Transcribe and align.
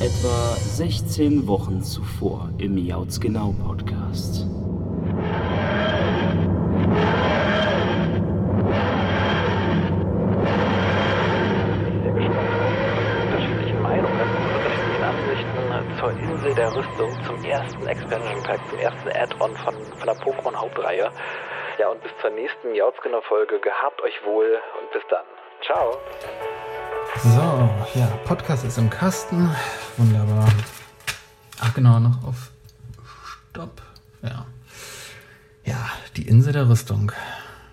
Etwa 0.00 0.54
16 0.54 1.48
Wochen 1.48 1.82
zuvor 1.82 2.50
im 2.58 2.78
Jauts 2.78 3.20
Genau 3.20 3.52
Podcast. 3.66 4.46
zur 15.98 16.10
Insel 16.10 16.54
der 16.54 16.72
Rüstung, 16.76 17.10
zum 17.26 17.44
ersten 17.44 17.86
Expansion 17.86 18.42
Pack, 18.44 18.60
zum 18.70 18.78
ersten 18.78 19.08
Add-on 19.08 19.56
von, 19.56 19.74
von 19.74 20.06
der 20.06 20.14
Pokémon-Hauptreihe. 20.16 21.10
Ja, 21.78 21.88
und 21.88 22.00
bis 22.04 22.12
zur 22.20 22.30
nächsten 22.30 22.72
Jautzgenau-Folge. 22.72 23.58
Gehabt 23.58 24.00
euch 24.02 24.24
wohl 24.24 24.60
und 24.80 24.92
bis 24.92 25.02
dann. 25.10 25.24
Ciao. 25.62 25.98
So, 27.22 27.70
ja, 27.98 28.06
Podcast 28.24 28.64
ist 28.64 28.78
im 28.78 28.90
Kasten. 28.90 29.50
Wunderbar. 29.96 30.48
Ach 31.60 31.74
genau, 31.74 31.98
noch 31.98 32.22
auf 32.24 32.50
Stopp. 33.50 33.82
Ja. 34.22 34.46
Ja, 35.64 35.88
die 36.16 36.26
Insel 36.28 36.52
der 36.52 36.68
Rüstung. 36.68 37.12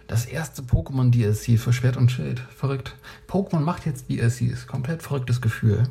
Das 0.07 0.25
erste 0.25 0.61
Pokémon 0.61 1.11
DLC 1.11 1.59
für 1.59 1.73
Schwert 1.73 1.97
und 1.97 2.11
Schild. 2.11 2.39
Verrückt. 2.55 2.95
Pokémon 3.29 3.59
macht 3.61 3.85
jetzt 3.85 4.09
DLCs. 4.09 4.67
Komplett 4.67 5.03
verrücktes 5.03 5.41
Gefühl. 5.41 5.83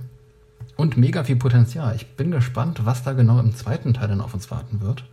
Und 0.77 0.97
mega 0.97 1.25
viel 1.25 1.36
Potenzial. 1.36 1.95
Ich 1.97 2.16
bin 2.16 2.30
gespannt, 2.30 2.84
was 2.84 3.02
da 3.05 3.12
genau 3.12 3.39
im 3.41 3.55
zweiten 3.55 3.95
Teil 3.95 4.09
dann 4.09 4.20
auf 4.20 4.34
uns 4.34 4.50
warten 4.50 4.80
wird. 4.80 5.05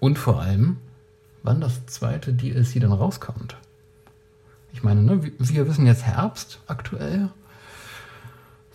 Und 0.00 0.18
vor 0.18 0.40
allem, 0.40 0.78
wann 1.42 1.60
das 1.60 1.86
zweite 1.86 2.32
DLC 2.32 2.80
dann 2.80 2.92
rauskommt. 2.92 3.56
Ich 4.72 4.82
meine, 4.82 5.02
ne, 5.02 5.22
wir- 5.22 5.32
wir 5.38 5.68
wissen 5.68 5.86
jetzt 5.86 6.04
Herbst 6.04 6.60
aktuell. 6.66 7.30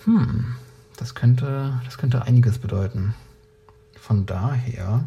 Hm, 0.05 0.55
das 0.97 1.15
könnte, 1.15 1.79
das 1.83 1.97
könnte 1.97 2.23
einiges 2.23 2.57
bedeuten. 2.59 3.13
Von 3.99 4.25
daher, 4.25 5.03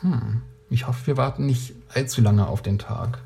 hm, 0.00 0.42
ich 0.70 0.86
hoffe, 0.86 1.06
wir 1.08 1.16
warten 1.16 1.46
nicht 1.46 1.74
allzu 1.92 2.20
lange 2.20 2.46
auf 2.46 2.62
den 2.62 2.78
Tag. 2.78 3.18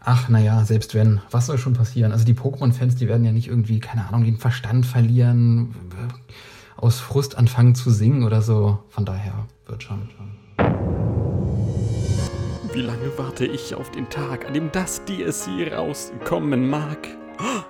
Ach, 0.00 0.28
naja, 0.28 0.64
selbst 0.64 0.94
wenn, 0.94 1.20
was 1.30 1.46
soll 1.46 1.58
schon 1.58 1.72
passieren? 1.72 2.12
Also 2.12 2.24
die 2.24 2.34
Pokémon-Fans, 2.34 2.94
die 2.94 3.08
werden 3.08 3.24
ja 3.24 3.32
nicht 3.32 3.48
irgendwie, 3.48 3.80
keine 3.80 4.06
Ahnung, 4.06 4.24
den 4.24 4.36
Verstand 4.36 4.86
verlieren, 4.86 5.74
aus 6.76 7.00
Frust 7.00 7.36
anfangen 7.36 7.74
zu 7.74 7.90
singen 7.90 8.22
oder 8.22 8.42
so. 8.42 8.78
Von 8.90 9.04
daher 9.04 9.46
wird 9.66 9.82
schon. 9.82 10.08
Wie 12.72 12.82
lange 12.82 13.10
warte 13.16 13.46
ich 13.46 13.74
auf 13.74 13.90
den 13.90 14.08
Tag, 14.10 14.46
an 14.46 14.54
dem 14.54 14.70
das 14.70 15.02
DSC 15.06 15.72
rauskommen 15.74 16.68
mag? 16.68 17.08
Oh, 17.40 17.62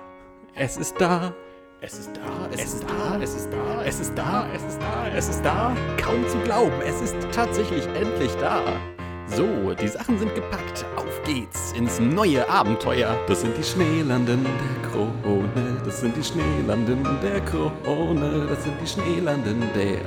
Es 0.53 0.77
ist 0.77 0.95
da. 0.99 1.33
Es 1.79 1.99
ist 1.99 2.09
da, 2.17 2.49
es, 2.51 2.73
ist 2.73 2.83
da, 2.83 3.19
es 3.21 3.35
ist 3.35 3.53
da, 3.53 3.83
es 3.85 3.99
ist 3.99 4.17
da, 4.17 4.47
es 4.51 4.63
ist 4.63 4.81
da, 4.81 5.07
es 5.15 5.29
ist 5.29 5.45
da. 5.45 5.77
Kaum 6.01 6.27
zu 6.27 6.39
glauben, 6.39 6.73
es 6.83 7.01
ist 7.01 7.15
tatsächlich 7.31 7.85
endlich 7.95 8.31
da. 8.37 8.63
So, 9.27 9.45
die 9.75 9.87
Sachen 9.87 10.17
sind 10.17 10.33
gepackt. 10.33 10.85
Auf 10.95 11.21
geht's 11.23 11.73
ins 11.73 11.99
neue 11.99 12.49
Abenteuer. 12.49 13.15
Das 13.27 13.41
sind 13.41 13.55
die 13.55 13.63
Schneelanden 13.63 14.43
der 14.43 14.89
Krone. 14.89 15.81
Das 15.85 16.01
sind 16.01 16.17
die 16.17 16.23
Schneelanden 16.23 17.03
der 17.21 17.41
Krone. 17.41 18.47
Das 18.49 18.63
sind 18.63 18.73
die 18.81 18.87
Schneelanden 18.87 19.61
der 19.75 20.01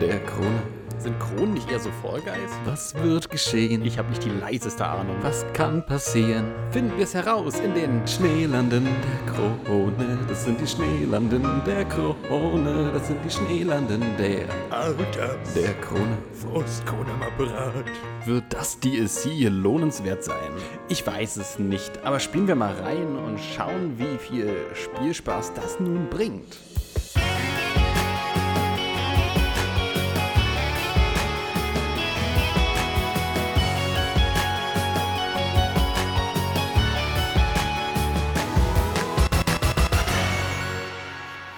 der 0.00 0.18
Krone. 0.24 0.75
Sind 1.06 1.20
Kronen 1.20 1.54
nicht 1.54 1.70
eher 1.70 1.78
so 1.78 1.92
Vollgeist? 2.02 2.58
Was 2.64 2.92
wird 2.96 3.30
geschehen? 3.30 3.84
Ich 3.84 3.96
habe 3.96 4.08
nicht 4.08 4.24
die 4.24 4.28
leiseste 4.28 4.84
Ahnung. 4.84 5.14
Was 5.22 5.46
kann 5.52 5.86
passieren? 5.86 6.46
Finden 6.72 6.96
wir 6.96 7.04
es 7.04 7.14
heraus 7.14 7.60
in 7.60 7.74
den 7.74 8.04
Schneelanden 8.08 8.86
der 8.86 9.32
Krone. 9.32 10.18
Das 10.26 10.42
sind 10.42 10.60
die 10.60 10.66
Schneelanden 10.66 11.62
der 11.64 11.84
Krone. 11.84 12.90
Das 12.92 13.06
sind 13.06 13.24
die 13.24 13.30
Schneelanden 13.30 14.02
der 14.18 14.48
Alters. 14.70 15.54
der 15.54 15.74
Krone. 15.74 16.18
Frostkrone 16.32 17.12
am 17.12 17.22
Apparat. 17.22 17.84
Wird 18.24 18.52
das 18.52 18.80
DLC 18.80 19.48
lohnenswert 19.48 20.24
sein? 20.24 20.50
Ich 20.88 21.06
weiß 21.06 21.36
es 21.36 21.60
nicht, 21.60 22.04
aber 22.04 22.18
spielen 22.18 22.48
wir 22.48 22.56
mal 22.56 22.74
rein 22.82 23.14
und 23.14 23.38
schauen, 23.38 23.96
wie 23.96 24.18
viel 24.18 24.56
Spielspaß 24.74 25.54
das 25.54 25.78
nun 25.78 26.08
bringt. 26.10 26.65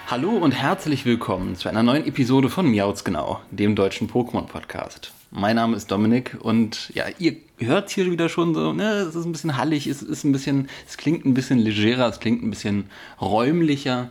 Hallo 0.09 0.31
und 0.31 0.53
herzlich 0.53 1.05
willkommen 1.05 1.55
zu 1.55 1.69
einer 1.69 1.83
neuen 1.83 2.03
Episode 2.07 2.49
von 2.49 2.65
Miauts 2.65 3.03
Genau, 3.03 3.41
dem 3.51 3.75
deutschen 3.75 4.09
Pokémon-Podcast. 4.09 5.11
Mein 5.29 5.55
Name 5.57 5.75
ist 5.77 5.91
Dominik 5.91 6.35
und 6.39 6.89
ja, 6.95 7.05
ihr 7.19 7.35
hört 7.59 7.91
hier 7.91 8.09
wieder 8.09 8.27
schon 8.27 8.55
so, 8.55 8.73
ne, 8.73 8.91
es 9.07 9.13
ist 9.13 9.25
ein 9.25 9.31
bisschen 9.31 9.55
hallig, 9.57 9.85
es 9.85 10.01
ist 10.01 10.23
ein 10.23 10.31
bisschen, 10.31 10.67
es 10.87 10.97
klingt 10.97 11.25
ein 11.25 11.35
bisschen 11.35 11.59
legerer, 11.59 12.07
es 12.09 12.19
klingt 12.19 12.41
ein 12.41 12.49
bisschen 12.49 12.89
räumlicher. 13.21 14.09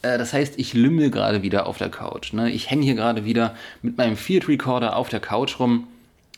Äh, 0.00 0.16
Das 0.16 0.32
heißt, 0.32 0.54
ich 0.58 0.72
lümmel 0.72 1.10
gerade 1.10 1.42
wieder 1.42 1.66
auf 1.66 1.76
der 1.76 1.90
Couch. 1.90 2.32
Ne? 2.32 2.50
Ich 2.50 2.70
hänge 2.70 2.84
hier 2.84 2.94
gerade 2.94 3.26
wieder 3.26 3.54
mit 3.82 3.98
meinem 3.98 4.16
Field 4.16 4.48
Recorder 4.48 4.96
auf 4.96 5.10
der 5.10 5.20
Couch 5.20 5.58
rum. 5.60 5.86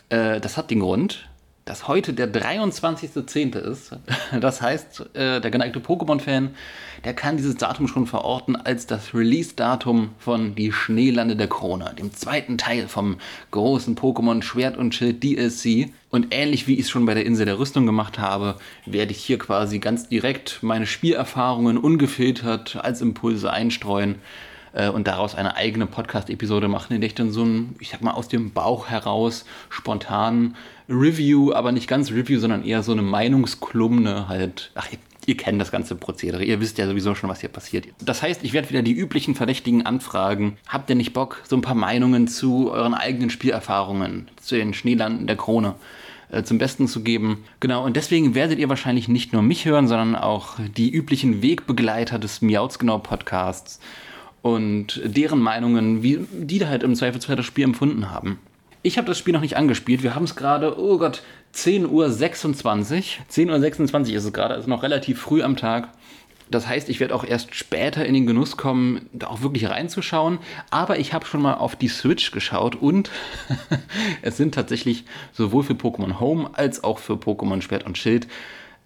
Äh, 0.09 0.41
Das 0.41 0.57
hat 0.57 0.73
den 0.73 0.81
Grund, 0.81 1.29
dass 1.65 1.87
heute 1.87 2.13
der 2.13 2.33
23.10. 2.33 3.57
ist. 3.57 3.97
Das 4.41 4.61
heißt, 4.61 5.15
äh, 5.15 5.41
der 5.41 5.51
geneigte 5.53 5.79
Pokémon-Fan, 5.79 6.51
der 7.07 7.15
kann 7.15 7.37
dieses 7.37 7.55
Datum 7.55 7.87
schon 7.87 8.09
verorten 8.09 8.57
als 8.57 8.89
das 8.89 9.15
Release-Datum 9.15 10.11
von 10.19 10.57
Die 10.57 10.73
Schneelande 10.73 11.37
der 11.37 11.47
Krone, 11.47 11.95
dem 11.97 12.13
zweiten 12.13 12.59
Teil 12.59 12.89
vom 12.89 13.19
großen 13.53 13.95
Pokémon 13.95 14.43
Schwert 14.43 14.77
und 14.77 14.93
Schild 14.93 15.23
DLC. 15.23 15.93
Und 16.11 16.35
ähnlich 16.35 16.67
wie 16.67 16.75
ich 16.75 16.81
es 16.81 16.91
schon 16.91 17.07
bei 17.07 17.15
der 17.15 17.25
Insel 17.25 17.47
der 17.47 17.61
Rüstung 17.61 17.87
gemacht 17.87 18.19
habe, 18.19 18.57
werde 18.87 19.13
ich 19.13 19.19
hier 19.19 19.39
quasi 19.39 19.79
ganz 19.79 20.09
direkt 20.09 20.65
meine 20.65 20.85
Spielerfahrungen 20.85 21.79
ungefiltert 21.79 22.75
als 22.83 23.01
Impulse 23.01 23.53
einstreuen 23.53 24.17
äh, 24.73 24.89
und 24.89 25.07
daraus 25.07 25.37
eine 25.37 25.55
eigene 25.55 25.87
Podcast-Episode 25.87 26.67
machen, 26.67 26.93
in 26.93 27.03
der 27.03 27.07
ich 27.07 27.15
dann 27.15 27.31
so 27.31 27.45
ein, 27.45 27.77
ich 27.79 27.91
sag 27.91 28.03
mal, 28.03 28.15
aus 28.15 28.27
dem 28.27 28.51
Bauch 28.51 28.89
heraus 28.89 29.45
spontan 29.71 30.57
Review, 30.89 31.53
aber 31.53 31.71
nicht 31.71 31.87
ganz 31.87 32.11
Review, 32.11 32.41
sondern 32.41 32.65
eher 32.65 32.83
so 32.83 32.91
eine 32.91 33.03
Meinungskolumne 33.03 34.27
halt. 34.27 34.73
Ach, 34.75 34.89
ihr, 35.27 35.37
kennt 35.37 35.61
das 35.61 35.71
ganze 35.71 35.95
Prozedere. 35.95 36.45
Ihr 36.45 36.61
wisst 36.61 36.79
ja 36.79 36.87
sowieso 36.87 37.15
schon, 37.15 37.29
was 37.29 37.41
hier 37.41 37.49
passiert. 37.49 37.87
Das 38.05 38.23
heißt, 38.23 38.45
ich 38.45 38.53
werde 38.53 38.71
wieder 38.71 38.83
die 38.83 38.93
üblichen 38.93 39.35
Verdächtigen 39.35 39.85
anfragen. 39.85 40.57
Habt 40.69 40.89
ihr 40.91 40.97
nicht 40.97 41.13
Bock, 41.13 41.43
so 41.49 41.57
ein 41.57 41.63
paar 41.63 41.75
Meinungen 41.75 42.29
zu 42.29 42.71
euren 42.71 42.95
eigenen 42.95 43.31
Spielerfahrungen, 43.31 44.29
zu 44.41 44.55
den 44.55 44.75
Schneelanden 44.75 45.27
der 45.27 45.37
Krone? 45.37 45.75
äh, 46.31 46.43
zum 46.43 46.59
Besten 46.59 46.89
zu 46.89 47.03
geben. 47.03 47.45
Genau, 47.61 47.85
und 47.85 47.97
deswegen 47.97 48.35
werdet 48.35 48.59
ihr 48.59 48.69
wahrscheinlich 48.69 49.09
nicht 49.09 49.33
nur 49.33 49.43
mich 49.43 49.65
hören, 49.65 49.89
sondern 49.89 50.17
auch 50.17 50.57
die 50.77 50.91
üblichen 50.91 51.43
Wegbegleiter 51.43 52.19
des 52.19 52.43
Miauts 52.43 52.79
genau 52.79 52.99
Podcasts 52.99 53.81
und 54.43 55.01
deren 55.05 55.41
Meinungen, 55.41 56.03
wie 56.03 56.21
die 56.33 56.59
da 56.59 56.69
halt 56.69 56.83
im 56.83 56.95
Zweifelsfall 56.95 57.37
das 57.37 57.47
Spiel 57.47 57.65
empfunden 57.65 58.11
haben. 58.11 58.39
Ich 58.83 58.99
habe 58.99 59.09
das 59.09 59.19
Spiel 59.19 59.35
noch 59.35 59.41
nicht 59.41 59.57
angespielt. 59.57 60.05
Wir 60.05 60.15
haben 60.15 60.25
es 60.25 60.37
gerade, 60.37 60.79
oh 60.79 60.99
Gott, 60.99 61.23
10.26 61.57 61.89
Uhr. 61.89 62.05
10.26 63.31 64.11
Uhr 64.11 64.17
ist 64.17 64.25
es 64.25 64.33
gerade, 64.33 64.55
also 64.55 64.69
noch 64.69 64.83
relativ 64.83 65.21
früh 65.21 65.43
am 65.43 65.57
Tag. 65.57 65.89
Das 66.49 66.69
heißt, 66.69 66.89
ich 66.91 67.01
werde 67.01 67.15
auch 67.15 67.25
erst 67.25 67.55
später 67.57 68.07
in 68.07 68.15
den 68.15 68.27
Genuss 68.27 68.57
kommen, 68.57 69.09
da 69.13 69.27
auch 69.27 69.43
wirklich 69.43 69.69
reinzuschauen. 69.69 70.39
Aber 70.71 70.99
ich 70.99 71.13
habe 71.13 71.27
schon 71.27 71.43
mal 71.43 71.55
auf 71.55 71.75
die 71.75 71.89
Switch 71.89 72.31
geschaut 72.31 72.77
und 72.77 73.11
es 74.23 74.37
sind 74.37 74.55
tatsächlich 74.55 75.05
sowohl 75.33 75.65
für 75.65 75.73
Pokémon 75.73 76.21
Home 76.21 76.51
als 76.53 76.85
auch 76.85 76.99
für 76.99 77.15
Pokémon 77.15 77.63
Schwert 77.63 77.85
und 77.85 77.99
Schild 77.99 78.29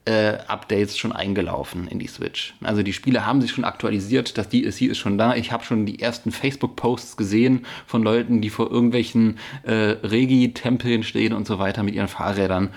äh, 0.04 0.38
Updates 0.46 0.96
schon 0.98 1.12
eingelaufen 1.12 1.86
in 1.86 1.98
die 1.98 2.06
Switch. 2.06 2.54
Also 2.62 2.82
die 2.82 2.92
Spiele 2.92 3.26
haben 3.26 3.40
sich 3.40 3.50
schon 3.50 3.64
aktualisiert, 3.64 4.38
das 4.38 4.48
DLC 4.48 4.82
ist 4.82 4.98
schon 4.98 5.18
da. 5.18 5.34
Ich 5.34 5.52
habe 5.52 5.64
schon 5.64 5.86
die 5.86 6.00
ersten 6.00 6.32
Facebook-Posts 6.32 7.16
gesehen 7.16 7.66
von 7.86 8.02
Leuten, 8.02 8.40
die 8.40 8.50
vor 8.50 8.70
irgendwelchen 8.70 9.38
äh, 9.62 9.72
Regi-Tempeln 9.72 11.02
stehen 11.02 11.32
und 11.32 11.46
so 11.46 11.58
weiter 11.58 11.82
mit 11.82 11.94
ihren 11.94 12.08
Fahrrädern. 12.08 12.70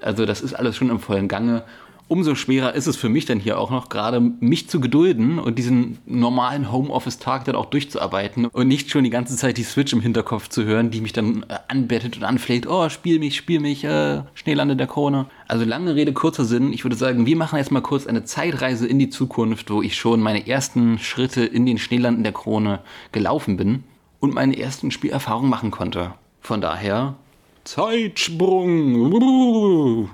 Also 0.00 0.24
das 0.24 0.40
ist 0.40 0.54
alles 0.54 0.76
schon 0.76 0.90
im 0.90 0.98
vollen 0.98 1.28
Gange. 1.28 1.64
Umso 2.10 2.34
schwerer 2.34 2.74
ist 2.74 2.88
es 2.88 2.96
für 2.96 3.08
mich 3.08 3.26
dann 3.26 3.38
hier 3.38 3.56
auch 3.56 3.70
noch 3.70 3.88
gerade, 3.88 4.18
mich 4.18 4.68
zu 4.68 4.80
gedulden 4.80 5.38
und 5.38 5.60
diesen 5.60 5.98
normalen 6.06 6.72
Homeoffice-Tag 6.72 7.44
dann 7.44 7.54
auch 7.54 7.66
durchzuarbeiten 7.66 8.46
und 8.46 8.66
nicht 8.66 8.90
schon 8.90 9.04
die 9.04 9.10
ganze 9.10 9.36
Zeit 9.36 9.58
die 9.58 9.62
Switch 9.62 9.92
im 9.92 10.00
Hinterkopf 10.00 10.48
zu 10.48 10.64
hören, 10.64 10.90
die 10.90 11.02
mich 11.02 11.12
dann 11.12 11.46
äh, 11.48 11.58
anbettet 11.68 12.16
und 12.16 12.24
anfleht, 12.24 12.66
oh, 12.66 12.88
spiel 12.88 13.20
mich, 13.20 13.36
spiel 13.36 13.60
mich, 13.60 13.84
äh, 13.84 14.22
Schneelande 14.34 14.74
der 14.74 14.88
Krone. 14.88 15.26
Also 15.46 15.64
lange 15.64 15.94
Rede, 15.94 16.12
kurzer 16.12 16.44
Sinn. 16.44 16.72
Ich 16.72 16.84
würde 16.84 16.96
sagen, 16.96 17.26
wir 17.26 17.36
machen 17.36 17.58
jetzt 17.58 17.70
mal 17.70 17.80
kurz 17.80 18.08
eine 18.08 18.24
Zeitreise 18.24 18.88
in 18.88 18.98
die 18.98 19.10
Zukunft, 19.10 19.70
wo 19.70 19.80
ich 19.80 19.94
schon 19.94 20.20
meine 20.20 20.48
ersten 20.48 20.98
Schritte 20.98 21.44
in 21.44 21.64
den 21.64 21.78
Schneelanden 21.78 22.24
der 22.24 22.32
Krone 22.32 22.80
gelaufen 23.12 23.56
bin 23.56 23.84
und 24.18 24.34
meine 24.34 24.58
ersten 24.58 24.90
Spielerfahrungen 24.90 25.48
machen 25.48 25.70
konnte. 25.70 26.14
Von 26.40 26.60
daher, 26.60 27.14
Zeitsprung! 27.62 30.10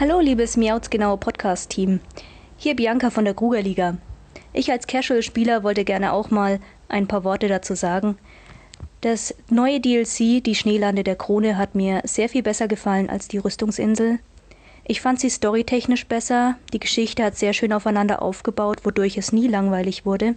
Hallo, 0.00 0.18
liebes 0.18 0.56
Miautsgenau 0.56 1.18
Podcast-Team. 1.18 2.00
Hier 2.56 2.74
Bianca 2.74 3.10
von 3.10 3.26
der 3.26 3.34
Krugerliga. 3.34 3.98
Ich 4.54 4.72
als 4.72 4.86
Casual-Spieler 4.86 5.62
wollte 5.62 5.84
gerne 5.84 6.14
auch 6.14 6.30
mal 6.30 6.58
ein 6.88 7.06
paar 7.06 7.22
Worte 7.22 7.48
dazu 7.48 7.74
sagen. 7.74 8.16
Das 9.02 9.34
neue 9.50 9.78
DLC, 9.78 10.42
die 10.42 10.54
Schneelande 10.54 11.04
der 11.04 11.16
Krone, 11.16 11.58
hat 11.58 11.74
mir 11.74 12.00
sehr 12.04 12.30
viel 12.30 12.42
besser 12.42 12.66
gefallen 12.66 13.10
als 13.10 13.28
die 13.28 13.36
Rüstungsinsel. 13.36 14.20
Ich 14.86 15.02
fand 15.02 15.20
sie 15.20 15.28
storytechnisch 15.28 16.06
besser, 16.06 16.56
die 16.72 16.80
Geschichte 16.80 17.22
hat 17.22 17.36
sehr 17.36 17.52
schön 17.52 17.74
aufeinander 17.74 18.22
aufgebaut, 18.22 18.86
wodurch 18.86 19.18
es 19.18 19.32
nie 19.32 19.48
langweilig 19.48 20.06
wurde. 20.06 20.34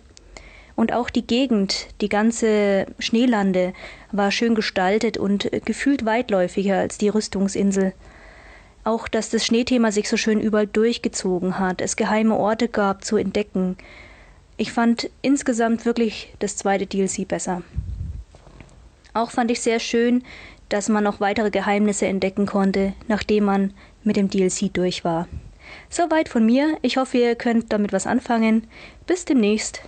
Und 0.75 0.91
auch 0.91 1.09
die 1.09 1.25
Gegend, 1.25 1.87
die 2.01 2.09
ganze 2.09 2.85
Schneelande, 2.99 3.71
war 4.11 4.29
schön 4.29 4.55
gestaltet 4.55 5.17
und 5.17 5.49
gefühlt 5.63 6.03
weitläufiger 6.03 6.79
als 6.79 6.97
die 6.97 7.07
Rüstungsinsel. 7.07 7.93
Auch, 8.83 9.07
dass 9.07 9.29
das 9.29 9.45
Schneethema 9.45 9.91
sich 9.91 10.09
so 10.09 10.17
schön 10.17 10.41
überall 10.41 10.67
durchgezogen 10.67 11.59
hat, 11.59 11.79
es 11.81 11.95
geheime 11.95 12.35
Orte 12.35 12.67
gab 12.67 13.05
zu 13.05 13.15
entdecken. 13.15 13.77
Ich 14.57 14.71
fand 14.71 15.09
insgesamt 15.21 15.85
wirklich 15.85 16.33
das 16.39 16.57
zweite 16.57 16.85
DLC 16.85 17.27
besser. 17.27 17.63
Auch 19.13 19.31
fand 19.31 19.51
ich 19.51 19.61
sehr 19.61 19.79
schön, 19.79 20.23
dass 20.69 20.89
man 20.89 21.03
noch 21.03 21.19
weitere 21.19 21.51
Geheimnisse 21.51 22.07
entdecken 22.07 22.45
konnte, 22.45 22.93
nachdem 23.07 23.45
man 23.45 23.73
mit 24.03 24.17
dem 24.17 24.29
DLC 24.29 24.73
durch 24.73 25.03
war. 25.03 25.27
Soweit 25.89 26.29
von 26.29 26.45
mir. 26.45 26.77
Ich 26.81 26.97
hoffe, 26.97 27.17
ihr 27.17 27.35
könnt 27.35 27.71
damit 27.71 27.93
was 27.93 28.07
anfangen. 28.07 28.67
Bis 29.05 29.25
demnächst. 29.25 29.81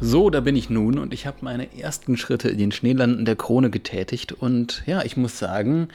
So, 0.00 0.30
da 0.30 0.38
bin 0.38 0.54
ich 0.54 0.70
nun 0.70 0.96
und 0.96 1.12
ich 1.12 1.26
habe 1.26 1.38
meine 1.40 1.76
ersten 1.76 2.16
Schritte 2.16 2.48
in 2.48 2.58
den 2.58 2.70
Schneelanden 2.70 3.24
der 3.24 3.34
Krone 3.34 3.68
getätigt 3.68 4.32
und 4.32 4.84
ja, 4.86 5.02
ich 5.02 5.16
muss 5.16 5.40
sagen, 5.40 5.88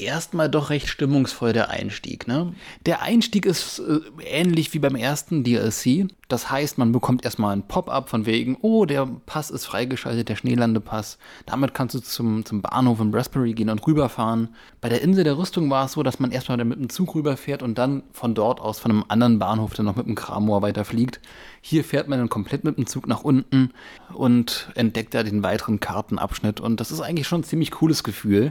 erstmal 0.00 0.48
doch 0.48 0.70
recht 0.70 0.88
stimmungsvoll 0.88 1.52
der 1.52 1.70
Einstieg. 1.70 2.26
Ne? 2.26 2.52
Der 2.86 3.02
Einstieg 3.02 3.46
ist 3.46 3.80
äh, 3.80 4.00
ähnlich 4.24 4.72
wie 4.74 4.78
beim 4.78 4.96
ersten 4.96 5.44
DLC. 5.44 6.08
Das 6.28 6.50
heißt, 6.50 6.78
man 6.78 6.92
bekommt 6.92 7.24
erstmal 7.24 7.56
ein 7.56 7.66
Pop-up 7.66 8.08
von 8.08 8.24
wegen, 8.24 8.56
oh, 8.62 8.84
der 8.84 9.08
Pass 9.26 9.50
ist 9.50 9.66
freigeschaltet, 9.66 10.28
der 10.28 10.36
Schneelandepass. 10.36 11.18
Damit 11.44 11.74
kannst 11.74 11.96
du 11.96 12.00
zum, 12.00 12.44
zum 12.44 12.62
Bahnhof 12.62 13.00
in 13.00 13.12
Raspberry 13.12 13.52
gehen 13.52 13.68
und 13.68 13.84
rüberfahren. 13.84 14.48
Bei 14.80 14.88
der 14.88 15.02
Insel 15.02 15.24
der 15.24 15.38
Rüstung 15.38 15.70
war 15.70 15.86
es 15.86 15.92
so, 15.92 16.04
dass 16.04 16.20
man 16.20 16.30
erstmal 16.30 16.64
mit 16.64 16.78
dem 16.78 16.88
Zug 16.88 17.16
rüberfährt 17.16 17.62
und 17.62 17.78
dann 17.78 18.04
von 18.12 18.34
dort 18.34 18.60
aus 18.60 18.78
von 18.78 18.92
einem 18.92 19.04
anderen 19.08 19.40
Bahnhof 19.40 19.74
dann 19.74 19.86
noch 19.86 19.96
mit 19.96 20.06
dem 20.06 20.14
Kramor 20.14 20.62
weiterfliegt. 20.62 21.20
Hier 21.60 21.82
fährt 21.82 22.06
man 22.06 22.20
dann 22.20 22.28
komplett 22.28 22.62
mit 22.62 22.78
dem 22.78 22.86
Zug 22.86 23.08
nach 23.08 23.22
unten 23.22 23.72
und 24.14 24.70
entdeckt 24.76 25.14
da 25.14 25.24
den 25.24 25.42
weiteren 25.42 25.80
Kartenabschnitt. 25.80 26.60
Und 26.60 26.80
das 26.80 26.92
ist 26.92 27.00
eigentlich 27.00 27.26
schon 27.26 27.40
ein 27.40 27.44
ziemlich 27.44 27.72
cooles 27.72 28.04
Gefühl. 28.04 28.50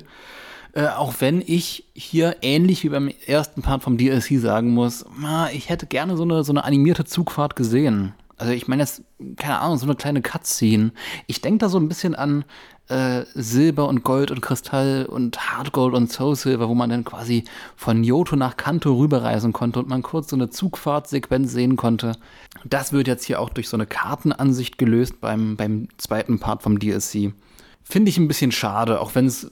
Äh, 0.80 0.88
auch 0.96 1.16
wenn 1.20 1.44
ich 1.46 1.84
hier 1.94 2.38
ähnlich 2.42 2.86
wie 2.86 2.90
beim 2.90 3.12
ersten 3.26 3.62
Part 3.62 3.84
vom 3.84 3.98
DLC 3.98 4.40
sagen 4.40 4.70
muss, 4.70 5.06
na, 5.20 5.52
ich 5.52 5.68
hätte 5.68 5.86
gerne 5.88 6.16
so 6.16 6.24
eine, 6.24 6.46
so 6.46 6.54
eine 6.54 6.64
animierte 6.64 7.04
Zugfahrt 7.04 7.58
gesehen. 7.58 8.14
Also 8.38 8.54
ich 8.54 8.70
meine 8.70 8.84
jetzt, 8.84 9.02
keine 9.36 9.60
Ahnung, 9.60 9.78
so 9.78 9.86
eine 9.86 9.96
kleine 9.96 10.22
Cutscene. 10.22 10.94
Ich 11.28 11.42
denke 11.42 11.58
da 11.58 11.68
so 11.68 11.78
ein 11.78 11.90
bisschen 11.90 12.16
an 12.16 12.46
äh, 12.88 13.26
Silber 13.34 13.90
und 13.90 14.06
Gold 14.06 14.32
und 14.32 14.40
Kristall 14.40 15.06
und 15.06 15.52
Hardgold 15.52 15.94
und 15.94 16.14
Soul 16.14 16.38
Silver, 16.38 16.70
wo 16.70 16.76
man 16.76 16.90
dann 16.90 17.04
quasi 17.04 17.44
von 17.76 18.06
Yoto 18.06 18.38
nach 18.38 18.56
Kanto 18.56 18.96
rüberreisen 18.96 19.52
konnte 19.52 19.80
und 19.80 19.90
man 19.90 20.02
kurz 20.02 20.30
so 20.30 20.38
eine 20.38 20.50
Zugfahrtsequenz 20.50 21.52
sehen 21.52 21.76
konnte. 21.76 22.14
Das 22.64 22.94
wird 22.94 23.10
jetzt 23.10 23.26
hier 23.26 23.42
auch 23.42 23.50
durch 23.50 23.68
so 23.68 23.76
eine 23.76 23.86
Kartenansicht 23.86 24.78
gelöst 24.78 25.20
beim, 25.20 25.58
beim 25.58 25.90
zweiten 25.98 26.40
Part 26.40 26.64
vom 26.64 26.80
DLC. 26.80 27.34
Finde 27.92 28.10
ich 28.10 28.20
ein 28.20 28.28
bisschen 28.28 28.52
schade, 28.52 29.02
auch 29.02 29.16
wenn 29.16 29.26
es 29.26 29.50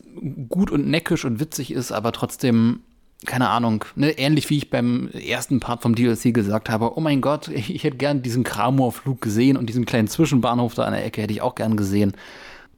gut 0.48 0.69
und 0.69 0.88
neckisch 0.88 1.25
und 1.25 1.39
witzig 1.39 1.72
ist, 1.72 1.92
aber 1.92 2.12
trotzdem, 2.12 2.81
keine 3.25 3.50
Ahnung, 3.50 3.84
ne, 3.95 4.12
ähnlich 4.12 4.48
wie 4.51 4.57
ich 4.57 4.69
beim 4.69 5.10
ersten 5.10 5.60
Part 5.60 5.81
vom 5.81 5.95
DLC 5.95 6.36
gesagt 6.36 6.69
habe, 6.69 6.95
oh 6.95 7.01
mein 7.01 7.22
Gott, 7.22 7.48
ich, 7.54 7.84
hätte 7.84 7.98
gern 7.98 8.22
diesen 8.22 8.44
Kramor-Flug 8.44 9.22
gesehen 9.22 9.57
und 9.57 9.66
diesen 9.66 9.86
kleinen 9.86 10.07
Zwischenbahnhof 10.07 10.75
da 10.75 10.84
an 10.84 10.94
der 10.94 11.04
Ecke 11.04 11.24
hätte 11.24 11.34
ich 11.34 11.42
auch 11.42 11.56
gern 11.56 11.78
gesehen. 11.78 12.13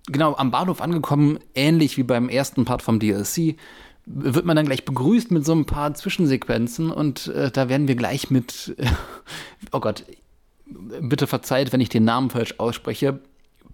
Genau, 0.08 0.34
am 0.38 0.50
Bahnhof 0.50 0.80
angekommen, 0.80 1.40
ähnlich 1.56 1.98
wie 1.98 2.04
beim 2.04 2.30
ersten 2.30 2.64
Part 2.64 2.82
vom 2.82 3.02
DLC, 3.02 3.58
wird 4.06 4.46
man 4.46 4.56
dann 4.56 4.66
gleich 4.66 4.86
begrüßt 4.86 5.30
mit 5.32 5.46
so 5.46 5.52
ein 5.52 5.66
paar 5.66 5.94
Zwischensequenzen 5.94 6.90
und 6.90 7.28
äh, 7.28 7.52
da 7.52 7.68
werden 7.68 7.90
wir 7.90 7.96
gleich 7.96 8.32
mit, 8.32 8.78
oh 9.74 9.82
Gott, 9.82 10.06
bitte 11.02 11.28
verzeiht, 11.28 11.74
wenn 11.74 11.82
ich 11.82 11.90
den 11.90 12.06
Namen 12.06 12.30
falsch 12.30 12.56
ausspreche, 12.60 13.20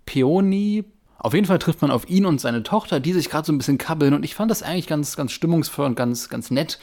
Peony, 0.07 0.83
auf 1.17 1.33
jeden 1.33 1.45
Fall 1.45 1.59
trifft 1.59 1.81
man 1.81 1.91
auf 1.91 2.09
ihn 2.09 2.25
und 2.25 2.41
seine 2.41 2.63
Tochter, 2.63 3.00
die 3.00 3.13
sich 3.13 3.29
gerade 3.29 3.45
so 3.45 3.53
ein 3.53 3.57
bisschen 3.57 3.77
kabbeln. 3.77 4.13
Und 4.13 4.23
ich 4.23 4.35
fand 4.35 4.51
das 4.51 4.63
eigentlich 4.63 4.88
ganz, 4.88 5.15
ganz 5.15 5.31
stimmungsvoll 5.31 5.85
und 5.85 5.95
ganz, 5.95 6.29
ganz 6.29 6.51
nett, 6.51 6.79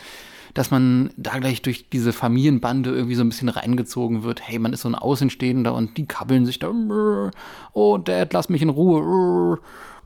dass 0.55 0.71
man 0.71 1.11
da 1.17 1.39
gleich 1.39 1.63
durch 1.63 1.89
diese 1.91 2.13
Familienbande 2.13 2.91
irgendwie 2.91 3.15
so 3.15 3.23
ein 3.23 3.29
bisschen 3.29 3.49
reingezogen 3.49 4.23
wird. 4.23 4.47
Hey, 4.47 4.59
man 4.59 4.73
ist 4.73 4.83
so 4.83 4.89
ein 4.89 4.95
Außenstehender 4.95 5.75
und 5.75 5.97
die 5.97 6.07
kabbeln 6.07 6.47
sich 6.47 6.59
da. 6.59 6.71
Oh, 7.73 7.99
Dad, 7.99 8.33
lass 8.33 8.49
mich 8.49 8.63
in 8.63 8.69
Ruhe. 8.69 9.61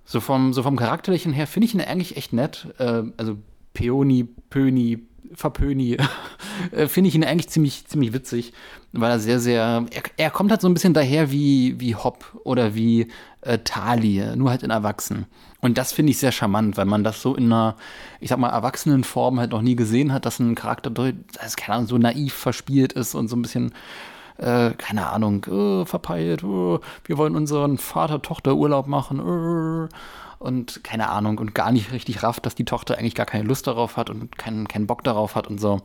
So 0.05 0.21
vom, 0.21 0.53
so 0.53 0.63
vom 0.63 0.77
Charakterlichen 0.77 1.33
her 1.33 1.47
finde 1.47 1.67
ich 1.67 1.75
ihn 1.75 1.81
eigentlich 1.81 2.17
echt 2.17 2.33
nett. 2.33 2.69
Äh, 2.79 3.03
also 3.17 3.39
Peony, 3.75 4.29
Pöni, 4.51 5.07
Verpöni, 5.37 5.97
äh, 6.73 6.89
finde 6.89 7.09
ich 7.09 7.15
ihn 7.15 7.25
eigentlich 7.25 7.49
ziemlich, 7.49 7.87
ziemlich 7.87 8.13
witzig, 8.13 8.53
weil 8.93 9.11
er 9.11 9.21
sehr, 9.21 9.39
sehr, 9.39 9.87
er, 9.91 10.03
er, 10.17 10.31
kommt 10.31 10.51
halt 10.51 10.61
so 10.61 10.69
ein 10.69 10.75
bisschen 10.75 10.95
daher 10.95 11.31
wie, 11.31 11.79
wie 11.79 11.95
Hop 11.95 12.25
oder 12.45 12.75
wie 12.75 13.09
äh, 13.43 13.59
Tali, 13.59 14.25
nur 14.35 14.51
halt 14.51 14.63
in 14.63 14.71
Erwachsenen. 14.71 15.27
Und 15.61 15.79
das 15.79 15.93
finde 15.93 16.11
ich 16.11 16.19
sehr 16.19 16.33
charmant, 16.33 16.77
weil 16.77 16.85
man 16.85 17.05
das 17.05 17.23
so 17.23 17.35
in 17.35 17.47
einer, 17.47 17.77
ich 18.21 18.31
sag 18.31 18.39
mal, 18.39 18.51
Erwachsenenform 18.51 19.39
halt 19.39 19.53
noch 19.53 19.63
nie 19.63 19.77
gesehen 19.77 20.13
hat, 20.13 20.27
dass 20.27 20.39
ein 20.39 20.55
Charakter, 20.55 20.91
das, 20.91 21.57
keine 21.57 21.77
Ahnung, 21.77 21.89
so 21.89 21.99
naiv 21.99 22.35
verspielt 22.35 22.93
ist 22.93 23.15
und 23.15 23.29
so 23.29 23.37
ein 23.37 23.43
bisschen 23.43 23.73
äh, 24.39 24.73
keine 24.73 25.09
Ahnung, 25.09 25.45
äh, 25.45 25.87
verpeilt, 25.87 26.43
äh, 26.43 26.47
wir 26.47 27.17
wollen 27.17 27.37
unseren 27.37 27.79
Vater-Tochter-Urlaub 27.79 28.87
machen, 28.87 29.19
äh, 29.19 29.89
und 30.39 30.85
keine 30.85 31.09
Ahnung 31.09 31.39
und 31.39 31.55
gar 31.55 31.73
nicht 31.73 31.93
richtig 31.93 32.23
rafft, 32.23 32.47
dass 32.47 32.55
die 32.55 32.65
Tochter 32.65 32.99
eigentlich 32.99 33.15
gar 33.15 33.27
keine 33.27 33.45
Lust 33.45 33.67
darauf 33.67 33.97
hat 33.97 34.11
und 34.11 34.37
keinen, 34.39 34.69
keinen 34.69 34.87
Bock 34.87 35.03
darauf 35.05 35.35
hat 35.35 35.47
und 35.47 35.61
so. 35.61 35.81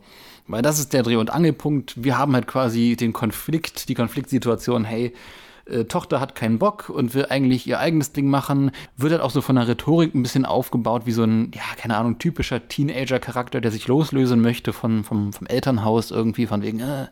Weil 0.46 0.62
das 0.62 0.78
ist 0.78 0.92
der 0.92 1.02
Dreh- 1.02 1.16
und 1.16 1.30
Angelpunkt. 1.30 2.02
Wir 2.02 2.18
haben 2.18 2.34
halt 2.34 2.46
quasi 2.46 2.96
den 2.96 3.12
Konflikt, 3.12 3.88
die 3.88 3.94
Konfliktsituation, 3.94 4.84
hey, 4.84 5.12
äh, 5.66 5.84
Tochter 5.84 6.20
hat 6.20 6.34
keinen 6.34 6.58
Bock 6.58 6.88
und 6.88 7.14
will 7.14 7.26
eigentlich 7.28 7.66
ihr 7.66 7.78
eigenes 7.78 8.12
Ding 8.12 8.28
machen, 8.28 8.70
wird 8.96 9.12
halt 9.12 9.22
auch 9.22 9.30
so 9.30 9.40
von 9.40 9.56
der 9.56 9.68
Rhetorik 9.68 10.14
ein 10.14 10.22
bisschen 10.22 10.44
aufgebaut 10.44 11.02
wie 11.04 11.12
so 11.12 11.22
ein, 11.22 11.50
ja, 11.54 11.62
keine 11.76 11.96
Ahnung, 11.96 12.18
typischer 12.18 12.66
Teenager-Charakter, 12.66 13.60
der 13.60 13.70
sich 13.70 13.86
loslösen 13.88 14.40
möchte 14.40 14.72
von, 14.72 15.04
vom, 15.04 15.32
vom 15.32 15.46
Elternhaus 15.46 16.10
irgendwie, 16.10 16.46
von 16.46 16.62
wegen, 16.62 16.80
äh, 16.80 17.06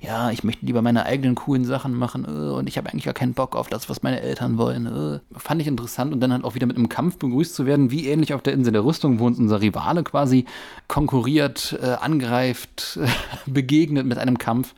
ja, 0.00 0.30
ich 0.30 0.44
möchte 0.44 0.64
lieber 0.64 0.82
meine 0.82 1.04
eigenen 1.06 1.34
coolen 1.34 1.64
Sachen 1.64 1.94
machen 1.94 2.24
äh, 2.24 2.50
und 2.50 2.68
ich 2.68 2.78
habe 2.78 2.88
eigentlich 2.90 3.04
gar 3.04 3.14
keinen 3.14 3.34
Bock 3.34 3.54
auf 3.56 3.68
das, 3.68 3.88
was 3.88 4.02
meine 4.02 4.20
Eltern 4.20 4.58
wollen. 4.58 4.86
Äh. 4.86 5.38
Fand 5.38 5.60
ich 5.60 5.68
interessant 5.68 6.12
und 6.12 6.20
dann 6.20 6.32
halt 6.32 6.44
auch 6.44 6.54
wieder 6.54 6.66
mit 6.66 6.76
einem 6.76 6.88
Kampf 6.88 7.18
begrüßt 7.18 7.54
zu 7.54 7.66
werden, 7.66 7.90
wie 7.90 8.08
ähnlich 8.08 8.34
auf 8.34 8.42
der 8.42 8.54
Insel 8.54 8.72
der 8.72 8.84
Rüstung, 8.84 9.18
wo 9.18 9.26
uns 9.26 9.38
unser 9.38 9.60
Rivale 9.60 10.02
quasi 10.02 10.46
konkurriert, 10.88 11.78
äh, 11.82 11.86
angreift, 12.00 12.98
begegnet 13.46 14.06
mit 14.06 14.18
einem 14.18 14.38
Kampf 14.38 14.74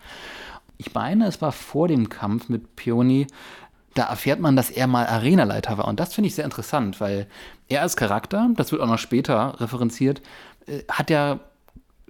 ich 0.87 0.95
meine, 0.95 1.27
es 1.27 1.41
war 1.41 1.53
vor 1.53 1.89
dem 1.89 2.09
Kampf 2.09 2.49
mit 2.49 2.77
Peony, 2.77 3.27
da 3.95 4.05
erfährt 4.05 4.41
man, 4.41 4.57
dass 4.57 4.71
er 4.71 4.87
mal 4.87 5.07
Arenaleiter 5.07 5.79
war. 5.79 5.87
Und 5.87 6.01
das 6.01 6.15
finde 6.15 6.29
ich 6.29 6.35
sehr 6.35 6.45
interessant, 6.45 7.01
weil 7.01 7.29
er 7.69 7.83
als 7.83 7.97
Charakter, 7.97 8.51
das 8.57 8.73
wird 8.73 8.83
auch 8.83 8.87
noch 8.87 8.99
später 8.99 9.61
referenziert, 9.61 10.23
äh, 10.67 10.83
hat 10.89 11.11
ja 11.11 11.41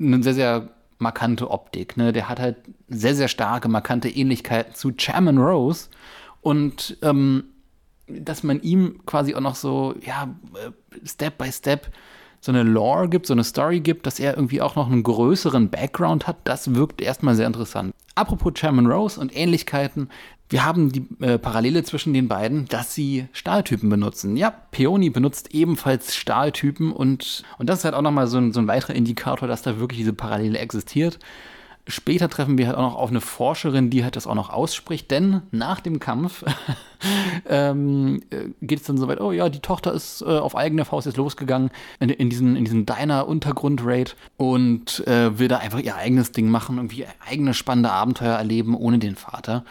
eine 0.00 0.22
sehr, 0.22 0.34
sehr 0.34 0.68
markante 0.98 1.50
Optik. 1.50 1.96
Ne? 1.96 2.12
Der 2.12 2.28
hat 2.28 2.40
halt 2.40 2.56
sehr, 2.88 3.14
sehr 3.14 3.28
starke, 3.28 3.68
markante 3.68 4.08
Ähnlichkeiten 4.08 4.74
zu 4.74 4.92
Chairman 4.92 5.38
Rose. 5.38 5.88
Und 6.40 6.96
ähm, 7.02 7.44
dass 8.06 8.42
man 8.42 8.60
ihm 8.62 9.00
quasi 9.04 9.34
auch 9.34 9.40
noch 9.40 9.56
so, 9.56 9.94
ja, 10.04 10.28
äh, 10.54 11.06
Step 11.06 11.38
by 11.38 11.52
Step 11.52 11.92
so 12.44 12.50
eine 12.50 12.64
Lore 12.64 13.08
gibt, 13.08 13.26
so 13.26 13.34
eine 13.34 13.44
Story 13.44 13.78
gibt, 13.78 14.04
dass 14.04 14.18
er 14.18 14.34
irgendwie 14.34 14.61
auch 14.61 14.75
noch 14.75 14.90
einen 14.90 15.04
größeren 15.04 15.70
Background 15.70 16.26
hat, 16.26 16.38
das 16.42 16.75
wirkt 16.75 17.00
erstmal 17.00 17.37
sehr 17.37 17.46
interessant. 17.46 17.94
Apropos 18.16 18.54
Chairman 18.54 18.87
Rose 18.87 19.18
und 19.18 19.34
Ähnlichkeiten, 19.34 20.11
wir 20.50 20.64
haben 20.66 20.90
die 20.90 21.06
äh, 21.20 21.38
Parallele 21.38 21.84
zwischen 21.84 22.12
den 22.12 22.26
beiden, 22.26 22.66
dass 22.66 22.94
sie 22.94 23.26
Stahltypen 23.32 23.88
benutzen. 23.88 24.37
Ja, 24.37 24.50
Peony 24.50 25.08
benutzt 25.08 25.54
ebenfalls 25.54 26.16
Stahltypen 26.16 26.92
und, 26.92 27.44
und 27.58 27.70
das 27.70 27.78
ist 27.78 27.84
halt 27.84 27.94
auch 27.94 28.02
nochmal 28.02 28.26
so 28.26 28.38
ein, 28.38 28.52
so 28.52 28.61
ein 28.61 28.66
weiterer 28.66 28.94
Indikator, 28.94 29.46
dass 29.46 29.62
da 29.62 29.78
wirklich 29.78 30.00
diese 30.00 30.12
Parallele 30.12 30.58
existiert. 30.58 31.20
Später 31.88 32.28
treffen 32.28 32.58
wir 32.58 32.68
halt 32.68 32.76
auch 32.76 32.82
noch 32.82 32.94
auf 32.94 33.10
eine 33.10 33.20
Forscherin, 33.20 33.90
die 33.90 34.04
halt 34.04 34.14
das 34.14 34.28
auch 34.28 34.36
noch 34.36 34.50
ausspricht, 34.50 35.10
denn 35.10 35.42
nach 35.50 35.80
dem 35.80 35.98
Kampf 35.98 36.44
ähm, 37.48 38.22
äh, 38.30 38.50
geht 38.60 38.80
es 38.80 38.86
dann 38.86 38.98
so 38.98 39.08
weit, 39.08 39.20
oh 39.20 39.32
ja, 39.32 39.48
die 39.48 39.58
Tochter 39.58 39.92
ist 39.92 40.22
äh, 40.22 40.26
auf 40.26 40.54
eigene 40.54 40.84
Faust 40.84 41.06
jetzt 41.06 41.16
losgegangen 41.16 41.70
in, 41.98 42.08
in 42.08 42.30
diesen, 42.30 42.54
in 42.54 42.64
diesen 42.64 42.86
Diner-Untergrund-Raid 42.86 44.14
und 44.36 45.04
äh, 45.08 45.38
will 45.40 45.48
da 45.48 45.58
einfach 45.58 45.80
ihr 45.80 45.96
eigenes 45.96 46.30
Ding 46.30 46.48
machen, 46.48 46.76
irgendwie 46.76 47.06
eigene 47.28 47.52
spannende 47.52 47.90
Abenteuer 47.90 48.36
erleben 48.36 48.76
ohne 48.76 49.00
den 49.00 49.16
Vater. 49.16 49.64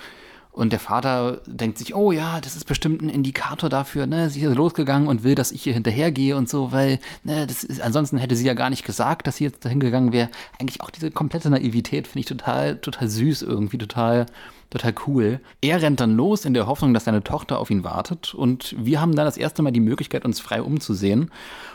Und 0.51 0.73
der 0.73 0.79
Vater 0.79 1.41
denkt 1.45 1.77
sich, 1.77 1.95
oh 1.95 2.11
ja, 2.11 2.41
das 2.41 2.57
ist 2.57 2.65
bestimmt 2.65 3.01
ein 3.01 3.09
Indikator 3.09 3.69
dafür, 3.69 4.05
ne? 4.05 4.29
Sie 4.29 4.41
ist 4.41 4.55
losgegangen 4.55 5.07
und 5.07 5.23
will, 5.23 5.33
dass 5.33 5.53
ich 5.53 5.65
ihr 5.65 5.73
hinterhergehe 5.73 6.35
und 6.35 6.49
so, 6.49 6.73
weil, 6.73 6.99
ne, 7.23 7.47
das 7.47 7.63
ist, 7.63 7.81
ansonsten 7.81 8.17
hätte 8.17 8.35
sie 8.35 8.45
ja 8.45 8.53
gar 8.53 8.69
nicht 8.69 8.85
gesagt, 8.85 9.27
dass 9.27 9.37
sie 9.37 9.45
jetzt 9.45 9.63
dahin 9.63 9.79
gegangen 9.79 10.11
wäre. 10.11 10.29
Eigentlich 10.59 10.81
auch 10.81 10.89
diese 10.89 11.09
komplette 11.09 11.49
Naivität 11.49 12.07
finde 12.07 12.19
ich 12.19 12.25
total, 12.25 12.77
total 12.77 13.07
süß 13.07 13.43
irgendwie, 13.43 13.77
total, 13.77 14.25
total 14.71 14.93
cool. 15.07 15.39
Er 15.61 15.81
rennt 15.81 16.01
dann 16.01 16.17
los 16.17 16.43
in 16.43 16.53
der 16.53 16.67
Hoffnung, 16.67 16.93
dass 16.93 17.05
seine 17.05 17.23
Tochter 17.23 17.57
auf 17.57 17.69
ihn 17.69 17.85
wartet 17.85 18.33
und 18.33 18.75
wir 18.77 18.99
haben 18.99 19.15
dann 19.15 19.25
das 19.25 19.37
erste 19.37 19.61
Mal 19.61 19.71
die 19.71 19.79
Möglichkeit, 19.79 20.25
uns 20.25 20.41
frei 20.41 20.61
umzusehen. 20.61 21.31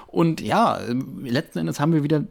Und 0.06 0.42
ja, 0.42 0.78
letzten 1.22 1.60
Endes 1.60 1.80
haben 1.80 1.92
wir 1.92 2.02
wieder 2.02 2.24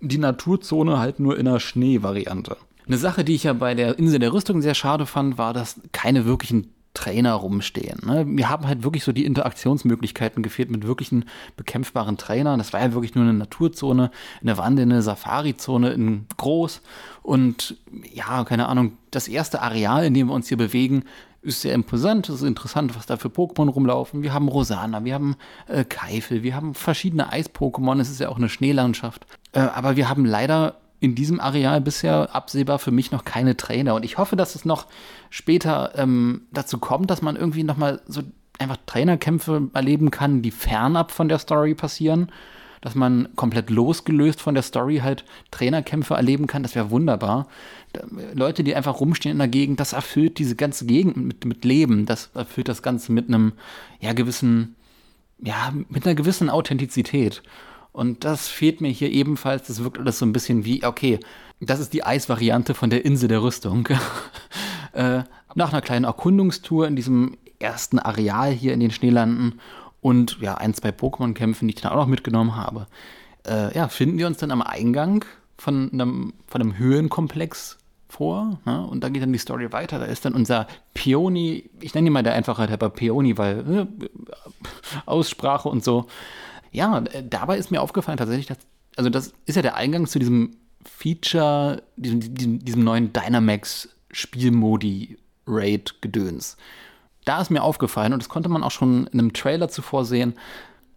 die 0.00 0.18
Naturzone 0.18 0.98
halt 0.98 1.18
nur 1.18 1.38
in 1.38 1.48
einer 1.48 1.60
Schneevariante. 1.60 2.56
Eine 2.88 2.96
Sache, 2.96 3.22
die 3.22 3.34
ich 3.34 3.44
ja 3.44 3.52
bei 3.52 3.74
der 3.74 3.98
Insel 3.98 4.18
der 4.18 4.32
Rüstung 4.32 4.62
sehr 4.62 4.74
schade 4.74 5.04
fand, 5.04 5.36
war, 5.36 5.52
dass 5.52 5.80
keine 5.92 6.24
wirklichen 6.24 6.72
Trainer 6.94 7.34
rumstehen. 7.34 8.00
Ne? 8.04 8.24
Wir 8.26 8.48
haben 8.48 8.66
halt 8.66 8.82
wirklich 8.82 9.04
so 9.04 9.12
die 9.12 9.26
Interaktionsmöglichkeiten 9.26 10.42
gefehlt 10.42 10.70
mit 10.70 10.86
wirklichen 10.86 11.26
bekämpfbaren 11.56 12.16
Trainern. 12.16 12.58
Das 12.58 12.72
war 12.72 12.80
ja 12.80 12.92
wirklich 12.92 13.14
nur 13.14 13.24
eine 13.24 13.34
Naturzone, 13.34 14.10
eine 14.40 14.56
wandelnde 14.56 15.02
Safari-Zone 15.02 15.90
in 15.90 16.26
groß. 16.38 16.80
Und 17.22 17.76
ja, 18.14 18.42
keine 18.44 18.68
Ahnung, 18.68 18.92
das 19.10 19.28
erste 19.28 19.60
Areal, 19.60 20.06
in 20.06 20.14
dem 20.14 20.28
wir 20.28 20.34
uns 20.34 20.48
hier 20.48 20.56
bewegen, 20.56 21.04
ist 21.42 21.60
sehr 21.60 21.74
imposant. 21.74 22.28
Es 22.28 22.36
ist 22.36 22.42
interessant, 22.42 22.96
was 22.96 23.06
da 23.06 23.16
für 23.16 23.28
Pokémon 23.28 23.68
rumlaufen. 23.68 24.22
Wir 24.22 24.32
haben 24.32 24.48
Rosana, 24.48 25.04
wir 25.04 25.14
haben 25.14 25.36
äh, 25.68 25.84
Keifel, 25.84 26.42
wir 26.42 26.56
haben 26.56 26.74
verschiedene 26.74 27.30
Eis-Pokémon. 27.30 28.00
Es 28.00 28.10
ist 28.10 28.18
ja 28.18 28.28
auch 28.28 28.38
eine 28.38 28.48
Schneelandschaft. 28.48 29.26
Äh, 29.52 29.60
aber 29.60 29.96
wir 29.96 30.08
haben 30.08 30.24
leider 30.24 30.80
in 31.00 31.14
diesem 31.14 31.40
Areal 31.40 31.80
bisher 31.80 32.34
absehbar 32.34 32.78
für 32.78 32.90
mich 32.90 33.12
noch 33.12 33.24
keine 33.24 33.56
Trainer. 33.56 33.94
Und 33.94 34.04
ich 34.04 34.18
hoffe, 34.18 34.36
dass 34.36 34.54
es 34.54 34.64
noch 34.64 34.86
später 35.30 35.92
ähm, 35.96 36.42
dazu 36.52 36.78
kommt, 36.78 37.10
dass 37.10 37.22
man 37.22 37.36
irgendwie 37.36 37.62
noch 37.62 37.76
mal 37.76 38.00
so 38.06 38.22
einfach 38.58 38.78
Trainerkämpfe 38.86 39.70
erleben 39.72 40.10
kann, 40.10 40.42
die 40.42 40.50
fernab 40.50 41.12
von 41.12 41.28
der 41.28 41.38
Story 41.38 41.74
passieren. 41.74 42.32
Dass 42.80 42.94
man 42.94 43.28
komplett 43.34 43.70
losgelöst 43.70 44.40
von 44.40 44.54
der 44.54 44.62
Story 44.62 44.98
halt 44.98 45.24
Trainerkämpfe 45.50 46.14
erleben 46.14 46.46
kann, 46.46 46.62
das 46.62 46.76
wäre 46.76 46.90
wunderbar. 46.90 47.48
Leute, 48.34 48.62
die 48.62 48.76
einfach 48.76 49.00
rumstehen 49.00 49.32
in 49.32 49.38
der 49.38 49.48
Gegend, 49.48 49.80
das 49.80 49.94
erfüllt 49.94 50.38
diese 50.38 50.54
ganze 50.54 50.86
Gegend 50.86 51.16
mit, 51.16 51.44
mit 51.44 51.64
Leben. 51.64 52.06
Das 52.06 52.30
erfüllt 52.34 52.68
das 52.68 52.82
Ganze 52.82 53.10
mit 53.10 53.28
einem, 53.28 53.52
ja, 53.98 54.12
gewissen, 54.12 54.76
ja, 55.40 55.72
mit 55.88 56.06
einer 56.06 56.14
gewissen 56.14 56.50
Authentizität. 56.50 57.42
Und 57.98 58.22
das 58.24 58.46
fehlt 58.46 58.80
mir 58.80 58.90
hier 58.90 59.10
ebenfalls. 59.10 59.66
Das 59.66 59.82
wirkt 59.82 59.98
alles 59.98 60.20
so 60.20 60.24
ein 60.24 60.32
bisschen 60.32 60.64
wie, 60.64 60.84
okay, 60.84 61.18
das 61.58 61.80
ist 61.80 61.92
die 61.92 62.04
Eisvariante 62.04 62.74
von 62.74 62.90
der 62.90 63.04
Insel 63.04 63.28
der 63.28 63.42
Rüstung. 63.42 63.88
äh, 64.92 65.24
nach 65.56 65.72
einer 65.72 65.82
kleinen 65.82 66.04
Erkundungstour 66.04 66.86
in 66.86 66.94
diesem 66.94 67.36
ersten 67.58 67.98
Areal 67.98 68.52
hier 68.52 68.72
in 68.72 68.78
den 68.78 68.92
Schneelanden 68.92 69.58
und 70.00 70.38
ja, 70.40 70.54
ein, 70.54 70.74
zwei 70.74 70.90
Pokémon-Kämpfen, 70.90 71.66
die 71.66 71.74
ich 71.74 71.80
dann 71.80 71.90
auch 71.90 71.96
noch 71.96 72.06
mitgenommen 72.06 72.54
habe, 72.54 72.86
äh, 73.44 73.76
ja, 73.76 73.88
finden 73.88 74.16
wir 74.16 74.28
uns 74.28 74.38
dann 74.38 74.52
am 74.52 74.62
Eingang 74.62 75.24
von 75.56 75.90
einem, 75.92 76.34
von 76.46 76.60
einem 76.60 76.78
Höhenkomplex 76.78 77.78
vor. 78.08 78.60
Ne? 78.64 78.86
Und 78.86 79.02
da 79.02 79.08
geht 79.08 79.24
dann 79.24 79.32
die 79.32 79.40
Story 79.40 79.72
weiter. 79.72 79.98
Da 79.98 80.04
ist 80.04 80.24
dann 80.24 80.34
unser 80.34 80.68
Peony, 80.94 81.68
ich 81.80 81.96
nenne 81.96 82.06
ihn 82.06 82.12
mal 82.12 82.22
der 82.22 82.34
Einfachheit 82.34 82.70
halber 82.70 82.90
Peony, 82.90 83.36
weil 83.38 83.88
äh, 84.00 84.08
Aussprache 85.04 85.68
und 85.68 85.82
so 85.82 86.06
ja, 86.72 86.98
äh, 86.98 87.24
dabei 87.28 87.58
ist 87.58 87.70
mir 87.70 87.80
aufgefallen 87.80 88.18
tatsächlich, 88.18 88.46
dass, 88.46 88.58
also 88.96 89.10
das 89.10 89.32
ist 89.46 89.56
ja 89.56 89.62
der 89.62 89.76
Eingang 89.76 90.06
zu 90.06 90.18
diesem 90.18 90.56
Feature, 90.84 91.82
diesem, 91.96 92.34
diesem, 92.34 92.64
diesem 92.64 92.84
neuen 92.84 93.12
Dynamax 93.12 93.88
Spielmodi 94.10 95.18
Raid 95.46 96.00
Gedöns. 96.00 96.56
Da 97.24 97.40
ist 97.40 97.50
mir 97.50 97.62
aufgefallen, 97.62 98.12
und 98.12 98.22
das 98.22 98.28
konnte 98.28 98.48
man 98.48 98.62
auch 98.62 98.70
schon 98.70 99.06
in 99.08 99.18
einem 99.18 99.32
Trailer 99.32 99.68
zuvor 99.68 100.04
sehen, 100.04 100.34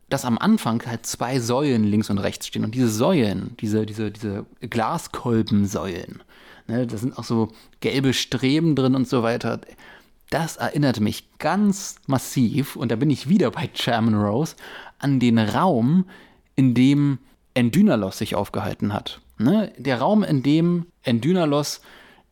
dass 0.09 0.25
am 0.25 0.37
Anfang 0.37 0.85
halt 0.85 1.05
zwei 1.05 1.39
Säulen 1.39 1.83
links 1.83 2.09
und 2.09 2.17
rechts 2.17 2.47
stehen. 2.47 2.65
Und 2.65 2.75
diese 2.75 2.89
Säulen, 2.89 3.55
diese, 3.59 3.85
diese, 3.85 4.11
diese 4.11 4.45
Glaskolbensäulen, 4.59 6.21
ne, 6.67 6.85
da 6.85 6.97
sind 6.97 7.17
auch 7.17 7.23
so 7.23 7.49
gelbe 7.79 8.13
Streben 8.13 8.75
drin 8.75 8.95
und 8.95 9.07
so 9.07 9.23
weiter. 9.23 9.61
Das 10.29 10.57
erinnert 10.57 10.99
mich 10.99 11.37
ganz 11.39 11.95
massiv, 12.07 12.75
und 12.75 12.91
da 12.91 12.95
bin 12.95 13.09
ich 13.09 13.27
wieder 13.27 13.51
bei 13.51 13.69
Chairman 13.73 14.15
Rose, 14.15 14.55
an 15.01 15.19
den 15.19 15.37
Raum, 15.37 16.05
in 16.55 16.73
dem 16.73 17.19
Endynalos 17.53 18.17
sich 18.17 18.35
aufgehalten 18.35 18.93
hat. 18.93 19.21
Ne? 19.37 19.71
Der 19.77 19.99
Raum, 19.99 20.23
in 20.23 20.43
dem 20.43 20.85
Endynalos 21.03 21.81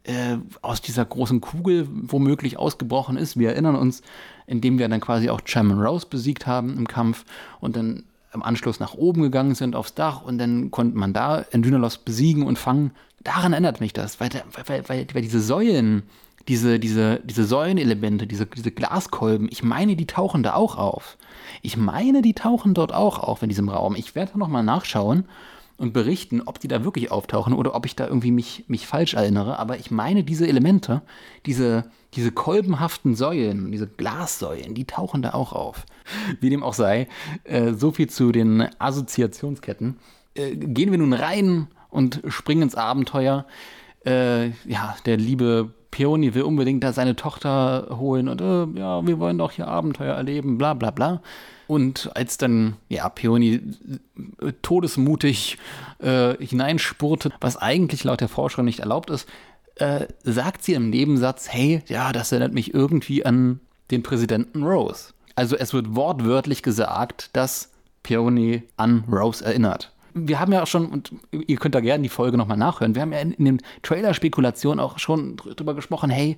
äh, 0.04 0.38
aus 0.62 0.82
dieser 0.82 1.06
großen 1.06 1.42
Kugel 1.42 1.88
womöglich 1.90 2.58
ausgebrochen 2.58 3.18
ist. 3.18 3.38
Wir 3.38 3.50
erinnern 3.50 3.76
uns, 3.76 4.02
indem 4.48 4.80
wir 4.80 4.88
dann 4.88 5.02
quasi 5.02 5.30
auch 5.30 5.42
Chairman 5.42 5.80
Rose 5.80 6.08
besiegt 6.10 6.48
haben 6.48 6.78
im 6.78 6.88
Kampf 6.88 7.26
und 7.60 7.76
dann 7.76 8.04
im 8.34 8.44
Anschluss 8.44 8.80
nach 8.80 8.94
oben 8.94 9.22
gegangen 9.22 9.56
sind 9.56 9.76
aufs 9.76 9.96
Dach 9.96 10.24
und 10.24 10.38
dann 10.38 10.72
konnte 10.72 10.98
man 10.98 11.14
da 11.14 11.46
Endynalos 11.52 11.98
besiegen 11.98 12.46
und 12.46 12.58
fangen. 12.58 12.92
Daran 13.24 13.54
erinnert 13.54 13.82
mich 13.82 13.94
das, 13.94 14.20
weil, 14.20 14.30
weil, 14.66 14.88
weil, 14.88 15.08
weil 15.14 15.22
diese 15.22 15.42
Säulen, 15.42 16.04
diese, 16.48 16.80
diese, 16.80 17.20
diese 17.24 17.44
Säulenelemente, 17.46 18.26
diese, 18.28 18.46
diese 18.46 18.72
Glaskolben, 18.72 19.48
ich 19.52 19.64
meine, 19.64 19.96
die 19.96 20.08
tauchen 20.08 20.44
da 20.44 20.54
auch 20.54 20.78
auf. 20.78 21.18
Ich 21.62 21.78
meine, 21.78 22.22
die 22.22 22.34
tauchen 22.34 22.74
dort 22.74 22.94
auch 22.94 23.20
auf 23.20 23.44
in 23.44 23.50
diesem 23.50 23.70
Raum. 23.70 23.96
Ich 23.96 24.16
werde 24.16 24.38
nochmal 24.38 24.64
nachschauen 24.64 25.26
und 25.80 25.94
berichten, 25.94 26.42
ob 26.46 26.60
die 26.60 26.68
da 26.68 26.84
wirklich 26.84 27.10
auftauchen 27.10 27.54
oder 27.54 27.74
ob 27.74 27.86
ich 27.86 27.96
da 27.96 28.06
irgendwie 28.06 28.32
mich, 28.32 28.66
mich 28.68 28.86
falsch 28.86 29.14
erinnere. 29.14 29.58
Aber 29.60 29.78
ich 29.78 29.92
meine, 29.92 30.24
diese 30.24 30.48
Elemente, 30.48 31.02
diese, 31.46 31.86
diese 32.14 32.32
kolbenhaften 32.32 33.16
Säulen, 33.16 33.72
diese 33.72 33.88
Glassäulen, 33.88 34.76
die 34.76 34.86
tauchen 34.86 35.22
da 35.22 35.34
auch 35.34 35.54
auf. 35.54 35.86
Wie 36.42 36.50
dem 36.50 36.64
auch 36.64 36.74
sei, 36.74 37.08
äh, 37.46 37.74
so 37.74 37.92
viel 37.92 38.10
zu 38.10 38.32
den 38.32 38.68
Assoziationsketten. 38.78 39.98
Äh, 40.36 40.56
gehen 40.56 40.92
wir 40.92 40.98
nun 40.98 41.14
rein 41.14 41.68
und 41.90 42.22
springen 42.28 42.64
ins 42.64 42.76
Abenteuer. 42.76 43.46
Äh, 44.06 44.50
ja, 44.68 44.96
der 45.06 45.18
liebe 45.18 45.74
Peony 45.92 46.34
will 46.34 46.44
unbedingt 46.44 46.84
da 46.84 46.94
seine 46.94 47.16
Tochter 47.16 47.88
holen 47.98 48.28
und 48.28 48.42
äh, 48.42 48.80
ja, 48.80 49.06
wir 49.06 49.20
wollen 49.20 49.38
doch 49.38 49.52
hier 49.52 49.68
Abenteuer 49.68 50.16
erleben, 50.16 50.58
bla 50.58 50.74
bla 50.74 50.92
bla. 50.92 51.22
Und 51.68 52.10
als 52.16 52.38
dann, 52.38 52.78
ja, 52.90 53.08
Peony 53.10 53.62
äh, 54.42 54.54
todesmutig 54.62 55.58
äh, 56.00 56.36
hineinspurtet, 56.44 57.34
was 57.42 57.58
eigentlich 57.58 58.04
laut 58.04 58.22
der 58.22 58.28
Forscherin 58.28 58.66
nicht 58.66 58.80
erlaubt 58.80 59.10
ist, 59.10 59.28
äh, 59.76 60.08
sagt 60.24 60.64
sie 60.64 60.74
im 60.74 60.90
Nebensatz, 60.90 61.48
hey, 61.50 61.84
ja, 61.88 62.12
das 62.12 62.32
erinnert 62.32 62.54
mich 62.54 62.74
irgendwie 62.74 63.26
an 63.26 63.60
den 63.92 64.04
Präsidenten 64.04 64.64
Rose. 64.64 65.14
Also 65.36 65.56
es 65.56 65.74
wird 65.74 65.96
wortwörtlich 65.96 66.64
gesagt, 66.64 67.30
dass 67.34 67.72
Peony 68.04 68.64
an 68.78 69.04
Rose 69.10 69.44
erinnert 69.44 69.92
wir 70.14 70.40
haben 70.40 70.52
ja 70.52 70.64
auch 70.64 70.68
schon, 70.68 70.88
und 70.88 71.14
ihr 71.32 71.58
könnt 71.58 71.76
da 71.76 71.80
gerne 71.80 72.04
die 72.04 72.10
Folge 72.10 72.38
nochmal 72.38 72.58
nachhören, 72.58 72.96
wir 72.96 73.02
haben 73.02 73.14
ja 73.14 73.20
in, 73.20 73.32
in 73.34 73.46
den 73.46 73.62
Trailer-Spekulationen 73.84 74.80
auch 74.80 75.00
schon 75.00 75.38
drüber 75.38 75.74
gesprochen, 75.74 76.10
hey, 76.10 76.36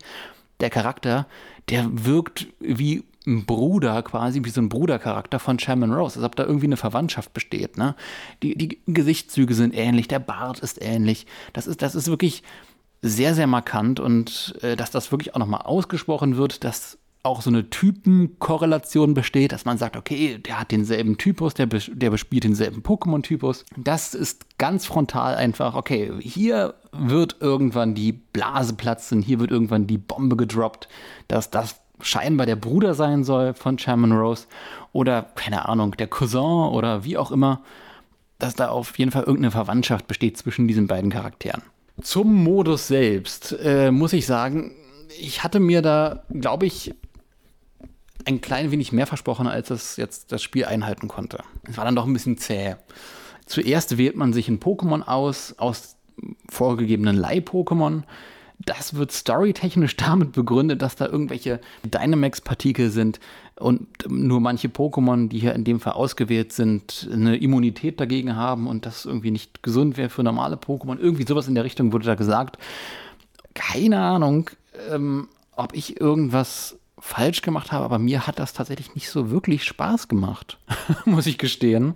der 0.59 0.69
Charakter, 0.69 1.27
der 1.69 1.87
wirkt 1.91 2.47
wie 2.59 3.03
ein 3.25 3.45
Bruder 3.45 4.01
quasi, 4.03 4.43
wie 4.43 4.49
so 4.49 4.61
ein 4.61 4.69
Brudercharakter 4.69 5.39
von 5.39 5.57
Chairman 5.57 5.91
Rose, 5.91 6.17
als 6.17 6.25
ob 6.25 6.35
da 6.35 6.43
irgendwie 6.43 6.65
eine 6.65 6.77
Verwandtschaft 6.77 7.33
besteht. 7.33 7.77
Ne? 7.77 7.95
Die, 8.41 8.57
die 8.57 8.79
Gesichtszüge 8.87 9.53
sind 9.53 9.75
ähnlich, 9.75 10.07
der 10.07 10.19
Bart 10.19 10.59
ist 10.59 10.81
ähnlich. 10.81 11.27
Das 11.53 11.67
ist, 11.67 11.81
das 11.81 11.95
ist 11.95 12.07
wirklich 12.07 12.43
sehr, 13.01 13.35
sehr 13.35 13.47
markant 13.47 13.99
und 13.99 14.55
äh, 14.61 14.75
dass 14.75 14.91
das 14.91 15.11
wirklich 15.11 15.33
auch 15.33 15.39
nochmal 15.39 15.61
ausgesprochen 15.61 16.37
wird, 16.37 16.63
dass 16.63 16.97
auch 17.23 17.41
so 17.41 17.49
eine 17.49 17.69
Typenkorrelation 17.69 19.13
besteht, 19.13 19.51
dass 19.51 19.65
man 19.65 19.77
sagt, 19.77 19.95
okay, 19.95 20.39
der 20.39 20.59
hat 20.59 20.71
denselben 20.71 21.17
Typus, 21.17 21.53
der, 21.53 21.67
der 21.67 22.09
bespielt 22.09 22.43
denselben 22.43 22.81
Pokémon-Typus. 22.81 23.65
Das 23.77 24.15
ist 24.15 24.57
ganz 24.57 24.85
frontal 24.85 25.35
einfach, 25.35 25.75
okay, 25.75 26.11
hier 26.19 26.73
wird 26.91 27.37
irgendwann 27.39 27.93
die 27.93 28.11
Blase 28.11 28.73
platzen, 28.73 29.21
hier 29.21 29.39
wird 29.39 29.51
irgendwann 29.51 29.85
die 29.85 29.99
Bombe 29.99 30.35
gedroppt, 30.35 30.87
dass 31.27 31.51
das 31.51 31.75
scheinbar 32.01 32.47
der 32.47 32.55
Bruder 32.55 32.95
sein 32.95 33.23
soll 33.23 33.53
von 33.53 33.77
Chairman 33.77 34.11
Rose 34.13 34.47
oder, 34.91 35.27
keine 35.35 35.69
Ahnung, 35.69 35.95
der 35.97 36.07
Cousin 36.07 36.69
oder 36.71 37.03
wie 37.03 37.17
auch 37.17 37.31
immer, 37.31 37.61
dass 38.39 38.55
da 38.55 38.69
auf 38.69 38.97
jeden 38.97 39.11
Fall 39.11 39.23
irgendeine 39.23 39.51
Verwandtschaft 39.51 40.07
besteht 40.07 40.37
zwischen 40.37 40.67
diesen 40.67 40.87
beiden 40.87 41.11
Charakteren. 41.11 41.61
Zum 42.01 42.43
Modus 42.43 42.87
selbst 42.87 43.55
äh, 43.61 43.91
muss 43.91 44.13
ich 44.13 44.25
sagen, 44.25 44.71
ich 45.19 45.43
hatte 45.43 45.59
mir 45.59 45.83
da, 45.83 46.23
glaube 46.29 46.65
ich, 46.65 46.95
ein 48.25 48.41
klein 48.41 48.71
wenig 48.71 48.91
mehr 48.91 49.07
versprochen, 49.07 49.47
als 49.47 49.69
es 49.69 49.97
jetzt 49.97 50.31
das 50.31 50.41
Spiel 50.41 50.65
einhalten 50.65 51.07
konnte. 51.07 51.39
Es 51.63 51.77
war 51.77 51.85
dann 51.85 51.95
doch 51.95 52.05
ein 52.05 52.13
bisschen 52.13 52.37
zäh. 52.37 52.75
Zuerst 53.45 53.97
wählt 53.97 54.15
man 54.15 54.33
sich 54.33 54.47
ein 54.47 54.59
Pokémon 54.59 55.03
aus, 55.03 55.55
aus 55.57 55.97
vorgegebenen 56.49 57.17
Leih-Pokémon. 57.17 58.03
Das 58.59 58.93
wird 58.93 59.11
storytechnisch 59.11 59.97
damit 59.97 60.33
begründet, 60.33 60.81
dass 60.81 60.95
da 60.95 61.07
irgendwelche 61.07 61.59
Dynamax-Partikel 61.83 62.91
sind 62.91 63.19
und 63.55 63.87
nur 64.09 64.39
manche 64.39 64.67
Pokémon, 64.67 65.29
die 65.29 65.39
hier 65.39 65.53
in 65.53 65.63
dem 65.63 65.79
Fall 65.79 65.93
ausgewählt 65.93 66.53
sind, 66.53 67.09
eine 67.11 67.37
Immunität 67.37 67.99
dagegen 67.99 68.35
haben 68.35 68.67
und 68.67 68.85
das 68.85 69.05
irgendwie 69.05 69.31
nicht 69.31 69.63
gesund 69.63 69.97
wäre 69.97 70.09
für 70.09 70.23
normale 70.23 70.55
Pokémon. 70.55 70.97
Irgendwie 70.99 71.25
sowas 71.25 71.47
in 71.47 71.55
der 71.55 71.63
Richtung 71.63 71.93
wurde 71.93 72.05
da 72.05 72.15
gesagt. 72.15 72.57
Keine 73.53 73.99
Ahnung. 73.99 74.49
Ähm, 74.89 75.27
ob 75.55 75.75
ich 75.75 75.99
irgendwas 75.99 76.77
falsch 77.01 77.41
gemacht 77.41 77.71
habe, 77.71 77.83
aber 77.83 77.99
mir 77.99 78.27
hat 78.27 78.39
das 78.39 78.53
tatsächlich 78.53 78.95
nicht 78.95 79.09
so 79.09 79.31
wirklich 79.31 79.65
Spaß 79.65 80.07
gemacht, 80.07 80.57
muss 81.05 81.25
ich 81.25 81.37
gestehen. 81.37 81.95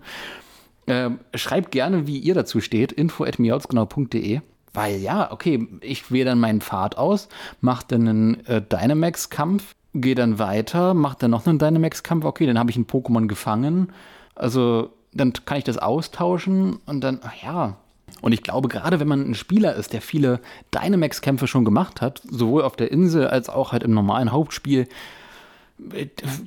Ähm, 0.88 1.20
schreibt 1.34 1.72
gerne, 1.72 2.08
wie 2.08 2.20
ihr 2.20 2.34
dazu 2.34 2.60
steht, 2.60 2.92
info.miautsgenau.de. 2.92 4.42
Weil 4.74 4.98
ja, 4.98 5.32
okay, 5.32 5.68
ich 5.82 6.12
wähle 6.12 6.26
dann 6.26 6.40
meinen 6.40 6.60
Pfad 6.60 6.98
aus, 6.98 7.30
mache 7.62 7.86
dann 7.88 8.08
einen 8.08 8.46
äh, 8.46 8.62
Dynamax-Kampf, 8.62 9.74
gehe 9.94 10.16
dann 10.16 10.38
weiter, 10.38 10.94
mache 10.94 11.18
dann 11.20 11.32
noch 11.32 11.48
einen 11.48 11.60
Dynamax-Kampf, 11.60 12.26
okay, 12.26 12.46
dann 12.46 12.60
habe 12.60 12.72
ich 12.72 12.78
ein 12.78 12.86
Pokémon 12.86 13.28
gefangen. 13.28 13.94
Also 14.36 14.92
dann 15.14 15.32
kann 15.32 15.60
ich 15.60 15.64
das 15.64 15.78
austauschen 15.78 16.78
und 16.86 17.02
dann, 17.02 17.22
ach 17.24 17.42
ja. 17.42 17.78
Und 18.22 18.32
ich 18.32 18.44
glaube, 18.44 18.70
gerade 18.70 19.00
wenn 19.00 19.08
man 19.08 19.30
ein 19.30 19.36
Spieler 19.36 19.76
ist, 19.76 19.94
der 19.94 20.02
viele 20.02 20.40
Dynamax-Kämpfe 20.74 21.48
schon 21.48 21.66
gemacht 21.66 22.02
hat, 22.02 22.22
sowohl 22.30 22.64
auf 22.64 22.76
der 22.76 22.92
Insel 22.92 23.28
als 23.28 23.50
auch 23.50 23.72
halt 23.72 23.84
im 23.84 23.94
normalen 23.94 24.32
Hauptspiel, 24.32 24.88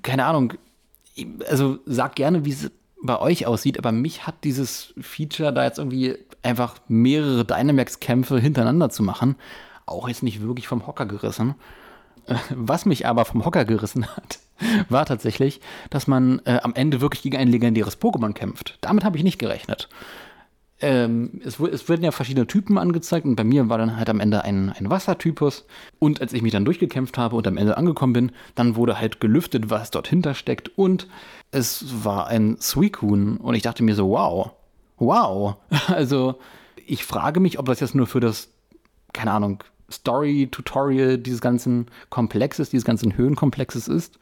keine 0.03 0.25
Ahnung, 0.25 0.55
also 1.49 1.79
sag 1.85 2.17
gerne, 2.17 2.45
wie 2.45 2.53
es 2.53 2.71
bei 3.03 3.21
euch 3.21 3.47
aussieht, 3.47 3.79
aber 3.79 3.93
mich 3.93 4.27
hat 4.27 4.45
dieses 4.45 4.95
Feature 5.01 5.53
da 5.53 5.65
jetzt 5.65 5.79
irgendwie 5.79 6.17
einfach 6.43 6.77
mehrere 6.89 7.45
Dynamax-Kämpfe 7.45 8.39
hintereinander 8.39 8.91
zu 8.91 9.03
machen, 9.03 9.37
auch 9.87 10.09
jetzt 10.09 10.23
nicht 10.23 10.43
wirklich 10.43 10.69
vom 10.69 10.87
Hocker 10.87 11.07
gerissen. 11.07 11.55
Was 12.51 12.85
mich 12.85 13.07
aber 13.07 13.25
vom 13.25 13.45
Hocker 13.45 13.65
gerissen 13.65 14.07
hat, 14.07 14.41
war 14.89 15.07
tatsächlich, 15.07 15.61
dass 15.91 16.07
man 16.07 16.41
äh, 16.45 16.59
am 16.63 16.75
Ende 16.75 17.01
wirklich 17.01 17.23
gegen 17.23 17.37
ein 17.37 17.49
legendäres 17.49 18.01
Pokémon 18.01 18.33
kämpft. 18.33 18.79
Damit 18.81 19.05
habe 19.05 19.17
ich 19.17 19.25
nicht 19.25 19.39
gerechnet. 19.39 19.89
Ähm, 20.81 21.41
es, 21.45 21.59
es 21.59 21.89
werden 21.89 22.05
ja 22.05 22.13
verschiedene 22.13 22.47
Typen 22.47 22.79
angezeigt 22.79 23.27
und 23.27 23.35
bei 23.35 23.45
mir 23.45 23.69
war 23.69 23.79
dann 23.79 23.97
halt 23.97 24.09
am 24.09 24.21
Ende 24.21 24.45
ein, 24.45 24.71
ein 24.71 24.91
Wassertypus. 24.91 25.67
Und 25.99 26.21
als 26.21 26.33
ich 26.33 26.43
mich 26.43 26.53
dann 26.53 26.65
durchgekämpft 26.65 27.19
habe 27.19 27.37
und 27.37 27.47
am 27.47 27.57
Ende 27.57 27.77
angekommen 27.77 28.13
bin, 28.13 28.33
dann 28.55 28.77
wurde 28.77 28.99
halt 28.99 29.21
gelüftet, 29.21 29.71
was 29.71 29.91
dort 29.91 30.07
hinter 30.09 30.35
steckt. 30.35 30.77
Und 30.79 31.09
es 31.51 32.05
war 32.05 32.29
ein 32.29 32.57
Suicune. 32.61 33.39
Und 33.39 33.55
ich 33.55 33.63
dachte 33.63 33.83
mir 33.83 33.95
so, 33.95 34.11
wow, 34.11 34.53
wow. 34.99 35.57
Also 35.89 36.39
ich 36.87 37.05
frage 37.05 37.41
mich, 37.41 37.59
ob 37.59 37.67
das 37.67 37.81
jetzt 37.81 37.95
nur 37.95 38.07
für 38.07 38.21
das, 38.21 38.49
keine 39.13 39.33
Ahnung, 39.33 39.65
Story-Tutorial 39.91 41.19
dieses 41.19 41.41
ganzen 41.41 41.87
Komplexes, 42.11 42.71
dieses 42.71 42.85
ganzen 42.85 43.17
Höhenkomplexes 43.17 43.89
ist. 43.89 44.19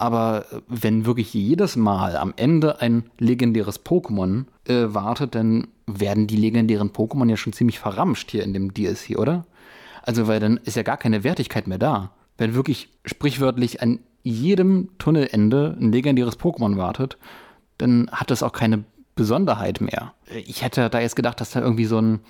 Aber 0.00 0.44
wenn 0.68 1.06
wirklich 1.06 1.34
jedes 1.34 1.74
Mal 1.74 2.16
am 2.16 2.32
Ende 2.36 2.80
ein 2.80 3.10
legendäres 3.18 3.84
Pokémon 3.84 4.44
äh, 4.68 4.94
wartet, 4.94 5.34
dann 5.34 5.66
werden 5.88 6.28
die 6.28 6.36
legendären 6.36 6.90
Pokémon 6.92 7.28
ja 7.28 7.36
schon 7.36 7.52
ziemlich 7.52 7.80
verramscht 7.80 8.30
hier 8.30 8.44
in 8.44 8.52
dem 8.52 8.72
DLC, 8.72 9.18
oder? 9.18 9.44
Also, 10.02 10.28
weil 10.28 10.38
dann 10.38 10.58
ist 10.58 10.76
ja 10.76 10.84
gar 10.84 10.98
keine 10.98 11.24
Wertigkeit 11.24 11.66
mehr 11.66 11.78
da. 11.78 12.12
Wenn 12.36 12.54
wirklich 12.54 12.90
sprichwörtlich 13.04 13.82
an 13.82 13.98
jedem 14.22 14.90
Tunnelende 14.98 15.76
ein 15.80 15.90
legendäres 15.90 16.38
Pokémon 16.38 16.76
wartet, 16.76 17.18
dann 17.78 18.08
hat 18.12 18.30
das 18.30 18.44
auch 18.44 18.52
keine 18.52 18.84
Besonderheit 19.16 19.80
mehr. 19.80 20.14
Ich 20.46 20.62
hätte 20.62 20.88
da 20.90 21.00
jetzt 21.00 21.16
gedacht, 21.16 21.40
dass 21.40 21.50
da 21.50 21.60
irgendwie 21.60 21.86
so, 21.86 21.98
ein, 21.98 22.20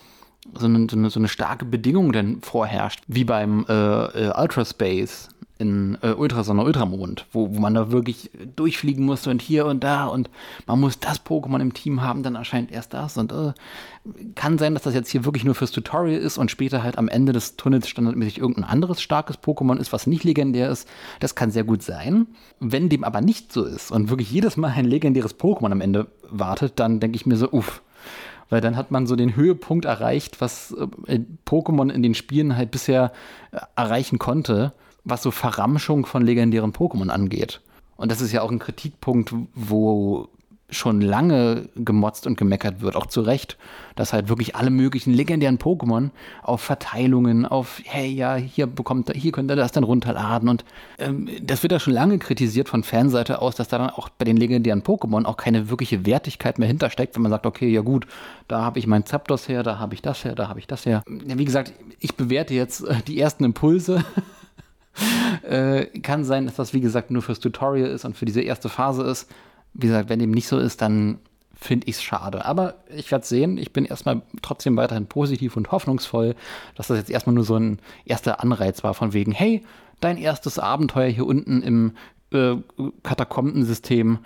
so, 0.55 0.65
eine, 0.65 1.11
so 1.11 1.21
eine 1.21 1.29
starke 1.29 1.67
Bedingung 1.67 2.13
denn 2.13 2.41
vorherrscht, 2.41 3.03
wie 3.09 3.25
beim 3.25 3.67
äh, 3.69 3.75
äh, 4.29 4.33
Ultraspace 4.35 5.29
in 5.59 5.99
äh, 6.03 6.13
Ultrasonne, 6.13 6.63
Ultramond, 6.63 7.27
wo, 7.33 7.55
wo 7.55 7.61
man 7.61 7.75
da 7.75 7.91
wirklich 7.91 8.31
durchfliegen 8.55 9.05
musste 9.05 9.31
und 9.31 9.43
hier 9.43 9.67
und 9.67 9.83
da 9.83 10.07
und 10.07 10.31
man 10.67 10.79
muss 10.79 11.01
das 11.01 11.25
Pokémon 11.25 11.61
im 11.61 11.75
Team 11.75 12.01
haben, 12.01 12.23
dann 12.23 12.37
erscheint 12.37 12.71
erst 12.71 12.95
das 12.95 13.17
und 13.17 13.33
äh, 13.33 13.53
kann 14.37 14.59
sein, 14.59 14.75
dass 14.75 14.85
das 14.85 14.95
jetzt 14.95 15.11
hier 15.11 15.25
wirklich 15.25 15.45
nur 15.45 15.57
fürs 15.57 15.73
Tutorial 15.73 16.19
ist 16.19 16.39
und 16.39 16.51
später 16.51 16.85
halt 16.85 16.97
am 16.97 17.09
Ende 17.09 17.33
des 17.33 17.57
Tunnels 17.57 17.89
standardmäßig 17.89 18.39
irgendein 18.39 18.65
anderes 18.65 19.03
starkes 19.03 19.39
Pokémon 19.39 19.79
ist, 19.79 19.93
was 19.93 20.07
nicht 20.07 20.23
legendär 20.23 20.71
ist. 20.71 20.89
Das 21.19 21.35
kann 21.35 21.51
sehr 21.51 21.65
gut 21.65 21.83
sein. 21.83 22.29
Wenn 22.61 22.89
dem 22.89 23.03
aber 23.03 23.21
nicht 23.21 23.53
so 23.53 23.65
ist 23.65 23.91
und 23.91 24.11
wirklich 24.11 24.31
jedes 24.31 24.57
Mal 24.57 24.69
ein 24.69 24.85
legendäres 24.85 25.39
Pokémon 25.39 25.73
am 25.73 25.81
Ende 25.81 26.07
wartet, 26.31 26.75
dann 26.77 27.01
denke 27.01 27.17
ich 27.17 27.27
mir 27.27 27.37
so, 27.37 27.51
uff, 27.51 27.83
weil 28.49 28.61
dann 28.61 28.77
hat 28.77 28.93
man 28.93 29.07
so 29.07 29.17
den 29.17 29.35
Höhepunkt 29.35 29.85
erreicht, 29.85 30.41
was 30.41 30.75
äh, 31.07 31.21
Pokémon 31.47 31.91
in 31.91 32.03
den 32.03 32.15
Spielen 32.15 32.57
halt 32.57 32.71
bisher 32.71 33.13
äh, 33.51 33.59
erreichen 33.75 34.19
konnte 34.19 34.73
was 35.09 35.23
so 35.23 35.31
Verramschung 35.31 36.07
von 36.07 36.23
legendären 36.25 36.73
Pokémon 36.73 37.09
angeht. 37.09 37.61
Und 37.97 38.13
das 38.13 38.21
ist 38.21 38.33
ja 38.33 38.43
auch 38.43 38.51
ein 38.51 38.59
Kritikpunkt, 38.59 39.35
wo 39.55 40.29
schon 40.71 41.01
lange 41.01 41.69
gemotzt 41.77 42.27
und 42.27 42.37
gemeckert 42.37 42.83
wird, 42.83 42.95
auch 42.95 43.07
zu 43.07 43.23
Recht, 43.23 43.57
dass 43.97 44.13
halt 44.13 44.29
wirklich 44.29 44.55
alle 44.55 44.69
möglichen 44.69 45.15
legendären 45.15 45.59
Pokémon 45.59 46.11
auf 46.43 46.61
Verteilungen, 46.61 47.47
auf, 47.47 47.81
hey, 47.85 48.09
ja, 48.09 48.35
hier 48.35 48.67
bekommt, 48.67 49.11
hier 49.15 49.33
könnt 49.33 49.51
ihr 49.51 49.57
das 49.57 49.73
dann 49.73 49.85
runterladen 49.85 50.49
und 50.49 50.65
ähm, 50.99 51.29
das 51.43 51.63
wird 51.63 51.73
ja 51.73 51.81
schon 51.81 51.95
lange 51.95 52.19
kritisiert 52.19 52.69
von 52.69 52.83
Fanseite 52.83 53.41
aus, 53.41 53.57
dass 53.57 53.69
da 53.69 53.79
dann 53.79 53.91
auch 53.91 54.11
bei 54.11 54.27
den 54.27 54.37
legendären 54.37 54.83
Pokémon 54.83 55.25
auch 55.25 55.39
keine 55.39 55.71
wirkliche 55.71 56.05
Wertigkeit 56.05 56.59
mehr 56.59 56.69
hintersteckt, 56.69 57.15
wenn 57.15 57.23
man 57.23 57.33
sagt, 57.33 57.47
okay, 57.47 57.69
ja 57.69 57.81
gut, 57.81 58.07
da 58.47 58.61
habe 58.61 58.79
ich 58.79 58.87
mein 58.87 59.07
Zapdos 59.07 59.49
her, 59.49 59.63
da 59.63 59.79
habe 59.79 59.95
ich 59.95 60.03
das 60.03 60.23
her, 60.25 60.35
da 60.35 60.49
habe 60.49 60.59
ich 60.59 60.67
das 60.67 60.85
her. 60.85 61.03
Ja, 61.27 61.39
wie 61.39 61.47
gesagt, 61.47 61.73
ich 61.99 62.15
bewerte 62.15 62.53
jetzt 62.53 62.83
äh, 62.85 62.97
die 63.07 63.19
ersten 63.19 63.45
Impulse 63.45 64.05
äh, 65.43 65.87
kann 66.01 66.25
sein, 66.25 66.47
dass 66.47 66.57
das, 66.57 66.75
wie 66.75 66.81
gesagt, 66.81 67.11
nur 67.11 67.23
fürs 67.23 67.41
Tutorial 67.41 67.89
ist 67.89 68.05
und 68.05 68.17
für 68.17 68.25
diese 68.25 68.41
erste 68.41 68.69
Phase 68.69 69.03
ist. 69.03 69.31
Wie 69.75 69.87
gesagt, 69.87 70.09
wenn 70.09 70.19
dem 70.19 70.31
nicht 70.31 70.49
so 70.49 70.59
ist, 70.59 70.83
dann 70.83 71.19
finde 71.55 71.89
ich 71.89 71.97
es 71.97 72.03
schade. 72.03 72.45
Aber 72.45 72.75
ich 72.95 73.11
werde 73.11 73.27
sehen. 73.27 73.59
Ich 73.59 73.73
bin 73.73 73.85
erstmal 73.85 74.23
trotzdem 74.43 74.77
weiterhin 74.77 75.07
positiv 75.07 75.57
und 75.57 75.73
hoffnungsvoll, 75.73 76.35
dass 76.77 76.89
das 76.89 76.99
jetzt 76.99 77.11
erstmal 77.11 77.35
nur 77.35 77.45
so 77.45 77.57
ein 77.57 77.81
erster 78.05 78.41
Anreiz 78.41 78.85
war 78.85 78.95
von 78.95 79.13
wegen, 79.13 79.33
hey, 79.33 79.65
dein 80.01 80.17
erstes 80.17 80.59
Abenteuer 80.59 81.09
hier 81.09 81.27
unten 81.27 81.63
im 81.63 81.93
äh, 82.33 82.57
Katakombensystem, 83.03 84.19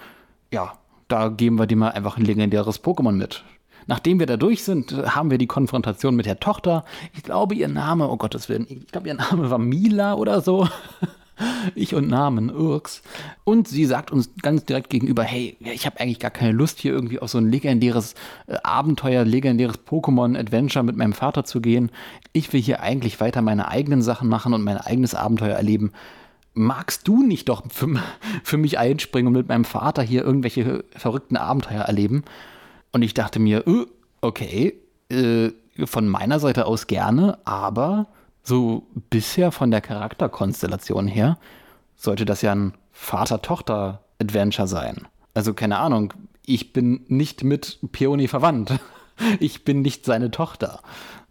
ja, 0.52 0.72
da 1.08 1.28
geben 1.28 1.58
wir 1.58 1.66
dir 1.66 1.76
mal 1.76 1.90
einfach 1.90 2.16
ein 2.16 2.24
legendäres 2.24 2.82
Pokémon 2.82 3.12
mit. 3.12 3.44
Nachdem 3.86 4.18
wir 4.18 4.26
da 4.26 4.36
durch 4.36 4.64
sind, 4.64 4.92
haben 4.92 5.30
wir 5.30 5.38
die 5.38 5.46
Konfrontation 5.46 6.16
mit 6.16 6.26
der 6.26 6.40
Tochter. 6.40 6.84
Ich 7.14 7.22
glaube, 7.22 7.54
ihr 7.54 7.68
Name, 7.68 8.08
oh 8.08 8.16
Gottes 8.16 8.48
Willen, 8.48 8.66
ich 8.68 8.86
glaube, 8.88 9.08
ihr 9.08 9.14
Name 9.14 9.50
war 9.50 9.58
Mila 9.58 10.14
oder 10.14 10.40
so. 10.40 10.68
Ich 11.74 11.94
und 11.94 12.08
Namen, 12.08 12.54
Urks. 12.54 13.02
Und 13.44 13.66
sie 13.66 13.84
sagt 13.84 14.12
uns 14.12 14.30
ganz 14.42 14.64
direkt 14.64 14.90
gegenüber, 14.90 15.24
hey, 15.24 15.56
ich 15.60 15.86
habe 15.86 15.98
eigentlich 15.98 16.20
gar 16.20 16.30
keine 16.30 16.52
Lust, 16.52 16.78
hier 16.78 16.92
irgendwie 16.92 17.18
auf 17.18 17.30
so 17.30 17.38
ein 17.38 17.50
legendäres 17.50 18.14
äh, 18.46 18.56
Abenteuer, 18.62 19.24
legendäres 19.24 19.78
Pokémon-Adventure 19.86 20.84
mit 20.84 20.96
meinem 20.96 21.14
Vater 21.14 21.44
zu 21.44 21.60
gehen. 21.60 21.90
Ich 22.32 22.52
will 22.52 22.60
hier 22.60 22.80
eigentlich 22.80 23.20
weiter 23.20 23.42
meine 23.42 23.68
eigenen 23.68 24.02
Sachen 24.02 24.28
machen 24.28 24.54
und 24.54 24.62
mein 24.62 24.76
eigenes 24.76 25.14
Abenteuer 25.14 25.56
erleben. 25.56 25.92
Magst 26.54 27.08
du 27.08 27.22
nicht 27.22 27.48
doch 27.48 27.64
für, 27.70 27.88
für 28.44 28.58
mich 28.58 28.78
einspringen 28.78 29.28
und 29.28 29.38
mit 29.38 29.48
meinem 29.48 29.64
Vater 29.64 30.02
hier 30.02 30.22
irgendwelche 30.22 30.84
verrückten 30.94 31.36
Abenteuer 31.36 31.82
erleben? 31.82 32.24
Und 32.92 33.02
ich 33.02 33.14
dachte 33.14 33.40
mir, 33.40 33.66
äh, 33.66 33.86
okay, 34.20 34.74
äh, 35.10 35.50
von 35.84 36.08
meiner 36.08 36.38
Seite 36.38 36.66
aus 36.66 36.86
gerne, 36.86 37.38
aber 37.44 38.06
so 38.42 38.86
bisher 39.10 39.52
von 39.52 39.70
der 39.70 39.80
Charakterkonstellation 39.80 41.06
her 41.08 41.38
sollte 41.96 42.24
das 42.24 42.42
ja 42.42 42.52
ein 42.52 42.74
Vater-Tochter-Adventure 42.92 44.68
sein. 44.68 45.08
Also 45.34 45.54
keine 45.54 45.78
Ahnung, 45.78 46.12
ich 46.44 46.72
bin 46.72 47.04
nicht 47.08 47.44
mit 47.44 47.78
Peony 47.92 48.28
verwandt. 48.28 48.78
Ich 49.38 49.62
bin 49.62 49.82
nicht 49.82 50.06
seine 50.06 50.30
Tochter. 50.32 50.80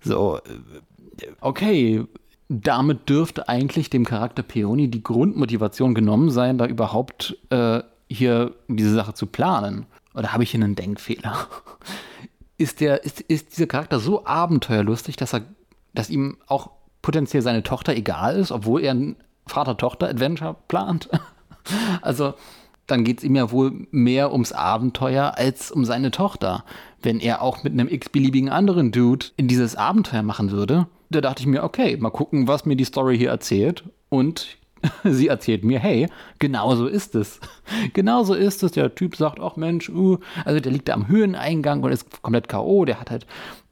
So, 0.02 0.38
äh, 0.38 1.26
okay, 1.42 2.06
damit 2.48 3.10
dürfte 3.10 3.50
eigentlich 3.50 3.90
dem 3.90 4.06
Charakter 4.06 4.44
Peony 4.44 4.88
die 4.88 5.04
Grundmotivation 5.04 5.96
genommen 5.96 6.30
sein, 6.30 6.58
da 6.58 6.68
überhaupt 6.68 7.36
äh, 7.50 7.82
hier 8.08 8.54
diese 8.68 8.94
Sache 8.94 9.14
zu 9.14 9.26
planen. 9.26 9.88
Oder 10.14 10.34
habe 10.34 10.44
ich 10.44 10.52
hier 10.52 10.62
einen 10.62 10.76
Denkfehler? 10.76 11.48
Ist, 12.58 12.80
der, 12.80 13.04
ist, 13.04 13.22
ist 13.22 13.58
dieser 13.58 13.68
Charakter 13.68 14.00
so 14.00 14.26
abenteuerlustig, 14.26 15.16
dass, 15.16 15.34
er, 15.34 15.42
dass 15.94 16.10
ihm 16.10 16.38
auch 16.48 16.72
potenziell 17.02 17.42
seine 17.42 17.64
Tochter 17.64 17.96
egal 17.96 18.36
ist, 18.36 18.52
obwohl 18.52 18.84
er 18.84 18.94
ein 18.94 19.16
Vater-Tochter-Adventure 19.48 20.56
plant? 20.68 21.10
Also, 22.02 22.34
dann 22.88 23.04
geht 23.04 23.20
es 23.20 23.24
ihm 23.24 23.36
ja 23.36 23.52
wohl 23.52 23.88
mehr 23.92 24.32
ums 24.32 24.52
Abenteuer 24.52 25.34
als 25.38 25.72
um 25.72 25.86
seine 25.86 26.10
Tochter. 26.10 26.66
Wenn 27.02 27.20
er 27.20 27.44
auch 27.44 27.64
mit 27.64 27.74
einem 27.74 27.88
x-beliebigen 27.88 28.50
anderen 28.50 28.92
Dude 28.92 29.28
in 29.38 29.48
dieses 29.48 29.76
Abenteuer 29.76 30.24
machen 30.24 30.50
würde, 30.50 30.88
da 31.12 31.22
dachte 31.22 31.42
ich 31.42 31.48
mir, 31.48 31.64
okay, 31.64 31.96
mal 31.98 32.10
gucken, 32.10 32.48
was 32.48 32.66
mir 32.66 32.76
die 32.76 32.84
Story 32.84 33.18
hier 33.18 33.30
erzählt. 33.30 33.84
Und 34.10 34.58
Sie 35.04 35.28
erzählt 35.28 35.64
mir, 35.64 35.80
hey, 35.80 36.08
genau 36.40 36.76
so 36.76 36.88
ist 36.88 37.16
es. 37.16 37.40
Genau 37.94 38.24
so 38.24 38.34
ist 38.34 38.64
es. 38.64 38.74
Der 38.74 38.94
Typ 38.96 39.16
sagt, 39.16 39.40
ach 39.40 39.56
Mensch, 39.56 39.88
uh, 39.90 40.18
also 40.44 40.60
der 40.60 40.72
liegt 40.72 40.90
da 40.90 40.94
am 40.94 41.08
Höheneingang 41.08 41.84
und 41.84 41.92
ist 41.92 42.22
komplett 42.22 42.50
K.O. 42.50 42.84
Der 42.84 43.00
hat 43.00 43.10
halt 43.10 43.26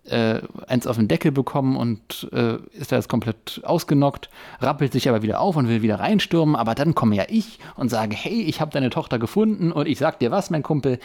äh, 0.06 0.41
eins 0.67 0.88
auf 0.88 0.95
den 0.95 1.08
Deckel 1.08 1.32
bekommen 1.32 1.76
und 1.76 2.30
äh, 2.32 2.58
ist 2.74 2.91
da 2.91 2.95
jetzt 2.95 3.10
komplett 3.10 3.62
ausgenockt, 3.63 4.30
rappelt 4.62 4.93
sich 4.93 5.10
aber 5.10 5.22
wieder 5.22 5.41
auf 5.41 5.56
und 5.56 5.67
will 5.67 5.82
wieder 5.82 6.00
reinstürmen. 6.00 6.56
Aber 6.56 6.76
dann 6.76 6.95
komme 6.95 7.15
ja 7.15 7.26
ich 7.28 7.60
und 7.76 7.89
sage, 7.89 8.15
hey, 8.15 8.41
ich 8.41 8.62
habe 8.62 8.72
deine 8.72 8.89
Tochter 8.89 9.19
gefunden 9.19 9.72
und 9.72 9.88
ich 9.88 10.00
sag 10.00 10.19
dir 10.19 10.32
was, 10.32 10.50
mein 10.50 10.63
Kumpel, 10.63 11.00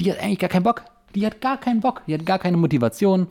die 0.00 0.10
hat 0.10 0.20
eigentlich 0.20 0.38
gar 0.38 0.50
keinen 0.50 0.64
Bock. 0.64 0.84
Die 1.14 1.26
hat 1.26 1.40
gar 1.40 1.58
keinen 1.58 1.80
Bock. 1.80 2.02
Die 2.06 2.14
hat 2.14 2.26
gar 2.26 2.38
keine 2.38 2.56
Motivation, 2.56 3.28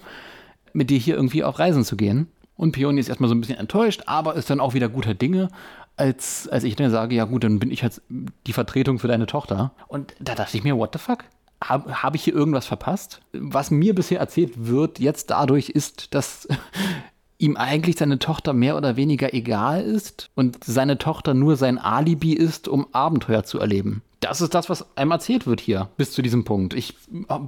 mit 0.74 0.90
dir 0.90 0.98
hier 0.98 1.16
irgendwie 1.16 1.44
auf 1.44 1.60
Reisen 1.60 1.86
zu 1.86 1.96
gehen. 1.96 2.28
Und 2.58 2.72
Peony 2.72 3.00
ist 3.00 3.10
erstmal 3.10 3.30
so 3.30 3.36
ein 3.36 3.42
bisschen 3.42 3.58
enttäuscht, 3.58 4.04
aber 4.06 4.36
ist 4.36 4.50
dann 4.50 4.60
auch 4.60 4.74
wieder 4.74 4.88
guter 4.88 5.14
Dinge, 5.14 5.50
als, 5.97 6.47
als 6.47 6.63
ich 6.63 6.75
dann 6.75 6.91
sage, 6.91 7.15
ja 7.15 7.25
gut, 7.25 7.43
dann 7.43 7.60
bin 7.60 7.71
ich 7.71 7.81
jetzt 7.81 8.01
die 8.10 8.53
Vertretung 8.53 8.99
für 8.99 9.08
deine 9.08 9.25
Tochter. 9.25 9.71
Und 9.88 10.13
da 10.19 10.36
dachte 10.36 10.58
ich 10.58 10.63
mir, 10.63 10.77
what 10.77 10.91
the 10.93 10.99
fuck? 10.99 11.23
Habe 11.63 12.03
hab 12.03 12.15
ich 12.15 12.23
hier 12.23 12.34
irgendwas 12.34 12.65
verpasst? 12.65 13.21
Was 13.31 13.71
mir 13.71 13.95
bisher 13.95 14.19
erzählt 14.19 14.67
wird, 14.67 14.99
jetzt 14.99 15.29
dadurch 15.29 15.69
ist, 15.69 16.13
dass 16.13 16.47
ihm 17.38 17.58
eigentlich 17.58 17.97
seine 17.97 18.19
Tochter 18.19 18.53
mehr 18.53 18.77
oder 18.77 18.95
weniger 18.97 19.34
egal 19.34 19.81
ist 19.81 20.29
und 20.36 20.63
seine 20.63 20.97
Tochter 20.97 21.34
nur 21.34 21.55
sein 21.55 21.77
Alibi 21.77 22.34
ist, 22.34 22.67
um 22.67 22.88
Abenteuer 22.93 23.43
zu 23.43 23.60
erleben. 23.60 24.01
Das 24.19 24.41
ist 24.41 24.55
das, 24.55 24.69
was 24.69 24.97
einem 24.97 25.12
erzählt 25.12 25.45
wird 25.45 25.62
hier, 25.62 25.89
bis 25.97 26.12
zu 26.12 26.21
diesem 26.21 26.45
Punkt. 26.45 26.73
Ich 26.73 26.95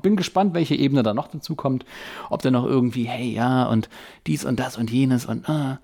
bin 0.03 0.15
gespannt, 0.15 0.53
welche 0.53 0.75
Ebene 0.75 1.03
da 1.03 1.13
noch 1.13 1.27
dazu 1.27 1.55
kommt. 1.55 1.85
Ob 2.29 2.41
da 2.41 2.51
noch 2.51 2.65
irgendwie, 2.65 3.05
hey, 3.05 3.33
ja, 3.33 3.65
und 3.65 3.89
dies 4.27 4.45
und 4.45 4.59
das 4.59 4.77
und 4.77 4.91
jenes 4.91 5.25
und 5.25 5.49
ah, 5.49 5.79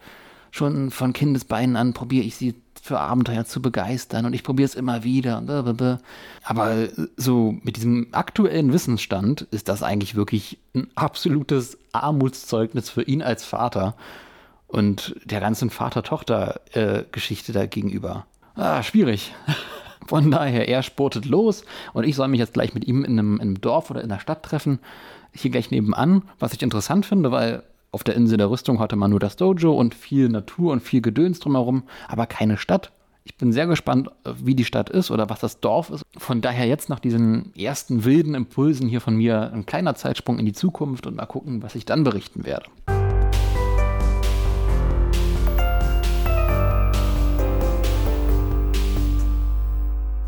schon 0.53 0.91
von 0.91 1.13
Kindesbeinen 1.13 1.75
an 1.75 1.93
probiere 1.93 2.23
ich 2.23 2.35
sie 2.35 2.53
für 2.79 2.99
Abenteuer 2.99 3.43
zu 3.43 3.59
begeistern 3.59 4.27
und 4.27 4.33
ich 4.33 4.43
probiere 4.43 4.67
es 4.67 4.75
immer 4.75 5.03
wieder. 5.03 5.41
Aber 6.43 6.87
so 7.17 7.55
mit 7.63 7.75
diesem 7.75 8.09
aktuellen 8.11 8.71
Wissensstand 8.71 9.47
ist 9.49 9.67
das 9.67 9.81
eigentlich 9.81 10.13
wirklich 10.13 10.59
ein 10.75 10.89
absolutes 10.93 11.79
Armutszeugnis 11.91 12.91
für 12.91 13.01
ihn 13.01 13.23
als 13.23 13.43
Vater 13.43 13.95
und 14.67 15.15
der 15.25 15.39
ganzen 15.39 15.71
Vater-Tochter-Geschichte 15.71 17.51
äh, 17.51 17.55
da 17.55 17.65
gegenüber. 17.65 18.27
Ah, 18.53 18.83
schwierig. 18.83 19.33
Von 20.07 20.29
daher, 20.29 20.67
er 20.67 20.83
sportet 20.83 21.25
los 21.25 21.63
und 21.93 22.03
ich 22.03 22.15
soll 22.15 22.27
mich 22.27 22.39
jetzt 22.39 22.53
gleich 22.53 22.75
mit 22.75 22.85
ihm 22.85 23.03
in 23.03 23.17
einem, 23.17 23.35
in 23.35 23.41
einem 23.41 23.61
Dorf 23.61 23.89
oder 23.89 24.03
in 24.03 24.09
der 24.09 24.19
Stadt 24.19 24.43
treffen. 24.43 24.77
Hier 25.33 25.49
gleich 25.49 25.71
nebenan, 25.71 26.23
was 26.37 26.53
ich 26.53 26.61
interessant 26.61 27.07
finde, 27.07 27.31
weil 27.31 27.63
auf 27.93 28.03
der 28.03 28.15
Insel 28.15 28.37
der 28.37 28.49
Rüstung 28.49 28.79
hatte 28.79 28.95
man 28.95 29.11
nur 29.11 29.19
das 29.19 29.35
Dojo 29.35 29.71
und 29.71 29.93
viel 29.93 30.27
Natur 30.27 30.71
und 30.71 30.81
viel 30.81 31.01
Gedöns 31.01 31.39
drumherum, 31.39 31.83
aber 32.07 32.25
keine 32.25 32.57
Stadt. 32.57 32.91
Ich 33.23 33.37
bin 33.37 33.53
sehr 33.53 33.67
gespannt, 33.67 34.09
wie 34.25 34.55
die 34.55 34.65
Stadt 34.65 34.89
ist 34.89 35.11
oder 35.11 35.29
was 35.29 35.39
das 35.39 35.59
Dorf 35.59 35.91
ist. 35.91 36.03
Von 36.17 36.41
daher 36.41 36.65
jetzt 36.65 36.89
nach 36.89 36.99
diesen 36.99 37.55
ersten 37.55 38.03
wilden 38.03 38.33
Impulsen 38.33 38.89
hier 38.89 38.99
von 38.99 39.15
mir 39.15 39.53
ein 39.53 39.65
kleiner 39.65 39.95
Zeitsprung 39.95 40.39
in 40.39 40.45
die 40.45 40.53
Zukunft 40.53 41.07
und 41.07 41.15
mal 41.15 41.27
gucken, 41.27 41.61
was 41.61 41.75
ich 41.75 41.85
dann 41.85 42.03
berichten 42.03 42.45
werde. 42.45 42.65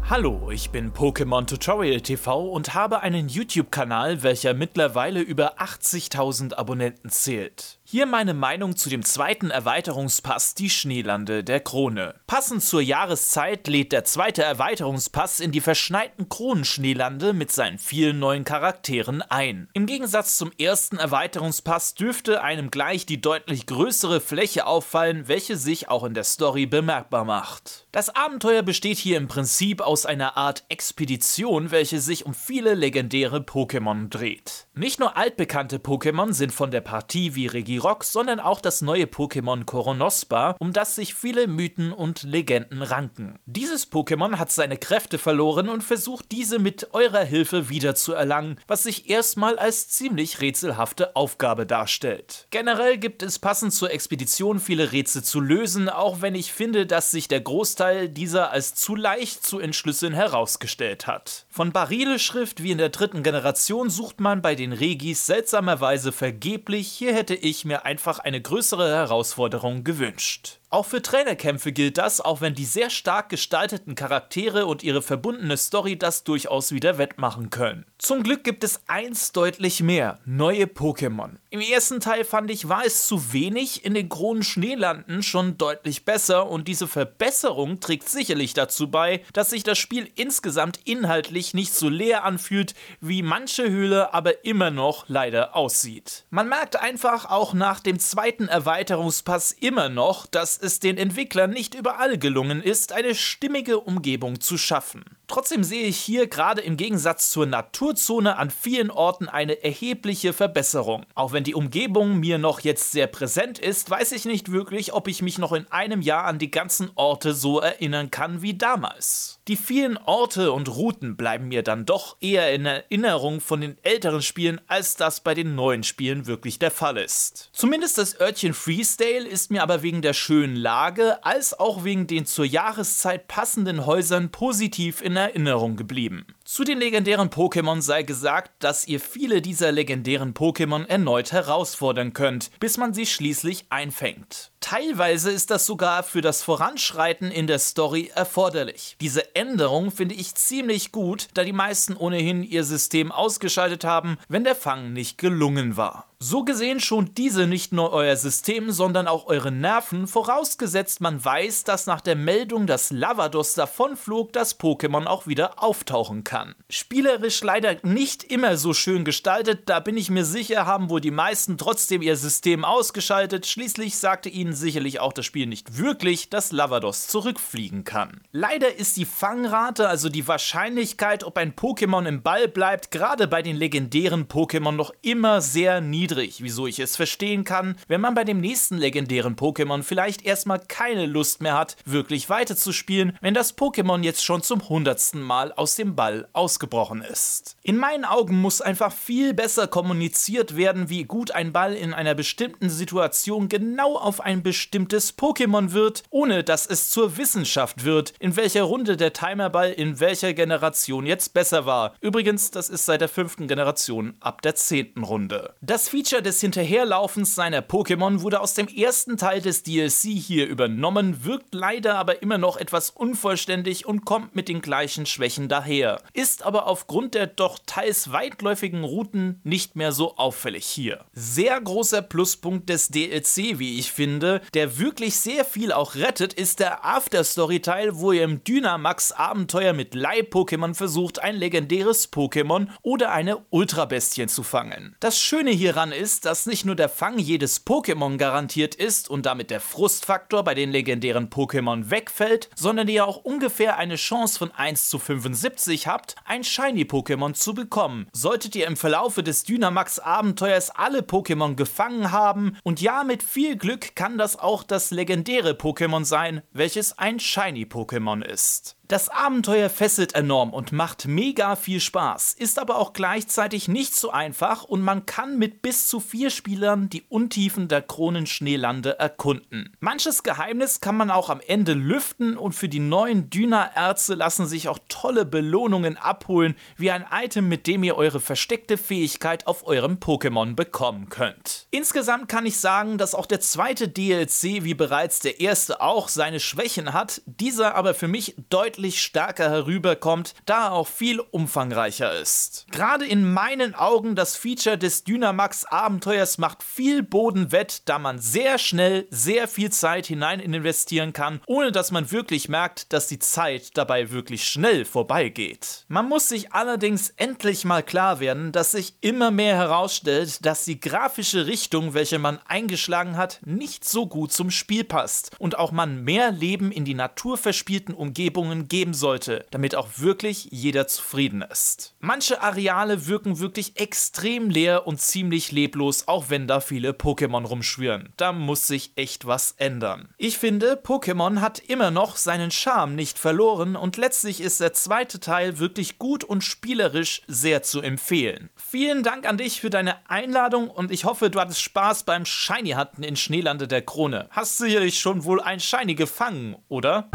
Hallo, 0.08 0.52
ich 0.52 0.70
bin 0.70 0.94
Pokémon 0.94 1.48
Tutorial 1.48 2.00
TV 2.00 2.48
und 2.48 2.76
habe 2.76 3.00
einen 3.00 3.28
YouTube-Kanal, 3.28 4.22
welcher 4.22 4.54
mittlerweile 4.54 5.20
über 5.20 5.60
80.000 5.60 6.54
Abonnenten 6.54 7.10
zählt. 7.10 7.80
Hier 7.88 8.08
meine 8.08 8.34
Meinung 8.34 8.76
zu 8.76 8.90
dem 8.90 9.06
zweiten 9.06 9.52
Erweiterungspass 9.52 10.56
Die 10.56 10.72
Schneelande 10.72 11.44
der 11.44 11.60
Krone. 11.60 12.16
Passend 12.26 12.64
zur 12.64 12.82
Jahreszeit 12.82 13.68
lädt 13.68 13.92
der 13.92 14.04
zweite 14.04 14.42
Erweiterungspass 14.42 15.40
in 15.40 15.52
die 15.52 15.62
verschneiten 15.62 16.28
Kronenschneelande 16.28 17.34
mit 17.34 17.52
seinen 17.52 17.78
vielen 17.78 18.18
neuen 18.18 18.44
Charakteren 18.44 19.22
ein. 19.22 19.70
Im 19.74 19.86
Gegensatz 19.86 20.36
zum 20.36 20.52
ersten 20.58 20.98
Erweiterungspass 20.98 21.94
dürfte 21.94 22.42
einem 22.42 22.72
gleich 22.72 23.06
die 23.06 23.22
deutlich 23.22 23.68
größere 23.68 24.20
Fläche 24.20 24.66
auffallen, 24.66 25.28
welche 25.28 25.56
sich 25.56 25.88
auch 25.88 26.06
in 26.06 26.16
der 26.16 26.24
Story 26.24 26.66
bemerkbar 26.66 27.24
macht. 27.24 27.86
Das 27.92 28.10
Abenteuer 28.10 28.64
besteht 28.64 28.98
hier 28.98 29.18
im 29.18 29.28
Prinzip 29.28 29.82
aus 29.82 30.08
einer 30.08 30.38
Art 30.38 30.64
Expedition, 30.70 31.70
welche 31.70 32.00
sich 32.00 32.26
um 32.26 32.34
viele 32.34 32.74
legendäre 32.74 33.42
Pokémon 33.42 34.10
dreht. 34.10 34.66
Nicht 34.74 35.00
nur 35.00 35.16
altbekannte 35.16 35.78
Pokémon 35.78 36.34
sind 36.34 36.52
von 36.52 36.72
der 36.72 36.82
Partie 36.82 37.36
wie 37.36 37.46
Regie 37.46 37.75
Regirock, 37.76 38.04
sondern 38.04 38.40
auch 38.40 38.62
das 38.62 38.82
neue 38.82 39.06
Pokémon 39.06 39.66
Koronospa, 39.66 40.56
um 40.60 40.74
das 40.74 40.96
sich 40.96 41.14
viele 41.14 41.48
Mythen 41.48 41.92
und 41.92 42.24
Legenden 42.24 42.82
ranken. 42.82 43.38
Dieses 43.46 43.92
Pokémon 43.92 44.38
hat 44.38 44.52
seine 44.52 44.78
Kräfte 44.78 45.18
verloren 45.18 45.70
und 45.70 45.84
versucht 45.84 46.32
diese 46.32 46.60
mit 46.60 46.94
eurer 46.94 47.24
Hilfe 47.24 47.70
wiederzuerlangen, 47.70 48.60
was 48.68 48.84
sich 48.84 49.10
erstmal 49.10 49.58
als 49.58 49.90
ziemlich 49.90 50.42
rätselhafte 50.42 51.16
Aufgabe 51.16 51.66
darstellt. 51.66 52.48
Generell 52.50 52.98
gibt 52.98 53.24
es 53.24 53.40
passend 53.40 53.74
zur 53.74 53.92
Expedition 53.92 54.60
viele 54.60 54.92
Rätsel 54.92 55.24
zu 55.24 55.40
lösen, 55.40 55.90
auch 55.90 56.22
wenn 56.22 56.36
ich 56.36 56.54
finde, 56.54 56.86
dass 56.86 57.12
sich 57.12 57.28
der 57.28 57.42
Großteil 57.42 58.10
dieser 58.10 58.52
als 58.52 58.76
zu 58.76 58.96
leicht 58.96 59.46
zu 59.46 59.60
entschlüsseln 59.60 60.14
herausgestellt 60.14 61.08
hat. 61.08 61.46
Von 61.50 61.72
Barile-Schrift 61.72 62.64
wie 62.64 62.72
in 62.72 62.78
der 62.78 62.90
dritten 62.90 63.24
Generation 63.24 63.90
sucht 63.90 64.20
man 64.20 64.42
bei 64.42 64.56
den 64.56 64.74
Regis 64.74 65.26
seltsamerweise 65.26 66.12
vergeblich, 66.12 66.88
hier 66.88 67.14
hätte 67.14 67.36
ich 67.36 67.65
mir 67.66 67.86
einfach 67.86 68.20
eine 68.20 68.42
größere 68.42 68.90
Herausforderung 68.90 69.84
gewünscht. 69.84 70.60
Auch 70.76 70.86
für 70.86 71.02
Trainerkämpfe 71.02 71.72
gilt 71.72 71.98
das, 71.98 72.20
auch 72.20 72.42
wenn 72.42 72.54
die 72.54 72.66
sehr 72.66 72.90
stark 72.90 73.30
gestalteten 73.30 73.96
Charaktere 73.96 74.66
und 74.66 74.84
ihre 74.84 75.02
verbundene 75.02 75.56
Story 75.56 75.98
das 75.98 76.26
durchaus 76.26 76.74
wieder 76.74 76.98
wettmachen 76.98 77.50
können. 77.50 77.86
Zum 77.98 78.24
Glück 78.24 78.44
gibt 78.44 78.62
es 78.66 78.82
eins 78.88 79.32
deutlich 79.32 79.82
mehr, 79.82 80.20
neue 80.26 80.66
Pokémon. 80.66 81.38
Im 81.50 81.62
ersten 81.62 82.02
Teil 82.02 82.26
fand 82.26 82.52
ich, 82.52 82.68
war 82.68 82.86
es 82.86 83.08
zu 83.08 83.32
wenig, 83.32 83.86
in 83.86 83.94
den 83.94 84.10
Kronen 84.10 84.44
Schneelanden 84.44 85.24
schon 85.24 85.58
deutlich 85.58 86.04
besser 86.04 86.50
und 86.50 86.68
diese 86.68 86.90
Verbesserung 86.90 87.80
trägt 87.80 88.10
sicherlich 88.10 88.54
dazu 88.54 88.92
bei, 88.92 89.24
dass 89.32 89.52
sich 89.52 89.64
das 89.64 89.78
Spiel 89.78 90.12
insgesamt 90.16 90.82
inhaltlich 90.84 91.54
nicht 91.54 91.74
so 91.74 91.88
leer 91.88 92.26
anfühlt, 92.26 92.76
wie 93.00 93.22
manche 93.22 93.70
Höhle 93.70 94.14
aber 94.14 94.44
immer 94.44 94.72
noch 94.72 95.06
leider 95.08 95.56
aussieht. 95.56 96.26
Man 96.32 96.50
merkt 96.50 96.76
einfach 96.76 97.30
auch 97.30 97.54
nach 97.54 97.80
dem 97.80 97.98
zweiten 98.00 98.50
Erweiterungspass 98.50 99.54
immer 99.54 99.88
noch, 99.88 100.28
dass 100.28 100.65
es 100.66 100.80
den 100.80 100.98
Entwicklern 100.98 101.52
nicht 101.52 101.76
überall 101.76 102.18
gelungen 102.18 102.62
ist, 102.62 102.92
eine 102.92 103.16
stimmige 103.16 103.80
Umgebung 103.80 104.42
zu 104.42 104.58
schaffen. 104.58 105.06
Trotzdem 105.28 105.64
sehe 105.64 105.88
ich 105.88 105.98
hier 105.98 106.28
gerade 106.28 106.62
im 106.62 106.78
Gegensatz 106.78 107.32
zur 107.32 107.46
Naturzone 107.46 108.38
an 108.38 108.52
vielen 108.52 108.92
Orten 108.92 109.28
eine 109.28 109.64
erhebliche 109.64 110.34
Verbesserung. 110.34 111.06
Auch 111.16 111.34
wenn 111.34 111.44
die 111.44 111.56
Umgebung 111.56 112.20
mir 112.20 112.38
noch 112.38 112.60
jetzt 112.60 112.92
sehr 112.92 113.08
präsent 113.08 113.58
ist, 113.58 113.90
weiß 113.90 114.12
ich 114.12 114.26
nicht 114.26 114.52
wirklich, 114.52 114.94
ob 114.94 115.08
ich 115.08 115.22
mich 115.22 115.38
noch 115.38 115.52
in 115.52 115.66
einem 115.72 116.02
Jahr 116.02 116.26
an 116.26 116.38
die 116.38 116.52
ganzen 116.52 116.92
Orte 116.96 117.34
so 117.34 117.60
erinnern 117.60 118.12
kann 118.12 118.42
wie 118.42 118.54
damals. 118.54 119.40
Die 119.48 119.58
vielen 119.58 119.98
Orte 119.98 120.52
und 120.52 120.70
Routen 120.70 121.18
bleiben 121.18 121.48
mir 121.48 121.64
dann 121.64 121.86
doch 121.86 122.18
eher 122.20 122.54
in 122.54 122.66
Erinnerung 122.66 123.42
von 123.42 123.62
den 123.62 123.78
älteren 123.84 124.22
Spielen, 124.22 124.62
als 124.68 124.96
das 124.96 125.22
bei 125.22 125.34
den 125.34 125.56
neuen 125.56 125.84
Spielen 125.84 126.28
wirklich 126.28 126.60
der 126.60 126.72
Fall 126.72 126.98
ist. 126.98 127.50
Zumindest 127.52 127.98
das 127.98 128.20
Örtchen 128.20 128.54
Freesdale 128.54 129.28
ist 129.28 129.52
mir 129.52 129.64
aber 129.64 129.82
wegen 129.82 130.02
der 130.02 130.14
schönen 130.14 130.56
Lage 130.56 131.24
als 131.24 131.60
auch 131.60 131.84
wegen 131.84 132.08
den 132.08 132.26
zur 132.26 132.46
Jahreszeit 132.46 133.28
passenden 133.28 133.86
Häusern 133.86 134.32
positiv 134.32 135.02
in 135.02 135.15
Erinnerung 135.18 135.76
geblieben. 135.76 136.26
Zu 136.48 136.64
den 136.64 136.78
legendären 136.78 137.32
Pokémon 137.32 137.82
sei 137.82 138.04
gesagt, 138.04 138.52
dass 138.64 138.88
ihr 138.88 139.00
viele 139.00 139.42
dieser 139.42 139.72
legendären 139.72 140.36
Pokémon 140.36 140.86
erneut 140.86 141.32
herausfordern 141.32 142.14
könnt, 142.14 142.52
bis 142.60 142.78
man 142.78 142.94
sie 142.94 143.08
schließlich 143.08 143.66
einfängt. 143.72 144.52
Teilweise 144.60 145.32
ist 145.32 145.50
das 145.50 145.66
sogar 145.66 146.04
für 146.04 146.22
das 146.22 146.44
Voranschreiten 146.44 147.32
in 147.32 147.48
der 147.48 147.58
Story 147.58 148.12
erforderlich. 148.14 148.96
Diese 149.02 149.36
Änderung 149.36 149.90
finde 149.90 150.14
ich 150.14 150.36
ziemlich 150.36 150.92
gut, 150.92 151.30
da 151.34 151.44
die 151.44 151.52
meisten 151.52 151.96
ohnehin 151.96 152.44
ihr 152.44 152.64
System 152.64 153.12
ausgeschaltet 153.12 153.84
haben, 153.84 154.18
wenn 154.28 154.44
der 154.44 154.56
Fang 154.56 154.94
nicht 154.94 155.18
gelungen 155.18 155.78
war. 155.78 156.08
So 156.18 156.44
gesehen 156.44 156.80
schont 156.80 157.20
diese 157.20 157.46
nicht 157.46 157.74
nur 157.74 157.92
euer 157.92 158.16
System, 158.16 158.72
sondern 158.72 159.08
auch 159.08 159.28
eure 159.28 159.52
Nerven, 159.52 160.08
vorausgesetzt 160.08 161.00
man 161.02 161.24
weiß, 161.24 161.66
dass 161.66 161.86
nach 161.86 162.02
der 162.02 162.16
Meldung, 162.16 162.66
dass 162.66 162.90
Lavados 162.90 163.54
davonflog, 163.54 164.34
das 164.34 164.60
Pokémon 164.60 165.06
auch 165.06 165.28
wieder 165.28 165.62
auftauchen 165.62 166.24
kann. 166.24 166.35
Spielerisch 166.70 167.42
leider 167.44 167.78
nicht 167.84 168.24
immer 168.24 168.58
so 168.58 168.74
schön 168.74 169.06
gestaltet, 169.06 169.64
da 169.68 169.80
bin 169.80 169.98
ich 169.98 170.10
mir 170.10 170.26
sicher, 170.26 170.66
haben 170.66 170.90
wohl 170.90 171.02
die 171.02 171.12
meisten 171.12 171.58
trotzdem 171.58 172.02
ihr 172.02 172.16
System 172.16 172.66
ausgeschaltet, 172.66 173.46
schließlich 173.46 173.98
sagte 173.98 174.30
ihnen 174.30 174.54
sicherlich 174.54 175.00
auch 175.00 175.14
das 175.14 175.26
Spiel 175.26 175.48
nicht 175.48 175.78
wirklich, 175.78 176.30
dass 176.30 176.52
Lavados 176.52 177.08
zurückfliegen 177.08 177.84
kann. 177.84 178.22
Leider 178.32 178.76
ist 178.76 178.98
die 178.98 179.06
Fangrate, 179.06 179.90
also 179.90 180.10
die 180.10 180.28
Wahrscheinlichkeit, 180.28 181.24
ob 181.24 181.38
ein 181.38 181.54
Pokémon 181.54 182.06
im 182.08 182.22
Ball 182.22 182.48
bleibt, 182.48 182.92
gerade 182.92 183.28
bei 183.28 183.42
den 183.42 183.56
legendären 183.56 184.28
Pokémon 184.28 184.72
noch 184.72 184.94
immer 185.02 185.42
sehr 185.42 185.82
niedrig 185.82 186.06
niedrig, 186.16 186.42
wieso 186.42 186.68
ich 186.68 186.80
es 186.80 186.96
verstehen 186.96 187.44
kann, 187.44 187.76
wenn 187.88 188.02
man 188.02 188.14
bei 188.14 188.24
dem 188.24 188.40
nächsten 188.40 188.78
legendären 188.78 189.36
Pokémon 189.36 189.84
vielleicht 189.84 190.24
erstmal 190.24 190.60
keine 190.60 191.06
Lust 191.06 191.42
mehr 191.42 191.58
hat, 191.58 191.78
wirklich 191.86 192.30
weiterzuspielen, 192.30 193.18
wenn 193.22 193.34
das 193.34 193.58
Pokémon 193.58 194.04
jetzt 194.04 194.24
schon 194.24 194.44
zum 194.44 194.68
hundertsten 194.68 195.22
Mal 195.22 195.52
aus 195.54 195.76
dem 195.76 195.96
Ball 195.96 196.25
Ausgebrochen 196.34 197.02
ist. 197.02 197.58
In 197.64 197.78
meinen 197.78 198.06
Augen 198.06 198.40
muss 198.40 198.62
einfach 198.62 198.92
viel 198.92 199.34
besser 199.34 199.68
kommuniziert 199.68 200.56
werden, 200.56 200.90
wie 200.90 201.04
gut 201.04 201.32
ein 201.32 201.52
Ball 201.52 201.74
in 201.74 201.94
einer 201.94 202.16
bestimmten 202.16 202.70
Situation 202.70 203.50
genau 203.50 203.98
auf 203.98 204.22
ein 204.22 204.44
bestimmtes 204.44 205.18
Pokémon 205.18 205.72
wird, 205.72 206.04
ohne 206.10 206.44
dass 206.44 206.66
es 206.66 206.90
zur 206.90 207.18
Wissenschaft 207.18 207.84
wird, 207.84 208.14
in 208.20 208.36
welcher 208.36 208.64
Runde 208.64 208.98
der 208.98 209.14
Timerball 209.14 209.72
in 209.72 210.00
welcher 210.00 210.34
Generation 210.34 211.06
jetzt 211.06 211.34
besser 211.34 211.66
war. 211.66 211.96
Übrigens, 212.02 212.52
das 212.52 212.70
ist 212.70 212.86
seit 212.86 213.02
der 213.02 213.10
fünften 213.10 213.48
Generation 213.48 214.16
ab 214.20 214.42
der 214.42 214.56
zehnten 214.56 215.04
Runde. 215.04 215.54
Das 215.62 215.90
Feature 215.90 216.22
des 216.22 216.42
Hinterherlaufens 216.42 217.36
seiner 217.36 217.62
Pokémon 217.62 218.22
wurde 218.22 218.42
aus 218.42 218.54
dem 218.54 218.68
ersten 218.68 219.18
Teil 219.18 219.42
des 219.42 219.64
DLC 219.64 220.12
hier 220.18 220.48
übernommen, 220.48 221.26
wirkt 221.26 221.54
leider 221.54 221.96
aber 221.96 222.22
immer 222.22 222.38
noch 222.38 222.58
etwas 222.58 222.90
unvollständig 222.90 223.86
und 223.86 224.06
kommt 224.06 224.36
mit 224.36 224.50
den 224.50 224.62
gleichen 224.62 225.06
Schwächen 225.06 225.48
daher, 225.48 226.02
ist 226.16 226.44
aber 226.44 226.68
aufgrund 226.68 227.14
der 227.14 227.28
doch 227.28 227.60
teils 227.66 228.12
weitläufigen 228.12 228.84
Routen 228.84 229.42
nicht 229.44 229.76
mehr 229.76 229.92
so 229.92 230.16
auffällig 230.18 230.66
hier. 230.66 231.06
Sehr 231.14 231.60
großer 231.60 232.02
Pluspunkt 232.02 232.70
des 232.70 232.88
DLC, 232.88 233.60
wie 233.60 233.80
ich 233.80 233.92
finde, 233.92 234.42
der 234.54 234.80
wirklich 234.80 235.18
sehr 235.18 235.44
viel 235.44 235.72
auch 235.72 235.96
rettet, 235.96 236.34
ist 236.34 236.60
der 236.60 236.86
Afterstory-Teil, 236.86 237.98
wo 237.98 238.12
ihr 238.12 238.24
im 238.24 238.44
Dynamax-Abenteuer 238.44 239.74
mit 239.74 239.94
Leih-Pokémon 239.94 240.74
versucht, 240.74 241.20
ein 241.20 241.36
legendäres 241.36 242.12
Pokémon 242.12 242.68
oder 242.82 243.12
eine 243.12 243.38
Ultrabestien 243.50 244.30
zu 244.30 244.44
fangen. 244.44 244.96
Das 245.00 245.20
Schöne 245.20 245.52
hieran 245.52 245.92
ist, 245.92 246.26
dass 246.26 246.46
nicht 246.46 246.66
nur 246.66 246.76
der 246.76 246.90
Fang 246.90 247.20
jedes 247.20 247.66
Pokémon 247.66 248.18
garantiert 248.18 248.76
ist 248.76 249.10
und 249.10 249.26
damit 249.26 249.50
der 249.52 249.60
Frustfaktor 249.60 250.44
bei 250.44 250.54
den 250.54 250.72
legendären 250.72 251.30
Pokémon 251.30 251.90
wegfällt, 251.90 252.50
sondern 252.56 252.88
ihr 252.88 253.06
auch 253.06 253.18
ungefähr 253.18 253.78
eine 253.78 253.96
Chance 253.96 254.40
von 254.40 254.52
1 254.52 254.90
zu 254.90 255.00
75 255.00 255.88
habt, 255.88 256.05
ein 256.26 256.44
Shiny-Pokémon 256.44 257.34
zu 257.34 257.56
bekommen. 257.56 258.06
Solltet 258.12 258.56
ihr 258.56 258.68
im 258.68 258.78
Verlaufe 258.78 259.24
des 259.24 259.44
Dynamax-Abenteuers 259.46 260.70
alle 260.70 261.00
Pokémon 261.00 261.56
gefangen 261.56 262.12
haben 262.12 262.58
und 262.62 262.82
ja, 262.82 263.04
mit 263.04 263.24
viel 263.24 263.56
Glück 263.56 263.96
kann 263.96 264.20
das 264.20 264.38
auch 264.38 264.62
das 264.62 264.92
legendäre 264.92 265.54
Pokémon 265.54 266.06
sein, 266.06 266.44
welches 266.54 266.98
ein 266.98 267.20
Shiny-Pokémon 267.20 268.24
ist. 268.24 268.76
Das 268.88 269.10
Abenteuer 269.10 269.72
fesselt 269.72 270.14
enorm 270.14 270.54
und 270.54 270.72
macht 270.72 271.08
mega 271.08 271.56
viel 271.56 271.80
Spaß, 271.80 272.34
ist 272.34 272.60
aber 272.60 272.78
auch 272.78 272.94
gleichzeitig 272.94 273.68
nicht 273.68 273.96
so 273.96 274.12
einfach 274.12 274.64
und 274.64 274.82
man 274.82 275.08
kann 275.08 275.40
mit 275.40 275.64
bis 275.64 275.88
zu 275.88 276.00
vier 276.00 276.30
Spielern 276.30 276.88
die 276.88 277.02
Untiefen 277.10 277.68
der 277.68 277.82
Kronenschneelande 277.82 279.00
erkunden. 279.00 279.76
Manches 279.80 280.22
Geheimnis 280.22 280.82
kann 280.82 280.98
man 280.98 281.10
auch 281.10 281.32
am 281.32 281.42
Ende 281.48 281.74
lüften 281.74 282.38
und 282.38 282.54
für 282.54 282.70
die 282.70 282.80
neuen 282.80 283.32
Dyna-Erze 283.32 284.14
lassen 284.14 284.46
sich 284.46 284.70
auch 284.70 284.78
tolle 284.88 285.26
Belohnungen 285.26 285.98
abholen, 285.98 286.56
wie 286.78 286.92
ein 286.92 287.08
Item, 287.12 287.48
mit 287.48 287.66
dem 287.66 287.84
ihr 287.84 287.98
eure 287.98 288.20
versteckte 288.20 288.78
Fähigkeit 288.78 289.48
auf 289.48 289.66
eurem 289.66 289.96
Pokémon 289.96 290.54
bekommen 290.54 291.10
könnt. 291.10 291.66
Insgesamt 291.72 292.30
kann 292.30 292.46
ich 292.46 292.58
sagen, 292.58 293.00
dass 293.00 293.16
auch 293.16 293.26
der 293.26 293.40
zweite 293.40 293.88
DLC, 293.88 294.64
wie 294.64 294.76
bereits 294.76 295.22
der 295.22 295.40
erste 295.40 295.82
auch, 295.82 296.08
seine 296.08 296.40
Schwächen 296.40 296.94
hat, 296.94 297.24
dieser 297.26 297.74
aber 297.74 297.96
für 297.96 298.08
mich 298.08 298.36
deutlich 298.52 298.75
deutlich 298.76 299.02
stärker 299.02 299.50
herüberkommt, 299.50 300.34
da 300.46 300.66
er 300.66 300.72
auch 300.74 300.88
viel 300.88 301.22
umfangreicher 301.22 302.20
ist. 302.20 302.66
Gerade 302.72 303.06
in 303.06 303.32
meinen 303.32 303.74
Augen 303.74 304.16
das 304.16 304.36
Feature 304.36 304.78
des 304.78 305.06
Dynamax 305.06 305.64
Abenteuers 305.64 306.38
macht 306.38 306.62
viel 306.62 307.02
Boden 307.02 307.54
wett, 307.54 307.84
da 307.86 308.00
man 308.00 308.20
sehr 308.20 308.58
schnell 308.58 309.08
sehr 309.10 309.48
viel 309.48 309.72
Zeit 309.72 310.08
hinein 310.08 310.42
investieren 310.42 311.14
kann, 311.14 311.40
ohne 311.48 311.72
dass 311.72 311.92
man 311.92 312.12
wirklich 312.12 312.50
merkt, 312.50 312.92
dass 312.92 313.08
die 313.08 313.20
Zeit 313.20 313.78
dabei 313.78 314.12
wirklich 314.12 314.46
schnell 314.46 314.84
vorbeigeht. 314.84 315.86
Man 315.88 316.10
muss 316.10 316.28
sich 316.28 316.52
allerdings 316.52 317.12
endlich 317.16 317.64
mal 317.64 317.82
klar 317.82 318.20
werden, 318.20 318.52
dass 318.52 318.72
sich 318.72 318.96
immer 319.00 319.32
mehr 319.32 319.56
herausstellt, 319.56 320.46
dass 320.46 320.66
die 320.66 320.82
grafische 320.82 321.48
Richtung, 321.48 321.94
welche 321.94 322.20
man 322.20 322.40
eingeschlagen 322.46 323.16
hat, 323.16 323.40
nicht 323.46 323.86
so 323.86 324.06
gut 324.06 324.34
zum 324.34 324.52
Spiel 324.52 324.84
passt 324.84 325.32
und 325.40 325.58
auch 325.58 325.72
man 325.72 326.04
mehr 326.04 326.32
Leben 326.32 326.74
in 326.74 326.84
die 326.84 326.94
naturverspielten 326.94 327.96
Umgebungen 327.96 328.65
geben 328.68 328.94
sollte, 328.94 329.46
damit 329.52 329.76
auch 329.76 329.90
wirklich 329.98 330.48
jeder 330.52 330.88
zufrieden 330.88 331.42
ist. 331.42 331.96
Manche 332.00 332.42
Areale 332.42 333.08
wirken 333.08 333.40
wirklich 333.40 333.80
extrem 333.80 334.50
leer 334.50 334.88
und 334.88 335.02
ziemlich 335.02 335.52
leblos, 335.52 336.08
auch 336.08 336.30
wenn 336.30 336.48
da 336.48 336.60
viele 336.60 336.92
Pokémon 336.92 337.46
rumschwirren. 337.46 338.14
Da 338.18 338.32
muss 338.32 338.68
sich 338.68 338.92
echt 338.96 339.26
was 339.26 339.54
ändern. 339.58 340.10
Ich 340.18 340.38
finde, 340.38 340.76
Pokémon 340.82 341.42
hat 341.42 341.60
immer 341.60 341.92
noch 341.92 342.16
seinen 342.16 342.52
Charme 342.52 342.96
nicht 342.96 343.20
verloren 343.20 343.76
und 343.76 343.98
letztlich 343.98 344.42
ist 344.42 344.62
der 344.62 344.74
zweite 344.74 345.20
Teil 345.20 345.60
wirklich 345.60 345.98
gut 345.98 346.24
und 346.24 346.44
spielerisch 346.44 347.22
sehr 347.28 347.64
zu 347.64 347.82
empfehlen. 347.82 348.50
Vielen 348.56 349.04
Dank 349.04 349.28
an 349.28 349.38
dich 349.38 349.62
für 349.62 349.70
deine 349.70 349.96
Einladung 350.10 350.70
und 350.70 350.92
ich 350.92 351.06
hoffe, 351.06 351.30
du 351.30 351.40
hattest 351.40 351.62
Spaß 351.62 352.04
beim 352.04 352.26
Shiny 352.26 352.72
Hatten 352.72 353.04
in 353.04 353.16
Schneelande 353.16 353.68
der 353.68 353.82
Krone. 353.82 354.28
Hast 354.32 354.58
sicherlich 354.58 355.00
schon 355.00 355.24
wohl 355.24 355.42
ein 355.42 355.60
Shiny 355.60 355.96
gefangen, 355.96 356.56
oder? 356.68 357.10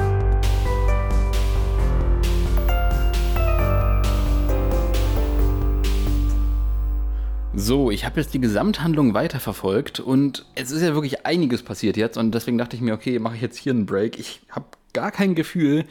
So, 7.52 7.90
ich 7.90 8.04
habe 8.04 8.20
jetzt 8.20 8.32
die 8.32 8.40
Gesamthandlung 8.40 9.12
weiterverfolgt 9.12 9.98
und 9.98 10.46
es 10.54 10.70
ist 10.70 10.82
ja 10.82 10.94
wirklich 10.94 11.26
einiges 11.26 11.64
passiert 11.64 11.96
jetzt 11.96 12.16
und 12.16 12.32
deswegen 12.32 12.58
dachte 12.58 12.76
ich 12.76 12.82
mir, 12.82 12.94
okay, 12.94 13.18
mache 13.18 13.34
ich 13.34 13.42
jetzt 13.42 13.58
hier 13.58 13.72
einen 13.72 13.86
Break. 13.86 14.20
Ich 14.20 14.40
habe 14.50 14.66
gar 14.92 15.10
kein 15.10 15.34
Gefühl, 15.34 15.84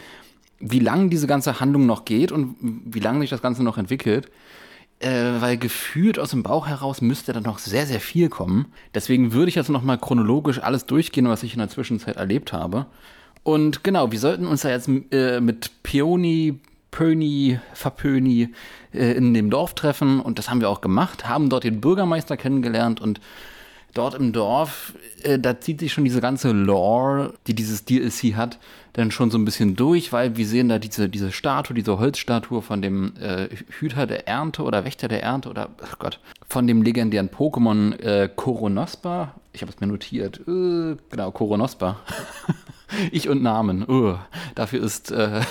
wie 0.59 0.79
lange 0.79 1.09
diese 1.09 1.27
ganze 1.27 1.59
Handlung 1.59 1.85
noch 1.85 2.05
geht 2.05 2.31
und 2.31 2.55
wie 2.61 2.99
lange 2.99 3.21
sich 3.21 3.29
das 3.29 3.41
Ganze 3.41 3.63
noch 3.63 3.77
entwickelt. 3.77 4.31
Äh, 4.99 5.39
weil 5.39 5.57
gefühlt 5.57 6.19
aus 6.19 6.31
dem 6.31 6.43
Bauch 6.43 6.67
heraus 6.67 7.01
müsste 7.01 7.31
da 7.31 7.39
noch 7.39 7.59
sehr, 7.59 7.85
sehr 7.85 8.01
viel 8.01 8.27
kommen. 8.27 8.73
Deswegen 8.93 9.31
würde 9.31 9.47
ich 9.47 9.55
jetzt 9.55 9.69
nochmal 9.69 9.97
chronologisch 9.97 10.59
alles 10.59 10.85
durchgehen, 10.85 11.29
was 11.29 11.43
ich 11.43 11.53
in 11.53 11.59
der 11.59 11.69
Zwischenzeit 11.69 12.17
erlebt 12.17 12.51
habe. 12.51 12.85
Und 13.43 13.83
genau, 13.83 14.11
wir 14.11 14.19
sollten 14.19 14.45
uns 14.45 14.61
da 14.61 14.69
jetzt 14.69 14.89
äh, 15.11 15.39
mit 15.39 15.83
Peony, 15.83 16.59
Pöni, 16.91 17.59
Verpöni 17.73 18.49
äh, 18.93 19.13
in 19.13 19.33
dem 19.33 19.49
Dorf 19.49 19.73
treffen 19.73 20.19
und 20.19 20.39
das 20.39 20.49
haben 20.49 20.61
wir 20.61 20.69
auch 20.69 20.81
gemacht, 20.81 21.27
haben 21.27 21.49
dort 21.49 21.63
den 21.63 21.81
Bürgermeister 21.81 22.37
kennengelernt 22.37 23.01
und 23.01 23.19
dort 23.93 24.15
im 24.15 24.31
Dorf, 24.31 24.93
äh, 25.23 25.39
da 25.39 25.59
zieht 25.59 25.79
sich 25.79 25.93
schon 25.93 26.03
diese 26.03 26.21
ganze 26.21 26.51
Lore, 26.51 27.33
die 27.47 27.55
dieses 27.55 27.85
DLC 27.85 28.35
hat, 28.35 28.59
dann 28.93 29.11
schon 29.11 29.31
so 29.31 29.37
ein 29.37 29.45
bisschen 29.45 29.75
durch, 29.75 30.11
weil 30.11 30.35
wir 30.35 30.47
sehen 30.47 30.69
da 30.69 30.79
diese, 30.79 31.09
diese 31.09 31.31
Statue, 31.31 31.75
diese 31.75 31.99
Holzstatue 31.99 32.61
von 32.61 32.81
dem 32.81 33.13
äh, 33.17 33.47
Hüter 33.79 34.07
der 34.07 34.27
Ernte 34.27 34.63
oder 34.63 34.85
Wächter 34.85 35.07
der 35.07 35.23
Ernte 35.23 35.49
oder, 35.49 35.69
ach 35.83 35.99
Gott, 35.99 36.19
von 36.47 36.67
dem 36.67 36.81
legendären 36.81 37.29
Pokémon 37.29 37.99
äh, 37.99 38.29
Koronospa. 38.35 39.35
Ich 39.53 39.61
habe 39.61 39.71
es 39.71 39.79
mir 39.79 39.87
notiert. 39.87 40.39
Äh, 40.47 40.97
genau, 41.09 41.31
Koronospa. 41.31 41.99
Ich 43.11 43.29
und 43.29 43.41
Namen. 43.41 43.87
Uh, 43.87 44.15
dafür 44.55 44.83
ist 44.83 45.11
äh, 45.11 45.41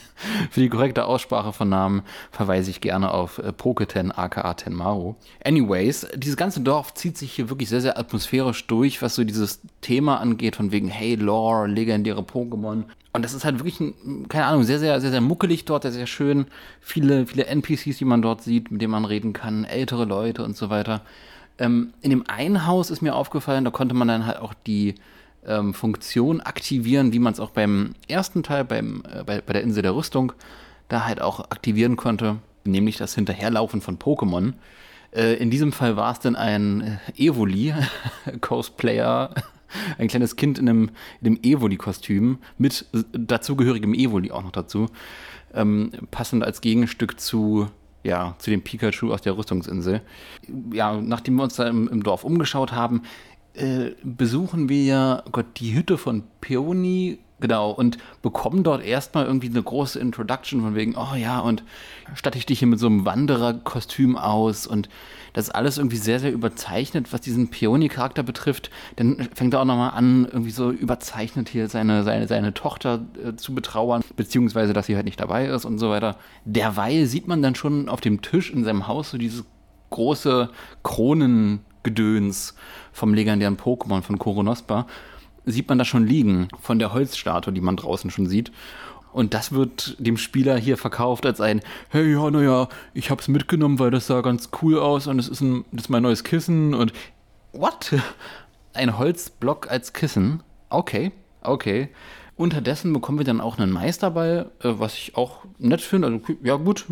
für 0.50 0.60
die 0.60 0.68
korrekte 0.68 1.04
Aussprache 1.04 1.52
von 1.52 1.68
Namen 1.68 2.02
verweise 2.30 2.70
ich 2.70 2.80
gerne 2.80 3.10
auf 3.12 3.38
äh, 3.38 3.52
Poketen 3.52 4.12
aka 4.12 4.54
Tenmaru. 4.54 5.14
Anyways, 5.44 6.06
dieses 6.14 6.36
ganze 6.36 6.60
Dorf 6.60 6.94
zieht 6.94 7.16
sich 7.16 7.32
hier 7.32 7.50
wirklich 7.50 7.68
sehr, 7.68 7.80
sehr 7.80 7.98
atmosphärisch 7.98 8.66
durch, 8.66 9.02
was 9.02 9.14
so 9.14 9.24
dieses 9.24 9.60
Thema 9.80 10.20
angeht, 10.20 10.56
von 10.56 10.72
wegen, 10.72 10.88
hey, 10.88 11.14
Lore, 11.14 11.66
legendäre 11.66 12.22
Pokémon. 12.22 12.84
Und 13.12 13.24
das 13.24 13.32
ist 13.32 13.44
halt 13.44 13.58
wirklich, 13.58 13.80
ein, 13.80 14.28
keine 14.28 14.46
Ahnung, 14.46 14.64
sehr, 14.64 14.78
sehr, 14.78 15.00
sehr, 15.00 15.10
sehr 15.10 15.20
muckelig 15.20 15.64
dort, 15.64 15.82
sehr, 15.82 15.92
sehr 15.92 16.06
schön. 16.06 16.46
Viele, 16.80 17.26
viele 17.26 17.46
NPCs, 17.46 17.98
die 17.98 18.04
man 18.04 18.22
dort 18.22 18.42
sieht, 18.42 18.70
mit 18.70 18.82
denen 18.82 18.92
man 18.92 19.04
reden 19.04 19.32
kann, 19.32 19.64
ältere 19.64 20.04
Leute 20.04 20.44
und 20.44 20.56
so 20.56 20.70
weiter. 20.70 21.02
Ähm, 21.58 21.92
in 22.02 22.10
dem 22.10 22.28
einen 22.28 22.66
Haus 22.66 22.90
ist 22.90 23.02
mir 23.02 23.16
aufgefallen, 23.16 23.64
da 23.64 23.70
konnte 23.70 23.94
man 23.94 24.06
dann 24.06 24.26
halt 24.26 24.38
auch 24.38 24.54
die 24.54 24.94
ähm, 25.46 25.74
Funktion 25.74 26.40
aktivieren, 26.40 27.12
wie 27.12 27.18
man 27.18 27.32
es 27.32 27.40
auch 27.40 27.50
beim 27.50 27.94
ersten 28.08 28.42
Teil, 28.42 28.64
beim, 28.64 29.02
äh, 29.12 29.24
bei, 29.24 29.40
bei 29.40 29.52
der 29.52 29.62
Insel 29.62 29.82
der 29.82 29.94
Rüstung, 29.94 30.32
da 30.88 31.04
halt 31.04 31.20
auch 31.20 31.40
aktivieren 31.50 31.96
konnte, 31.96 32.36
nämlich 32.64 32.96
das 32.96 33.14
Hinterherlaufen 33.14 33.80
von 33.80 33.98
Pokémon. 33.98 34.54
Äh, 35.12 35.34
in 35.34 35.50
diesem 35.50 35.72
Fall 35.72 35.96
war 35.96 36.12
es 36.12 36.20
dann 36.20 36.36
ein 36.36 37.00
äh, 37.16 37.26
Evoli, 37.26 37.74
Cosplayer, 38.40 39.34
ein 39.98 40.08
kleines 40.08 40.36
Kind 40.36 40.58
in 40.58 40.68
einem, 40.68 40.90
in 41.20 41.26
einem 41.26 41.40
Evoli-Kostüm 41.42 42.38
mit 42.56 42.86
dazugehörigem 43.12 43.94
Evoli 43.94 44.30
auch 44.30 44.42
noch 44.42 44.52
dazu, 44.52 44.86
ähm, 45.54 45.90
passend 46.10 46.44
als 46.44 46.60
Gegenstück 46.60 47.20
zu 47.20 47.68
ja, 48.04 48.36
zu 48.38 48.50
dem 48.50 48.62
Pikachu 48.62 49.12
aus 49.12 49.22
der 49.22 49.36
Rüstungsinsel. 49.36 50.00
Ja, 50.72 51.00
nachdem 51.00 51.34
wir 51.34 51.42
uns 51.42 51.56
da 51.56 51.66
im, 51.66 51.88
im 51.88 52.02
Dorf 52.02 52.24
umgeschaut 52.24 52.72
haben, 52.72 53.02
äh, 53.54 53.90
besuchen 54.02 54.68
wir 54.68 54.84
ja, 54.84 55.22
oh 55.26 55.30
Gott, 55.30 55.46
die 55.56 55.74
Hütte 55.74 55.98
von 55.98 56.24
Peony 56.40 57.18
Genau, 57.40 57.70
und 57.70 57.98
bekommen 58.20 58.64
dort 58.64 58.84
erstmal 58.84 59.26
irgendwie 59.26 59.48
eine 59.48 59.62
große 59.62 59.98
Introduction 60.00 60.60
von 60.60 60.74
wegen, 60.74 60.96
oh 60.96 61.14
ja, 61.14 61.38
und 61.38 61.62
statte 62.14 62.36
ich 62.36 62.46
dich 62.46 62.58
hier 62.58 62.66
mit 62.66 62.80
so 62.80 62.86
einem 62.86 63.04
Wandererkostüm 63.04 64.16
aus 64.16 64.66
und 64.66 64.88
das 65.34 65.48
ist 65.48 65.54
alles 65.54 65.78
irgendwie 65.78 65.98
sehr, 65.98 66.18
sehr 66.18 66.32
überzeichnet, 66.32 67.12
was 67.12 67.20
diesen 67.20 67.48
Peony-Charakter 67.48 68.24
betrifft. 68.24 68.70
Dann 68.96 69.28
fängt 69.34 69.54
er 69.54 69.60
auch 69.60 69.66
nochmal 69.66 69.92
an, 69.92 70.24
irgendwie 70.24 70.50
so 70.50 70.70
überzeichnet 70.72 71.48
hier 71.48 71.68
seine, 71.68 72.02
seine, 72.02 72.26
seine 72.26 72.54
Tochter 72.54 73.06
äh, 73.24 73.36
zu 73.36 73.54
betrauern, 73.54 74.02
beziehungsweise, 74.16 74.72
dass 74.72 74.86
sie 74.86 74.96
halt 74.96 75.04
nicht 75.04 75.20
dabei 75.20 75.46
ist 75.46 75.64
und 75.64 75.78
so 75.78 75.90
weiter. 75.90 76.16
Derweil 76.44 77.06
sieht 77.06 77.28
man 77.28 77.40
dann 77.40 77.54
schon 77.54 77.88
auf 77.88 78.00
dem 78.00 78.20
Tisch 78.20 78.50
in 78.50 78.64
seinem 78.64 78.88
Haus 78.88 79.10
so 79.10 79.18
dieses 79.18 79.44
große 79.90 80.50
Kronengedöns 81.88 82.54
vom 82.92 83.14
legendären 83.14 83.56
Pokémon 83.56 84.02
von 84.02 84.18
Koronospa 84.18 84.86
sieht 85.44 85.68
man 85.68 85.78
da 85.78 85.84
schon 85.84 86.06
liegen, 86.06 86.48
von 86.60 86.78
der 86.78 86.92
Holzstatue, 86.92 87.52
die 87.52 87.60
man 87.60 87.76
draußen 87.76 88.10
schon 88.10 88.26
sieht. 88.26 88.52
Und 89.12 89.32
das 89.32 89.52
wird 89.52 89.96
dem 89.98 90.18
Spieler 90.18 90.58
hier 90.58 90.76
verkauft 90.76 91.24
als 91.24 91.40
ein, 91.40 91.62
hey, 91.88 92.12
ja, 92.12 92.30
naja, 92.30 92.68
ich 92.92 93.10
hab's 93.10 93.28
mitgenommen, 93.28 93.78
weil 93.78 93.90
das 93.90 94.06
sah 94.06 94.20
ganz 94.20 94.50
cool 94.60 94.78
aus 94.78 95.06
und 95.06 95.18
es 95.18 95.28
ist, 95.28 95.40
ein, 95.40 95.64
das 95.72 95.84
ist 95.84 95.88
mein 95.88 96.02
neues 96.02 96.24
Kissen 96.24 96.74
und 96.74 96.92
what? 97.52 97.94
Ein 98.74 98.96
Holzblock 98.98 99.68
als 99.70 99.92
Kissen? 99.92 100.42
Okay, 100.68 101.10
okay. 101.42 101.88
Unterdessen 102.38 102.92
bekommen 102.92 103.18
wir 103.18 103.24
dann 103.24 103.40
auch 103.40 103.58
einen 103.58 103.72
Meisterball, 103.72 104.50
äh, 104.62 104.74
was 104.78 104.94
ich 104.94 105.16
auch 105.16 105.44
nett 105.58 105.80
finde. 105.80 106.06
Also, 106.06 106.20
ja, 106.42 106.56
gut, 106.56 106.86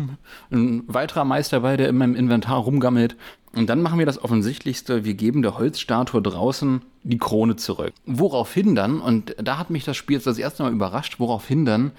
ein 0.51 0.83
weiterer 0.87 1.23
Meisterball, 1.23 1.77
der 1.77 1.87
in 1.87 1.97
meinem 1.97 2.15
Inventar 2.15 2.59
rumgammelt. 2.59 3.15
Und 3.53 3.67
dann 3.67 3.81
machen 3.81 3.97
wir 3.97 4.05
das 4.05 4.21
Offensichtlichste, 4.21 5.05
wir 5.05 5.13
geben 5.13 5.41
der 5.41 5.57
Holzstatue 5.57 6.21
draußen 6.21 6.81
die 7.03 7.17
Krone 7.17 7.55
zurück. 7.55 7.93
Woraufhin 8.05 8.75
dann, 8.75 8.99
und 8.99 9.35
da 9.41 9.57
hat 9.57 9.69
mich 9.69 9.85
das 9.85 9.95
Spiel 9.95 10.17
jetzt 10.17 10.27
das 10.27 10.37
erste 10.37 10.63
Mal 10.63 10.73
überrascht, 10.73 11.19
woraufhin 11.19 11.65
dann 11.65 11.91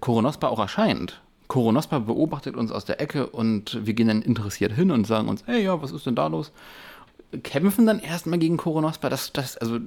Koronospa 0.00 0.48
auch 0.48 0.58
erscheint. 0.58 1.20
Koronospa 1.46 1.98
beobachtet 1.98 2.56
uns 2.56 2.72
aus 2.72 2.86
der 2.86 3.00
Ecke 3.00 3.26
und 3.26 3.86
wir 3.86 3.92
gehen 3.92 4.08
dann 4.08 4.22
interessiert 4.22 4.72
hin 4.72 4.90
und 4.90 5.06
sagen 5.06 5.28
uns, 5.28 5.44
hey, 5.46 5.62
ja, 5.62 5.80
was 5.82 5.92
ist 5.92 6.06
denn 6.06 6.14
da 6.14 6.26
los? 6.26 6.52
Kämpfen 7.42 7.84
dann 7.84 8.00
erstmal 8.00 8.38
gegen 8.38 8.56
Koronospa. 8.56 9.10
Das, 9.10 9.32
das, 9.32 9.58
also, 9.58 9.78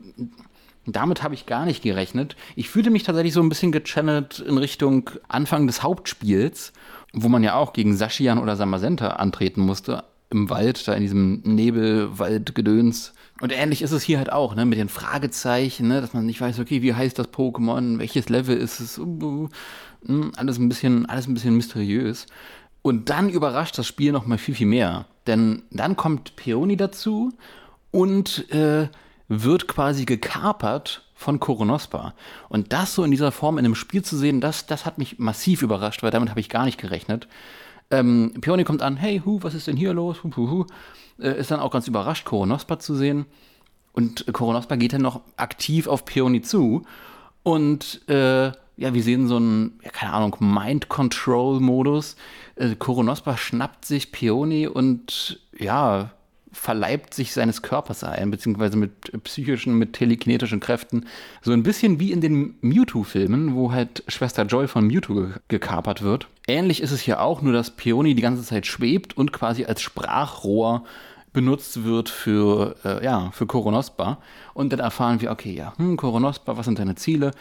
damit 0.88 1.21
habe 1.21 1.36
ich 1.36 1.45
gar 1.45 1.65
nicht 1.65 1.84
gerechnet. 1.84 2.36
Ich 2.56 2.69
fühlte 2.69 2.89
mich 2.89 3.04
tatsächlich 3.04 3.34
so 3.34 3.41
ein 3.41 3.50
bisschen 3.50 3.71
gechannelt 3.71 4.39
in 4.39 4.58
Richtung 4.58 5.10
Anfang 5.28 5.67
des 5.67 5.84
Hauptspiels, 5.84 6.73
wo 7.13 7.28
man 7.28 7.43
ja 7.43 7.56
auch 7.56 7.73
gegen 7.73 7.95
Sashian 7.95 8.39
oder 8.39 8.56
Samasenta 8.56 9.10
antreten 9.10 9.62
musste 9.62 10.04
im 10.30 10.50
Wald, 10.50 10.88
da 10.88 10.93
in 10.93 11.02
diesem 11.02 11.41
Nebelwaldgedöns. 11.43 13.13
Und 13.39 13.54
ähnlich 13.54 13.82
ist 13.82 13.91
es 13.91 14.04
hier 14.04 14.17
halt 14.17 14.32
auch, 14.32 14.56
ne, 14.56 14.65
mit 14.65 14.78
den 14.78 14.89
Fragezeichen, 14.89 15.88
ne, 15.88 16.02
dass 16.02 16.13
man 16.13 16.26
nicht 16.26 16.41
weiß, 16.41 16.60
okay, 16.60 16.82
wie 16.82 16.93
heißt 16.93 17.19
das 17.19 17.32
Pokémon, 17.32 18.00
welches 18.00 18.30
Level 18.30 18.58
ist 18.58 18.80
es, 18.80 18.97
uh, 18.97 19.50
uh, 20.08 20.32
alles 20.36 20.58
ein 20.58 20.69
bisschen, 20.69 21.06
alles 21.06 21.28
ein 21.28 21.34
bisschen 21.34 21.56
mysteriös. 21.56 22.26
Und 22.82 23.10
dann 23.10 23.30
überrascht 23.30 23.78
das 23.78 23.88
Spiel 23.88 24.12
noch 24.12 24.26
mal 24.26 24.38
viel, 24.38 24.56
viel 24.56 24.67
mehr. 24.67 25.06
Denn 25.28 25.63
dann 25.71 25.95
kommt 25.95 26.36
Peony 26.36 26.78
dazu 26.78 27.34
und 27.91 28.50
äh, 28.52 28.88
wird 29.28 29.68
quasi 29.68 30.06
gekapert 30.06 31.04
von 31.13 31.40
Koronospa. 31.40 32.13
Und 32.50 32.74
das 32.74 32.94
so 32.94 33.04
in 33.04 33.12
dieser 33.12 33.32
Form 33.32 33.58
in 33.58 33.66
einem 33.66 33.76
Spiel 33.76 34.04
zu 34.04 34.16
sehen, 34.16 34.40
das, 34.40 34.68
das 34.68 34.86
hat 34.86 34.98
mich 34.98 35.20
massiv 35.20 35.62
überrascht, 35.62 36.04
weil 36.04 36.12
damit 36.12 36.30
habe 36.30 36.40
ich 36.40 36.50
gar 36.50 36.66
nicht 36.66 36.80
gerechnet. 36.80 37.28
Ähm, 37.90 38.34
Peony 38.42 38.63
kommt 38.63 38.82
an, 38.82 38.98
hey, 38.98 39.22
hu, 39.26 39.40
was 39.42 39.54
ist 39.54 39.68
denn 39.68 39.78
hier 39.78 39.94
los? 39.94 40.24
Hu, 40.24 40.32
hu, 40.36 40.50
hu. 40.50 40.66
Äh, 41.20 41.40
ist 41.40 41.52
dann 41.52 41.60
auch 41.60 41.72
ganz 41.72 41.88
überrascht, 41.88 42.26
Koronospa 42.26 42.80
zu 42.80 42.96
sehen. 42.96 43.26
Und 43.94 44.32
Koronospa 44.32 44.76
geht 44.76 44.94
dann 44.94 45.02
noch 45.02 45.22
aktiv 45.38 45.88
auf 45.88 46.06
Peony 46.06 46.42
zu. 46.42 46.84
Und 47.44 48.08
äh, 48.10 48.52
ja, 48.78 48.94
wir 48.94 49.02
sehen 49.02 49.28
so 49.28 49.38
einen, 49.38 49.80
ja, 49.84 49.90
keine 49.90 50.13
Ahnung, 50.13 50.36
Mind-Control-Modus. 50.40 52.16
Äh, 52.56 52.76
Koronospa 52.76 53.38
schnappt 53.38 53.86
sich 53.86 54.12
Peony 54.12 54.68
und 54.68 55.40
ja, 55.58 56.12
verleibt 56.58 57.13
sich 57.13 57.34
seines 57.34 57.62
Körpers 57.62 58.04
ein, 58.04 58.32
beziehungsweise 58.32 58.78
mit 58.78 59.24
psychischen, 59.24 59.76
mit 59.76 59.93
telekinetischen 59.93 60.60
Kräften. 60.60 61.06
So 61.41 61.52
ein 61.52 61.63
bisschen 61.63 62.00
wie 62.00 62.12
in 62.12 62.20
den 62.20 62.56
Mewtwo-Filmen, 62.62 63.56
wo 63.56 63.72
halt 63.72 64.04
Schwester 64.08 64.43
Joy 64.43 64.67
von 64.67 64.86
Mewtwo 64.88 65.13
ge 65.13 65.30
gekapert 65.48 66.02
wird. 66.02 66.28
Ähnlich 66.48 66.82
ist 66.82 66.91
es 66.91 67.02
hier 67.02 67.22
auch, 67.22 67.41
nur 67.41 67.54
dass 67.54 67.72
Peony 67.72 68.15
die 68.15 68.22
ganze 68.22 68.43
Zeit 68.43 68.65
schwebt 68.65 69.15
und 69.15 69.32
quasi 69.32 69.65
als 69.65 69.82
Sprachrohr 69.82 70.84
benutzt 71.32 71.84
wird 71.84 72.10
für, 72.10 72.76
äh, 72.84 73.04
ja, 73.04 73.30
für 73.32 73.46
Koronospa. 73.46 74.17
Und 74.56 74.74
dann 74.74 74.80
erfahren 74.80 75.22
wir, 75.22 75.32
okay, 75.32 75.54
ja, 75.54 75.74
hm, 75.78 75.96
Koronospa, 75.96 76.58
was 76.58 76.65
sind 76.65 76.80
deine 76.80 76.96
Ziele? 76.96 77.32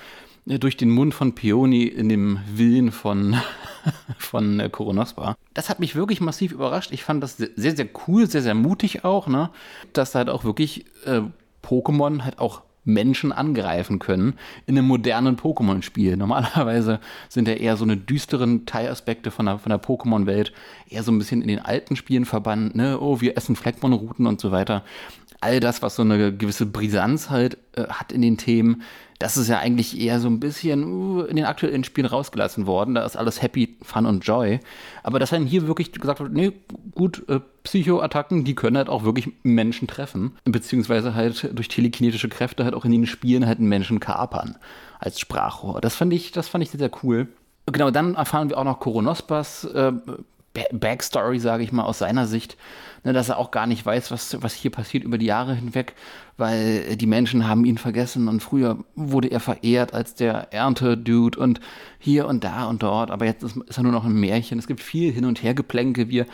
Durch 0.47 0.77
den 0.77 0.91
Mund 0.91 1.13
von 1.13 1.35
Peony 1.35 1.85
in 1.85 2.09
dem 2.09 2.39
Willen 2.55 2.93
von, 2.93 3.37
von 4.19 4.61
äh, 4.61 4.69
Koronospa. 4.71 5.37
Das 5.55 5.69
hat 5.69 5.81
mich 5.81 5.97
wirklich 5.97 6.21
massiv 6.21 6.53
überrascht. 6.53 6.93
Ich 6.93 7.05
fand 7.05 7.23
das 7.23 7.37
sehr, 7.37 7.77
sehr 7.77 7.89
cool, 8.07 8.27
sehr, 8.29 8.43
sehr 8.43 8.55
mutig 8.55 9.05
auch, 9.05 9.27
ne? 9.27 9.51
dass 9.93 10.15
halt 10.15 10.31
auch 10.31 10.45
wirklich 10.45 10.87
äh, 11.05 11.23
Pokémon 11.63 12.23
halt 12.23 12.39
auch 12.39 12.63
Menschen 12.87 13.33
angreifen 13.33 13.99
können 13.99 14.35
in 14.67 14.79
einem 14.79 14.87
modernen 14.87 15.37
Pokémon-Spiel. 15.37 16.17
Normalerweise 16.17 17.01
sind 17.29 17.49
ja 17.49 17.55
eher 17.55 17.77
so 17.77 17.85
eine 17.85 17.97
düsteren 17.97 18.65
Teilaspekte 18.65 19.33
von 19.33 19.47
der, 19.47 19.59
von 19.59 19.71
der 19.71 19.83
Pokémon-Welt 19.83 20.53
eher 20.89 21.03
so 21.03 21.11
ein 21.11 21.19
bisschen 21.19 21.43
in 21.43 21.49
den 21.49 21.59
alten 21.59 21.97
Spielen 21.97 22.25
verbannt, 22.25 22.77
ne? 22.77 23.01
Oh, 23.01 23.21
wir 23.21 23.37
essen 23.37 23.57
Fleckmon-Routen 23.57 24.27
und 24.27 24.41
so 24.41 24.53
weiter. 24.53 24.85
All 25.41 25.61
das, 25.61 25.83
was 25.83 25.97
so 25.97 26.03
eine 26.03 26.35
gewisse 26.35 26.67
Brisanz 26.67 27.31
halt 27.31 27.59
äh, 27.77 27.85
hat 27.89 28.13
in 28.13 28.23
den 28.23 28.37
Themen, 28.37 28.83
das 29.19 29.37
ist 29.37 29.49
ja 29.49 29.59
eigentlich 29.59 29.99
eher 29.99 30.21
so 30.21 30.29
ein 30.29 30.41
bisschen 30.41 30.85
uh, 30.85 31.23
in 31.23 31.37
den 31.37 31.47
aktuellen 31.47 31.85
Spielen 31.85 32.07
rausgelassen 32.07 32.67
worden. 32.67 32.95
Da 32.95 33.05
ist 33.05 33.17
alles 33.17 33.41
Happy, 33.41 33.77
Fun 33.83 34.07
und 34.07 34.27
Joy. 34.27 34.61
Aber 35.03 35.19
dass 35.19 35.31
dann 35.31 35.47
hier 35.47 35.67
wirklich 35.67 35.93
gesagt 35.93 36.21
wird, 36.21 36.33
nee, 36.33 36.53
gut, 36.95 37.27
äh, 37.29 37.41
Psychoattacken, 37.63 38.45
die 38.45 38.55
können 38.55 38.77
halt 38.77 38.89
auch 38.89 39.05
wirklich 39.05 39.29
Menschen 39.43 39.89
treffen. 39.89 40.33
Beziehungsweise 40.45 41.15
halt 41.15 41.51
durch 41.55 41.69
telekinetische 41.69 42.29
Kräfte 42.29 42.65
halt 42.65 42.75
auch 42.75 42.85
in 42.85 42.93
den 42.93 43.07
Spielen 43.07 43.47
halt 43.47 43.59
einen 43.59 43.69
Menschen 43.69 44.01
kapern 44.01 44.57
als 44.99 45.19
Sprachrohr. 45.19 45.81
Das 45.81 45.97
fand 45.97 46.13
ich, 46.13 46.33
das 46.33 46.49
fand 46.49 46.63
ich 46.65 46.71
sehr, 46.71 46.81
sehr 46.81 46.91
cool. 47.03 47.29
Genau, 47.67 47.91
dann 47.91 48.15
erfahren 48.15 48.49
wir 48.51 48.59
auch 48.59 48.65
noch 48.65 48.81
Koronospas 48.81 49.65
äh, 49.65 49.93
Backstory, 50.73 51.39
sage 51.39 51.63
ich 51.63 51.73
mal, 51.73 51.85
aus 51.85 51.99
seiner 51.99 52.27
Sicht, 52.27 52.57
ne, 53.05 53.13
dass 53.13 53.29
er 53.29 53.39
auch 53.39 53.51
gar 53.51 53.67
nicht 53.67 53.85
weiß, 53.85 54.11
was, 54.11 54.43
was 54.43 54.55
hier 54.55 54.71
passiert 54.71 55.05
über 55.05 55.19
die 55.19 55.27
Jahre 55.27 55.55
hinweg, 55.55 55.95
weil 56.37 56.97
die 56.97 57.07
Menschen 57.07 57.49
haben 57.49 57.65
ihn 57.65 57.79
vergessen 57.79 58.29
und 58.29 58.43
früher 58.43 58.79
wurde 58.95 59.29
er 59.29 59.41
verehrt 59.41 59.95
als 59.95 60.15
der 60.15 60.53
Ernte-Dude 60.53 61.39
und 61.39 61.61
hier 61.99 62.27
und 62.27 62.45
da 62.45 62.67
und 62.67 62.83
dort, 62.83 63.11
aber 63.11 63.25
jetzt 63.25 63.43
ist, 63.43 63.57
ist 63.57 63.79
er 63.79 63.83
nur 63.83 63.93
noch 63.93 64.05
ein 64.05 64.13
Märchen. 64.13 64.59
Es 64.59 64.67
gibt 64.67 64.81
viel 64.81 65.13
Hin- 65.13 65.25
und 65.25 65.43
Hergeplänke. 65.43 66.09
Wir 66.09 66.27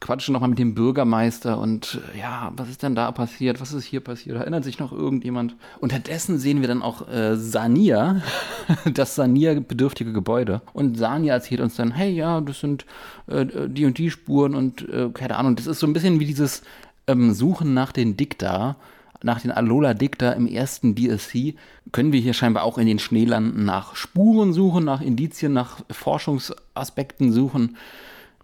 quatschen 0.00 0.34
nochmal 0.34 0.50
mit 0.50 0.58
dem 0.58 0.74
Bürgermeister 0.74 1.58
und 1.58 2.00
äh, 2.14 2.20
ja, 2.20 2.52
was 2.56 2.68
ist 2.68 2.82
denn 2.82 2.94
da 2.94 3.10
passiert? 3.12 3.60
Was 3.60 3.72
ist 3.72 3.84
hier 3.84 4.00
passiert? 4.00 4.36
Erinnert 4.36 4.64
sich 4.64 4.78
noch 4.78 4.92
irgendjemand? 4.92 5.56
Unterdessen 5.80 6.38
sehen 6.38 6.60
wir 6.60 6.68
dann 6.68 6.82
auch 6.82 7.08
äh, 7.08 7.36
Sania, 7.36 8.20
das 8.92 9.14
Sania-bedürftige 9.14 10.12
Gebäude. 10.12 10.60
Und 10.74 10.98
Sania 10.98 11.34
erzählt 11.34 11.60
uns 11.60 11.76
dann, 11.76 11.92
hey, 11.92 12.12
ja, 12.12 12.40
das 12.42 12.60
sind 12.60 12.84
äh, 13.26 13.46
die 13.68 13.86
und 13.86 13.96
die 13.96 14.10
Spuren 14.10 14.54
und 14.54 14.86
äh, 14.88 15.08
keine 15.14 15.36
Ahnung. 15.36 15.56
Das 15.56 15.66
ist 15.66 15.80
so 15.80 15.86
ein 15.86 15.94
bisschen 15.94 16.20
wie 16.20 16.26
dieses 16.26 16.62
ähm, 17.06 17.32
Suchen 17.32 17.72
nach 17.72 17.92
den 17.92 18.16
Dikta 18.16 18.76
nach 19.22 19.40
den 19.40 19.50
Alola 19.50 19.94
Dicta 19.94 20.32
im 20.32 20.46
ersten 20.46 20.94
DLC 20.94 21.54
können 21.92 22.12
wir 22.12 22.20
hier 22.20 22.34
scheinbar 22.34 22.64
auch 22.64 22.78
in 22.78 22.86
den 22.86 22.98
Schneelanden 22.98 23.64
nach 23.64 23.96
Spuren 23.96 24.52
suchen, 24.52 24.84
nach 24.84 25.00
Indizien, 25.00 25.52
nach 25.52 25.78
Forschungsaspekten 25.90 27.32
suchen 27.32 27.76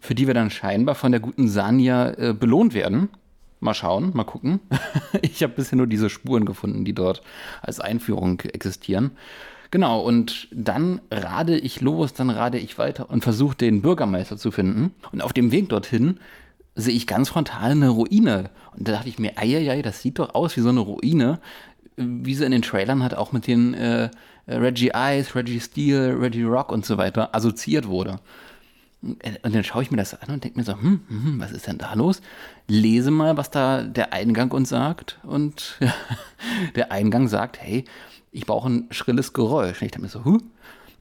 für 0.02 0.16
die 0.16 0.26
wir 0.26 0.34
dann 0.34 0.50
scheinbar 0.50 0.96
von 0.96 1.12
der 1.12 1.20
guten 1.20 1.48
Sanja 1.48 2.10
äh, 2.10 2.34
belohnt 2.34 2.74
werden. 2.74 3.08
Mal 3.60 3.72
schauen, 3.72 4.10
mal 4.14 4.24
gucken. 4.24 4.58
ich 5.22 5.44
habe 5.44 5.52
bisher 5.54 5.78
nur 5.78 5.86
diese 5.86 6.10
Spuren 6.10 6.44
gefunden, 6.44 6.84
die 6.84 6.92
dort 6.92 7.22
als 7.62 7.78
Einführung 7.78 8.40
existieren. 8.40 9.12
Genau, 9.70 10.00
und 10.00 10.48
dann 10.50 11.00
rade 11.10 11.56
ich 11.56 11.80
los, 11.80 12.12
dann 12.12 12.30
rade 12.30 12.58
ich 12.58 12.78
weiter 12.78 13.10
und 13.10 13.22
versuche 13.22 13.56
den 13.56 13.80
Bürgermeister 13.80 14.36
zu 14.36 14.50
finden. 14.50 14.92
Und 15.12 15.22
auf 15.22 15.32
dem 15.32 15.52
Weg 15.52 15.68
dorthin 15.68 16.18
sehe 16.74 16.94
ich 16.94 17.06
ganz 17.06 17.28
frontal 17.28 17.72
eine 17.72 17.90
Ruine. 17.90 18.50
Und 18.76 18.88
da 18.88 18.92
dachte 18.92 19.08
ich 19.08 19.18
mir, 19.18 19.36
eieiei, 19.36 19.82
das 19.82 20.00
sieht 20.00 20.18
doch 20.18 20.34
aus 20.34 20.56
wie 20.56 20.60
so 20.60 20.70
eine 20.70 20.80
Ruine, 20.80 21.40
wie 21.96 22.34
sie 22.34 22.44
in 22.44 22.52
den 22.52 22.62
Trailern 22.62 23.02
halt 23.02 23.14
auch 23.14 23.32
mit 23.32 23.46
den 23.46 23.74
äh, 23.74 24.10
Reggie 24.48 24.92
Ice, 24.94 25.34
Reggie 25.34 25.60
Steel, 25.60 26.16
Reggie 26.18 26.42
Rock 26.42 26.72
und 26.72 26.86
so 26.86 26.96
weiter 26.96 27.34
assoziiert 27.34 27.86
wurde. 27.86 28.20
Und 29.02 29.54
dann 29.54 29.64
schaue 29.64 29.82
ich 29.82 29.90
mir 29.90 29.96
das 29.96 30.14
an 30.20 30.32
und 30.32 30.44
denke 30.44 30.58
mir 30.58 30.64
so, 30.64 30.74
hm, 30.74 31.00
hm, 31.08 31.40
was 31.40 31.50
ist 31.50 31.66
denn 31.66 31.78
da 31.78 31.92
los? 31.94 32.22
Lese 32.68 33.10
mal, 33.10 33.36
was 33.36 33.50
da 33.50 33.82
der 33.82 34.12
Eingang 34.12 34.52
uns 34.52 34.68
sagt. 34.68 35.18
Und 35.24 35.78
der 36.76 36.92
Eingang 36.92 37.26
sagt, 37.26 37.60
hey, 37.60 37.84
ich 38.30 38.46
brauche 38.46 38.70
ein 38.70 38.86
schrilles 38.90 39.32
Geräusch. 39.32 39.80
Und 39.80 39.86
ich 39.86 39.92
denke 39.92 40.02
mir 40.02 40.08
so, 40.08 40.24
huh. 40.24 40.38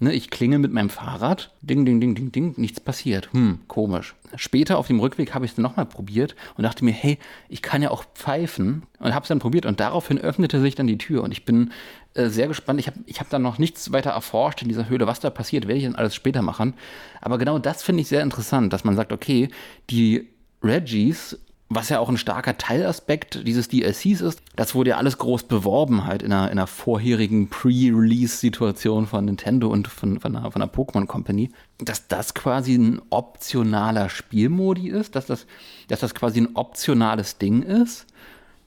Ne, 0.04 0.14
ich 0.14 0.32
klinge 0.32 0.58
mit 0.58 0.74
meinem 0.74 0.90
Fahrrad, 0.90 1.52
ding, 1.62 1.86
ding, 1.86 2.02
ding, 2.02 2.16
ding, 2.16 2.32
ding, 2.32 2.56
nichts 2.58 2.80
passiert. 2.80 3.32
Hm, 3.34 3.60
komisch. 3.68 4.16
Später 4.36 4.80
auf 4.80 4.88
dem 4.88 5.00
Rückweg 5.00 5.36
habe 5.36 5.46
ich 5.46 5.52
es 5.52 5.56
dann 5.56 5.62
nochmal 5.62 5.86
probiert 5.86 6.36
und 6.58 6.64
dachte 6.64 6.84
mir, 6.84 6.92
hey, 6.92 7.20
ich 7.50 7.62
kann 7.62 7.84
ja 7.84 7.92
auch 7.92 8.04
pfeifen 8.16 8.82
und 8.98 9.14
habe 9.14 9.22
es 9.22 9.28
dann 9.28 9.38
probiert 9.38 9.68
und 9.68 9.80
daraufhin 9.80 10.18
öffnete 10.18 10.60
sich 10.60 10.74
dann 10.74 10.88
die 10.88 10.98
Tür 10.98 11.22
und 11.22 11.32
ich 11.32 11.46
bin 11.46 11.72
äh, 12.16 12.30
sehr 12.30 12.48
gespannt. 12.48 12.80
Ich 12.80 12.88
habe 12.88 12.98
ich 13.06 13.20
hab 13.20 13.30
da 13.30 13.38
noch 13.38 13.60
nichts 13.60 13.92
weiter 13.92 14.10
erforscht 14.10 14.64
in 14.64 14.70
dieser 14.70 14.90
Höhle, 14.90 15.06
was 15.06 15.20
da 15.20 15.30
passiert, 15.30 15.68
werde 15.68 15.78
ich 15.78 15.86
dann 15.86 15.94
alles 15.94 16.16
später 16.16 16.42
machen. 16.42 16.74
Aber 17.22 17.38
genau 17.38 17.60
das 17.60 17.84
finde 17.84 18.02
ich 18.02 18.08
sehr 18.08 18.24
interessant, 18.24 18.74
dass 18.74 18.84
man 18.84 18.96
sagt, 18.96 19.12
okay, 19.12 19.50
die 19.92 20.30
Reggies 20.64 21.38
was 21.74 21.88
ja 21.88 22.00
auch 22.00 22.10
ein 22.10 22.18
starker 22.18 22.58
Teilaspekt 22.58 23.48
dieses 23.48 23.70
DLCs 23.70 24.20
ist, 24.20 24.42
das 24.58 24.76
wurde 24.76 24.90
ja 24.90 24.98
alles 24.98 25.18
groß 25.18 25.44
beworben 25.44 26.06
halt 26.06 26.22
in 26.22 26.34
einer, 26.34 26.52
in 26.52 26.58
einer 26.58 26.68
vorherigen 26.68 27.50
Pre-Release-Situation 27.50 29.08
von 29.08 29.24
Nintendo 29.24 29.70
und 29.70 29.88
von, 29.88 30.20
von 30.20 30.36
einer, 30.36 30.52
von 30.52 30.62
einer 30.62 30.70
Pokémon 30.70 31.06
Company, 31.06 31.50
dass 31.80 32.10
das 32.10 32.34
quasi 32.34 32.76
ein 32.76 33.02
optionaler 33.10 34.10
Spielmodi 34.10 34.90
ist, 34.90 35.16
dass 35.16 35.28
das, 35.28 35.46
dass 35.88 36.02
das 36.02 36.14
quasi 36.14 36.42
ein 36.42 36.56
optionales 36.56 37.38
Ding 37.38 37.64
ist, 37.64 38.06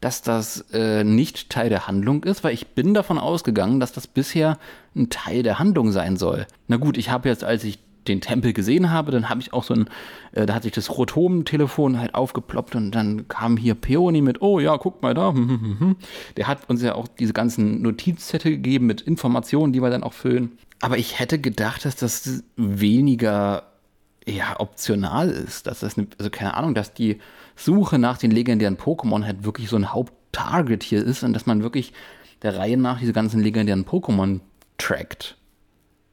dass 0.00 0.22
das 0.22 0.64
äh, 0.72 1.04
nicht 1.04 1.50
Teil 1.50 1.68
der 1.68 1.86
Handlung 1.86 2.24
ist, 2.24 2.42
weil 2.42 2.54
ich 2.54 2.68
bin 2.68 2.94
davon 2.94 3.18
ausgegangen, 3.18 3.80
dass 3.80 3.92
das 3.92 4.06
bisher 4.06 4.58
ein 4.96 5.10
Teil 5.10 5.42
der 5.42 5.58
Handlung 5.58 5.92
sein 5.92 6.16
soll. 6.16 6.46
Na 6.68 6.78
gut, 6.78 6.96
ich 6.96 7.10
habe 7.10 7.28
jetzt, 7.28 7.44
als 7.44 7.64
ich 7.64 7.78
den 8.08 8.20
Tempel 8.20 8.52
gesehen 8.52 8.90
habe, 8.90 9.10
dann 9.10 9.28
habe 9.28 9.40
ich 9.40 9.52
auch 9.52 9.64
so 9.64 9.74
ein, 9.74 9.88
äh, 10.32 10.46
da 10.46 10.54
hat 10.54 10.64
sich 10.64 10.72
das 10.72 10.90
Rotom-Telefon 10.90 11.98
halt 11.98 12.14
aufgeploppt 12.14 12.74
und 12.74 12.90
dann 12.92 13.28
kam 13.28 13.56
hier 13.56 13.74
Peony 13.74 14.20
mit, 14.20 14.42
oh 14.42 14.60
ja, 14.60 14.76
guck 14.76 15.02
mal 15.02 15.14
da. 15.14 15.34
Der 16.36 16.46
hat 16.46 16.68
uns 16.68 16.82
ja 16.82 16.94
auch 16.94 17.08
diese 17.08 17.32
ganzen 17.32 17.82
Notizzettel 17.82 18.52
gegeben 18.52 18.86
mit 18.86 19.00
Informationen, 19.00 19.72
die 19.72 19.80
wir 19.80 19.90
dann 19.90 20.02
auch 20.02 20.12
füllen. 20.12 20.52
Aber 20.80 20.98
ich 20.98 21.18
hätte 21.18 21.38
gedacht, 21.38 21.84
dass 21.84 21.96
das 21.96 22.44
weniger 22.56 23.64
ja, 24.26 24.58
optional 24.58 25.30
ist. 25.30 25.66
Dass 25.66 25.80
das, 25.80 25.96
also 26.18 26.30
keine 26.30 26.54
Ahnung, 26.54 26.74
dass 26.74 26.94
die 26.94 27.18
Suche 27.56 27.98
nach 27.98 28.18
den 28.18 28.30
legendären 28.30 28.76
Pokémon 28.76 29.24
halt 29.24 29.44
wirklich 29.44 29.68
so 29.68 29.76
ein 29.76 29.92
Haupttarget 29.92 30.82
hier 30.82 31.04
ist 31.04 31.22
und 31.22 31.32
dass 31.32 31.46
man 31.46 31.62
wirklich 31.62 31.92
der 32.42 32.56
Reihe 32.56 32.76
nach 32.76 32.98
diese 32.98 33.12
ganzen 33.12 33.40
legendären 33.40 33.84
Pokémon 33.84 34.40
trackt. 34.78 35.36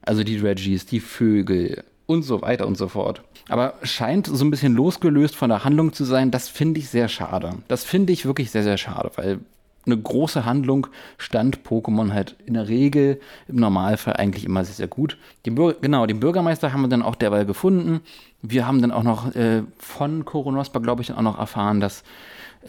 Also 0.04 0.24
die 0.24 0.36
Reggies, 0.36 0.86
die 0.86 1.00
Vögel 1.00 1.84
und 2.06 2.22
so 2.22 2.42
weiter 2.42 2.66
und 2.66 2.76
so 2.76 2.88
fort. 2.88 3.22
Aber 3.48 3.74
scheint 3.82 4.26
so 4.26 4.44
ein 4.44 4.50
bisschen 4.50 4.74
losgelöst 4.74 5.36
von 5.36 5.48
der 5.48 5.64
Handlung 5.64 5.92
zu 5.92 6.04
sein. 6.04 6.30
Das 6.30 6.48
finde 6.48 6.80
ich 6.80 6.88
sehr 6.88 7.08
schade. 7.08 7.54
Das 7.68 7.84
finde 7.84 8.12
ich 8.12 8.26
wirklich 8.26 8.50
sehr, 8.50 8.62
sehr 8.62 8.78
schade, 8.78 9.10
weil 9.16 9.40
eine 9.84 9.96
große 9.96 10.44
Handlung 10.44 10.86
stand 11.18 11.60
Pokémon 11.64 12.12
halt 12.12 12.36
in 12.46 12.54
der 12.54 12.68
Regel 12.68 13.20
im 13.48 13.56
Normalfall 13.56 14.14
eigentlich 14.14 14.44
immer 14.44 14.64
sehr, 14.64 14.74
sehr 14.74 14.86
gut. 14.86 15.18
Den 15.44 15.56
genau, 15.80 16.06
den 16.06 16.20
Bürgermeister 16.20 16.72
haben 16.72 16.82
wir 16.82 16.88
dann 16.88 17.02
auch 17.02 17.16
derweil 17.16 17.46
gefunden. 17.46 18.00
Wir 18.42 18.66
haben 18.66 18.80
dann 18.80 18.92
auch 18.92 19.02
noch 19.02 19.34
äh, 19.34 19.62
von 19.78 20.24
Koronospa, 20.24 20.78
glaube 20.78 21.02
ich, 21.02 21.12
auch 21.12 21.22
noch 21.22 21.38
erfahren, 21.38 21.80
dass 21.80 22.04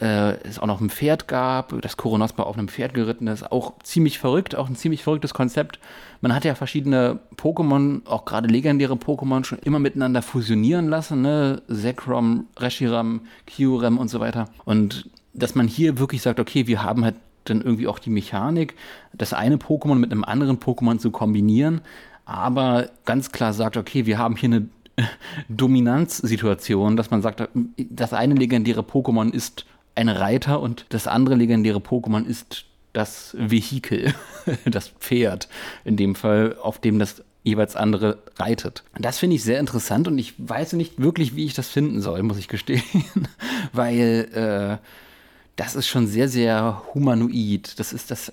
äh, 0.00 0.36
es 0.42 0.58
auch 0.58 0.66
noch 0.66 0.80
ein 0.80 0.90
Pferd 0.90 1.28
gab, 1.28 1.80
dass 1.82 1.96
Koronospa 1.96 2.42
auf 2.42 2.56
einem 2.56 2.68
Pferd 2.68 2.94
geritten 2.94 3.26
ist. 3.26 3.50
Auch 3.50 3.74
ziemlich 3.82 4.18
verrückt, 4.18 4.54
auch 4.56 4.68
ein 4.68 4.76
ziemlich 4.76 5.02
verrücktes 5.02 5.34
Konzept. 5.34 5.78
Man 6.20 6.34
hat 6.34 6.44
ja 6.44 6.54
verschiedene 6.54 7.20
Pokémon, 7.36 8.06
auch 8.06 8.24
gerade 8.24 8.48
legendäre 8.48 8.94
Pokémon, 8.94 9.44
schon 9.44 9.58
immer 9.58 9.78
miteinander 9.78 10.22
fusionieren 10.22 10.88
lassen, 10.88 11.22
ne? 11.22 11.62
Zekrom, 11.68 12.46
Reshiram, 12.58 13.22
Kyurem 13.46 13.98
und 13.98 14.08
so 14.08 14.20
weiter. 14.20 14.48
Und 14.64 15.08
dass 15.32 15.54
man 15.54 15.68
hier 15.68 15.98
wirklich 15.98 16.22
sagt, 16.22 16.40
okay, 16.40 16.66
wir 16.66 16.82
haben 16.82 17.04
halt 17.04 17.16
dann 17.44 17.60
irgendwie 17.60 17.86
auch 17.86 17.98
die 17.98 18.10
Mechanik, 18.10 18.74
das 19.12 19.32
eine 19.32 19.56
Pokémon 19.56 19.96
mit 19.96 20.10
einem 20.10 20.24
anderen 20.24 20.58
Pokémon 20.58 20.98
zu 20.98 21.10
kombinieren, 21.10 21.82
aber 22.24 22.88
ganz 23.04 23.32
klar 23.32 23.52
sagt, 23.52 23.76
okay, 23.76 24.06
wir 24.06 24.18
haben 24.18 24.36
hier 24.36 24.48
eine 24.48 24.68
Dominanzsituation, 25.48 26.96
dass 26.96 27.10
man 27.10 27.22
sagt, 27.22 27.48
das 27.76 28.12
eine 28.12 28.34
legendäre 28.34 28.80
Pokémon 28.80 29.30
ist 29.30 29.66
ein 29.94 30.08
Reiter 30.08 30.60
und 30.60 30.86
das 30.88 31.06
andere 31.06 31.34
legendäre 31.34 31.78
Pokémon 31.78 32.24
ist 32.24 32.64
das 32.92 33.34
Vehikel, 33.38 34.14
das 34.64 34.88
Pferd, 34.88 35.48
in 35.84 35.96
dem 35.96 36.14
Fall, 36.14 36.56
auf 36.60 36.78
dem 36.78 36.98
das 36.98 37.22
jeweils 37.42 37.76
andere 37.76 38.22
reitet. 38.38 38.84
Das 38.98 39.18
finde 39.18 39.36
ich 39.36 39.44
sehr 39.44 39.60
interessant 39.60 40.08
und 40.08 40.18
ich 40.18 40.34
weiß 40.38 40.72
nicht 40.74 41.00
wirklich, 41.00 41.36
wie 41.36 41.44
ich 41.44 41.54
das 41.54 41.68
finden 41.68 42.00
soll, 42.00 42.22
muss 42.22 42.38
ich 42.38 42.48
gestehen, 42.48 42.82
weil 43.72 44.80
äh, 44.80 44.86
das 45.56 45.76
ist 45.76 45.86
schon 45.86 46.06
sehr, 46.06 46.28
sehr 46.28 46.82
humanoid. 46.94 47.78
Das 47.78 47.92
ist 47.92 48.10
das, 48.10 48.30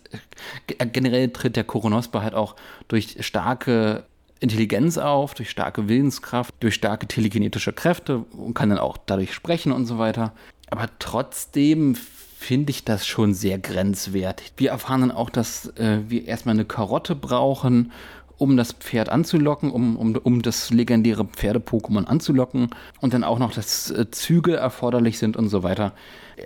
äh, 0.67 0.85
generell 0.87 1.29
tritt 1.29 1.55
der 1.55 1.65
Koronospa 1.65 2.21
halt 2.21 2.33
auch 2.33 2.55
durch 2.87 3.17
starke 3.19 4.05
Intelligenz 4.39 4.97
auf, 4.97 5.35
durch 5.35 5.51
starke 5.51 5.87
Willenskraft, 5.87 6.55
durch 6.61 6.73
starke 6.73 7.07
telekinetische 7.07 7.73
Kräfte 7.73 8.19
und 8.31 8.55
kann 8.55 8.69
dann 8.69 8.79
auch 8.79 8.97
dadurch 8.97 9.33
sprechen 9.33 9.71
und 9.71 9.85
so 9.85 9.99
weiter. 9.99 10.33
Aber 10.71 10.89
trotzdem 10.97 11.95
finde 11.95 12.71
ich 12.71 12.83
das 12.83 13.05
schon 13.05 13.35
sehr 13.35 13.59
grenzwertig. 13.59 14.53
Wir 14.57 14.71
erfahren 14.71 15.01
dann 15.01 15.11
auch, 15.11 15.29
dass 15.29 15.67
äh, 15.77 15.99
wir 16.07 16.25
erstmal 16.25 16.55
eine 16.55 16.65
Karotte 16.65 17.13
brauchen, 17.13 17.91
um 18.37 18.57
das 18.57 18.71
Pferd 18.71 19.09
anzulocken, 19.09 19.69
um, 19.69 19.95
um, 19.95 20.15
um 20.15 20.41
das 20.41 20.71
legendäre 20.71 21.25
Pferde-Pokémon 21.25 22.05
anzulocken 22.05 22.69
und 22.99 23.13
dann 23.13 23.23
auch 23.23 23.37
noch, 23.37 23.51
dass 23.51 23.91
äh, 23.91 24.09
Züge 24.09 24.55
erforderlich 24.55 25.19
sind 25.19 25.37
und 25.37 25.49
so 25.49 25.61
weiter. 25.61 25.93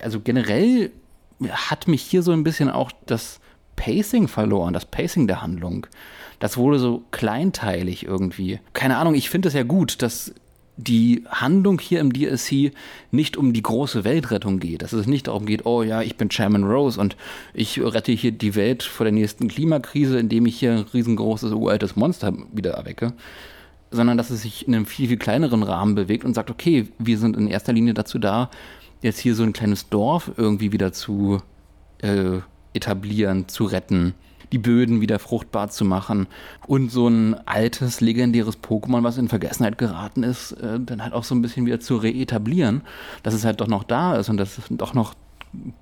Also 0.01 0.19
generell 0.19 0.91
hat 1.49 1.88
mich 1.88 2.01
hier 2.01 2.21
so 2.21 2.34
ein 2.34 2.43
bisschen 2.43 2.69
auch 2.69 2.91
das 3.05 3.39
Pacing 3.78 4.28
verloren, 4.28 4.73
das 4.73 4.86
Pacing 4.86 5.28
der 5.28 5.41
Handlung. 5.41 5.88
Das 6.39 6.57
wurde 6.57 6.80
so 6.80 7.03
kleinteilig 7.11 8.05
irgendwie. 8.05 8.59
Keine 8.73 8.97
Ahnung, 8.97 9.15
ich 9.15 9.30
finde 9.30 9.47
es 9.47 9.53
ja 9.53 9.63
gut, 9.63 10.01
dass 10.01 10.34
die 10.78 11.23
Handlung 11.30 11.80
hier 11.80 12.01
im 12.01 12.11
DLC 12.11 12.73
nicht 13.11 13.38
um 13.38 13.53
die 13.53 13.61
große 13.61 14.03
Weltrettung 14.03 14.59
geht. 14.59 14.82
Dass 14.82 14.93
es 14.93 15.07
nicht 15.07 15.28
darum 15.28 15.45
geht, 15.45 15.65
oh 15.65 15.84
ja, 15.84 16.01
ich 16.01 16.17
bin 16.17 16.30
Chairman 16.30 16.65
Rose 16.65 16.99
und 16.99 17.15
ich 17.53 17.82
rette 17.82 18.11
hier 18.11 18.32
die 18.32 18.55
Welt 18.55 18.84
vor 18.84 19.05
der 19.05 19.13
nächsten 19.13 19.47
Klimakrise, 19.47 20.19
indem 20.19 20.45
ich 20.45 20.59
hier 20.59 20.73
ein 20.73 20.86
riesengroßes, 20.93 21.53
uraltes 21.53 21.95
Monster 21.95 22.34
wieder 22.53 22.71
erwecke. 22.71 23.13
Sondern 23.91 24.17
dass 24.17 24.30
es 24.30 24.41
sich 24.41 24.67
in 24.67 24.76
einem 24.76 24.86
viel, 24.86 25.07
viel 25.07 25.17
kleineren 25.17 25.63
Rahmen 25.63 25.95
bewegt 25.95 26.26
und 26.26 26.34
sagt, 26.34 26.49
okay, 26.49 26.88
wir 26.97 27.17
sind 27.17 27.38
in 27.38 27.47
erster 27.47 27.71
Linie 27.71 27.93
dazu 27.93 28.19
da, 28.19 28.49
jetzt 29.01 29.19
hier 29.19 29.36
so 29.36 29.43
ein 29.43 29.53
kleines 29.53 29.89
Dorf 29.89 30.32
irgendwie 30.36 30.71
wieder 30.73 30.91
zu 30.91 31.41
äh, 31.99 32.39
etablieren, 32.73 33.47
zu 33.47 33.65
retten 33.65 34.13
die 34.52 34.58
Böden 34.58 35.02
wieder 35.02 35.20
fruchtbar 35.20 35.70
zu 35.70 35.86
machen 35.86 36.28
und 36.68 36.91
so 36.91 37.08
ein 37.08 37.36
altes, 37.48 38.02
legendäres 38.02 38.62
Pokémon, 38.62 39.04
was 39.04 39.18
in 39.18 39.28
Vergessenheit 39.28 39.78
geraten 39.78 40.24
ist, 40.24 40.54
äh, 40.54 40.80
dann 40.80 41.04
halt 41.04 41.14
auch 41.14 41.24
so 41.24 41.36
ein 41.36 41.41
bisschen 41.41 41.66
wieder 41.66 41.80
zu 41.80 41.98
reetablieren, 41.98 42.82
dass 43.24 43.34
es 43.34 43.46
halt 43.46 43.62
doch 43.62 43.68
noch 43.68 43.84
da 43.84 44.16
ist 44.16 44.30
und 44.30 44.38
dass 44.38 44.58
es 44.58 44.66
doch 44.70 44.93
noch 44.93 45.16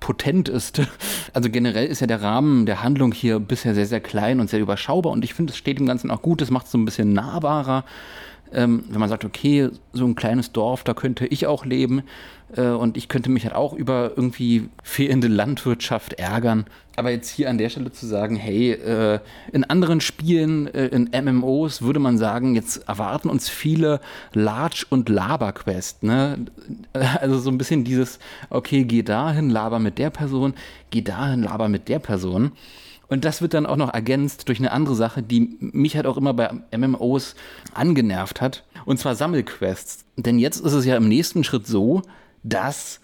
potent 0.00 0.48
ist. 0.48 0.80
Also 1.32 1.50
generell 1.50 1.88
ist 1.88 2.00
ja 2.00 2.06
der 2.06 2.22
Rahmen 2.22 2.64
der 2.64 2.84
Handlung 2.84 3.12
hier 3.12 3.40
bisher 3.40 3.74
sehr, 3.74 3.86
sehr 3.86 4.00
klein 4.00 4.38
und 4.38 4.48
sehr 4.48 4.60
überschaubar 4.60 5.12
und 5.12 5.24
ich 5.24 5.34
finde, 5.34 5.50
es 5.50 5.56
steht 5.56 5.80
dem 5.80 5.86
Ganzen 5.86 6.12
auch 6.12 6.22
gut, 6.22 6.40
es 6.42 6.50
macht 6.50 6.66
es 6.66 6.72
so 6.72 6.78
ein 6.78 6.84
bisschen 6.84 7.12
nahbarer. 7.12 7.84
Ähm, 8.52 8.84
wenn 8.88 9.00
man 9.00 9.08
sagt, 9.08 9.24
okay, 9.24 9.70
so 9.92 10.04
ein 10.04 10.14
kleines 10.14 10.52
Dorf, 10.52 10.84
da 10.84 10.94
könnte 10.94 11.26
ich 11.26 11.48
auch 11.48 11.64
leben 11.64 12.04
und 12.56 12.96
ich 12.96 13.08
könnte 13.08 13.30
mich 13.30 13.44
halt 13.44 13.54
auch 13.54 13.72
über 13.72 14.12
irgendwie 14.14 14.68
fehlende 14.82 15.28
Landwirtschaft 15.28 16.14
ärgern. 16.14 16.66
Aber 16.96 17.10
jetzt 17.10 17.28
hier 17.30 17.50
an 17.50 17.58
der 17.58 17.70
Stelle 17.70 17.90
zu 17.90 18.06
sagen, 18.06 18.36
hey, 18.36 18.72
äh, 18.72 19.18
in 19.52 19.64
anderen 19.64 20.00
Spielen, 20.00 20.72
äh, 20.72 20.86
in 20.86 21.10
MMOs 21.12 21.82
würde 21.82 21.98
man 21.98 22.18
sagen, 22.18 22.54
jetzt 22.54 22.88
erwarten 22.88 23.28
uns 23.28 23.48
viele 23.48 24.00
Large- 24.32 24.86
und 24.90 25.08
Laber-Quests. 25.08 26.02
Ne? 26.02 26.46
Also 27.20 27.38
so 27.38 27.50
ein 27.50 27.58
bisschen 27.58 27.84
dieses, 27.84 28.18
okay, 28.50 28.84
geh 28.84 29.02
dahin, 29.02 29.50
laber 29.50 29.78
mit 29.78 29.98
der 29.98 30.10
Person, 30.10 30.54
geh 30.90 31.02
dahin, 31.02 31.42
laber 31.42 31.68
mit 31.68 31.88
der 31.88 31.98
Person. 31.98 32.52
Und 33.08 33.24
das 33.24 33.42
wird 33.42 33.54
dann 33.54 33.66
auch 33.66 33.76
noch 33.76 33.92
ergänzt 33.92 34.48
durch 34.48 34.58
eine 34.58 34.72
andere 34.72 34.94
Sache, 34.94 35.22
die 35.22 35.56
mich 35.60 35.96
halt 35.96 36.06
auch 36.06 36.16
immer 36.16 36.34
bei 36.34 36.50
MMOs 36.76 37.34
angenervt 37.74 38.40
hat. 38.40 38.64
Und 38.84 38.98
zwar 38.98 39.14
Sammelquests. 39.14 40.04
Denn 40.16 40.38
jetzt 40.38 40.60
ist 40.60 40.72
es 40.72 40.84
ja 40.84 40.96
im 40.96 41.08
nächsten 41.08 41.44
Schritt 41.44 41.66
so, 41.66 42.02
dass 42.44 43.00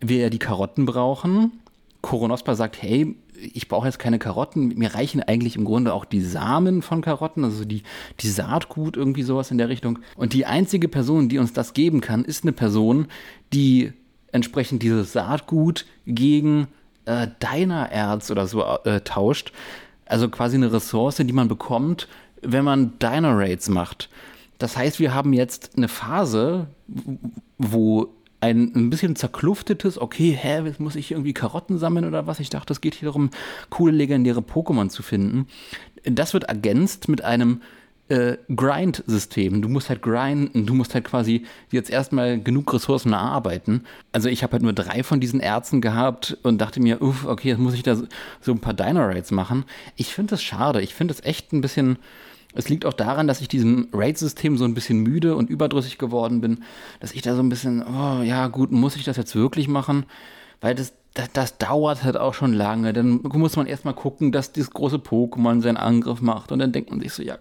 wir 0.00 0.30
die 0.30 0.38
Karotten 0.38 0.86
brauchen. 0.86 1.52
Koronospa 2.00 2.54
sagt, 2.54 2.80
hey, 2.80 3.14
ich 3.52 3.68
brauche 3.68 3.86
jetzt 3.86 3.98
keine 3.98 4.18
Karotten, 4.18 4.68
mir 4.68 4.94
reichen 4.94 5.22
eigentlich 5.22 5.56
im 5.56 5.64
Grunde 5.64 5.92
auch 5.92 6.06
die 6.06 6.22
Samen 6.22 6.80
von 6.80 7.02
Karotten, 7.02 7.44
also 7.44 7.64
die, 7.64 7.82
die 8.20 8.28
Saatgut, 8.28 8.96
irgendwie 8.96 9.22
sowas 9.22 9.50
in 9.50 9.58
der 9.58 9.68
Richtung. 9.68 9.98
Und 10.16 10.32
die 10.32 10.46
einzige 10.46 10.88
Person, 10.88 11.28
die 11.28 11.38
uns 11.38 11.52
das 11.52 11.74
geben 11.74 12.00
kann, 12.00 12.24
ist 12.24 12.44
eine 12.44 12.52
Person, 12.52 13.08
die 13.52 13.92
entsprechend 14.32 14.82
dieses 14.82 15.12
Saatgut 15.12 15.84
gegen 16.06 16.68
äh, 17.04 17.26
Erz 17.40 18.30
oder 18.30 18.46
so 18.46 18.62
äh, 18.84 19.00
tauscht. 19.02 19.52
Also 20.06 20.28
quasi 20.28 20.56
eine 20.56 20.72
Ressource, 20.72 21.16
die 21.16 21.32
man 21.32 21.48
bekommt, 21.48 22.08
wenn 22.42 22.64
man 22.64 22.98
Diner 22.98 23.36
Raids 23.36 23.68
macht. 23.68 24.08
Das 24.58 24.76
heißt, 24.76 25.00
wir 25.00 25.12
haben 25.12 25.32
jetzt 25.32 25.76
eine 25.76 25.88
Phase, 25.88 26.68
wo 27.58 28.15
ein, 28.40 28.72
ein 28.74 28.90
bisschen 28.90 29.16
zerkluftetes, 29.16 29.98
okay, 29.98 30.32
hä, 30.38 30.62
jetzt 30.64 30.80
muss 30.80 30.96
ich 30.96 31.10
irgendwie 31.10 31.32
Karotten 31.32 31.78
sammeln 31.78 32.04
oder 32.04 32.26
was? 32.26 32.40
Ich 32.40 32.50
dachte, 32.50 32.72
es 32.72 32.80
geht 32.80 32.94
hier 32.94 33.06
darum, 33.06 33.30
coole 33.70 33.92
legendäre 33.92 34.40
Pokémon 34.40 34.88
zu 34.88 35.02
finden. 35.02 35.46
Das 36.04 36.34
wird 36.34 36.44
ergänzt 36.44 37.08
mit 37.08 37.24
einem 37.24 37.60
äh, 38.08 38.36
Grind-System. 38.54 39.62
Du 39.62 39.68
musst 39.68 39.88
halt 39.88 40.02
grinden, 40.02 40.66
du 40.66 40.74
musst 40.74 40.94
halt 40.94 41.04
quasi 41.04 41.44
jetzt 41.70 41.90
erstmal 41.90 42.40
genug 42.40 42.72
Ressourcen 42.72 43.12
erarbeiten. 43.12 43.84
Also 44.12 44.28
ich 44.28 44.42
habe 44.42 44.52
halt 44.52 44.62
nur 44.62 44.72
drei 44.72 45.02
von 45.02 45.18
diesen 45.18 45.40
Erzen 45.40 45.80
gehabt 45.80 46.38
und 46.42 46.58
dachte 46.58 46.80
mir, 46.80 47.02
uff, 47.02 47.26
okay, 47.26 47.48
jetzt 47.48 47.58
muss 47.58 47.74
ich 47.74 47.82
da 47.82 47.96
so, 47.96 48.52
ein 48.52 48.60
paar 48.60 48.74
Dino-Raids 48.74 49.32
machen. 49.32 49.64
Ich 49.96 50.14
finde 50.14 50.30
das 50.30 50.42
schade. 50.42 50.82
Ich 50.82 50.94
finde 50.94 51.14
das 51.14 51.24
echt 51.24 51.52
ein 51.52 51.60
bisschen. 51.60 51.98
Es 52.56 52.68
liegt 52.68 52.86
auch 52.86 52.92
daran, 52.92 53.26
dass 53.26 53.40
ich 53.40 53.48
diesem 53.48 53.88
Raid-System 53.92 54.56
so 54.56 54.64
ein 54.64 54.74
bisschen 54.74 55.00
müde 55.00 55.36
und 55.36 55.50
überdrüssig 55.50 55.98
geworden 55.98 56.40
bin, 56.40 56.64
dass 57.00 57.12
ich 57.12 57.22
da 57.22 57.34
so 57.34 57.42
ein 57.42 57.48
bisschen, 57.48 57.82
oh 57.82 58.22
ja, 58.22 58.48
gut, 58.48 58.72
muss 58.72 58.96
ich 58.96 59.04
das 59.04 59.16
jetzt 59.16 59.34
wirklich 59.34 59.68
machen? 59.68 60.06
Weil 60.60 60.74
das, 60.74 60.94
das, 61.12 61.32
das, 61.32 61.58
dauert 61.58 62.02
halt 62.02 62.16
auch 62.16 62.34
schon 62.34 62.52
lange. 62.52 62.92
Dann 62.92 63.20
muss 63.22 63.56
man 63.56 63.66
erstmal 63.66 63.94
gucken, 63.94 64.32
dass 64.32 64.52
dieses 64.52 64.70
große 64.70 64.96
Pokémon 64.96 65.60
seinen 65.60 65.76
Angriff 65.76 66.20
macht. 66.20 66.50
Und 66.50 66.58
dann 66.58 66.72
denkt 66.72 66.90
man 66.90 67.00
sich 67.00 67.12
so, 67.12 67.22
ja, 67.22 67.38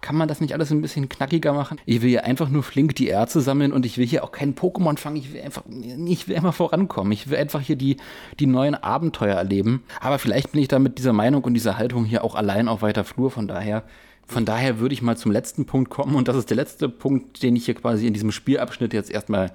kann 0.00 0.16
man 0.16 0.28
das 0.28 0.40
nicht 0.40 0.52
alles 0.52 0.70
ein 0.70 0.82
bisschen 0.82 1.08
knackiger 1.08 1.52
machen? 1.52 1.78
Ich 1.86 2.02
will 2.02 2.10
hier 2.10 2.24
einfach 2.24 2.48
nur 2.50 2.62
flink 2.62 2.94
die 2.96 3.08
Erze 3.08 3.40
sammeln 3.40 3.72
und 3.72 3.86
ich 3.86 3.96
will 3.96 4.06
hier 4.06 4.24
auch 4.24 4.32
keinen 4.32 4.54
Pokémon 4.54 4.98
fangen. 4.98 5.16
Ich 5.16 5.32
will 5.32 5.40
einfach, 5.40 5.62
ich 6.06 6.28
will 6.28 6.36
einfach 6.36 6.54
vorankommen. 6.54 7.12
Ich 7.12 7.30
will 7.30 7.38
einfach 7.38 7.60
hier 7.60 7.76
die, 7.76 7.96
die 8.38 8.46
neuen 8.46 8.74
Abenteuer 8.74 9.36
erleben. 9.36 9.82
Aber 10.00 10.18
vielleicht 10.18 10.52
bin 10.52 10.60
ich 10.60 10.68
da 10.68 10.78
mit 10.78 10.98
dieser 10.98 11.12
Meinung 11.14 11.42
und 11.44 11.54
dieser 11.54 11.78
Haltung 11.78 12.04
hier 12.04 12.24
auch 12.24 12.34
allein 12.34 12.68
auf 12.68 12.82
weiter 12.82 13.04
Flur. 13.04 13.30
Von 13.30 13.48
daher 13.48 13.82
von 14.28 14.44
daher 14.44 14.78
würde 14.78 14.92
ich 14.92 15.02
mal 15.02 15.16
zum 15.16 15.32
letzten 15.32 15.64
Punkt 15.64 15.90
kommen 15.90 16.14
und 16.14 16.28
das 16.28 16.36
ist 16.36 16.50
der 16.50 16.56
letzte 16.56 16.88
Punkt, 16.88 17.42
den 17.42 17.56
ich 17.56 17.64
hier 17.64 17.74
quasi 17.74 18.06
in 18.06 18.12
diesem 18.12 18.30
Spielabschnitt 18.30 18.92
jetzt 18.92 19.10
erstmal 19.10 19.52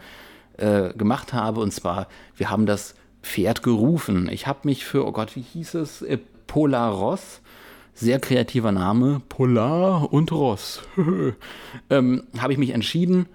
äh, 0.57 0.93
gemacht 0.93 1.31
habe. 1.31 1.61
Und 1.61 1.71
zwar, 1.71 2.07
wir 2.35 2.49
haben 2.49 2.65
das 2.65 2.95
Pferd 3.21 3.61
gerufen. 3.63 4.27
Ich 4.29 4.47
habe 4.47 4.59
mich 4.63 4.83
für, 4.83 5.05
oh 5.05 5.11
Gott, 5.11 5.35
wie 5.35 5.41
hieß 5.41 5.75
es? 5.75 6.01
Äh, 6.01 6.17
Polar 6.47 6.91
Ross. 6.91 7.41
Sehr 7.93 8.19
kreativer 8.19 8.71
Name. 8.71 9.21
Polar 9.29 10.11
und 10.11 10.31
Ross. 10.31 10.81
ähm, 11.91 12.23
habe 12.39 12.53
ich 12.53 12.59
mich 12.59 12.71
entschieden. 12.71 13.27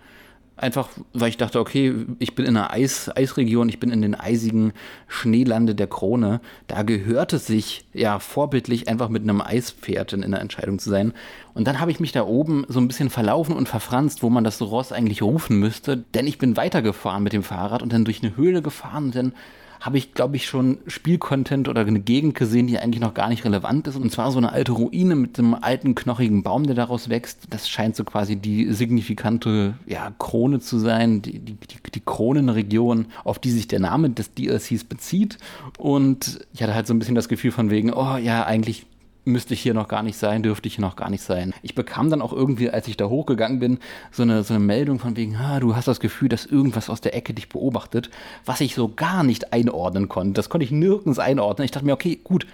Einfach, 0.58 0.88
weil 1.12 1.28
ich 1.28 1.36
dachte, 1.36 1.60
okay, 1.60 1.94
ich 2.18 2.34
bin 2.34 2.44
in 2.44 2.56
einer 2.56 2.72
Eis, 2.72 3.08
Eisregion, 3.14 3.68
ich 3.68 3.78
bin 3.78 3.90
in 3.90 4.02
den 4.02 4.16
eisigen 4.16 4.72
Schneelande 5.06 5.76
der 5.76 5.86
Krone. 5.86 6.40
Da 6.66 6.82
gehört 6.82 7.32
es 7.32 7.46
sich 7.46 7.84
ja 7.94 8.18
vorbildlich, 8.18 8.88
einfach 8.88 9.08
mit 9.08 9.22
einem 9.22 9.40
Eispferd 9.40 10.12
in, 10.12 10.24
in 10.24 10.32
der 10.32 10.40
Entscheidung 10.40 10.80
zu 10.80 10.90
sein. 10.90 11.12
Und 11.54 11.68
dann 11.68 11.78
habe 11.80 11.92
ich 11.92 12.00
mich 12.00 12.10
da 12.10 12.24
oben 12.24 12.64
so 12.68 12.80
ein 12.80 12.88
bisschen 12.88 13.08
verlaufen 13.08 13.54
und 13.54 13.68
verfranst, 13.68 14.22
wo 14.24 14.30
man 14.30 14.42
das 14.42 14.60
Ross 14.60 14.90
eigentlich 14.90 15.22
rufen 15.22 15.60
müsste. 15.60 15.96
Denn 15.96 16.26
ich 16.26 16.38
bin 16.38 16.56
weitergefahren 16.56 17.22
mit 17.22 17.32
dem 17.32 17.44
Fahrrad 17.44 17.82
und 17.82 17.92
dann 17.92 18.04
durch 18.04 18.22
eine 18.22 18.36
Höhle 18.36 18.60
gefahren 18.60 19.04
und 19.04 19.14
dann 19.14 19.32
habe 19.80 19.98
ich, 19.98 20.14
glaube 20.14 20.36
ich, 20.36 20.46
schon 20.46 20.78
Spielcontent 20.86 21.68
oder 21.68 21.82
eine 21.82 22.00
Gegend 22.00 22.34
gesehen, 22.34 22.66
die 22.66 22.78
eigentlich 22.78 23.00
noch 23.00 23.14
gar 23.14 23.28
nicht 23.28 23.44
relevant 23.44 23.86
ist. 23.86 23.96
Und 23.96 24.10
zwar 24.10 24.30
so 24.32 24.38
eine 24.38 24.52
alte 24.52 24.72
Ruine 24.72 25.14
mit 25.14 25.38
einem 25.38 25.54
alten, 25.54 25.94
knochigen 25.94 26.42
Baum, 26.42 26.64
der 26.64 26.74
daraus 26.74 27.08
wächst. 27.08 27.46
Das 27.50 27.68
scheint 27.68 27.96
so 27.96 28.04
quasi 28.04 28.36
die 28.36 28.72
signifikante 28.72 29.74
ja, 29.86 30.12
Krone 30.18 30.60
zu 30.60 30.78
sein, 30.78 31.22
die, 31.22 31.38
die, 31.38 31.56
die 31.94 32.00
Kronenregion, 32.00 33.06
auf 33.24 33.38
die 33.38 33.50
sich 33.50 33.68
der 33.68 33.80
Name 33.80 34.10
des 34.10 34.34
DLCs 34.34 34.84
bezieht. 34.84 35.38
Und 35.78 36.40
ich 36.52 36.62
hatte 36.62 36.74
halt 36.74 36.86
so 36.86 36.94
ein 36.94 36.98
bisschen 36.98 37.14
das 37.14 37.28
Gefühl 37.28 37.52
von 37.52 37.70
wegen, 37.70 37.92
oh 37.92 38.16
ja, 38.16 38.44
eigentlich 38.44 38.86
müsste 39.24 39.54
ich 39.54 39.60
hier 39.60 39.74
noch 39.74 39.88
gar 39.88 40.02
nicht 40.02 40.16
sein, 40.16 40.42
dürfte 40.42 40.68
ich 40.68 40.76
hier 40.76 40.84
noch 40.84 40.96
gar 40.96 41.10
nicht 41.10 41.22
sein. 41.22 41.54
Ich 41.62 41.74
bekam 41.74 42.10
dann 42.10 42.22
auch 42.22 42.32
irgendwie, 42.32 42.70
als 42.70 42.88
ich 42.88 42.96
da 42.96 43.06
hochgegangen 43.06 43.58
bin, 43.58 43.78
so 44.10 44.22
eine, 44.22 44.42
so 44.42 44.54
eine 44.54 44.64
Meldung 44.64 44.98
von 44.98 45.16
wegen, 45.16 45.36
ah, 45.36 45.60
du 45.60 45.76
hast 45.76 45.88
das 45.88 46.00
Gefühl, 46.00 46.28
dass 46.28 46.46
irgendwas 46.46 46.88
aus 46.88 47.00
der 47.00 47.14
Ecke 47.14 47.34
dich 47.34 47.48
beobachtet, 47.48 48.10
was 48.44 48.60
ich 48.60 48.74
so 48.74 48.88
gar 48.88 49.22
nicht 49.24 49.52
einordnen 49.52 50.08
konnte. 50.08 50.32
Das 50.32 50.48
konnte 50.48 50.64
ich 50.64 50.70
nirgends 50.70 51.18
einordnen. 51.18 51.64
Ich 51.64 51.70
dachte 51.70 51.86
mir, 51.86 51.92
okay, 51.92 52.18
gut, 52.22 52.46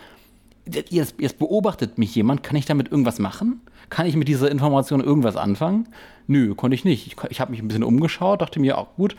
jetzt, 0.68 1.14
jetzt 1.18 1.38
beobachtet 1.38 1.98
mich 1.98 2.14
jemand, 2.14 2.42
kann 2.42 2.56
ich 2.56 2.66
damit 2.66 2.90
irgendwas 2.90 3.18
machen? 3.18 3.60
Kann 3.90 4.06
ich 4.06 4.16
mit 4.16 4.28
dieser 4.28 4.50
Information 4.50 5.00
irgendwas 5.02 5.36
anfangen? 5.36 5.88
Nö, 6.26 6.54
konnte 6.54 6.74
ich 6.74 6.84
nicht. 6.84 7.06
Ich, 7.06 7.16
ich 7.30 7.40
habe 7.40 7.50
mich 7.50 7.60
ein 7.60 7.68
bisschen 7.68 7.84
umgeschaut, 7.84 8.40
dachte 8.40 8.58
mir, 8.58 8.78
auch 8.78 8.94
gut, 8.96 9.14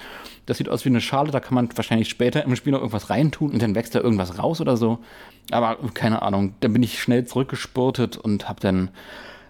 das 0.47 0.57
sieht 0.57 0.69
aus 0.69 0.85
wie 0.85 0.89
eine 0.89 1.01
Schale, 1.01 1.31
da 1.31 1.39
kann 1.39 1.53
man 1.53 1.69
wahrscheinlich 1.75 2.09
später 2.09 2.43
im 2.43 2.55
Spiel 2.55 2.71
noch 2.71 2.79
irgendwas 2.79 3.09
reintun 3.09 3.51
und 3.51 3.61
dann 3.61 3.75
wächst 3.75 3.93
da 3.93 3.99
irgendwas 3.99 4.39
raus 4.39 4.59
oder 4.59 4.75
so. 4.75 4.99
Aber 5.51 5.77
keine 5.93 6.23
Ahnung, 6.23 6.55
dann 6.61 6.73
bin 6.73 6.81
ich 6.81 6.99
schnell 6.99 7.25
zurückgespurtet 7.25 8.17
und 8.17 8.49
habe 8.49 8.59
dann 8.59 8.89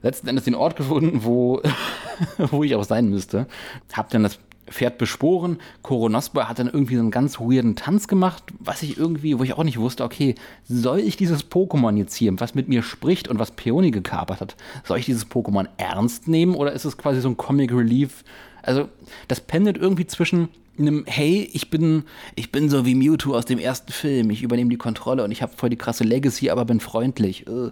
letzten 0.02 0.28
Endes 0.28 0.44
den 0.44 0.56
Ort 0.56 0.76
gefunden, 0.76 1.24
wo, 1.24 1.62
wo 2.38 2.64
ich 2.64 2.76
auch 2.76 2.84
sein 2.84 3.10
müsste. 3.10 3.48
Habe 3.94 4.10
dann 4.12 4.24
das 4.24 4.40
Pferd 4.68 4.98
besporen. 4.98 5.60
Koronospa 5.82 6.48
hat 6.48 6.60
dann 6.60 6.68
irgendwie 6.68 6.96
so 6.96 7.02
einen 7.02 7.12
ganz 7.12 7.40
weirden 7.40 7.76
Tanz 7.76 8.08
gemacht, 8.08 8.44
was 8.60 8.84
ich 8.84 8.98
irgendwie, 8.98 9.38
wo 9.38 9.44
ich 9.44 9.54
auch 9.54 9.64
nicht 9.64 9.80
wusste, 9.80 10.04
okay, 10.04 10.36
soll 10.68 11.00
ich 11.00 11.18
dieses 11.18 11.50
Pokémon 11.50 11.96
jetzt 11.98 12.16
hier, 12.16 12.34
was 12.40 12.56
mit 12.56 12.68
mir 12.68 12.84
spricht 12.84 13.28
und 13.28 13.40
was 13.40 13.52
Peony 13.52 13.92
gekapert 13.92 14.42
hat, 14.42 14.56
soll 14.84 14.98
ich 14.98 15.06
dieses 15.06 15.28
Pokémon 15.28 15.68
ernst 15.78 16.28
nehmen 16.28 16.56
oder 16.56 16.74
ist 16.74 16.86
es 16.86 16.98
quasi 16.98 17.22
so 17.22 17.30
ein 17.30 17.38
Comic 17.38 17.72
Relief? 17.72 18.24
Also, 18.62 18.90
das 19.28 19.42
pendelt 19.42 19.78
irgendwie 19.78 20.08
zwischen 20.08 20.50
einem, 20.78 21.04
hey, 21.08 21.50
ich 21.54 21.70
bin, 21.70 22.04
ich 22.36 22.52
bin 22.52 22.70
so 22.70 22.86
wie 22.86 22.96
Mewtwo 22.96 23.36
aus 23.36 23.46
dem 23.46 23.60
ersten 23.60 23.92
Film, 23.92 24.30
ich 24.30 24.44
übernehme 24.44 24.70
die 24.70 24.78
Kontrolle 24.78 25.24
und 25.24 25.32
ich 25.32 25.42
habe 25.42 25.54
voll 25.56 25.70
die 25.70 25.78
krasse 25.78 26.04
Legacy, 26.04 26.50
aber 26.50 26.66
bin 26.66 26.80
freundlich. 26.80 27.48
Äh, 27.48 27.72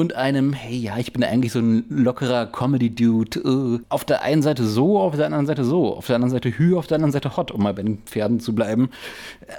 und 0.00 0.14
einem, 0.14 0.54
hey, 0.54 0.76
ja, 0.76 0.96
ich 0.96 1.12
bin 1.12 1.22
eigentlich 1.22 1.52
so 1.52 1.58
ein 1.58 1.84
lockerer 1.90 2.46
Comedy-Dude. 2.46 3.40
Äh, 3.40 3.84
auf 3.90 4.06
der 4.06 4.22
einen 4.22 4.40
Seite 4.40 4.64
so, 4.64 4.98
auf 4.98 5.14
der 5.14 5.26
anderen 5.26 5.44
Seite 5.44 5.62
so. 5.62 5.94
Auf 5.94 6.06
der 6.06 6.16
anderen 6.16 6.30
Seite 6.30 6.56
hü, 6.56 6.74
auf 6.74 6.86
der 6.86 6.94
anderen 6.94 7.12
Seite 7.12 7.36
hot, 7.36 7.50
um 7.50 7.62
mal 7.62 7.74
bei 7.74 7.82
den 7.82 7.98
Pferden 8.06 8.40
zu 8.40 8.54
bleiben. 8.54 8.88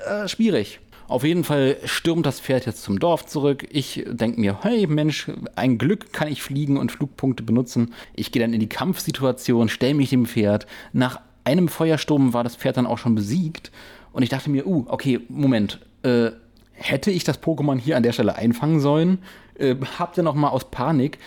Äh, 0.09 0.27
schwierig. 0.27 0.79
Auf 1.07 1.23
jeden 1.23 1.43
Fall 1.43 1.77
stürmt 1.83 2.25
das 2.25 2.39
Pferd 2.39 2.65
jetzt 2.65 2.81
zum 2.81 2.97
Dorf 2.97 3.27
zurück. 3.27 3.67
Ich 3.69 4.03
denke 4.09 4.39
mir, 4.39 4.57
hey 4.63 4.87
Mensch, 4.87 5.29
ein 5.55 5.77
Glück 5.77 6.11
kann 6.11 6.27
ich 6.27 6.41
fliegen 6.41 6.77
und 6.77 6.91
Flugpunkte 6.91 7.43
benutzen. 7.43 7.93
Ich 8.15 8.31
gehe 8.31 8.41
dann 8.41 8.53
in 8.53 8.61
die 8.61 8.69
Kampfsituation, 8.69 9.69
stelle 9.69 9.93
mich 9.93 10.09
dem 10.09 10.25
Pferd. 10.25 10.65
Nach 10.91 11.19
einem 11.43 11.67
Feuersturm 11.67 12.33
war 12.33 12.43
das 12.43 12.55
Pferd 12.55 12.77
dann 12.77 12.87
auch 12.87 12.97
schon 12.97 13.13
besiegt. 13.13 13.71
Und 14.11 14.23
ich 14.23 14.29
dachte 14.29 14.49
mir, 14.49 14.65
uh, 14.65 14.85
okay, 14.87 15.19
Moment, 15.29 15.79
äh, 16.01 16.31
hätte 16.71 17.11
ich 17.11 17.23
das 17.23 17.43
Pokémon 17.43 17.77
hier 17.79 17.95
an 17.95 18.03
der 18.03 18.11
Stelle 18.11 18.35
einfangen 18.35 18.79
sollen? 18.79 19.19
Äh, 19.57 19.75
hab 19.97 20.13
dann 20.15 20.25
noch 20.25 20.35
mal 20.35 20.49
aus 20.49 20.69
Panik 20.71 21.17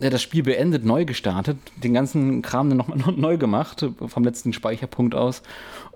äh, 0.00 0.10
das 0.10 0.22
Spiel 0.22 0.42
beendet, 0.42 0.84
neu 0.84 1.04
gestartet, 1.04 1.58
den 1.76 1.94
ganzen 1.94 2.42
Kram 2.42 2.68
dann 2.68 2.78
nochmal 2.78 2.98
neu 3.16 3.38
gemacht, 3.38 3.86
vom 4.06 4.24
letzten 4.24 4.52
Speicherpunkt 4.52 5.14
aus. 5.14 5.42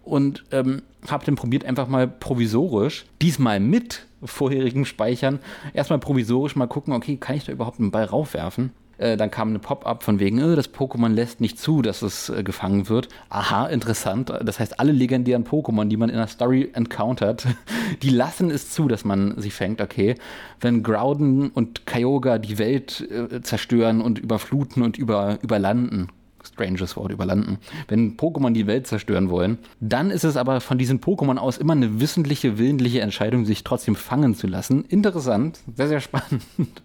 Und 0.03 0.45
ähm, 0.53 0.83
habe 1.09 1.25
dann 1.25 1.35
probiert, 1.35 1.65
einfach 1.65 1.89
mal 1.89 2.07
provisorisch, 2.07 3.07
diesmal 3.23 3.59
mit 3.59 4.07
vorherigen 4.23 4.85
Speichern, 4.85 5.39
erstmal 5.73 5.99
provisorisch 5.99 6.57
mal 6.57 6.67
gucken, 6.67 6.93
okay, 6.93 7.17
kann 7.17 7.37
ich 7.37 7.45
da 7.45 7.53
überhaupt 7.53 7.81
einen 7.81 7.91
Ball 7.91 8.05
raufwerfen? 8.05 8.71
Äh, 8.99 9.17
dann 9.17 9.31
kam 9.31 9.49
eine 9.49 9.59
Pop-up 9.59 10.03
von 10.03 10.21
wegen, 10.21 10.39
äh, 10.39 10.57
das 10.57 10.73
Pokémon 10.73 11.09
lässt 11.09 11.41
nicht 11.41 11.59
zu, 11.59 11.83
dass 11.83 12.03
es 12.03 12.29
äh, 12.29 12.43
gefangen 12.43 12.89
wird. 12.89 13.09
Aha, 13.29 13.67
interessant. 13.67 14.33
Das 14.43 14.61
heißt, 14.61 14.81
alle 14.81 14.93
legendären 14.93 15.45
Pokémon, 15.45 15.87
die 15.87 15.97
man 15.97 16.11
in 16.11 16.17
der 16.17 16.27
Story 16.27 16.71
encountert, 16.73 17.47
die 18.03 18.11
lassen 18.11 18.51
es 18.51 18.71
zu, 18.71 18.89
dass 18.89 19.05
man 19.05 19.35
sie 19.39 19.51
fängt. 19.51 19.81
Okay, 19.81 20.15
wenn 20.61 20.83
Groudon 20.83 21.51
und 21.51 21.87
Kyogre 21.87 22.41
die 22.41 22.59
Welt 22.59 23.09
äh, 23.11 23.43
zerstören 23.43 24.01
und 24.01 24.19
überfluten 24.19 24.83
und 24.83 24.99
über, 24.99 25.39
überlanden, 25.43 26.09
stranges 26.55 26.97
Wort 26.97 27.11
überlanden, 27.11 27.59
wenn 27.89 28.17
Pokémon 28.17 28.53
die 28.53 28.67
Welt 28.67 28.87
zerstören 28.87 29.29
wollen, 29.29 29.59
dann 29.81 30.11
ist 30.11 30.25
es 30.25 30.37
aber 30.37 30.61
von 30.61 30.79
diesen 30.79 31.01
Pokémon 31.01 31.37
aus 31.37 31.59
immer 31.59 31.73
eine 31.73 32.01
wissentliche, 32.01 32.59
willentliche 32.59 33.01
Entscheidung, 33.01 33.45
sich 33.45 33.65
trotzdem 33.65 33.97
fangen 33.97 34.35
zu 34.35 34.47
lassen. 34.47 34.85
Interessant, 34.85 35.59
sehr, 35.75 35.89
sehr 35.89 36.01
spannend, 36.01 36.43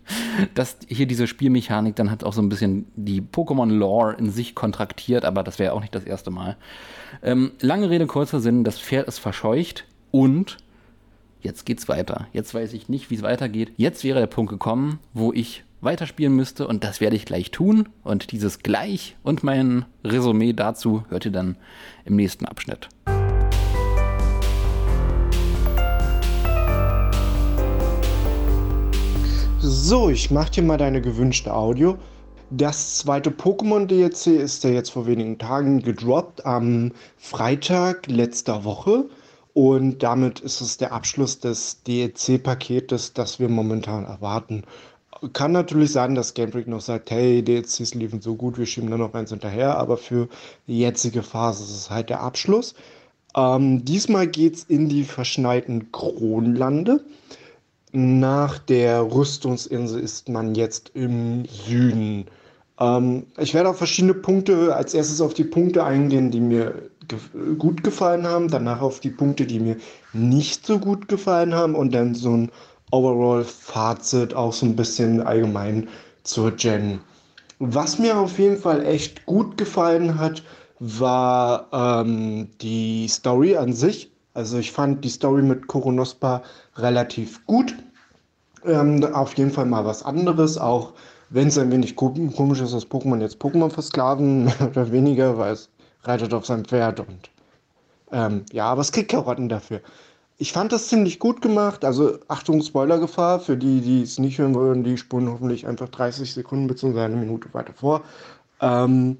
dass 0.55 0.77
hier 0.87 1.05
diese 1.05 1.27
Spielmechanik 1.27 1.95
dann 1.95 2.09
hat 2.09 2.23
auch 2.23 2.33
so 2.33 2.41
ein 2.41 2.49
bisschen 2.49 2.87
die 2.95 3.21
Pokémon-Lore 3.21 4.15
in 4.15 4.31
sich 4.31 4.55
kontraktiert, 4.55 5.23
aber 5.23 5.43
das 5.43 5.59
wäre 5.59 5.73
auch 5.73 5.81
nicht 5.81 5.93
das 5.93 6.03
erste 6.03 6.31
Mal. 6.31 6.57
Ähm, 7.21 7.51
lange 7.61 7.89
Rede, 7.89 8.07
kurzer 8.07 8.39
Sinn, 8.39 8.63
das 8.63 8.79
Pferd 8.79 9.07
ist 9.07 9.19
verscheucht 9.19 9.85
und 10.09 10.57
jetzt 11.41 11.65
geht's 11.65 11.87
weiter. 11.87 12.27
Jetzt 12.33 12.53
weiß 12.55 12.73
ich 12.73 12.89
nicht, 12.89 13.11
wie 13.11 13.15
es 13.15 13.21
weitergeht. 13.21 13.71
Jetzt 13.77 14.03
wäre 14.03 14.19
der 14.19 14.27
Punkt 14.27 14.49
gekommen, 14.49 14.99
wo 15.13 15.31
ich 15.31 15.63
weiterspielen 15.81 16.35
müsste 16.35 16.67
und 16.67 16.83
das 16.83 17.01
werde 17.01 17.15
ich 17.15 17.25
gleich 17.25 17.51
tun. 17.51 17.89
Und 18.03 18.31
dieses 18.31 18.59
gleich 18.59 19.15
und 19.23 19.43
mein 19.43 19.85
Resümee 20.03 20.53
dazu 20.53 21.03
hört 21.09 21.25
ihr 21.25 21.31
dann 21.31 21.57
im 22.05 22.15
nächsten 22.15 22.45
Abschnitt. 22.45 22.89
So, 29.59 30.09
ich 30.09 30.31
mache 30.31 30.51
dir 30.51 30.63
mal 30.63 30.77
deine 30.77 31.01
gewünschte 31.01 31.53
Audio. 31.53 31.97
Das 32.51 32.97
zweite 32.97 33.29
Pokémon 33.29 33.85
DLC 33.85 34.27
ist 34.27 34.63
ja 34.63 34.71
jetzt 34.71 34.89
vor 34.89 35.05
wenigen 35.05 35.37
Tagen 35.37 35.81
gedroppt 35.81 36.45
am 36.45 36.91
Freitag 37.17 38.07
letzter 38.07 38.63
Woche. 38.63 39.05
Und 39.53 40.03
damit 40.03 40.39
ist 40.39 40.61
es 40.61 40.77
der 40.77 40.93
Abschluss 40.93 41.39
des 41.39 41.83
DLC-Paketes, 41.83 43.13
das 43.13 43.39
wir 43.39 43.49
momentan 43.49 44.05
erwarten. 44.05 44.63
Kann 45.33 45.51
natürlich 45.51 45.91
sein, 45.91 46.15
dass 46.15 46.33
Game 46.33 46.51
Freak 46.51 46.67
noch 46.67 46.81
sagt, 46.81 47.11
hey, 47.11 47.43
DLCs 47.43 47.93
liefen 47.93 48.21
so 48.21 48.35
gut, 48.35 48.57
wir 48.57 48.65
schieben 48.65 48.89
da 48.89 48.97
noch 48.97 49.13
eins 49.13 49.31
hinterher, 49.31 49.77
aber 49.77 49.97
für 49.97 50.29
die 50.67 50.79
jetzige 50.79 51.23
Phase 51.23 51.63
ist 51.63 51.75
es 51.75 51.89
halt 51.89 52.09
der 52.09 52.21
Abschluss. 52.21 52.73
Ähm, 53.35 53.83
diesmal 53.85 54.29
es 54.29 54.63
in 54.63 54.89
die 54.89 55.03
verschneiten 55.03 55.91
Kronlande. 55.91 57.03
Nach 57.91 58.59
der 58.59 59.11
Rüstungsinsel 59.11 60.01
ist 60.01 60.29
man 60.29 60.55
jetzt 60.55 60.91
im 60.93 61.45
Süden 61.45 62.27
Ähm, 62.79 63.25
ich 63.37 63.53
werde 63.53 63.69
auf 63.69 63.77
verschiedene 63.77 64.13
Punkte, 64.13 64.75
als 64.75 64.93
erstes 64.93 65.21
auf 65.21 65.33
die 65.33 65.43
Punkte 65.43 65.83
eingehen, 65.83 66.31
die 66.31 66.39
mir 66.39 66.89
ge 67.07 67.19
gut 67.57 67.83
gefallen 67.83 68.25
haben, 68.25 68.47
danach 68.49 68.81
auf 68.81 68.99
die 68.99 69.09
Punkte, 69.09 69.45
die 69.45 69.59
mir 69.59 69.77
nicht 70.13 70.65
so 70.65 70.79
gut 70.79 71.07
gefallen 71.07 71.53
haben 71.53 71.75
und 71.75 71.93
dann 71.93 72.15
so 72.15 72.31
ein 72.31 72.51
Overall-Fazit, 72.91 74.33
auch 74.33 74.53
so 74.53 74.65
ein 74.65 74.75
bisschen 74.75 75.21
allgemein 75.21 75.87
zur 76.23 76.51
Gen. 76.51 76.99
Was 77.59 77.99
mir 77.99 78.17
auf 78.17 78.39
jeden 78.39 78.57
Fall 78.57 78.85
echt 78.85 79.25
gut 79.25 79.57
gefallen 79.57 80.17
hat, 80.19 80.43
war 80.79 81.67
ähm, 81.73 82.49
die 82.61 83.07
Story 83.07 83.57
an 83.57 83.73
sich. 83.73 84.11
Also 84.33 84.57
ich 84.57 84.71
fand 84.71 85.03
die 85.03 85.09
Story 85.09 85.41
mit 85.41 85.67
Koronospa 85.67 86.43
relativ 86.75 87.45
gut. 87.45 87.75
Ähm, 88.65 89.03
auf 89.13 89.37
jeden 89.37 89.51
Fall 89.51 89.65
mal 89.65 89.85
was 89.85 90.03
anderes, 90.03 90.57
auch 90.57 90.93
wenn 91.29 91.47
es 91.47 91.57
ein 91.57 91.71
wenig 91.71 91.95
komisch 91.95 92.61
ist, 92.61 92.73
dass 92.73 92.87
Pokémon 92.87 93.21
jetzt 93.21 93.41
Pokémon 93.41 93.69
versklaven, 93.69 94.43
mehr 94.45 94.69
oder 94.69 94.91
weniger, 94.91 95.37
weil 95.37 95.53
es 95.53 95.69
reitet 96.03 96.33
auf 96.33 96.45
seinem 96.45 96.65
Pferd 96.65 96.99
und 96.99 97.29
ähm, 98.11 98.45
ja, 98.51 98.65
aber 98.65 98.81
es 98.81 98.91
kriegt 98.91 99.11
Karotten 99.11 99.49
dafür. 99.49 99.81
Ich 100.41 100.53
fand 100.53 100.71
das 100.71 100.87
ziemlich 100.87 101.19
gut 101.19 101.41
gemacht. 101.41 101.83
Also 101.83 102.17
Achtung, 102.29 102.61
Spoilergefahr. 102.61 103.41
Für 103.41 103.57
die, 103.57 103.81
die 103.81 104.01
es 104.01 104.19
nicht 104.19 104.37
hören 104.37 104.55
wollen, 104.55 104.85
die 104.85 104.97
spulen 104.97 105.29
hoffentlich 105.29 105.67
einfach 105.67 105.89
30 105.89 106.33
Sekunden 106.33 106.67
bzw. 106.67 107.01
eine 107.01 107.17
Minute 107.17 107.53
weiter 107.53 107.73
vor. 107.73 108.03
Ähm, 108.61 109.17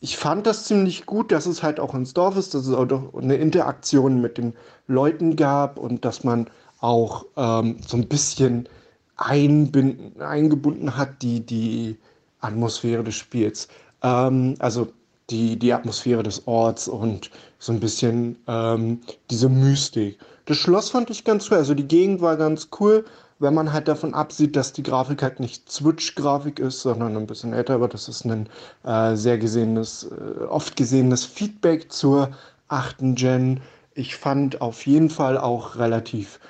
ich 0.00 0.16
fand 0.16 0.46
das 0.46 0.64
ziemlich 0.66 1.06
gut, 1.06 1.32
dass 1.32 1.46
es 1.46 1.64
halt 1.64 1.80
auch 1.80 1.92
ins 1.92 2.14
Dorf 2.14 2.36
ist, 2.36 2.54
dass 2.54 2.68
es 2.68 2.74
auch 2.74 2.86
eine 3.14 3.34
Interaktion 3.34 4.20
mit 4.20 4.38
den 4.38 4.54
Leuten 4.86 5.34
gab 5.34 5.76
und 5.76 6.04
dass 6.04 6.22
man 6.22 6.48
auch 6.78 7.26
ähm, 7.36 7.78
so 7.84 7.96
ein 7.96 8.06
bisschen 8.06 8.68
einbinden, 9.16 10.22
eingebunden 10.22 10.96
hat, 10.96 11.20
die, 11.20 11.40
die 11.40 11.96
Atmosphäre 12.40 13.02
des 13.02 13.16
Spiels. 13.16 13.66
Ähm, 14.04 14.54
also 14.60 14.92
die, 15.30 15.58
die 15.58 15.72
Atmosphäre 15.72 16.22
des 16.22 16.46
Orts 16.46 16.86
und 16.86 17.32
so 17.58 17.72
ein 17.72 17.80
bisschen 17.80 18.36
ähm, 18.46 19.00
diese 19.30 19.48
Mystik. 19.48 20.18
Das 20.46 20.56
Schloss 20.56 20.90
fand 20.90 21.10
ich 21.10 21.24
ganz 21.24 21.50
cool, 21.50 21.58
also 21.58 21.74
die 21.74 21.88
Gegend 21.88 22.20
war 22.20 22.36
ganz 22.36 22.68
cool, 22.80 23.04
wenn 23.38 23.54
man 23.54 23.72
halt 23.72 23.88
davon 23.88 24.14
absieht, 24.14 24.56
dass 24.56 24.72
die 24.72 24.82
Grafik 24.82 25.22
halt 25.22 25.40
nicht 25.40 25.70
Switch-Grafik 25.70 26.58
ist, 26.58 26.80
sondern 26.80 27.16
ein 27.16 27.26
bisschen 27.26 27.52
älter, 27.52 27.74
aber 27.74 27.88
das 27.88 28.08
ist 28.08 28.24
ein 28.24 28.48
äh, 28.84 29.14
sehr 29.14 29.38
gesehenes, 29.38 30.04
äh, 30.10 30.44
oft 30.44 30.76
gesehenes 30.76 31.24
Feedback 31.24 31.92
zur 31.92 32.30
achten 32.68 33.14
Gen. 33.14 33.60
Ich 33.94 34.16
fand 34.16 34.60
auf 34.60 34.86
jeden 34.86 35.10
Fall 35.10 35.38
auch 35.38 35.76
relativ 35.76 36.40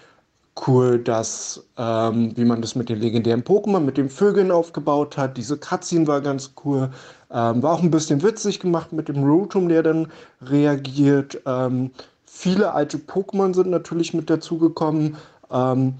cool, 0.67 0.99
dass, 0.99 1.65
ähm, 1.77 2.37
wie 2.37 2.45
man 2.45 2.61
das 2.61 2.75
mit 2.75 2.89
den 2.89 3.01
legendären 3.01 3.45
Pokémon, 3.45 3.81
mit 3.81 3.97
den 3.97 4.11
Vögeln 4.11 4.51
aufgebaut 4.51 5.17
hat. 5.17 5.37
Diese 5.37 5.57
Cutscene 5.57 6.07
war 6.07 6.21
ganz 6.21 6.53
cool. 6.65 6.91
Ähm, 7.31 7.62
war 7.62 7.74
auch 7.74 7.83
ein 7.83 7.91
bisschen 7.91 8.22
witzig 8.22 8.61
gemacht 8.61 8.93
mit 8.93 9.09
dem 9.09 9.22
Rotom, 9.22 9.68
der 9.68 9.83
dann 9.83 10.09
reagiert. 10.41 11.41
Ähm, 11.47 11.91
viele 12.24 12.72
alte 12.72 12.99
Pokémon 12.99 13.55
sind 13.55 13.68
natürlich 13.68 14.14
mit 14.14 14.31
dazugekommen. 14.31 15.16
Ähm, 15.51 15.95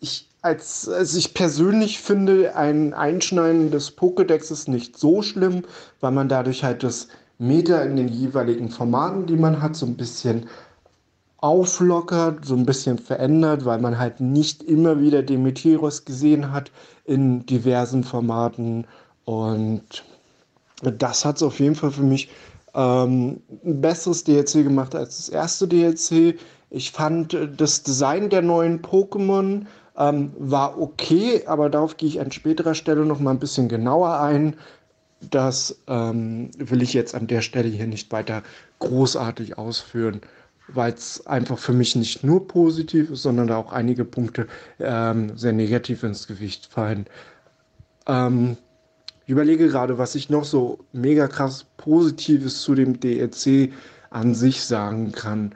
ich, 0.00 0.28
als, 0.42 0.88
also 0.88 1.18
ich 1.18 1.34
persönlich 1.34 1.98
finde, 2.00 2.54
ein 2.56 2.94
Einschneiden 2.94 3.70
des 3.70 3.96
Pokédex 3.96 4.52
ist 4.52 4.68
nicht 4.68 4.98
so 4.98 5.22
schlimm, 5.22 5.64
weil 6.00 6.12
man 6.12 6.28
dadurch 6.28 6.64
halt 6.64 6.82
das 6.82 7.08
Meta 7.38 7.82
in 7.82 7.96
den 7.96 8.08
jeweiligen 8.08 8.68
Formaten, 8.68 9.26
die 9.26 9.36
man 9.36 9.60
hat, 9.60 9.74
so 9.74 9.86
ein 9.86 9.96
bisschen 9.96 10.46
auflockert, 11.38 12.44
so 12.44 12.54
ein 12.54 12.66
bisschen 12.66 12.98
verändert, 12.98 13.64
weil 13.64 13.80
man 13.80 13.98
halt 13.98 14.20
nicht 14.20 14.62
immer 14.62 15.00
wieder 15.00 15.22
Demeteros 15.22 16.04
gesehen 16.04 16.52
hat 16.52 16.70
in 17.04 17.46
diversen 17.46 18.04
Formaten. 18.04 18.86
Und 19.24 20.04
das 20.82 21.24
hat 21.24 21.36
es 21.36 21.42
auf 21.42 21.60
jeden 21.60 21.74
Fall 21.74 21.90
für 21.90 22.02
mich 22.02 22.30
ähm, 22.74 23.42
ein 23.64 23.80
besseres 23.80 24.24
DLC 24.24 24.64
gemacht 24.64 24.94
als 24.94 25.16
das 25.16 25.28
erste 25.28 25.68
DLC. 25.68 26.38
Ich 26.70 26.92
fand 26.92 27.34
äh, 27.34 27.48
das 27.48 27.82
Design 27.82 28.30
der 28.30 28.42
neuen 28.42 28.80
Pokémon 28.80 29.66
ähm, 29.96 30.32
war 30.38 30.80
okay, 30.80 31.42
aber 31.46 31.68
darauf 31.68 31.96
gehe 31.96 32.08
ich 32.08 32.20
an 32.20 32.32
späterer 32.32 32.74
Stelle 32.74 33.04
noch 33.04 33.20
mal 33.20 33.32
ein 33.32 33.40
bisschen 33.40 33.68
genauer 33.68 34.20
ein. 34.20 34.56
Das 35.30 35.80
ähm, 35.86 36.50
will 36.56 36.82
ich 36.82 36.94
jetzt 36.94 37.14
an 37.14 37.26
der 37.26 37.42
Stelle 37.42 37.68
hier 37.68 37.86
nicht 37.86 38.10
weiter 38.10 38.42
großartig 38.78 39.58
ausführen 39.58 40.20
weil 40.74 40.92
es 40.92 41.26
einfach 41.26 41.58
für 41.58 41.72
mich 41.72 41.96
nicht 41.96 42.24
nur 42.24 42.46
positiv 42.46 43.10
ist, 43.10 43.22
sondern 43.22 43.48
da 43.48 43.56
auch 43.56 43.72
einige 43.72 44.04
Punkte 44.04 44.46
ähm, 44.78 45.36
sehr 45.36 45.52
negativ 45.52 46.02
ins 46.02 46.26
Gewicht 46.26 46.66
fallen. 46.66 47.06
Ähm, 48.06 48.56
ich 49.30 49.32
überlege 49.32 49.68
gerade, 49.68 49.96
was 49.96 50.16
ich 50.16 50.28
noch 50.28 50.42
so 50.42 50.80
mega 50.92 51.28
krass 51.28 51.64
Positives 51.76 52.62
zu 52.62 52.74
dem 52.74 52.98
DLC 52.98 53.70
an 54.10 54.34
sich 54.34 54.60
sagen 54.60 55.12
kann. 55.12 55.54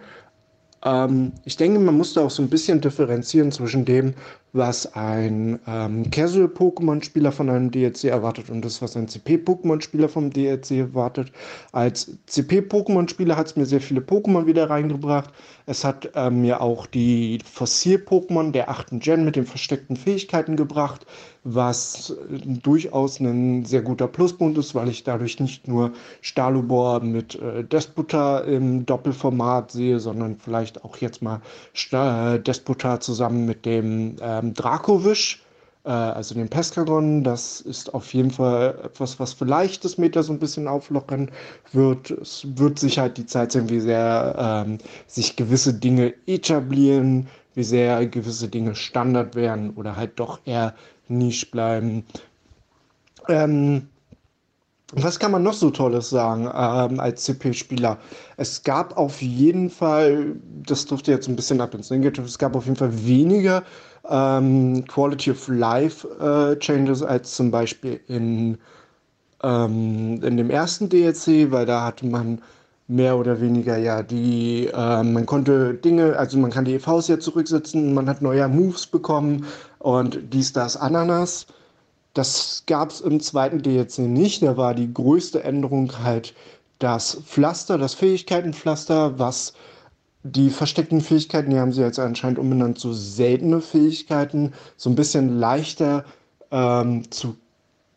Ähm, 0.84 1.32
ich 1.44 1.56
denke, 1.56 1.80
man 1.80 1.96
muss 1.96 2.14
da 2.14 2.20
auch 2.20 2.30
so 2.30 2.40
ein 2.40 2.50
bisschen 2.50 2.80
differenzieren 2.80 3.50
zwischen 3.50 3.84
dem, 3.84 4.14
was 4.52 4.94
ein 4.94 5.58
ähm, 5.66 6.08
Casual-Pokémon-Spieler 6.08 7.32
von 7.32 7.50
einem 7.50 7.72
DLC 7.72 8.04
erwartet 8.04 8.48
und 8.48 8.64
das, 8.64 8.80
was 8.80 8.96
ein 8.96 9.08
CP-Pokémon-Spieler 9.08 10.08
vom 10.08 10.30
DLC 10.30 10.70
erwartet. 10.72 11.32
Als 11.72 12.16
CP-Pokémon-Spieler 12.28 13.36
hat 13.36 13.48
es 13.48 13.56
mir 13.56 13.66
sehr 13.66 13.80
viele 13.80 14.02
Pokémon 14.02 14.46
wieder 14.46 14.70
reingebracht. 14.70 15.30
Es 15.66 15.84
hat 15.84 16.10
äh, 16.14 16.30
mir 16.30 16.60
auch 16.60 16.86
die 16.86 17.40
Fossil-Pokémon 17.52 18.52
der 18.52 18.70
achten 18.70 19.00
Gen 19.00 19.24
mit 19.24 19.34
den 19.34 19.46
versteckten 19.46 19.96
Fähigkeiten 19.96 20.54
gebracht, 20.54 21.06
was 21.45 22.14
durchaus 22.62 23.20
ein 23.20 23.64
sehr 23.64 23.82
guter 23.82 24.09
Pluspunkt 24.09 24.59
ist, 24.59 24.74
weil 24.74 24.88
ich 24.88 25.05
dadurch 25.05 25.40
nicht 25.40 25.68
nur 25.68 25.92
Stalubor 26.20 27.01
mit 27.01 27.34
äh, 27.36 27.64
Desputa 27.64 28.40
im 28.40 28.84
Doppelformat 28.84 29.70
sehe, 29.70 30.01
sondern 30.01 30.36
vielleicht 30.36 30.84
auch 30.84 30.97
jetzt 30.99 31.22
mal 31.22 31.40
Sta 31.72 32.38
Desputa 32.38 33.01
zusammen 33.01 33.47
mit 33.47 33.64
dem 33.64 34.16
äh, 34.20 34.34
ähm, 34.38 34.55
Dracovish, 34.55 35.42
äh, 35.84 35.90
also 35.90 36.34
den 36.34 36.49
Peskagon. 36.49 37.24
Das 37.24 37.61
ist 37.61 37.95
auf 37.95 38.12
jeden 38.14 38.30
Fall 38.30 38.78
etwas, 38.84 39.20
was 39.20 39.32
vielleicht 39.32 39.84
das 39.84 39.99
Meta 39.99 40.22
so 40.22 40.32
ein 40.32 40.38
bisschen 40.38 40.68
auflockern 40.68 41.30
wird. 41.72 42.11
Es 42.11 42.47
wird 42.57 42.78
sich 42.78 42.99
halt 42.99 43.16
die 43.18 43.26
Zeit 43.26 43.53
sein, 43.53 43.68
wie 43.68 43.80
sehr 43.80 44.64
ähm, 44.66 44.78
sich 45.07 45.36
gewisse 45.36 45.74
Dinge 45.74 46.14
etablieren, 46.26 47.28
wie 47.55 47.64
sehr 47.64 48.07
gewisse 48.07 48.49
Dinge 48.49 48.74
Standard 48.74 49.36
werden 49.36 49.70
oder 49.70 49.97
halt 49.97 50.18
doch 50.18 50.40
eher 50.45 50.74
Nisch 51.09 51.50
bleiben. 51.50 52.05
Ähm, 53.28 53.88
was 54.92 55.18
kann 55.18 55.32
man 55.32 55.42
noch 55.42 55.55
so 55.55 55.70
Tolles 55.70 56.11
sagen 56.11 56.44
ähm, 56.44 57.00
als 57.00 57.24
CP-Spieler? 57.24 57.98
Es 58.36 58.62
gab 58.62 58.96
auf 58.96 59.20
jeden 59.22 59.70
Fall, 59.70 60.36
das 60.64 60.86
durfte 60.86 61.11
jetzt 61.11 61.28
ein 61.28 61.36
bisschen 61.36 61.61
ab 61.61 61.74
ins 61.74 61.90
Negative, 61.90 62.26
es 62.26 62.38
gab 62.38 62.55
auf 62.55 62.64
jeden 62.64 62.76
Fall 62.76 62.92
weniger 63.05 63.64
ähm, 64.09 64.84
Quality 64.86 65.32
of 65.32 65.48
Life 65.48 66.07
äh, 66.20 66.59
Changes 66.59 67.02
als 67.02 67.34
zum 67.34 67.50
Beispiel 67.50 67.98
in, 68.07 68.59
ähm, 69.42 70.22
in 70.22 70.36
dem 70.36 70.50
ersten 70.50 70.88
DLC, 70.88 71.50
weil 71.50 71.66
da 71.66 71.86
hatte 71.86 72.07
man 72.07 72.40
mehr 72.86 73.16
oder 73.16 73.40
weniger 73.40 73.78
ja 73.78 74.02
die, 74.02 74.66
äh, 74.66 75.02
man 75.02 75.24
konnte 75.24 75.74
Dinge, 75.74 76.16
also 76.18 76.38
man 76.38 76.50
kann 76.50 76.66
die 76.66 76.74
EVs 76.74 77.09
ja 77.09 77.18
zurücksetzen, 77.18 77.94
man 77.94 78.09
hat 78.09 78.20
neue 78.20 78.46
Moves 78.46 78.86
bekommen 78.86 79.46
und 79.85 80.32
dies, 80.32 80.55
das, 80.55 80.78
Ananas. 80.78 81.47
Das 82.14 82.62
gab 82.66 82.91
es 82.91 83.03
im 83.03 83.20
zweiten 83.20 83.61
DLC 83.61 83.99
nicht. 83.99 84.43
Da 84.43 84.57
war 84.57 84.74
die 84.74 84.93
größte 84.93 85.45
Änderung 85.45 85.93
halt 86.03 86.35
das 86.78 87.18
Pflaster, 87.26 87.76
das 87.76 87.93
Fähigkeitenpflaster, 87.93 89.18
was 89.18 89.53
die 90.22 90.49
versteckten 90.49 91.03
Fähigkeiten, 91.03 91.51
die 91.51 91.59
haben 91.59 91.72
sie 91.72 91.82
jetzt 91.82 91.99
anscheinend 91.99 92.39
umbenannt 92.39 92.78
zu 92.78 92.95
seltene 92.95 93.61
Fähigkeiten, 93.61 94.55
so 94.78 94.89
ein 94.89 94.95
bisschen 94.95 95.39
leichter 95.39 96.07
ähm, 96.51 97.11
zu 97.11 97.37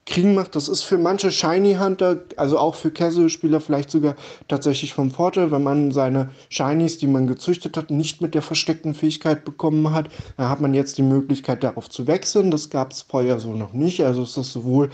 kriegen 0.07 0.33
macht. 0.33 0.55
Das 0.55 0.67
ist 0.67 0.83
für 0.83 0.97
manche 0.97 1.31
Shiny 1.31 1.75
Hunter, 1.75 2.21
also 2.37 2.57
auch 2.57 2.75
für 2.75 2.89
Casual-Spieler 2.89 3.61
vielleicht 3.61 3.91
sogar 3.91 4.15
tatsächlich 4.47 4.93
vom 4.93 5.11
Vorteil, 5.11 5.51
wenn 5.51 5.63
man 5.63 5.91
seine 5.91 6.29
Shinies, 6.49 6.97
die 6.97 7.07
man 7.07 7.27
gezüchtet 7.27 7.77
hat, 7.77 7.91
nicht 7.91 8.21
mit 8.21 8.33
der 8.33 8.41
versteckten 8.41 8.95
Fähigkeit 8.95 9.45
bekommen 9.45 9.93
hat. 9.93 10.09
Dann 10.37 10.49
hat 10.49 10.61
man 10.61 10.73
jetzt 10.73 10.97
die 10.97 11.03
Möglichkeit, 11.03 11.63
darauf 11.63 11.89
zu 11.89 12.07
wechseln. 12.07 12.49
Das 12.49 12.69
gab 12.69 12.93
es 12.93 13.03
vorher 13.03 13.39
so 13.39 13.53
noch 13.53 13.73
nicht. 13.73 14.03
Also 14.03 14.23
ist 14.23 14.37
das 14.37 14.51
sowohl 14.51 14.89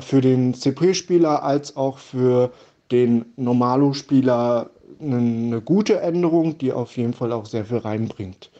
für 0.00 0.20
den 0.20 0.54
CP-Spieler 0.54 1.42
als 1.42 1.76
auch 1.76 1.98
für 1.98 2.50
den 2.90 3.26
Normalo-Spieler 3.36 4.70
eine, 5.00 5.16
eine 5.16 5.60
gute 5.60 6.00
Änderung, 6.00 6.56
die 6.58 6.72
auf 6.72 6.96
jeden 6.96 7.12
Fall 7.12 7.32
auch 7.32 7.46
sehr 7.46 7.66
viel 7.66 7.78
reinbringt. 7.78 8.50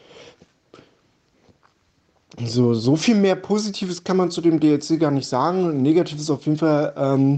So, 2.45 2.73
so 2.73 2.95
viel 2.95 3.15
mehr 3.15 3.35
Positives 3.35 4.03
kann 4.03 4.17
man 4.17 4.29
zu 4.29 4.41
dem 4.41 4.59
DLC 4.59 4.99
gar 4.99 5.11
nicht 5.11 5.27
sagen. 5.27 5.81
Negativ 5.81 6.19
ist 6.19 6.29
auf 6.29 6.45
jeden 6.45 6.57
Fall, 6.57 6.93
ähm, 6.95 7.37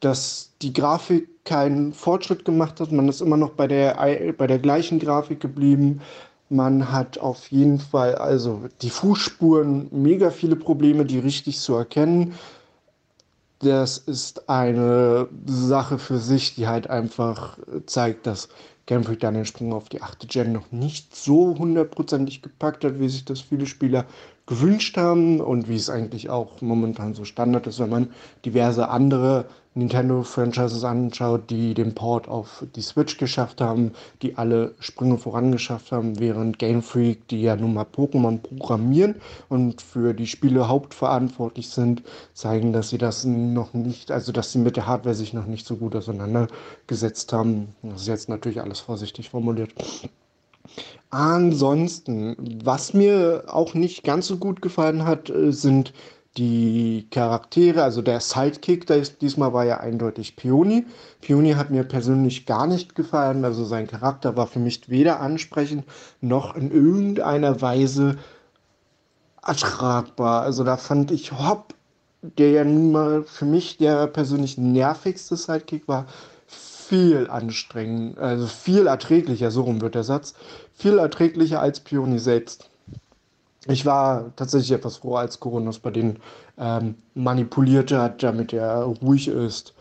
dass 0.00 0.50
die 0.62 0.72
Grafik 0.72 1.44
keinen 1.44 1.92
Fortschritt 1.92 2.44
gemacht 2.44 2.80
hat. 2.80 2.90
Man 2.90 3.08
ist 3.08 3.20
immer 3.20 3.36
noch 3.36 3.50
bei 3.50 3.68
der, 3.68 3.94
bei 4.36 4.46
der 4.46 4.58
gleichen 4.58 4.98
Grafik 4.98 5.40
geblieben. 5.40 6.00
Man 6.48 6.90
hat 6.92 7.18
auf 7.18 7.48
jeden 7.52 7.78
Fall 7.78 8.16
also 8.16 8.62
die 8.82 8.90
Fußspuren, 8.90 9.88
mega 9.90 10.30
viele 10.30 10.56
Probleme, 10.56 11.04
die 11.04 11.18
richtig 11.18 11.58
zu 11.58 11.74
erkennen 11.74 12.34
das 13.62 13.96
ist 13.96 14.48
eine 14.48 15.28
Sache 15.46 15.98
für 15.98 16.18
sich, 16.18 16.54
die 16.56 16.66
halt 16.66 16.90
einfach 16.90 17.58
zeigt, 17.86 18.26
dass 18.26 18.48
Game 18.86 19.04
Freak 19.04 19.20
dann 19.20 19.34
den 19.34 19.44
Sprung 19.44 19.72
auf 19.72 19.88
die 19.88 20.02
achte 20.02 20.26
Gen 20.26 20.52
noch 20.52 20.72
nicht 20.72 21.14
so 21.14 21.56
hundertprozentig 21.58 22.42
gepackt 22.42 22.84
hat, 22.84 22.98
wie 22.98 23.08
sich 23.08 23.24
das 23.24 23.40
viele 23.40 23.66
Spieler 23.66 24.04
gewünscht 24.46 24.96
haben 24.96 25.40
und 25.40 25.68
wie 25.68 25.76
es 25.76 25.88
eigentlich 25.88 26.28
auch 26.28 26.60
momentan 26.60 27.14
so 27.14 27.24
Standard 27.24 27.66
ist, 27.66 27.78
wenn 27.78 27.90
man 27.90 28.10
diverse 28.44 28.88
andere 28.88 29.46
Nintendo-Franchises 29.74 30.84
anschaut, 30.84 31.48
die 31.48 31.72
den 31.72 31.94
Port 31.94 32.28
auf 32.28 32.64
die 32.76 32.82
Switch 32.82 33.16
geschafft 33.16 33.62
haben, 33.62 33.92
die 34.20 34.36
alle 34.36 34.74
Sprünge 34.80 35.16
vorangeschafft 35.16 35.92
haben, 35.92 36.18
während 36.18 36.58
Game 36.58 36.82
Freak, 36.82 37.26
die 37.28 37.40
ja 37.40 37.56
nun 37.56 37.72
mal 37.72 37.86
Pokémon 37.86 38.38
programmieren 38.38 39.14
und 39.48 39.80
für 39.80 40.12
die 40.12 40.26
Spiele 40.26 40.68
hauptverantwortlich 40.68 41.70
sind, 41.70 42.02
zeigen, 42.34 42.74
dass 42.74 42.90
sie 42.90 42.98
das 42.98 43.24
noch 43.24 43.72
nicht, 43.72 44.10
also 44.10 44.30
dass 44.30 44.52
sie 44.52 44.58
mit 44.58 44.76
der 44.76 44.86
Hardware 44.86 45.14
sich 45.14 45.32
noch 45.32 45.46
nicht 45.46 45.66
so 45.66 45.76
gut 45.76 45.94
auseinandergesetzt 46.92 47.32
haben. 47.32 47.74
Das 47.82 48.02
ist 48.02 48.08
jetzt 48.08 48.28
natürlich 48.28 48.60
alles 48.60 48.80
vorsichtig 48.80 49.30
formuliert. 49.30 49.72
Ansonsten, 51.10 52.36
was 52.64 52.94
mir 52.94 53.44
auch 53.48 53.74
nicht 53.74 54.04
ganz 54.04 54.26
so 54.26 54.36
gut 54.36 54.62
gefallen 54.62 55.04
hat, 55.04 55.28
äh, 55.30 55.52
sind 55.52 55.92
die 56.38 57.08
Charaktere, 57.10 57.82
also 57.82 58.00
der 58.00 58.20
Sidekick, 58.20 58.86
der 58.86 58.96
ist, 58.96 59.20
diesmal 59.20 59.52
war 59.52 59.66
ja 59.66 59.80
eindeutig 59.80 60.34
Peony. 60.36 60.86
Peony 61.20 61.52
hat 61.52 61.70
mir 61.70 61.84
persönlich 61.84 62.46
gar 62.46 62.66
nicht 62.66 62.94
gefallen, 62.94 63.44
also 63.44 63.66
sein 63.66 63.86
Charakter 63.86 64.34
war 64.34 64.46
für 64.46 64.58
mich 64.58 64.88
weder 64.88 65.20
ansprechend 65.20 65.84
noch 66.22 66.56
in 66.56 66.70
irgendeiner 66.70 67.60
Weise 67.60 68.16
ertragbar. 69.46 70.40
Also 70.40 70.64
da 70.64 70.78
fand 70.78 71.10
ich 71.10 71.32
Hopp, 71.32 71.74
der 72.22 72.52
ja 72.52 72.64
nun 72.64 72.92
mal 72.92 73.24
für 73.24 73.44
mich 73.44 73.76
der 73.76 74.06
persönlich 74.06 74.56
nervigste 74.56 75.36
Sidekick 75.36 75.86
war, 75.86 76.06
viel 76.88 77.28
anstrengend, 77.30 78.18
also 78.18 78.46
viel 78.46 78.86
erträglicher, 78.86 79.50
so 79.50 79.62
rum 79.62 79.80
wird 79.80 79.94
der 79.94 80.04
Satz, 80.04 80.34
viel 80.74 80.98
erträglicher 80.98 81.60
als 81.60 81.80
Peony 81.80 82.18
selbst. 82.18 82.70
Ich 83.68 83.86
war 83.86 84.32
tatsächlich 84.36 84.72
etwas 84.72 84.96
froh, 84.96 85.16
als 85.16 85.38
Coronas 85.38 85.78
bei 85.78 85.90
denen 85.90 86.18
ähm, 86.58 86.96
manipuliert 87.14 87.92
hat, 87.92 88.22
damit 88.22 88.52
er 88.52 88.82
ruhig 88.82 89.28
ist. 89.28 89.74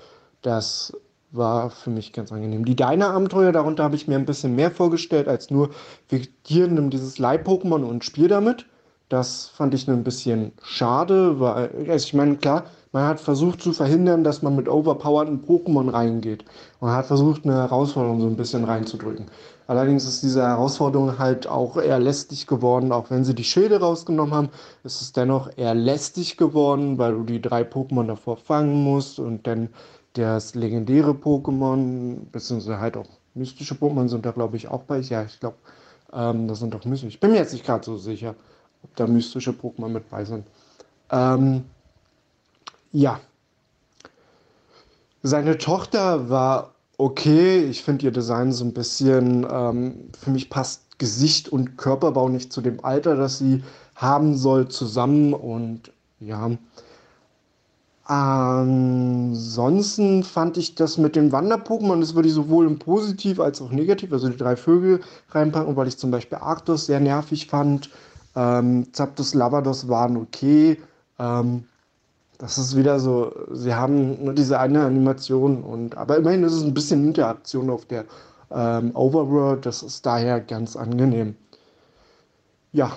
Das 0.43 0.93
war 1.31 1.69
für 1.69 1.89
mich 1.89 2.13
ganz 2.13 2.31
angenehm. 2.31 2.65
Die 2.65 2.75
Deine-Abenteuer, 2.75 3.51
darunter 3.51 3.83
habe 3.83 3.95
ich 3.95 4.07
mir 4.07 4.15
ein 4.15 4.25
bisschen 4.25 4.55
mehr 4.55 4.69
vorgestellt, 4.69 5.27
als 5.27 5.49
nur 5.49 5.71
wir 6.09 6.67
nimm 6.67 6.89
dieses 6.89 7.17
Leih-Pokémon 7.17 7.83
und 7.83 8.03
spiel 8.03 8.27
damit. 8.27 8.65
Das 9.09 9.47
fand 9.47 9.73
ich 9.73 9.87
ein 9.87 10.03
bisschen 10.03 10.51
schade, 10.63 11.39
weil, 11.39 11.69
also 11.89 12.05
ich 12.05 12.13
meine, 12.13 12.37
klar, 12.37 12.65
man 12.91 13.05
hat 13.05 13.19
versucht 13.19 13.61
zu 13.61 13.71
verhindern, 13.71 14.23
dass 14.23 14.41
man 14.41 14.55
mit 14.55 14.67
overpowerten 14.67 15.45
Pokémon 15.45 15.91
reingeht. 15.91 16.43
Man 16.79 16.91
hat 16.93 17.05
versucht, 17.05 17.45
eine 17.45 17.55
Herausforderung 17.55 18.19
so 18.21 18.27
ein 18.27 18.35
bisschen 18.35 18.65
reinzudrücken. 18.65 19.27
Allerdings 19.67 20.05
ist 20.05 20.23
diese 20.23 20.41
Herausforderung 20.41 21.17
halt 21.17 21.47
auch 21.47 21.77
eher 21.77 21.99
lästig 21.99 22.47
geworden, 22.47 22.91
auch 22.91 23.09
wenn 23.09 23.23
sie 23.23 23.33
die 23.33 23.45
Schilde 23.45 23.79
rausgenommen 23.79 24.33
haben, 24.33 24.49
ist 24.83 25.01
es 25.01 25.13
dennoch 25.13 25.49
eher 25.55 25.73
lästig 25.73 26.35
geworden, 26.35 26.97
weil 26.97 27.13
du 27.13 27.23
die 27.23 27.41
drei 27.41 27.61
Pokémon 27.61 28.07
davor 28.07 28.35
fangen 28.35 28.83
musst 28.83 29.19
und 29.19 29.47
dann 29.47 29.69
das 30.13 30.55
legendäre 30.55 31.11
Pokémon, 31.11 32.17
beziehungsweise 32.31 32.79
halt 32.79 32.97
auch 32.97 33.07
mystische 33.33 33.75
Pokémon 33.75 34.09
sind 34.09 34.25
da 34.25 34.31
glaube 34.31 34.57
ich 34.57 34.67
auch 34.67 34.83
bei. 34.83 34.99
Ja, 34.99 35.23
ich 35.23 35.39
glaube, 35.39 35.55
ähm, 36.11 36.49
das 36.49 36.59
sind 36.59 36.73
doch 36.73 36.83
mystische. 36.83 37.07
Ich 37.07 37.19
bin 37.21 37.31
mir 37.31 37.37
jetzt 37.37 37.53
nicht 37.53 37.65
gerade 37.65 37.85
so 37.85 37.95
sicher, 37.95 38.35
ob 38.83 38.93
da 38.97 39.07
mystische 39.07 39.51
Pokémon 39.51 39.87
mit 39.87 40.09
bei 40.09 40.25
sind. 40.25 40.45
Ähm, 41.09 41.63
ja. 42.91 43.19
Seine 45.23 45.57
Tochter 45.57 46.29
war 46.29 46.71
okay. 46.97 47.63
Ich 47.65 47.83
finde 47.83 48.05
ihr 48.05 48.11
Design 48.11 48.51
so 48.51 48.65
ein 48.65 48.73
bisschen, 48.73 49.45
ähm, 49.49 50.09
für 50.19 50.31
mich 50.31 50.49
passt 50.49 50.81
Gesicht 50.97 51.49
und 51.49 51.77
Körperbau 51.77 52.29
nicht 52.29 52.53
zu 52.53 52.61
dem 52.61 52.83
Alter, 52.83 53.15
das 53.15 53.39
sie 53.39 53.63
haben 53.95 54.35
soll, 54.35 54.67
zusammen. 54.67 55.33
Und 55.33 55.91
ja. 56.19 56.51
Ansonsten 58.05 60.23
fand 60.23 60.57
ich 60.57 60.75
das 60.75 60.97
mit 60.97 61.15
den 61.15 61.31
Wander-Pokémon, 61.31 62.01
das 62.01 62.13
würde 62.13 62.27
ich 62.27 62.33
sowohl 62.33 62.67
im 62.67 62.77
Positiv 62.77 63.39
als 63.39 63.61
auch 63.61 63.71
negativ, 63.71 64.11
also 64.11 64.27
die 64.27 64.37
drei 64.37 64.57
Vögel 64.57 64.99
reinpacken, 65.29 65.75
weil 65.75 65.87
ich 65.87 65.97
zum 65.97 66.11
Beispiel 66.11 66.39
Arctos 66.39 66.87
sehr 66.87 66.99
nervig 66.99 67.47
fand. 67.47 67.89
Ähm, 68.35 68.87
Zapdos, 68.91 69.33
Lavados 69.33 69.87
waren 69.87 70.17
okay. 70.17 70.77
Ähm, 71.19 71.65
das 72.41 72.57
ist 72.57 72.75
wieder 72.75 72.99
so, 72.99 73.31
sie 73.51 73.75
haben 73.75 74.25
nur 74.25 74.33
diese 74.33 74.59
eine 74.59 74.83
Animation 74.83 75.63
und 75.63 75.95
aber 75.95 76.17
immerhin 76.17 76.43
ist 76.43 76.53
es 76.53 76.63
ein 76.63 76.73
bisschen 76.73 77.05
Interaktion 77.05 77.69
auf 77.69 77.85
der 77.85 78.05
ähm, 78.49 78.95
Overworld, 78.95 79.67
das 79.67 79.83
ist 79.83 80.03
daher 80.07 80.41
ganz 80.41 80.75
angenehm. 80.75 81.35
Ja, 82.71 82.93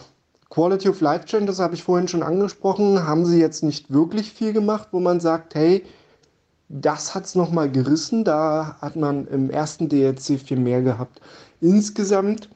Quality 0.49 0.89
of 0.89 1.03
Life 1.03 1.27
Chain, 1.27 1.47
das 1.47 1.59
habe 1.59 1.75
ich 1.75 1.83
vorhin 1.83 2.09
schon 2.09 2.23
angesprochen, 2.23 3.07
haben 3.07 3.27
sie 3.27 3.39
jetzt 3.39 3.63
nicht 3.63 3.93
wirklich 3.93 4.33
viel 4.33 4.55
gemacht, 4.55 4.89
wo 4.93 5.01
man 5.01 5.21
sagt, 5.21 5.55
hey, 5.55 5.85
das 6.71 7.15
hat 7.15 7.27
es 7.27 7.35
nochmal 7.35 7.71
gerissen, 7.71 8.25
da 8.25 8.79
hat 8.81 8.97
man 8.97 9.27
im 9.27 9.51
ersten 9.51 9.91
DLC 9.91 10.41
viel 10.41 10.59
mehr 10.59 10.81
gehabt. 10.81 11.21
Insgesamt 11.61 12.49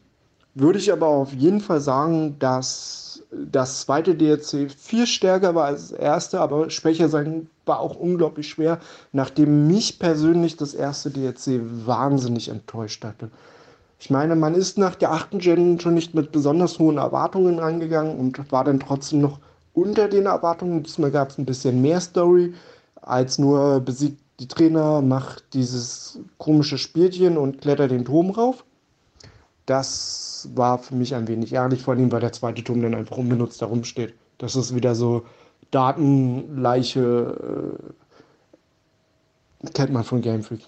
würde 0.54 0.78
ich 0.78 0.90
aber 0.90 1.08
auf 1.08 1.34
jeden 1.34 1.60
Fall 1.60 1.82
sagen, 1.82 2.38
dass 2.38 3.07
das 3.30 3.82
zweite 3.82 4.14
DLC 4.14 4.70
viel 4.70 5.06
stärker 5.06 5.54
war 5.54 5.66
als 5.66 5.90
das 5.90 5.98
erste, 5.98 6.40
aber 6.40 6.70
schwächer 6.70 7.08
sein 7.08 7.48
war 7.66 7.80
auch 7.80 7.96
unglaublich 7.96 8.48
schwer, 8.48 8.78
nachdem 9.12 9.66
mich 9.66 9.98
persönlich 9.98 10.56
das 10.56 10.74
erste 10.74 11.10
DLC 11.10 11.60
wahnsinnig 11.86 12.48
enttäuscht 12.48 13.04
hatte. 13.04 13.30
Ich 14.00 14.10
meine, 14.10 14.36
man 14.36 14.54
ist 14.54 14.78
nach 14.78 14.94
der 14.94 15.12
achten 15.12 15.40
Gen 15.40 15.80
schon 15.80 15.94
nicht 15.94 16.14
mit 16.14 16.32
besonders 16.32 16.78
hohen 16.78 16.98
Erwartungen 16.98 17.58
rangegangen 17.58 18.18
und 18.18 18.52
war 18.52 18.64
dann 18.64 18.80
trotzdem 18.80 19.20
noch 19.20 19.40
unter 19.74 20.08
den 20.08 20.26
Erwartungen. 20.26 20.82
Diesmal 20.82 21.10
gab 21.10 21.30
es 21.30 21.38
ein 21.38 21.46
bisschen 21.46 21.82
mehr 21.82 22.00
Story 22.00 22.54
als 23.02 23.38
nur 23.38 23.80
besiegt 23.80 24.20
die 24.38 24.48
Trainer, 24.48 25.02
macht 25.02 25.52
dieses 25.52 26.20
komische 26.36 26.78
Spielchen 26.78 27.36
und 27.36 27.60
klettert 27.60 27.90
den 27.90 28.04
Turm 28.04 28.30
rauf. 28.30 28.64
Das 29.68 30.48
war 30.54 30.78
für 30.78 30.94
mich 30.94 31.14
ein 31.14 31.28
wenig 31.28 31.52
ärgerlich, 31.52 31.82
vor 31.82 31.92
allem 31.92 32.10
weil 32.10 32.20
der 32.20 32.32
zweite 32.32 32.64
Turm 32.64 32.80
dann 32.80 32.94
einfach 32.94 33.18
unbenutzt 33.18 33.60
herumsteht. 33.60 34.14
Das 34.38 34.56
ist 34.56 34.74
wieder 34.74 34.94
so 34.94 35.26
Datenleiche, 35.70 37.74
äh, 39.62 39.68
kennt 39.74 39.92
man 39.92 40.04
von 40.04 40.22
Game 40.22 40.42
Freak. 40.42 40.62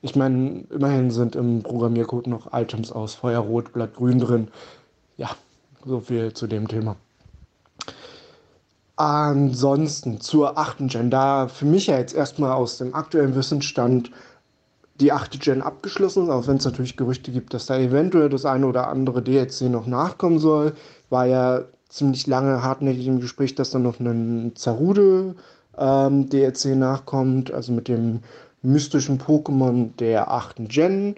Ich 0.00 0.16
meine, 0.16 0.64
immerhin 0.70 1.12
sind 1.12 1.36
im 1.36 1.62
Programmiercode 1.62 2.26
noch 2.26 2.52
Items 2.52 2.90
aus 2.90 3.14
Feuerrot, 3.14 3.72
Blattgrün 3.72 4.18
drin. 4.18 4.48
Ja, 5.16 5.30
so 5.84 6.00
viel 6.00 6.32
zu 6.32 6.48
dem 6.48 6.66
Thema. 6.66 6.96
Ansonsten 8.96 10.20
zur 10.20 10.58
achten 10.58 10.88
Gen, 10.88 11.10
da 11.10 11.46
für 11.46 11.66
mich 11.66 11.86
ja 11.86 11.96
jetzt 11.96 12.16
erstmal 12.16 12.50
aus 12.50 12.78
dem 12.78 12.92
aktuellen 12.92 13.36
Wissensstand 13.36 14.10
die 15.02 15.12
achte 15.12 15.38
Gen 15.38 15.62
abgeschlossen 15.62 16.24
ist, 16.24 16.30
auch 16.30 16.46
wenn 16.46 16.56
es 16.56 16.64
natürlich 16.64 16.96
Gerüchte 16.96 17.32
gibt, 17.32 17.52
dass 17.54 17.66
da 17.66 17.76
eventuell 17.76 18.28
das 18.28 18.44
eine 18.44 18.66
oder 18.66 18.88
andere 18.88 19.20
DLC 19.20 19.62
noch 19.62 19.86
nachkommen 19.86 20.38
soll. 20.38 20.74
War 21.10 21.26
ja 21.26 21.62
ziemlich 21.88 22.26
lange 22.26 22.62
hartnäckig 22.62 23.06
im 23.08 23.20
Gespräch, 23.20 23.54
dass 23.56 23.70
dann 23.70 23.82
noch 23.82 23.98
ein 23.98 24.52
Zarude 24.54 25.34
ähm, 25.76 26.28
DLC 26.28 26.76
nachkommt, 26.76 27.52
also 27.52 27.72
mit 27.72 27.88
dem 27.88 28.20
mystischen 28.62 29.18
Pokémon 29.18 29.90
der 29.98 30.30
achten 30.30 30.68
Gen, 30.68 31.16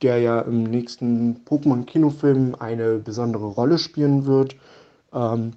der 0.00 0.18
ja 0.18 0.40
im 0.40 0.64
nächsten 0.64 1.44
Pokémon-Kinofilm 1.44 2.56
eine 2.58 2.98
besondere 2.98 3.46
Rolle 3.46 3.78
spielen 3.78 4.24
wird. 4.24 4.56
Ähm, 5.12 5.52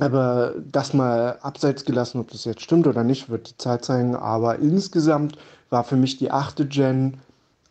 aber 0.00 0.54
das 0.72 0.92
mal 0.92 1.38
abseits 1.42 1.84
gelassen, 1.84 2.18
ob 2.18 2.30
das 2.30 2.44
jetzt 2.44 2.62
stimmt 2.62 2.86
oder 2.86 3.04
nicht, 3.04 3.28
wird 3.28 3.50
die 3.50 3.58
Zeit 3.58 3.84
zeigen. 3.84 4.16
Aber 4.16 4.58
insgesamt 4.58 5.36
war 5.74 5.82
für 5.82 5.96
mich 5.96 6.16
die 6.16 6.30
achte 6.30 6.66
Gen 6.66 7.18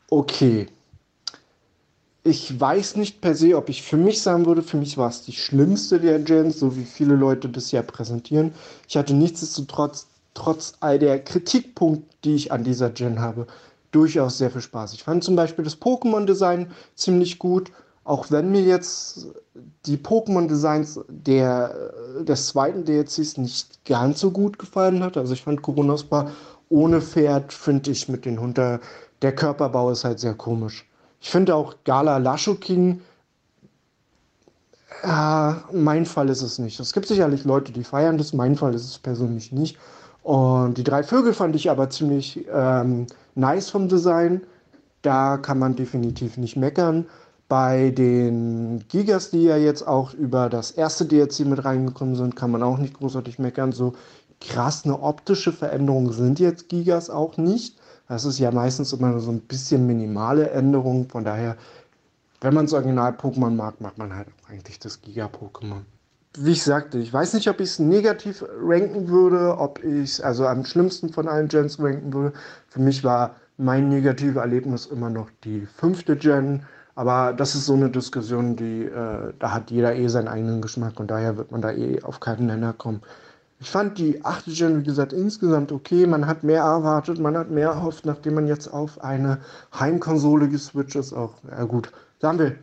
okay. 0.10 0.68
Ich 2.26 2.60
weiß 2.60 2.98
nicht 2.98 3.22
per 3.22 3.34
se, 3.34 3.56
ob 3.56 3.70
ich 3.70 3.82
für 3.82 3.96
mich 3.96 4.22
sagen 4.22 4.46
würde, 4.46 4.62
für 4.62 4.76
mich 4.76 4.98
war 4.98 5.10
es 5.10 5.22
die 5.22 5.32
schlimmste 5.32 6.02
der 6.02 6.20
Gens, 6.20 6.60
so 6.60 6.76
wie 6.76 6.84
viele 6.84 7.16
Leute 7.16 7.50
ja 7.72 7.82
präsentieren. 7.82 8.54
Ich 8.90 8.98
hatte 8.98 9.14
nichtsdestotrotz, 9.14 10.08
trotz 10.34 10.74
all 10.82 11.00
der 11.00 11.24
Kritikpunkte, 11.24 12.06
die 12.26 12.36
ich 12.36 12.52
an 12.52 12.66
dieser 12.66 12.90
Gen 12.90 13.22
habe, 13.22 13.48
durchaus 13.92 14.38
sehr 14.38 14.52
viel 14.52 14.62
Spaß. 14.62 14.94
Ich 14.94 15.04
fand 15.04 15.24
zum 15.24 15.38
Beispiel 15.38 15.64
das 15.64 15.80
Pokémon-Design 15.80 16.72
ziemlich 16.96 17.40
gut, 17.40 17.72
auch 18.04 18.32
wenn 18.32 18.52
mir 18.52 18.64
jetzt 18.64 19.28
die 19.86 19.98
Pokémon-Designs 19.98 21.00
der, 21.08 21.94
des 22.20 22.48
zweiten 22.48 22.84
DLCs 22.84 23.38
nicht 23.38 23.86
ganz 23.86 24.20
so 24.20 24.32
gut 24.32 24.60
gefallen 24.60 25.02
hat. 25.04 25.16
Also 25.16 25.34
ich 25.34 25.44
fand 25.44 25.62
Koronospa 25.62 26.32
ohne 26.74 27.02
Pferd 27.02 27.54
finde 27.54 27.92
ich 27.92 28.10
mit 28.10 28.26
den 28.26 28.40
Hunter, 28.40 28.80
der 29.22 29.36
Körperbau 29.36 29.92
ist 29.92 30.04
halt 30.04 30.20
sehr 30.20 30.34
komisch. 30.34 30.90
Ich 31.22 31.30
finde 31.30 31.56
auch 31.56 31.76
Gala 31.84 32.18
Lashoking, 32.18 33.00
äh, 35.04 35.54
mein 35.72 36.06
Fall 36.08 36.30
ist 36.30 36.42
es 36.42 36.58
nicht. 36.58 36.80
Es 36.80 36.92
gibt 36.92 37.08
sicherlich 37.08 37.44
Leute, 37.44 37.72
die 37.72 37.84
feiern 37.84 38.18
das, 38.18 38.34
mein 38.34 38.56
Fall 38.56 38.74
ist 38.74 38.86
es 38.86 38.98
persönlich 38.98 39.52
nicht. 39.52 39.78
Und 40.24 40.78
die 40.78 40.84
drei 40.84 41.04
Vögel 41.04 41.34
fand 41.34 41.56
ich 41.56 41.70
aber 41.70 41.92
ziemlich 41.92 42.44
ähm, 42.52 43.06
nice 43.36 43.70
vom 43.70 43.88
Design. 43.88 44.42
Da 45.04 45.38
kann 45.38 45.60
man 45.60 45.76
definitiv 45.76 46.38
nicht 46.38 46.56
meckern. 46.56 47.06
Bei 47.50 47.92
den 47.92 48.84
Gigas, 48.88 49.30
die 49.30 49.44
ja 49.44 49.58
jetzt 49.58 49.88
auch 49.88 50.14
über 50.14 50.50
das 50.50 50.72
erste 50.72 51.06
DLC 51.06 51.42
mit 51.42 51.64
reingekommen 51.64 52.16
sind, 52.16 52.36
kann 52.36 52.50
man 52.50 52.64
auch 52.64 52.80
nicht 52.80 52.96
großartig 52.96 53.38
meckern. 53.38 53.74
So 53.74 53.94
krass 54.44 54.84
eine 54.86 55.02
optische 55.02 55.52
Veränderung 55.52 56.12
sind 56.12 56.40
jetzt 56.40 56.70
Gigas 56.70 57.10
auch 57.10 57.38
nicht. 57.38 57.78
Das 58.08 58.26
ist 58.26 58.40
ja 58.40 58.52
meistens 58.52 58.94
immer 58.94 59.20
so 59.20 59.32
ein 59.32 59.42
bisschen 59.42 59.88
minimale 59.88 60.50
Änderung. 60.50 61.10
Von 61.10 61.24
daher, 61.24 61.56
wenn 62.42 62.54
man 62.54 62.66
das 62.66 62.74
Original-Pokémon 62.74 63.56
mag, 63.56 63.80
macht 63.82 63.98
man 63.98 64.14
halt 64.14 64.28
eigentlich 64.50 64.80
das 64.80 65.02
Giga-Pokémon. 65.02 65.82
Wie 66.38 66.52
ich 66.52 66.64
sagte, 66.64 66.98
ich 66.98 67.14
weiß 67.14 67.34
nicht, 67.36 67.48
ob 67.48 67.60
ich 67.60 67.70
es 67.70 67.80
negativ 67.80 68.44
ranken 68.62 69.08
würde, 69.08 69.58
ob 69.58 69.84
ich 69.84 70.04
es 70.04 70.22
also 70.22 70.46
am 70.46 70.66
schlimmsten 70.66 71.10
von 71.10 71.28
allen 71.28 71.48
Gens 71.48 71.80
ranken 71.80 72.14
würde. 72.14 72.34
Für 72.68 72.82
mich 72.82 73.04
war 73.04 73.36
mein 73.58 73.90
negatives 73.90 74.36
Erlebnis 74.36 74.88
immer 74.88 75.10
noch 75.10 75.30
die 75.44 75.66
fünfte 75.66 76.18
Gen. 76.18 76.64
Aber 76.96 77.34
das 77.34 77.56
ist 77.56 77.66
so 77.66 77.74
eine 77.74 77.90
Diskussion, 77.90 78.56
die, 78.56 78.84
äh, 78.84 79.34
da 79.40 79.52
hat 79.52 79.72
jeder 79.72 79.96
eh 79.96 80.08
seinen 80.08 80.28
eigenen 80.28 80.62
Geschmack 80.62 81.00
und 81.00 81.10
daher 81.10 81.38
wird 81.38 81.52
man 81.52 81.62
da 81.62 81.72
eh 81.72 82.04
auf 82.04 82.20
keinen 82.20 82.48
Nenner 82.48 82.74
kommen. 82.74 83.02
Ich 83.64 83.72
fand 83.72 83.98
die 83.98 84.26
achte 84.26 84.52
Gen, 84.52 84.82
wie 84.82 84.84
gesagt, 84.84 85.14
insgesamt 85.14 85.72
okay. 85.72 86.06
Man 86.06 86.28
hat 86.28 86.44
mehr 86.44 86.64
erwartet, 86.64 87.18
man 87.18 87.38
hat 87.38 87.50
mehr 87.50 87.70
erhofft, 87.70 88.06
nachdem 88.06 88.34
man 88.34 88.46
jetzt 88.46 88.68
auf 88.68 89.02
eine 89.02 89.40
Heimkonsole 89.74 90.50
geswitcht 90.50 90.98
ist. 90.98 91.14
Auch, 91.14 91.36
ja 91.50 91.64
gut, 91.64 91.90
sagen 92.20 92.40
wir, 92.40 92.56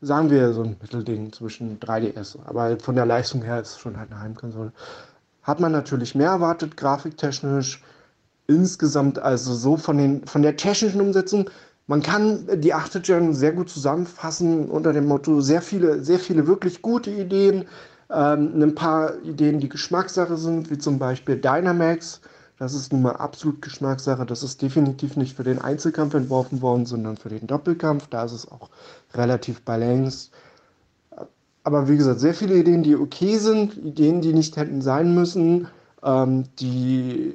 sagen 0.00 0.30
wir 0.30 0.54
so 0.54 0.62
ein 0.62 0.76
Mittelding 0.80 1.30
zwischen 1.30 1.78
3DS. 1.78 2.38
Aber 2.46 2.78
von 2.78 2.94
der 2.96 3.04
Leistung 3.04 3.42
her 3.42 3.60
ist 3.60 3.72
es 3.72 3.78
schon 3.80 3.98
halt 3.98 4.10
eine 4.10 4.20
Heimkonsole. 4.22 4.72
Hat 5.42 5.60
man 5.60 5.72
natürlich 5.72 6.14
mehr 6.14 6.30
erwartet, 6.30 6.74
grafiktechnisch. 6.74 7.82
Insgesamt, 8.46 9.18
also 9.18 9.52
so 9.52 9.76
von, 9.76 9.98
den, 9.98 10.26
von 10.26 10.40
der 10.40 10.56
technischen 10.56 11.02
Umsetzung. 11.02 11.50
Man 11.86 12.02
kann 12.02 12.46
die 12.62 12.72
achte 12.72 13.02
Gen 13.02 13.34
sehr 13.34 13.52
gut 13.52 13.68
zusammenfassen 13.68 14.70
unter 14.70 14.94
dem 14.94 15.06
Motto 15.06 15.42
sehr 15.42 15.60
viele, 15.60 16.02
sehr 16.02 16.18
viele 16.18 16.46
wirklich 16.46 16.80
gute 16.80 17.10
Ideen, 17.10 17.66
ähm, 18.12 18.62
ein 18.62 18.74
paar 18.74 19.18
Ideen, 19.22 19.60
die 19.60 19.68
Geschmackssache 19.68 20.36
sind, 20.36 20.70
wie 20.70 20.78
zum 20.78 20.98
Beispiel 20.98 21.36
Dynamax. 21.36 22.20
Das 22.58 22.74
ist 22.74 22.92
nun 22.92 23.02
mal 23.02 23.16
absolut 23.16 23.62
Geschmackssache. 23.62 24.26
Das 24.26 24.42
ist 24.42 24.60
definitiv 24.60 25.16
nicht 25.16 25.36
für 25.36 25.44
den 25.44 25.60
Einzelkampf 25.60 26.14
entworfen 26.14 26.60
worden, 26.60 26.84
sondern 26.86 27.16
für 27.16 27.30
den 27.30 27.46
Doppelkampf. 27.46 28.08
Da 28.08 28.24
ist 28.24 28.32
es 28.32 28.50
auch 28.50 28.68
relativ 29.14 29.62
balanced. 29.62 30.30
Aber 31.62 31.88
wie 31.88 31.96
gesagt, 31.96 32.20
sehr 32.20 32.34
viele 32.34 32.56
Ideen, 32.56 32.82
die 32.82 32.96
okay 32.96 33.38
sind, 33.38 33.76
Ideen, 33.76 34.20
die 34.20 34.32
nicht 34.32 34.56
hätten 34.56 34.82
sein 34.82 35.14
müssen, 35.14 35.68
ähm, 36.02 36.44
die 36.58 37.34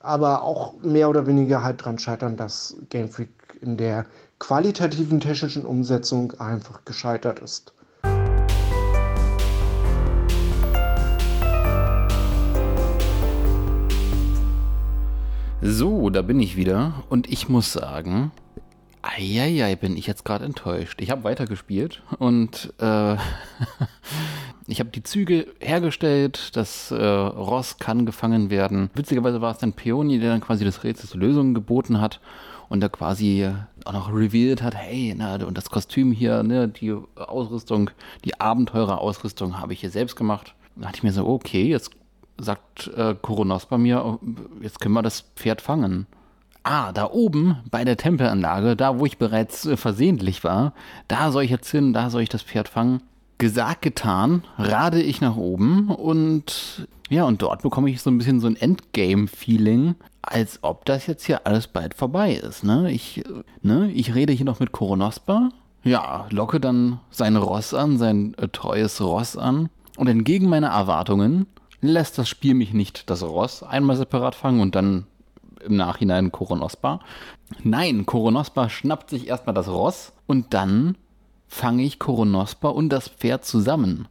aber 0.00 0.42
auch 0.42 0.74
mehr 0.82 1.08
oder 1.08 1.26
weniger 1.26 1.62
halt 1.62 1.84
dran 1.84 1.98
scheitern, 1.98 2.36
dass 2.36 2.76
Game 2.90 3.08
Freak 3.08 3.30
in 3.60 3.76
der 3.76 4.06
qualitativen 4.38 5.20
technischen 5.20 5.64
Umsetzung 5.64 6.32
einfach 6.38 6.84
gescheitert 6.84 7.38
ist. 7.40 7.72
So, 15.66 16.10
da 16.10 16.20
bin 16.20 16.40
ich 16.40 16.58
wieder 16.58 17.04
und 17.08 17.32
ich 17.32 17.48
muss 17.48 17.72
sagen, 17.72 18.32
eieiei, 19.00 19.76
bin 19.76 19.96
ich 19.96 20.06
jetzt 20.06 20.22
gerade 20.22 20.44
enttäuscht. 20.44 21.00
Ich 21.00 21.10
habe 21.10 21.24
weitergespielt 21.24 22.02
und 22.18 22.74
äh, 22.80 23.16
ich 24.66 24.80
habe 24.80 24.90
die 24.90 25.02
Züge 25.02 25.46
hergestellt, 25.60 26.54
das 26.54 26.90
äh, 26.90 27.02
Ross 27.02 27.78
kann 27.78 28.04
gefangen 28.04 28.50
werden. 28.50 28.90
Witzigerweise 28.92 29.40
war 29.40 29.52
es 29.52 29.58
dann 29.58 29.72
Peony, 29.72 30.18
der 30.18 30.32
dann 30.32 30.42
quasi 30.42 30.66
das 30.66 30.84
Rätsel 30.84 31.18
Lösungen 31.18 31.54
geboten 31.54 31.98
hat 31.98 32.20
und 32.68 32.80
da 32.80 32.90
quasi 32.90 33.50
auch 33.86 33.94
noch 33.94 34.12
revealed 34.12 34.62
hat, 34.62 34.74
hey, 34.74 35.14
na, 35.16 35.36
und 35.46 35.56
das 35.56 35.70
Kostüm 35.70 36.12
hier, 36.12 36.42
ne, 36.42 36.68
die 36.68 36.94
Ausrüstung, 37.16 37.88
die 38.26 38.38
Abenteurerausrüstung 38.38 39.58
habe 39.62 39.72
ich 39.72 39.80
hier 39.80 39.90
selbst 39.90 40.16
gemacht. 40.16 40.54
Da 40.76 40.82
dachte 40.82 40.98
ich 40.98 41.02
mir 41.04 41.12
so, 41.12 41.26
okay, 41.26 41.64
jetzt 41.64 41.90
sagt 42.38 42.88
äh, 42.96 43.14
Koronos 43.20 43.66
bei 43.66 43.78
mir, 43.78 44.18
jetzt 44.60 44.80
können 44.80 44.94
wir 44.94 45.02
das 45.02 45.24
Pferd 45.36 45.60
fangen. 45.60 46.06
Ah, 46.62 46.92
da 46.92 47.10
oben 47.10 47.58
bei 47.70 47.84
der 47.84 47.96
Tempelanlage, 47.96 48.74
da 48.74 48.98
wo 48.98 49.04
ich 49.04 49.18
bereits 49.18 49.66
äh, 49.66 49.76
versehentlich 49.76 50.44
war, 50.44 50.72
da 51.08 51.30
soll 51.30 51.44
ich 51.44 51.50
jetzt 51.50 51.70
hin, 51.70 51.92
da 51.92 52.10
soll 52.10 52.22
ich 52.22 52.30
das 52.30 52.42
Pferd 52.42 52.68
fangen. 52.68 53.02
Gesagt, 53.36 53.82
getan, 53.82 54.44
rade 54.56 55.02
ich 55.02 55.20
nach 55.20 55.36
oben 55.36 55.90
und 55.90 56.88
ja, 57.10 57.24
und 57.24 57.42
dort 57.42 57.62
bekomme 57.62 57.90
ich 57.90 58.00
so 58.00 58.10
ein 58.10 58.16
bisschen 58.16 58.40
so 58.40 58.46
ein 58.46 58.56
Endgame-Feeling, 58.56 59.96
als 60.22 60.60
ob 60.62 60.84
das 60.86 61.06
jetzt 61.06 61.26
hier 61.26 61.46
alles 61.46 61.66
bald 61.66 61.94
vorbei 61.94 62.32
ist. 62.32 62.64
Ne? 62.64 62.90
Ich, 62.90 63.18
äh, 63.18 63.42
ne? 63.62 63.90
ich 63.90 64.14
rede 64.14 64.32
hier 64.32 64.46
noch 64.46 64.60
mit 64.60 64.72
Koronospa, 64.72 65.50
ja, 65.82 66.26
locke 66.30 66.60
dann 66.60 67.00
sein 67.10 67.36
Ross 67.36 67.74
an, 67.74 67.98
sein 67.98 68.34
äh, 68.38 68.48
treues 68.48 69.02
Ross 69.02 69.36
an 69.36 69.68
und 69.98 70.08
entgegen 70.08 70.48
meiner 70.48 70.68
Erwartungen 70.68 71.46
lässt 71.86 72.18
das 72.18 72.28
Spiel 72.28 72.54
mich 72.54 72.72
nicht 72.72 73.10
das 73.10 73.22
Ross 73.22 73.62
einmal 73.62 73.96
separat 73.96 74.34
fangen 74.34 74.60
und 74.60 74.74
dann 74.74 75.06
im 75.64 75.76
Nachhinein 75.76 76.32
Koronospa. 76.32 77.00
Nein, 77.62 78.06
Koronospa 78.06 78.68
schnappt 78.68 79.10
sich 79.10 79.28
erstmal 79.28 79.54
das 79.54 79.68
Ross 79.68 80.12
und 80.26 80.54
dann 80.54 80.96
fange 81.48 81.82
ich 81.82 81.98
Koronospa 81.98 82.68
und 82.68 82.88
das 82.90 83.08
Pferd 83.08 83.44
zusammen. 83.44 84.08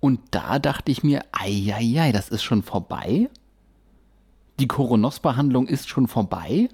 Und 0.00 0.20
da 0.32 0.58
dachte 0.58 0.90
ich 0.90 1.04
mir, 1.04 1.22
eieiei, 1.32 2.12
das 2.12 2.28
ist 2.28 2.42
schon 2.42 2.62
vorbei? 2.62 3.30
Die 4.58 4.66
Koronospa-Handlung 4.66 5.66
ist 5.68 5.88
schon 5.88 6.08
vorbei? 6.08 6.68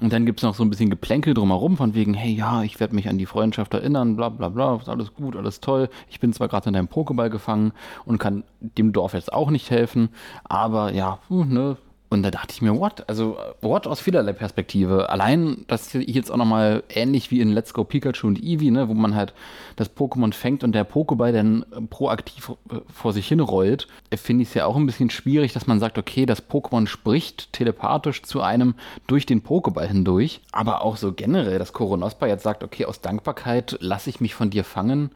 Und 0.00 0.12
dann 0.12 0.26
gibt 0.26 0.40
es 0.40 0.44
noch 0.44 0.54
so 0.54 0.62
ein 0.62 0.70
bisschen 0.70 0.90
Geplänkel 0.90 1.34
drumherum, 1.34 1.76
von 1.76 1.94
wegen, 1.94 2.14
hey, 2.14 2.32
ja, 2.32 2.62
ich 2.62 2.78
werde 2.78 2.94
mich 2.94 3.08
an 3.08 3.18
die 3.18 3.26
Freundschaft 3.26 3.74
erinnern, 3.74 4.16
bla 4.16 4.28
bla 4.28 4.48
bla, 4.48 4.76
ist 4.76 4.88
alles 4.88 5.12
gut, 5.14 5.36
alles 5.36 5.60
toll. 5.60 5.88
Ich 6.08 6.20
bin 6.20 6.32
zwar 6.32 6.48
gerade 6.48 6.68
in 6.68 6.74
deinem 6.74 6.88
Pokéball 6.88 7.30
gefangen 7.30 7.72
und 8.04 8.18
kann 8.18 8.44
dem 8.60 8.92
Dorf 8.92 9.14
jetzt 9.14 9.32
auch 9.32 9.50
nicht 9.50 9.70
helfen, 9.70 10.10
aber 10.44 10.92
ja, 10.92 11.18
ne, 11.28 11.76
und 12.10 12.22
da 12.22 12.30
dachte 12.30 12.52
ich 12.52 12.62
mir, 12.62 12.78
what? 12.78 13.06
Also, 13.06 13.36
what 13.60 13.86
aus 13.86 14.00
vielerlei 14.00 14.32
Perspektive. 14.32 15.10
Allein, 15.10 15.64
dass 15.66 15.94
ich 15.94 16.14
jetzt 16.14 16.30
auch 16.30 16.38
nochmal 16.38 16.82
ähnlich 16.88 17.30
wie 17.30 17.40
in 17.40 17.50
Let's 17.50 17.74
Go 17.74 17.84
Pikachu 17.84 18.26
und 18.26 18.42
Eevee, 18.42 18.70
ne, 18.70 18.88
wo 18.88 18.94
man 18.94 19.14
halt 19.14 19.34
das 19.76 19.94
Pokémon 19.94 20.32
fängt 20.32 20.64
und 20.64 20.72
der 20.72 20.88
Pokéball 20.88 21.32
dann 21.32 21.66
proaktiv 21.90 22.52
äh, 22.70 22.76
vor 22.90 23.12
sich 23.12 23.28
hin 23.28 23.40
rollt, 23.40 23.88
finde 24.14 24.42
ich 24.42 24.48
es 24.48 24.54
ja 24.54 24.64
auch 24.64 24.76
ein 24.76 24.86
bisschen 24.86 25.10
schwierig, 25.10 25.52
dass 25.52 25.66
man 25.66 25.80
sagt, 25.80 25.98
okay, 25.98 26.24
das 26.24 26.48
Pokémon 26.48 26.86
spricht 26.86 27.52
telepathisch 27.52 28.22
zu 28.22 28.40
einem 28.40 28.74
durch 29.06 29.26
den 29.26 29.42
Pokéball 29.42 29.86
hindurch. 29.86 30.40
Aber 30.50 30.82
auch 30.82 30.96
so 30.96 31.12
generell, 31.12 31.58
dass 31.58 31.74
Koronospa 31.74 32.26
jetzt 32.26 32.42
sagt, 32.42 32.64
okay, 32.64 32.86
aus 32.86 33.02
Dankbarkeit 33.02 33.76
lasse 33.80 34.08
ich 34.08 34.20
mich 34.20 34.34
von 34.34 34.48
dir 34.48 34.64
fangen 34.64 35.10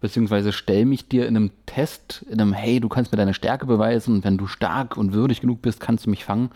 beziehungsweise 0.00 0.52
stell 0.52 0.84
mich 0.84 1.08
dir 1.08 1.26
in 1.26 1.36
einem 1.36 1.50
Test, 1.66 2.24
in 2.28 2.40
einem, 2.40 2.52
hey, 2.52 2.80
du 2.80 2.88
kannst 2.88 3.12
mir 3.12 3.18
deine 3.18 3.34
Stärke 3.34 3.66
beweisen 3.66 4.16
und 4.16 4.24
wenn 4.24 4.38
du 4.38 4.46
stark 4.46 4.96
und 4.96 5.12
würdig 5.12 5.40
genug 5.40 5.62
bist, 5.62 5.80
kannst 5.80 6.06
du 6.06 6.10
mich 6.10 6.24
fangen. 6.24 6.50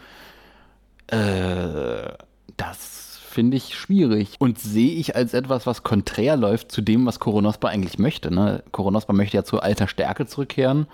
Äh, 1.08 2.12
das 2.56 3.18
finde 3.32 3.56
ich 3.56 3.74
schwierig 3.74 4.36
und 4.38 4.58
sehe 4.58 4.92
ich 4.92 5.16
als 5.16 5.34
etwas, 5.34 5.66
was 5.66 5.82
konträr 5.82 6.36
läuft 6.36 6.70
zu 6.70 6.82
dem, 6.82 7.06
was 7.06 7.18
Koronospa 7.18 7.68
eigentlich 7.68 7.98
möchte. 7.98 8.32
Ne? 8.32 8.62
Koronospa 8.72 9.12
möchte 9.12 9.36
ja 9.38 9.44
zu 9.44 9.60
alter 9.60 9.88
Stärke 9.88 10.26
zurückkehren 10.26 10.86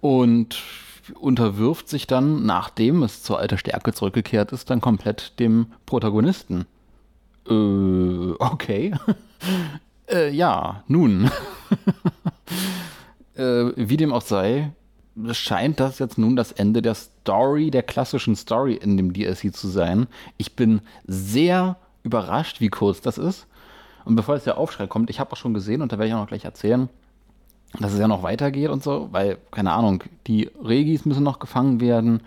und 0.00 0.62
unterwirft 1.18 1.88
sich 1.88 2.06
dann, 2.06 2.44
nachdem 2.44 3.02
es 3.02 3.22
zur 3.22 3.38
alter 3.38 3.58
Stärke 3.58 3.92
zurückgekehrt 3.92 4.52
ist, 4.52 4.70
dann 4.70 4.80
komplett 4.80 5.38
dem 5.40 5.66
Protagonisten. 5.86 6.66
Äh, 7.48 8.32
okay. 8.38 8.94
Äh, 10.10 10.30
ja, 10.30 10.84
nun. 10.86 11.30
äh, 13.36 13.72
wie 13.76 13.96
dem 13.96 14.12
auch 14.12 14.22
sei, 14.22 14.72
scheint 15.32 15.80
das 15.80 15.98
jetzt 15.98 16.18
nun 16.18 16.36
das 16.36 16.52
Ende 16.52 16.82
der 16.82 16.94
Story, 16.94 17.70
der 17.70 17.82
klassischen 17.82 18.36
Story 18.36 18.74
in 18.74 18.96
dem 18.96 19.12
DLC 19.12 19.54
zu 19.54 19.68
sein. 19.68 20.06
Ich 20.36 20.56
bin 20.56 20.80
sehr 21.06 21.76
überrascht, 22.02 22.60
wie 22.60 22.68
kurz 22.68 23.00
das 23.00 23.18
ist. 23.18 23.46
Und 24.04 24.16
bevor 24.16 24.34
jetzt 24.34 24.46
der 24.46 24.58
Aufschrei 24.58 24.86
kommt, 24.86 25.10
ich 25.10 25.20
habe 25.20 25.32
auch 25.32 25.36
schon 25.36 25.54
gesehen, 25.54 25.80
und 25.80 25.92
da 25.92 25.98
werde 25.98 26.08
ich 26.08 26.14
auch 26.14 26.20
noch 26.20 26.28
gleich 26.28 26.44
erzählen, 26.44 26.88
dass 27.80 27.92
es 27.92 27.98
ja 27.98 28.08
noch 28.08 28.22
weitergeht 28.22 28.68
und 28.68 28.82
so, 28.82 29.08
weil, 29.12 29.38
keine 29.50 29.72
Ahnung, 29.72 30.04
die 30.26 30.50
Regis 30.62 31.06
müssen 31.06 31.24
noch 31.24 31.38
gefangen 31.38 31.80
werden, 31.80 32.20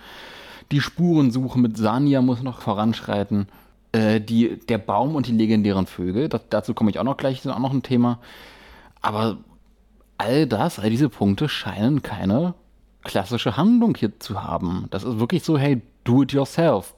die 0.71 0.82
Spurensuche 0.82 1.59
mit 1.59 1.78
Sanja 1.78 2.21
muss 2.21 2.41
noch 2.41 2.61
voranschreiten. 2.61 3.47
Äh, 3.91 4.19
die, 4.19 4.59
der 4.67 4.77
Baum 4.77 5.15
und 5.15 5.27
die 5.27 5.31
legendären 5.31 5.85
Vögel, 5.85 6.29
das, 6.29 6.41
dazu 6.49 6.73
komme 6.73 6.89
ich 6.89 6.99
auch 6.99 7.03
noch 7.03 7.17
gleich, 7.17 7.39
ist 7.39 7.47
auch 7.47 7.59
noch 7.59 7.73
ein 7.73 7.83
Thema. 7.83 8.19
Aber 9.01 9.38
all 10.17 10.47
das, 10.47 10.79
all 10.79 10.89
diese 10.89 11.09
Punkte 11.09 11.47
scheinen 11.47 12.01
keine 12.01 12.53
klassische 13.03 13.55
Handlung 13.55 13.95
hier 13.95 14.19
zu 14.19 14.43
haben. 14.43 14.88
Das 14.89 15.03
ist 15.03 15.19
wirklich 15.19 15.43
so, 15.43 15.57
hey, 15.57 15.81
do 16.03 16.23
it 16.23 16.33
yourself 16.33 16.93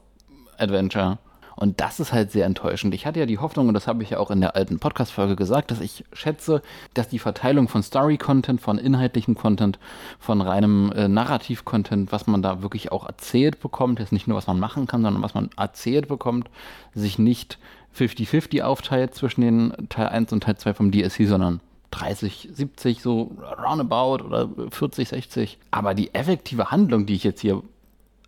Adventure. 0.57 1.19
Und 1.59 1.81
das 1.81 1.99
ist 1.99 2.13
halt 2.13 2.31
sehr 2.31 2.45
enttäuschend. 2.45 2.93
Ich 2.93 3.05
hatte 3.05 3.19
ja 3.19 3.25
die 3.25 3.37
Hoffnung, 3.37 3.67
und 3.67 3.73
das 3.73 3.85
habe 3.85 4.01
ich 4.01 4.11
ja 4.11 4.19
auch 4.19 4.31
in 4.31 4.39
der 4.39 4.55
alten 4.55 4.79
Podcast-Folge 4.79 5.35
gesagt, 5.35 5.71
dass 5.71 5.81
ich 5.81 6.05
schätze, 6.13 6.61
dass 6.93 7.09
die 7.09 7.19
Verteilung 7.19 7.67
von 7.67 7.83
Story-Content, 7.83 8.61
von 8.61 8.77
inhaltlichem 8.77 9.35
Content, 9.35 9.77
von 10.19 10.39
reinem 10.39 10.89
äh, 10.93 11.09
Narrativ-Content, 11.09 12.13
was 12.13 12.27
man 12.27 12.41
da 12.41 12.61
wirklich 12.61 12.93
auch 12.93 13.05
erzählt 13.05 13.59
bekommt, 13.59 13.99
jetzt 13.99 14.13
nicht 14.13 14.25
nur, 14.25 14.37
was 14.37 14.47
man 14.47 14.57
machen 14.57 14.87
kann, 14.87 15.01
sondern 15.01 15.21
was 15.21 15.33
man 15.33 15.49
erzählt 15.57 16.07
bekommt, 16.07 16.49
sich 16.95 17.19
nicht 17.19 17.59
50-50 17.93 18.61
aufteilt 18.61 19.13
zwischen 19.13 19.41
den 19.41 19.73
Teil 19.89 20.07
1 20.07 20.31
und 20.31 20.43
Teil 20.43 20.55
2 20.55 20.73
vom 20.73 20.91
DLC, 20.91 21.27
sondern 21.27 21.59
30, 21.91 22.51
70, 22.53 23.01
so 23.01 23.35
roundabout 23.61 24.23
oder 24.23 24.47
40, 24.69 25.09
60. 25.09 25.57
Aber 25.71 25.93
die 25.93 26.13
effektive 26.15 26.71
Handlung, 26.71 27.05
die 27.05 27.15
ich 27.15 27.25
jetzt 27.25 27.41
hier 27.41 27.61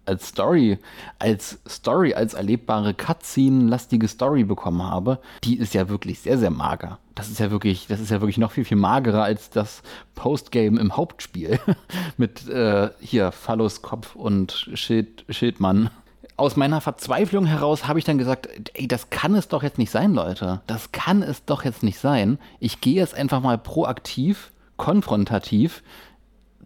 als 0.06 0.30
Story, 0.30 0.80
als 1.20 1.60
Story, 1.68 2.14
als 2.14 2.34
erlebbare 2.34 2.94
Cutscene-lastige 2.94 4.08
Story 4.08 4.44
bekommen 4.44 4.84
habe, 4.84 5.20
die 5.44 5.58
ist 5.58 5.74
ja 5.74 5.90
wirklich 5.90 6.20
sehr, 6.20 6.38
sehr 6.38 6.52
mager. 6.52 7.00
Das 7.16 7.30
ist 7.30 7.40
ja 7.40 7.52
wirklich, 7.52 7.88
das 7.88 8.00
ist 8.00 8.10
ja 8.12 8.22
wirklich 8.22 8.38
noch 8.38 8.52
viel, 8.52 8.66
viel 8.66 8.78
magerer 8.78 9.24
als 9.24 9.50
das 9.50 9.84
Postgame 10.16 10.80
im 10.80 10.98
Hauptspiel. 10.98 11.60
Mit 12.18 12.48
äh, 12.48 12.90
hier 13.00 13.32
Phallus 13.32 13.82
Kopf 13.82 14.16
und 14.16 14.70
Schild, 14.74 15.26
Schildmann. 15.30 15.90
Aus 16.38 16.56
meiner 16.56 16.82
Verzweiflung 16.82 17.46
heraus 17.46 17.88
habe 17.88 18.00
ich 18.00 18.06
dann 18.06 18.18
gesagt, 18.18 18.50
ey, 18.74 18.88
das 18.88 19.12
kann 19.12 19.36
es 19.36 19.48
doch 19.48 19.62
jetzt 19.62 19.78
nicht 19.78 19.92
sein, 19.92 20.14
Leute. 20.14 20.62
Das 20.66 20.92
kann 20.92 21.22
es 21.22 21.46
doch 21.46 21.64
jetzt 21.64 21.84
nicht 21.84 22.00
sein. 22.00 22.40
Ich 22.60 22.82
gehe 22.82 22.96
jetzt 22.96 23.14
einfach 23.14 23.42
mal 23.42 23.60
proaktiv, 23.60 24.52
konfrontativ 24.78 25.84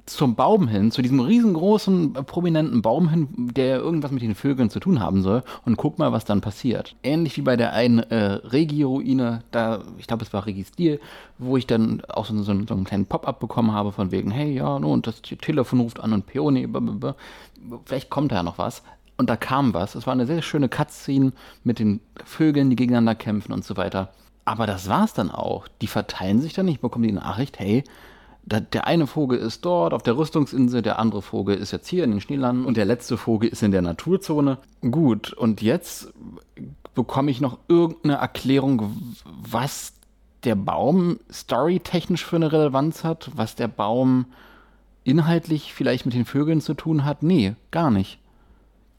zum 0.06 0.36
Baum 0.36 0.68
hin, 0.68 0.91
zu 0.91 1.01
diesem 1.01 1.20
riesengroßen, 1.20 2.14
prominenten 2.14 2.82
Baum 2.82 3.10
hin, 3.10 3.28
der 3.56 3.78
irgendwas 3.78 4.12
mit 4.12 4.22
den 4.22 4.36
Vögeln 4.36 4.70
zu 4.70 4.80
tun 4.80 4.99
haben 4.99 5.24
soll 5.24 5.43
und 5.66 5.78
guck 5.78 5.97
mal, 5.97 6.12
was 6.12 6.26
dann 6.26 6.41
passiert. 6.41 6.95
Ähnlich 7.01 7.38
wie 7.38 7.41
bei 7.41 7.58
der 7.58 7.74
einen 7.74 7.99
äh, 7.99 8.34
Regi-Ruine, 8.34 9.41
da, 9.51 9.84
ich 9.97 10.08
glaube, 10.08 10.24
es 10.24 10.32
war 10.32 10.45
Regi-Stil, 10.45 10.99
wo 11.39 11.58
ich 11.58 11.66
dann 11.66 12.03
auch 12.08 12.26
so, 12.26 12.38
so, 12.38 12.43
so 12.43 12.51
einen 12.51 12.84
kleinen 12.84 13.08
Pop-up 13.08 13.39
bekommen 13.39 13.72
habe 13.72 13.91
von 13.91 14.12
wegen, 14.12 14.30
hey, 14.30 14.53
ja, 14.53 14.78
no, 14.78 14.93
und 14.93 15.08
das 15.08 15.22
Telefon 15.22 15.80
ruft 15.80 15.99
an 15.99 16.14
und 16.14 16.28
Peony, 16.28 16.68
vielleicht 17.86 18.10
kommt 18.10 18.32
da 18.32 18.38
ja 18.38 18.43
noch 18.43 18.58
was. 18.58 18.84
Und 19.18 19.30
da 19.30 19.38
kam 19.38 19.74
was. 19.74 19.95
Es 19.95 20.06
war 20.06 20.14
eine 20.14 20.26
sehr 20.26 20.41
schöne 20.41 20.68
Cutscene 20.68 21.32
mit 21.64 21.80
den 21.80 22.01
Vögeln, 22.26 22.70
die 22.70 22.76
gegeneinander 22.76 23.16
kämpfen 23.16 23.53
und 23.53 23.64
so 23.64 23.78
weiter. 23.78 24.10
Aber 24.43 24.68
das 24.68 24.89
war's 24.89 25.14
dann 25.14 25.32
auch. 25.32 25.68
Die 25.82 25.88
verteilen 25.88 26.41
sich 26.41 26.53
dann 26.53 26.66
nicht, 26.66 26.82
bekommen 26.82 27.08
die 27.08 27.14
Nachricht, 27.14 27.58
hey, 27.58 27.84
der 28.46 28.86
eine 28.86 29.08
Vogel 29.08 29.39
ist 29.39 29.66
dort 29.66 29.93
auf 29.93 30.04
der 30.04 30.18
Rüstungsinsel, 30.18 30.82
der 30.82 31.00
andere 31.00 31.22
Vogel 31.22 31.58
ist 31.58 31.72
jetzt 31.72 31.88
hier 31.88 32.04
in 32.04 32.12
den 32.12 32.22
Schneelanden 32.22 32.66
und 32.66 32.78
der 32.78 32.86
letzte 32.86 33.18
Vogel 33.18 33.50
ist 33.50 33.64
in 33.64 33.72
der 33.72 33.82
Naturzone. 33.82 34.60
Gut, 34.82 35.34
und 35.34 35.62
jetzt 35.62 36.14
bekomme 36.93 37.32
ich 37.32 37.41
noch 37.41 37.58
irgendeine 37.68 38.16
Erklärung, 38.16 39.16
was 39.26 39.93
der 40.43 40.56
Baum 40.56 41.20
storytechnisch 41.32 42.24
für 42.24 42.36
eine 42.36 42.52
Relevanz 42.52 43.04
hat, 43.04 43.32
was 43.36 43.56
der 43.56 43.68
Baum 43.68 44.26
inhaltlich 45.04 45.74
vielleicht 45.74 46.06
mit 46.06 46.14
den 46.14 46.26
Vögeln 46.26 46.62
zu 46.62 46.76
tun 46.76 47.04
hat. 47.04 47.24
Nee, 47.24 47.56
gar 47.72 47.89
nicht. 47.89 48.20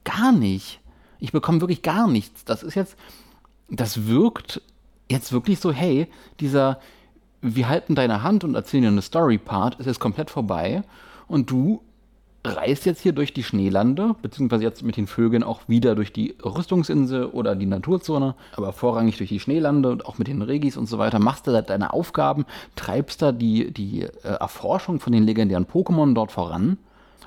Gar 0.04 0.32
nicht. 0.32 0.80
Ich 1.18 1.32
bekomme 1.32 1.60
wirklich 1.60 1.82
gar 1.82 2.08
nichts. 2.08 2.44
Das 2.44 2.62
ist 2.62 2.74
jetzt, 2.74 2.96
das 3.70 4.06
wirkt 4.06 4.60
jetzt 5.08 5.32
wirklich 5.32 5.60
so, 5.60 5.72
hey, 5.72 6.08
dieser, 6.40 6.80
wir 7.54 7.68
halten 7.68 7.94
deine 7.94 8.22
Hand 8.22 8.44
und 8.44 8.54
erzählen 8.54 8.82
dir 8.82 8.88
eine 8.88 9.02
Story-Part, 9.02 9.76
ist 9.76 9.86
jetzt 9.86 10.00
komplett 10.00 10.30
vorbei. 10.30 10.82
Und 11.28 11.50
du 11.50 11.80
reist 12.44 12.86
jetzt 12.86 13.00
hier 13.00 13.12
durch 13.12 13.32
die 13.32 13.42
Schneelande, 13.42 14.14
beziehungsweise 14.22 14.62
jetzt 14.62 14.82
mit 14.82 14.96
den 14.96 15.06
Vögeln 15.06 15.42
auch 15.42 15.62
wieder 15.66 15.94
durch 15.94 16.12
die 16.12 16.36
Rüstungsinsel 16.44 17.26
oder 17.26 17.56
die 17.56 17.66
Naturzone, 17.66 18.34
aber 18.56 18.72
vorrangig 18.72 19.16
durch 19.16 19.30
die 19.30 19.40
Schneelande 19.40 19.90
und 19.90 20.06
auch 20.06 20.18
mit 20.18 20.28
den 20.28 20.42
Regis 20.42 20.76
und 20.76 20.86
so 20.86 20.98
weiter, 20.98 21.18
machst 21.18 21.46
du 21.46 21.52
da 21.52 21.62
deine 21.62 21.92
Aufgaben, 21.92 22.46
treibst 22.76 23.22
da 23.22 23.32
die, 23.32 23.72
die 23.72 24.02
äh, 24.02 24.08
Erforschung 24.22 25.00
von 25.00 25.12
den 25.12 25.24
legendären 25.24 25.66
Pokémon 25.66 26.14
dort 26.14 26.30
voran 26.30 26.78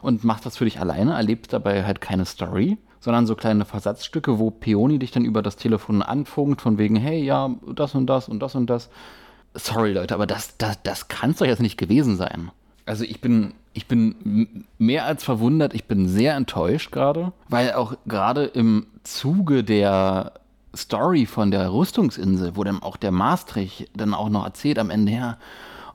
und 0.02 0.24
machst 0.24 0.46
das 0.46 0.58
für 0.58 0.66
dich 0.66 0.80
alleine, 0.80 1.14
erlebst 1.14 1.52
dabei 1.52 1.84
halt 1.84 2.00
keine 2.00 2.26
Story, 2.26 2.78
sondern 3.02 3.26
so 3.26 3.36
kleine 3.36 3.66
Versatzstücke, 3.66 4.40
wo 4.40 4.52
Peony 4.52 5.00
dich 5.00 5.12
dann 5.12 5.26
über 5.26 5.42
das 5.42 5.58
Telefon 5.58 6.02
anfunkt, 6.02 6.62
von 6.62 6.78
wegen, 6.78 6.96
hey, 6.96 7.22
ja, 7.24 7.50
das 7.74 7.96
und 7.96 8.08
das 8.08 8.30
und 8.30 8.40
das 8.40 8.56
und 8.56 8.70
das 8.70 8.90
sorry 9.54 9.94
Leute, 9.94 10.14
aber 10.14 10.28
das, 10.28 10.58
das, 10.58 10.82
das 10.84 11.08
kann 11.08 11.32
es 11.32 11.38
doch 11.38 11.46
jetzt 11.46 11.62
nicht 11.62 11.78
gewesen 11.78 12.16
sein. 12.16 12.52
Also 12.86 13.04
ich 13.04 13.22
bin, 13.22 13.54
ich 13.74 13.88
bin 13.88 14.66
mehr 14.78 15.06
als 15.06 15.24
verwundert, 15.24 15.74
ich 15.74 15.86
bin 15.86 16.08
sehr 16.08 16.36
enttäuscht 16.36 16.92
gerade, 16.92 17.34
weil 17.48 17.74
auch 17.74 17.94
gerade 18.08 18.46
im 18.46 18.88
Zuge 19.04 19.64
der 19.64 20.34
Story 20.76 21.26
von 21.26 21.52
der 21.52 21.72
Rüstungsinsel, 21.72 22.56
wo 22.56 22.64
dann 22.64 22.82
auch 22.82 22.98
der 22.98 23.12
Maastricht 23.12 23.90
dann 23.96 24.14
auch 24.14 24.30
noch 24.30 24.46
erzählt 24.46 24.80
am 24.80 24.90
Ende 24.90 25.12
her, 25.12 25.38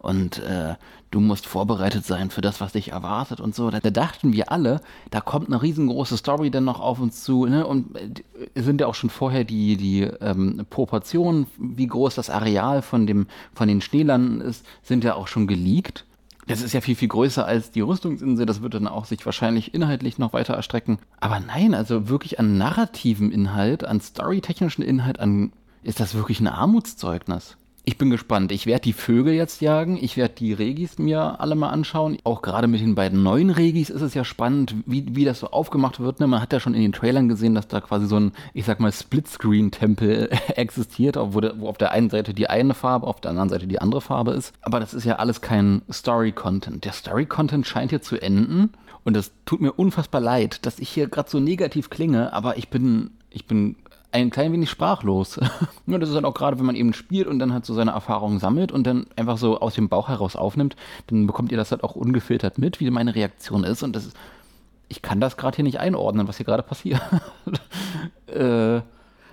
und 0.05 0.39
äh, 0.41 0.75
du 1.15 1.21
musst 1.21 1.47
vorbereitet 1.47 2.05
sein 2.05 2.31
für 2.31 2.41
das, 2.41 2.61
was 2.61 2.73
dich 2.73 2.91
erwartet 2.91 3.41
und 3.41 3.55
so. 3.55 3.71
Da, 3.71 3.79
da, 3.79 3.91
dachten 3.91 4.33
wir 4.33 4.51
alle, 4.51 4.81
da 5.11 5.21
kommt 5.21 5.47
eine 5.47 5.62
riesengroße 5.62 6.17
Story 6.17 6.51
dann 6.51 6.65
noch 6.65 6.81
auf 6.81 7.01
uns 7.01 7.23
zu. 7.23 7.47
Ne? 7.47 7.67
Und 7.67 7.97
äh, 7.97 8.61
sind 8.61 8.81
ja 8.81 8.89
auch 8.89 8.95
schon 8.95 9.11
vorher 9.11 9.45
die, 9.45 9.77
die 9.77 10.03
ähm, 10.03 10.67
Proportionen, 10.69 11.47
wie 11.57 11.87
groß 11.87 12.17
das 12.17 12.31
Areal 12.31 12.83
von, 12.83 13.07
dem, 13.07 13.29
von 13.55 13.69
den 13.69 13.81
Schneelanden 13.81 14.41
ist, 14.41 14.67
sind 14.83 15.05
ja 15.05 15.15
auch 15.15 15.29
schon 15.29 15.47
geleakt. 15.47 16.05
Das 16.47 16.61
ist 16.61 16.75
ja 16.75 16.81
viel, 16.81 16.97
viel 16.97 17.09
größer 17.09 17.47
als 17.47 17.71
die 17.71 17.81
Rüstungsinsel. 17.81 18.45
Das 18.45 18.61
wird 18.61 18.75
dann 18.75 18.89
auch 18.89 19.05
sich 19.05 19.25
wahrscheinlich 19.25 19.73
inhaltlich 19.73 20.19
noch 20.19 20.33
weiter 20.33 20.55
erstrecken. 20.55 20.99
Aber 21.21 21.41
nein, 21.41 21.75
also 21.75 22.09
wirklich 22.09 22.39
an 22.39 22.59
narrativen 22.59 23.31
Inhalt, 23.31 23.85
an 23.85 24.01
storytechnischen 24.01 24.85
Inhalt, 24.85 25.21
an, 25.21 25.53
ist 25.83 26.01
das 26.01 26.15
wirklich 26.15 26.41
ein 26.41 26.49
Armutszeugnis. 26.49 27.57
Ich 27.87 27.99
bin 27.99 28.09
gespannt. 28.09 28.51
Ich 28.51 28.64
werde 28.64 28.80
die 28.80 28.95
Vögel 28.95 29.35
jetzt 29.35 29.61
jagen. 29.61 29.99
Ich 30.01 30.16
werde 30.16 30.35
die 30.35 30.55
Regis 30.55 30.97
mir 30.99 31.39
alle 31.39 31.55
mal 31.55 31.68
anschauen. 31.68 32.16
Auch 32.24 32.41
gerade 32.41 32.66
mit 32.66 32.80
den 32.80 32.95
beiden 32.95 33.22
neuen 33.22 33.51
Regis 33.51 33.91
ist 33.91 34.01
es 34.01 34.14
ja 34.14 34.24
spannend, 34.24 34.74
wie, 34.87 35.14
wie 35.14 35.26
das 35.26 35.41
so 35.41 35.49
aufgemacht 35.49 36.01
wird. 36.01 36.18
Ne? 36.18 36.26
Man 36.26 36.41
hat 36.41 36.55
ja 36.55 36.61
schon 36.61 36.72
in 36.72 36.80
den 36.80 36.93
Trailern 36.93 37.28
gesehen, 37.28 37.55
dass 37.55 37.68
da 37.68 37.82
quasi 37.82 38.07
so 38.07 38.18
ein, 38.18 38.32
ich 38.55 38.64
sag 38.64 38.80
mal, 38.80 38.91
Splitscreen-Tempel 38.91 40.30
existiert, 40.57 41.18
wo, 41.18 41.41
der, 41.41 41.61
wo 41.61 41.68
auf 41.68 41.76
der 41.76 41.91
einen 41.91 42.09
Seite 42.09 42.32
die 42.32 42.49
eine 42.49 42.72
Farbe, 42.72 43.07
auf 43.07 43.20
der 43.20 43.32
anderen 43.32 43.51
Seite 43.51 43.66
die 43.66 43.82
andere 43.82 44.01
Farbe 44.01 44.30
ist. 44.30 44.55
Aber 44.62 44.80
das 44.80 44.95
ist 44.95 45.05
ja 45.05 45.16
alles 45.16 45.43
kein 45.43 45.82
Story-Content. 45.93 46.87
Der 46.87 46.93
Story-Content 46.93 47.66
scheint 47.66 47.91
hier 47.91 48.01
zu 48.01 48.16
enden. 48.16 48.70
Und 49.05 49.14
es 49.14 49.30
tut 49.45 49.61
mir 49.61 49.72
unfassbar 49.72 50.22
leid, 50.22 50.64
dass 50.64 50.78
ich 50.78 50.89
hier 50.89 51.09
gerade 51.09 51.28
so 51.28 51.39
negativ 51.39 51.91
klinge, 51.91 52.32
aber 52.32 52.57
ich 52.57 52.70
bin, 52.70 53.11
ich 53.28 53.45
bin 53.47 53.76
ein 54.15 54.31
klein 54.31 54.53
wenig 54.53 54.71
sprachlos. 54.71 55.41
ja, 55.87 55.99
das 55.99 56.09
ist 56.09 56.15
halt 56.15 56.25
auch 56.25 56.35
gerade, 56.35 56.59
wenn 56.59 56.67
man 56.67 56.77
eben 56.77 56.93
spielt 56.93 57.27
und 57.27 57.39
dann 57.39 57.53
halt 57.53 57.65
so 57.65 57.75
seine 57.75 57.91
Erfahrungen 57.91 58.39
sammelt 58.39 58.71
und 58.71 58.87
dann 58.87 59.07
einfach 59.17 59.39
so 59.39 59.61
aus 59.61 59.75
dem 59.75 59.89
Bauch 59.89 60.09
heraus 60.09 60.37
aufnimmt, 60.37 60.77
dann 61.09 61.27
bekommt 61.27 61.51
ihr 61.51 61.59
das 61.59 61.73
halt 61.73 61.83
auch 61.83 61.97
ungefiltert 61.97 62.57
mit, 62.59 62.81
wie 62.81 62.91
meine 62.91 63.15
Reaktion 63.15 63.65
ist. 63.65 63.83
Und 63.83 63.95
das 63.97 64.07
ist, 64.07 64.17
ich 64.89 65.03
kann 65.03 65.21
das 65.21 65.37
gerade 65.37 65.57
hier 65.57 65.65
nicht 65.65 65.81
einordnen, 65.81 66.29
was 66.29 66.37
hier 66.37 66.47
gerade 66.47 66.62
passiert. 66.62 67.03
äh, 68.27 68.81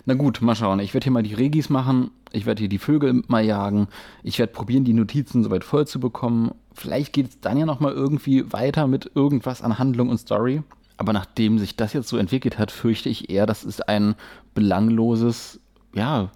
na 0.06 0.14
gut, 0.16 0.42
mal 0.42 0.56
schauen. 0.56 0.80
Ich 0.80 0.96
werde 0.96 1.04
hier 1.04 1.14
mal 1.14 1.22
die 1.22 1.36
Regis 1.36 1.70
machen. 1.70 2.10
Ich 2.32 2.48
werde 2.48 2.62
hier 2.62 2.70
die 2.70 2.80
Vögel 2.80 3.22
mal 3.28 3.46
jagen. 3.46 3.88
Ich 4.24 4.40
werde 4.40 4.52
probieren, 4.52 4.84
die 4.84 4.94
Notizen 4.94 5.44
soweit 5.44 5.64
voll 5.64 5.86
zu 5.86 6.00
bekommen. 6.00 6.56
Vielleicht 6.74 7.14
geht 7.14 7.30
es 7.30 7.40
dann 7.40 7.58
ja 7.58 7.68
nochmal 7.68 7.94
irgendwie 7.94 8.52
weiter 8.52 8.88
mit 8.88 9.12
irgendwas 9.14 9.62
an 9.62 9.78
Handlung 9.78 10.10
und 10.10 10.18
Story. 10.18 10.64
Aber 11.02 11.14
nachdem 11.14 11.58
sich 11.58 11.76
das 11.76 11.94
jetzt 11.94 12.10
so 12.10 12.18
entwickelt 12.18 12.60
hat, 12.60 12.70
fürchte 12.70 13.10
ich 13.10 13.32
eher, 13.32 13.48
das 13.48 13.64
ist 13.64 13.90
ein 13.90 14.14
belangloses, 14.54 15.60
ja, 15.96 16.30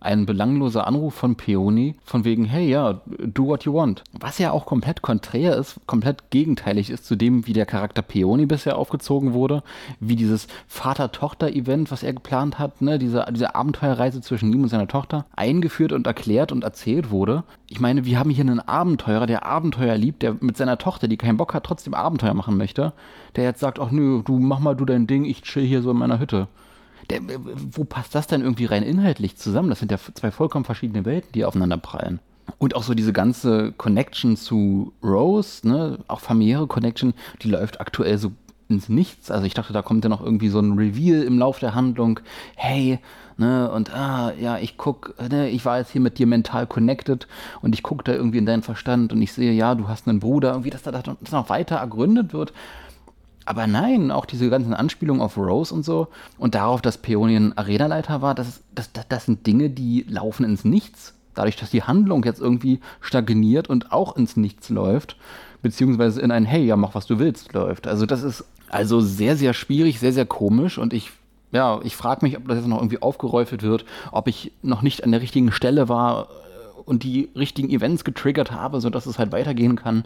ein 0.00 0.26
belangloser 0.26 0.86
Anruf 0.86 1.14
von 1.14 1.36
Peony, 1.36 1.96
von 2.04 2.24
wegen, 2.24 2.44
hey, 2.44 2.68
ja, 2.68 3.00
do 3.18 3.46
what 3.46 3.64
you 3.64 3.74
want. 3.74 4.04
Was 4.12 4.38
ja 4.38 4.52
auch 4.52 4.66
komplett 4.66 5.02
konträr 5.02 5.56
ist, 5.56 5.80
komplett 5.86 6.30
gegenteilig 6.30 6.90
ist 6.90 7.06
zu 7.06 7.16
dem, 7.16 7.46
wie 7.46 7.52
der 7.52 7.66
Charakter 7.66 8.02
Peony 8.02 8.46
bisher 8.46 8.78
aufgezogen 8.78 9.32
wurde, 9.32 9.62
wie 10.00 10.16
dieses 10.16 10.46
Vater-Tochter-Event, 10.68 11.90
was 11.90 12.02
er 12.02 12.12
geplant 12.12 12.58
hat, 12.58 12.80
ne, 12.80 12.98
diese, 12.98 13.26
diese 13.30 13.54
Abenteuerreise 13.54 14.20
zwischen 14.20 14.52
ihm 14.52 14.62
und 14.62 14.68
seiner 14.68 14.88
Tochter, 14.88 15.26
eingeführt 15.34 15.92
und 15.92 16.06
erklärt 16.06 16.52
und 16.52 16.64
erzählt 16.64 17.10
wurde. 17.10 17.44
Ich 17.68 17.80
meine, 17.80 18.04
wir 18.04 18.18
haben 18.18 18.30
hier 18.30 18.44
einen 18.44 18.60
Abenteurer, 18.60 19.26
der 19.26 19.46
Abenteuer 19.46 19.96
liebt, 19.96 20.22
der 20.22 20.36
mit 20.40 20.56
seiner 20.56 20.78
Tochter, 20.78 21.08
die 21.08 21.16
keinen 21.16 21.36
Bock 21.36 21.54
hat, 21.54 21.64
trotzdem 21.64 21.94
Abenteuer 21.94 22.34
machen 22.34 22.56
möchte, 22.56 22.92
der 23.36 23.44
jetzt 23.44 23.60
sagt, 23.60 23.78
ach 23.80 23.90
nö, 23.90 24.22
du 24.24 24.38
mach 24.38 24.60
mal 24.60 24.74
du 24.74 24.84
dein 24.84 25.06
Ding, 25.06 25.24
ich 25.24 25.42
chill 25.42 25.64
hier 25.64 25.82
so 25.82 25.90
in 25.90 25.98
meiner 25.98 26.18
Hütte 26.18 26.48
der, 27.10 27.20
wo 27.72 27.84
passt 27.84 28.14
das 28.14 28.26
denn 28.26 28.42
irgendwie 28.42 28.66
rein 28.66 28.82
inhaltlich 28.82 29.36
zusammen? 29.36 29.70
Das 29.70 29.78
sind 29.78 29.90
ja 29.90 29.98
zwei 29.98 30.30
vollkommen 30.30 30.64
verschiedene 30.64 31.04
Welten, 31.04 31.32
die 31.32 31.44
aufeinander 31.44 31.78
prallen. 31.78 32.20
Und 32.58 32.74
auch 32.74 32.82
so 32.82 32.94
diese 32.94 33.12
ganze 33.12 33.72
Connection 33.72 34.36
zu 34.36 34.92
Rose, 35.02 35.66
ne, 35.68 35.98
auch 36.08 36.20
familiäre 36.20 36.66
Connection, 36.66 37.12
die 37.42 37.48
läuft 37.48 37.80
aktuell 37.80 38.18
so 38.18 38.32
ins 38.68 38.88
Nichts. 38.88 39.30
Also 39.30 39.46
ich 39.46 39.54
dachte, 39.54 39.72
da 39.72 39.82
kommt 39.82 40.04
ja 40.04 40.10
noch 40.10 40.22
irgendwie 40.22 40.48
so 40.48 40.60
ein 40.60 40.72
Reveal 40.72 41.22
im 41.22 41.38
Lauf 41.38 41.58
der 41.58 41.74
Handlung. 41.74 42.20
Hey, 42.56 42.98
ne, 43.36 43.70
und 43.70 43.94
ah, 43.94 44.32
ja, 44.38 44.58
ich 44.58 44.76
guck, 44.76 45.14
ne, 45.30 45.48
ich 45.48 45.64
war 45.64 45.78
jetzt 45.78 45.90
hier 45.90 46.00
mit 46.00 46.18
dir 46.18 46.26
mental 46.26 46.66
connected 46.66 47.26
und 47.62 47.74
ich 47.74 47.82
guck 47.82 48.04
da 48.04 48.12
irgendwie 48.12 48.38
in 48.38 48.46
deinen 48.46 48.62
Verstand 48.62 49.12
und 49.12 49.22
ich 49.22 49.32
sehe, 49.32 49.52
ja, 49.52 49.74
du 49.74 49.88
hast 49.88 50.08
einen 50.08 50.20
Bruder, 50.20 50.50
irgendwie, 50.50 50.70
dass 50.70 50.82
da 50.82 50.90
das 50.90 51.32
noch 51.32 51.48
weiter 51.48 51.76
ergründet 51.76 52.32
wird. 52.32 52.52
Aber 53.48 53.66
nein, 53.66 54.10
auch 54.10 54.26
diese 54.26 54.50
ganzen 54.50 54.74
Anspielungen 54.74 55.22
auf 55.22 55.38
Rose 55.38 55.74
und 55.74 55.82
so 55.82 56.08
und 56.36 56.54
darauf, 56.54 56.82
dass 56.82 56.98
Peonien 56.98 57.56
Arenaleiter 57.56 58.20
war, 58.20 58.34
das, 58.34 58.60
das, 58.74 58.92
das, 58.92 59.08
das 59.08 59.24
sind 59.24 59.46
Dinge, 59.46 59.70
die 59.70 60.04
laufen 60.06 60.44
ins 60.44 60.66
Nichts. 60.66 61.14
Dadurch, 61.34 61.56
dass 61.56 61.70
die 61.70 61.82
Handlung 61.82 62.22
jetzt 62.24 62.42
irgendwie 62.42 62.80
stagniert 63.00 63.70
und 63.70 63.90
auch 63.90 64.16
ins 64.16 64.36
Nichts 64.36 64.68
läuft, 64.68 65.16
beziehungsweise 65.62 66.20
in 66.20 66.30
ein 66.30 66.44
Hey, 66.44 66.66
ja, 66.66 66.76
mach 66.76 66.94
was 66.94 67.06
du 67.06 67.18
willst 67.18 67.54
läuft. 67.54 67.86
Also 67.86 68.04
das 68.04 68.22
ist 68.22 68.44
also 68.68 69.00
sehr, 69.00 69.34
sehr 69.34 69.54
schwierig, 69.54 69.98
sehr, 69.98 70.12
sehr 70.12 70.26
komisch 70.26 70.76
und 70.76 70.92
ich 70.92 71.12
ja, 71.50 71.80
ich 71.82 71.96
frage 71.96 72.26
mich, 72.26 72.36
ob 72.36 72.46
das 72.48 72.58
jetzt 72.58 72.66
noch 72.66 72.80
irgendwie 72.80 73.00
aufgeräufelt 73.00 73.62
wird, 73.62 73.86
ob 74.12 74.28
ich 74.28 74.52
noch 74.60 74.82
nicht 74.82 75.04
an 75.04 75.12
der 75.12 75.22
richtigen 75.22 75.52
Stelle 75.52 75.88
war 75.88 76.24
äh, 76.24 76.80
und 76.84 77.02
die 77.02 77.30
richtigen 77.34 77.70
Events 77.70 78.04
getriggert 78.04 78.52
habe, 78.52 78.82
sodass 78.82 79.06
es 79.06 79.18
halt 79.18 79.32
weitergehen 79.32 79.74
kann. 79.74 80.04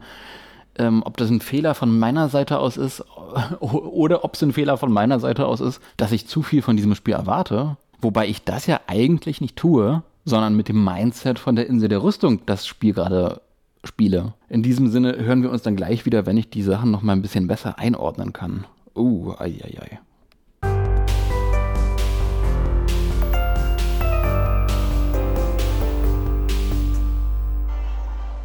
Ähm, 0.78 1.02
ob 1.04 1.16
das 1.16 1.30
ein 1.30 1.40
Fehler 1.40 1.74
von 1.74 1.98
meiner 1.98 2.28
Seite 2.28 2.58
aus 2.58 2.76
ist 2.76 3.04
oder 3.60 4.24
ob 4.24 4.34
es 4.34 4.42
ein 4.42 4.52
Fehler 4.52 4.76
von 4.78 4.90
meiner 4.90 5.20
Seite 5.20 5.46
aus 5.46 5.60
ist, 5.60 5.80
dass 5.96 6.12
ich 6.12 6.26
zu 6.26 6.42
viel 6.42 6.62
von 6.62 6.76
diesem 6.76 6.94
Spiel 6.94 7.14
erwarte. 7.14 7.76
Wobei 8.00 8.26
ich 8.26 8.44
das 8.44 8.66
ja 8.66 8.80
eigentlich 8.86 9.40
nicht 9.40 9.56
tue, 9.56 10.02
sondern 10.24 10.56
mit 10.56 10.68
dem 10.68 10.82
Mindset 10.82 11.38
von 11.38 11.56
der 11.56 11.66
Insel 11.66 11.88
der 11.88 12.02
Rüstung 12.02 12.40
das 12.46 12.66
Spiel 12.66 12.94
gerade 12.94 13.40
spiele. 13.84 14.34
In 14.48 14.62
diesem 14.62 14.88
Sinne 14.88 15.16
hören 15.18 15.42
wir 15.42 15.50
uns 15.50 15.62
dann 15.62 15.76
gleich 15.76 16.06
wieder, 16.06 16.26
wenn 16.26 16.36
ich 16.36 16.50
die 16.50 16.62
Sachen 16.62 16.90
noch 16.90 17.02
mal 17.02 17.12
ein 17.12 17.22
bisschen 17.22 17.46
besser 17.46 17.78
einordnen 17.78 18.32
kann. 18.32 18.64
Uh, 18.94 19.32
ei, 19.38 19.58
ei, 19.62 19.78
ei. 19.80 19.98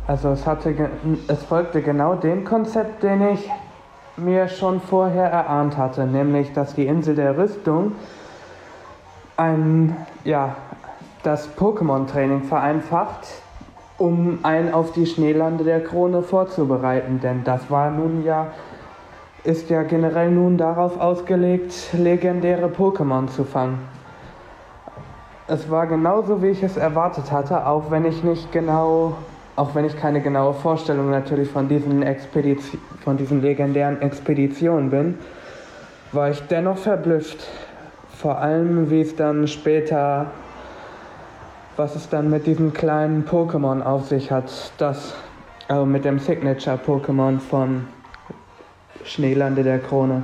Also 0.07 0.29
es, 0.29 0.47
hatte, 0.47 0.73
es 1.27 1.43
folgte 1.43 1.81
genau 1.81 2.15
dem 2.15 2.45
Konzept, 2.45 3.03
den 3.03 3.33
ich 3.33 3.51
mir 4.15 4.47
schon 4.47 4.79
vorher 4.79 5.29
erahnt 5.29 5.77
hatte, 5.77 6.07
nämlich 6.07 6.53
dass 6.53 6.73
die 6.75 6.87
Insel 6.87 7.15
der 7.15 7.37
Rüstung 7.37 7.91
ein, 9.35 9.97
ja, 10.23 10.55
das 11.23 11.49
Pokémon-Training 11.57 12.43
vereinfacht, 12.43 13.27
um 13.97 14.39
einen 14.43 14.73
auf 14.73 14.93
die 14.93 15.05
Schneelande 15.05 15.65
der 15.65 15.83
Krone 15.83 16.21
vorzubereiten. 16.21 17.19
Denn 17.19 17.43
das 17.43 17.69
war 17.69 17.91
nun 17.91 18.23
ja, 18.23 18.47
ist 19.43 19.69
ja 19.69 19.83
generell 19.83 20.31
nun 20.31 20.57
darauf 20.57 20.99
ausgelegt, 21.01 21.73
legendäre 21.93 22.67
Pokémon 22.67 23.27
zu 23.27 23.43
fangen. 23.43 23.79
Es 25.47 25.69
war 25.69 25.85
genauso, 25.85 26.41
wie 26.41 26.47
ich 26.47 26.63
es 26.63 26.77
erwartet 26.77 27.31
hatte, 27.31 27.67
auch 27.67 27.91
wenn 27.91 28.05
ich 28.05 28.23
nicht 28.23 28.51
genau 28.53 29.15
auch 29.57 29.73
wenn 29.73 29.85
ich 29.85 29.97
keine 29.97 30.21
genaue 30.21 30.53
Vorstellung 30.53 31.09
natürlich 31.09 31.49
von 31.49 31.67
diesen, 31.67 32.03
Expedition, 32.03 32.79
von 33.03 33.17
diesen 33.17 33.41
legendären 33.41 33.99
Expeditionen 34.03 34.91
bin, 34.91 35.15
war 36.11 36.29
ich 36.29 36.39
dennoch 36.43 36.77
verblüfft. 36.77 37.39
Vor 38.15 38.37
allem, 38.37 38.91
wie 38.91 39.01
es 39.01 39.15
dann 39.15 39.47
später, 39.47 40.27
was 41.75 41.95
es 41.95 42.07
dann 42.07 42.29
mit 42.29 42.45
diesem 42.45 42.71
kleinen 42.71 43.25
Pokémon 43.25 43.81
auf 43.81 44.05
sich 44.07 44.31
hat, 44.31 44.73
das, 44.77 45.15
also 45.67 45.87
mit 45.87 46.05
dem 46.05 46.19
Signature-Pokémon 46.19 47.39
von 47.39 47.87
Schneelande 49.05 49.63
der 49.63 49.79
Krone. 49.79 50.21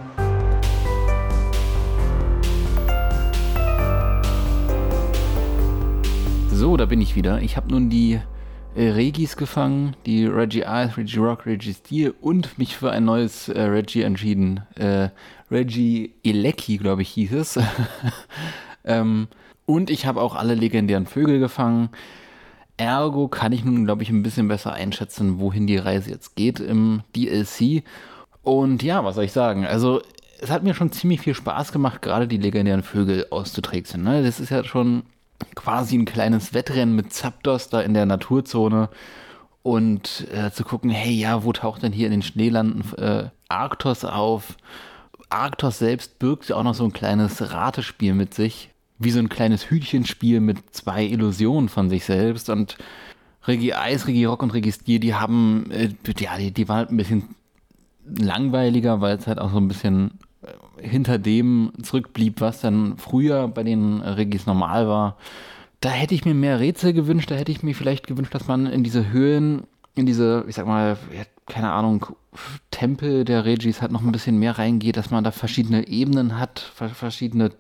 So, 6.52 6.78
da 6.78 6.86
bin 6.86 7.02
ich 7.02 7.16
wieder. 7.16 7.40
Ich 7.40 7.58
habe 7.58 7.72
nun 7.72 7.90
die 7.90 8.22
äh, 8.76 8.90
Regis 8.90 9.38
gefangen, 9.38 9.96
die 10.06 10.26
Reggie 10.26 10.62
Ice, 10.62 10.98
Reggie 10.98 11.20
Rock, 11.20 11.46
Reggie 11.46 11.74
Steel 11.74 12.14
und 12.22 12.58
mich 12.58 12.76
für 12.76 12.92
ein 12.92 13.06
neues 13.06 13.50
äh, 13.50 13.62
Reggie 13.62 14.02
entschieden. 14.02 14.62
Äh, 14.76 15.10
Reggie 15.52 16.14
Elecki, 16.24 16.78
glaube 16.78 17.04
ich, 17.04 17.10
hieß 17.10 17.34
es. 17.34 17.60
ähm, 18.86 19.28
und 19.66 19.90
ich 19.90 20.06
habe 20.06 20.22
auch 20.22 20.36
alle 20.36 20.56
legendären 20.56 21.06
Vögel 21.06 21.40
gefangen. 21.40 21.90
Ergo 22.78 23.28
kann 23.28 23.52
ich 23.52 23.64
nun, 23.64 23.86
glaube 23.86 24.04
ich, 24.04 24.10
ein 24.10 24.24
bisschen 24.24 24.48
besser 24.48 24.74
einschätzen, 24.74 25.40
wohin 25.40 25.68
die 25.68 25.78
Reise 25.78 26.10
jetzt 26.10 26.36
geht 26.36 26.60
im 26.60 27.04
DLC. 27.16 27.84
Und 28.42 28.82
ja, 28.84 29.06
was 29.06 29.16
soll 29.16 29.26
ich 29.26 29.32
sagen? 29.32 29.66
Also, 29.66 30.02
es 30.42 30.50
hat 30.50 30.64
mir 30.64 30.74
schon 30.74 30.92
ziemlich 30.92 31.22
viel 31.22 31.36
Spaß 31.36 31.72
gemacht, 31.72 32.02
gerade 32.02 32.28
die 32.28 32.38
legendären 32.38 32.84
Vögel 32.84 33.28
auszutricksen. 33.30 34.04
Ne? 34.04 34.24
Das 34.24 34.40
ist 34.40 34.50
ja 34.50 34.64
schon 34.64 35.04
quasi 35.56 35.98
ein 35.98 36.06
kleines 36.06 36.54
Wettrennen 36.54 36.96
mit 36.96 37.14
Zapdos 37.14 37.70
da 37.70 37.82
in 37.82 37.94
der 37.94 38.06
Naturzone 38.06 38.90
und 39.62 40.28
äh, 40.34 40.52
zu 40.52 40.64
gucken, 40.64 40.90
hey, 40.90 41.14
ja, 41.14 41.44
wo 41.44 41.54
taucht 41.54 41.84
denn 41.84 41.94
hier 41.94 42.08
in 42.08 42.12
den 42.12 42.22
Schneelanden 42.22 42.94
äh, 42.98 43.30
Arktos 43.48 44.06
auf? 44.06 44.58
Arktos 45.30 45.80
selbst 45.80 46.20
birgt 46.20 46.50
ja 46.50 46.58
auch 46.58 46.64
noch 46.64 46.76
so 46.76 46.84
ein 46.84 46.94
kleines 46.94 47.54
Ratespiel 47.54 48.14
mit 48.14 48.34
sich, 48.34 48.70
wie 49.00 49.12
so 49.12 49.20
ein 49.20 49.30
kleines 49.30 49.70
Hütchenspiel 49.70 50.42
mit 50.42 50.76
zwei 50.76 51.06
Illusionen 51.06 51.70
von 51.70 51.90
sich 51.90 52.06
selbst 52.06 52.50
und 52.50 52.78
Regie 53.46 53.74
Eis, 53.74 54.08
Regie 54.08 54.26
Rock 54.26 54.44
und 54.44 54.54
Regie 54.54 54.72
Stier, 54.72 55.00
die 55.00 55.16
haben, 55.16 55.70
äh, 55.72 55.90
ja, 56.18 56.38
die, 56.38 56.52
die 56.52 56.68
waren 56.70 56.78
halt 56.78 56.92
ein 56.92 56.98
bisschen 56.98 57.36
langweiliger, 58.06 59.02
weil 59.02 59.18
es 59.18 59.28
halt 59.28 59.40
auch 59.40 59.52
so 59.52 59.58
ein 59.58 59.68
bisschen 59.68 60.12
hinter 60.80 61.18
dem 61.18 61.72
zurückblieb, 61.82 62.42
was 62.42 62.62
dann 62.62 62.98
früher 62.98 63.48
bei 63.48 63.64
den 63.64 64.02
Regis 64.02 64.46
normal 64.46 64.88
war. 64.88 65.18
Da 65.82 65.90
hätte 65.90 66.16
ich 66.16 66.26
mir 66.26 66.34
mehr 66.34 66.60
Rätsel 66.60 66.94
gewünscht, 66.94 67.30
da 67.30 67.36
hätte 67.36 67.52
ich 67.52 67.64
mir 67.64 67.76
vielleicht 67.76 68.08
gewünscht, 68.08 68.34
dass 68.34 68.48
man 68.48 68.66
in 68.66 68.84
diese 68.84 69.12
Höhen, 69.12 69.64
in 69.96 70.06
diese, 70.06 70.46
ich 70.48 70.56
sag 70.56 70.66
mal, 70.66 70.98
keine 71.46 71.72
Ahnung, 71.72 72.06
Tempel 72.72 73.26
der 73.26 73.46
Regis 73.46 73.82
halt 73.82 73.92
noch 73.92 74.02
ein 74.02 74.12
bisschen 74.12 74.40
mehr 74.40 74.58
reingeht, 74.58 74.98
dass 74.98 75.12
man 75.12 75.24
da 75.24 75.32
verschiedene 75.32 75.88
Ebenen 75.88 76.40
hat, 76.40 76.60
verschiedene, 76.60 77.52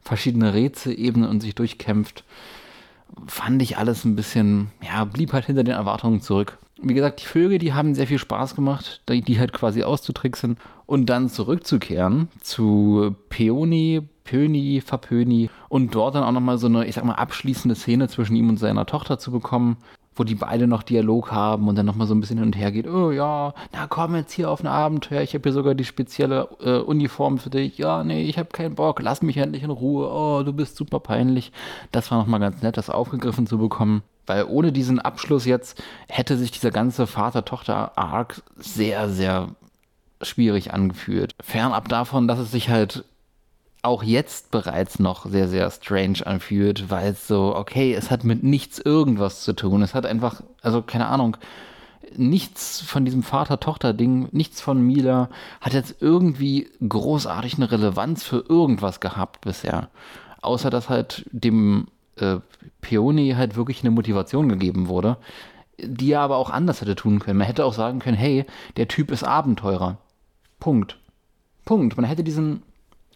verschiedene 0.00 0.54
Rätselebenen 0.54 1.28
und 1.28 1.40
sich 1.40 1.54
durchkämpft. 1.54 2.24
Fand 3.26 3.62
ich 3.62 3.78
alles 3.78 4.04
ein 4.04 4.16
bisschen, 4.16 4.72
ja, 4.82 5.04
blieb 5.04 5.32
halt 5.32 5.46
hinter 5.46 5.64
den 5.64 5.74
Erwartungen 5.74 6.20
zurück. 6.20 6.58
Wie 6.82 6.94
gesagt, 6.94 7.22
die 7.22 7.26
Vögel, 7.26 7.58
die 7.58 7.72
haben 7.72 7.94
sehr 7.94 8.06
viel 8.06 8.18
Spaß 8.18 8.54
gemacht, 8.54 9.02
die 9.08 9.38
halt 9.38 9.52
quasi 9.54 9.82
auszutricksen 9.82 10.58
und 10.84 11.06
dann 11.06 11.30
zurückzukehren 11.30 12.28
zu 12.42 13.16
Peony, 13.30 14.02
Pöni, 14.24 14.82
Verpöni 14.84 15.48
und 15.70 15.94
dort 15.94 16.14
dann 16.14 16.24
auch 16.24 16.32
nochmal 16.32 16.58
so 16.58 16.66
eine, 16.66 16.86
ich 16.86 16.96
sag 16.96 17.04
mal, 17.04 17.14
abschließende 17.14 17.74
Szene 17.74 18.08
zwischen 18.08 18.36
ihm 18.36 18.50
und 18.50 18.58
seiner 18.58 18.84
Tochter 18.84 19.18
zu 19.18 19.30
bekommen, 19.30 19.78
wo 20.14 20.24
die 20.24 20.34
beide 20.34 20.66
noch 20.66 20.82
Dialog 20.82 21.30
haben 21.30 21.68
und 21.68 21.76
dann 21.76 21.86
nochmal 21.86 22.06
so 22.06 22.14
ein 22.14 22.20
bisschen 22.20 22.38
hin 22.38 22.46
und 22.46 22.56
her 22.56 22.72
geht. 22.72 22.86
Oh 22.86 23.10
ja, 23.10 23.54
na 23.72 23.86
komm 23.86 24.14
jetzt 24.14 24.32
hier 24.32 24.50
auf 24.50 24.60
ein 24.60 24.66
Abenteuer, 24.66 25.22
ich 25.22 25.34
habe 25.34 25.42
hier 25.44 25.52
sogar 25.52 25.74
die 25.74 25.84
spezielle 25.84 26.48
äh, 26.60 26.78
Uniform 26.78 27.38
für 27.38 27.50
dich. 27.50 27.78
Ja, 27.78 28.04
nee, 28.04 28.24
ich 28.24 28.38
habe 28.38 28.48
keinen 28.50 28.74
Bock, 28.74 29.00
lass 29.00 29.22
mich 29.22 29.36
endlich 29.38 29.62
in 29.62 29.70
Ruhe. 29.70 30.10
Oh, 30.10 30.42
du 30.42 30.52
bist 30.52 30.76
super 30.76 31.00
peinlich. 31.00 31.52
Das 31.92 32.10
war 32.10 32.18
nochmal 32.18 32.40
ganz 32.40 32.62
nett, 32.62 32.76
das 32.76 32.90
aufgegriffen 32.90 33.46
zu 33.46 33.58
bekommen. 33.58 34.02
Weil 34.26 34.44
ohne 34.44 34.72
diesen 34.72 34.98
Abschluss 34.98 35.44
jetzt 35.44 35.82
hätte 36.08 36.36
sich 36.36 36.50
dieser 36.50 36.70
ganze 36.70 37.06
Vater-Tochter-Arc 37.06 38.42
sehr, 38.56 39.08
sehr 39.08 39.48
schwierig 40.22 40.72
angefühlt. 40.72 41.34
Fernab 41.40 41.88
davon, 41.88 42.26
dass 42.26 42.38
es 42.38 42.50
sich 42.50 42.68
halt 42.68 43.04
auch 43.82 44.02
jetzt 44.02 44.50
bereits 44.50 44.98
noch 44.98 45.26
sehr, 45.26 45.48
sehr 45.48 45.70
strange 45.70 46.26
anfühlt, 46.26 46.90
weil 46.90 47.12
es 47.12 47.28
so, 47.28 47.54
okay, 47.54 47.94
es 47.94 48.10
hat 48.10 48.24
mit 48.24 48.42
nichts 48.42 48.78
irgendwas 48.78 49.42
zu 49.42 49.52
tun. 49.52 49.82
Es 49.82 49.94
hat 49.94 50.06
einfach, 50.06 50.42
also 50.60 50.82
keine 50.82 51.06
Ahnung, 51.06 51.36
nichts 52.16 52.80
von 52.80 53.04
diesem 53.04 53.22
Vater-Tochter-Ding, 53.22 54.28
nichts 54.32 54.60
von 54.60 54.80
Mila 54.80 55.28
hat 55.60 55.72
jetzt 55.72 55.96
irgendwie 56.00 56.68
großartig 56.86 57.56
eine 57.56 57.70
Relevanz 57.70 58.24
für 58.24 58.44
irgendwas 58.48 59.00
gehabt 59.00 59.42
bisher. 59.42 59.88
Außer 60.42 60.70
dass 60.70 60.88
halt 60.88 61.26
dem 61.30 61.88
äh, 62.16 62.36
Peony 62.86 63.34
halt 63.36 63.56
wirklich 63.56 63.80
eine 63.80 63.90
Motivation 63.90 64.48
gegeben 64.48 64.86
wurde, 64.86 65.16
die 65.78 66.12
er 66.12 66.20
aber 66.20 66.36
auch 66.36 66.50
anders 66.50 66.80
hätte 66.80 66.94
tun 66.94 67.18
können. 67.18 67.38
Man 67.38 67.48
hätte 67.48 67.64
auch 67.64 67.74
sagen 67.74 67.98
können, 67.98 68.16
hey, 68.16 68.46
der 68.76 68.86
Typ 68.86 69.10
ist 69.10 69.24
Abenteurer. 69.24 69.98
Punkt. 70.60 70.98
Punkt. 71.64 71.96
Man 71.96 72.06
hätte 72.06 72.22
diesen 72.22 72.62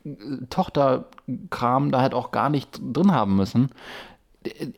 äh, 0.05 0.11
Tochterkram 0.51 1.93
da 1.93 2.01
halt 2.01 2.14
auch 2.14 2.33
gar 2.33 2.51
nicht 2.51 2.81
drin 2.93 3.12
haben 3.12 3.37
müssen. 3.37 3.71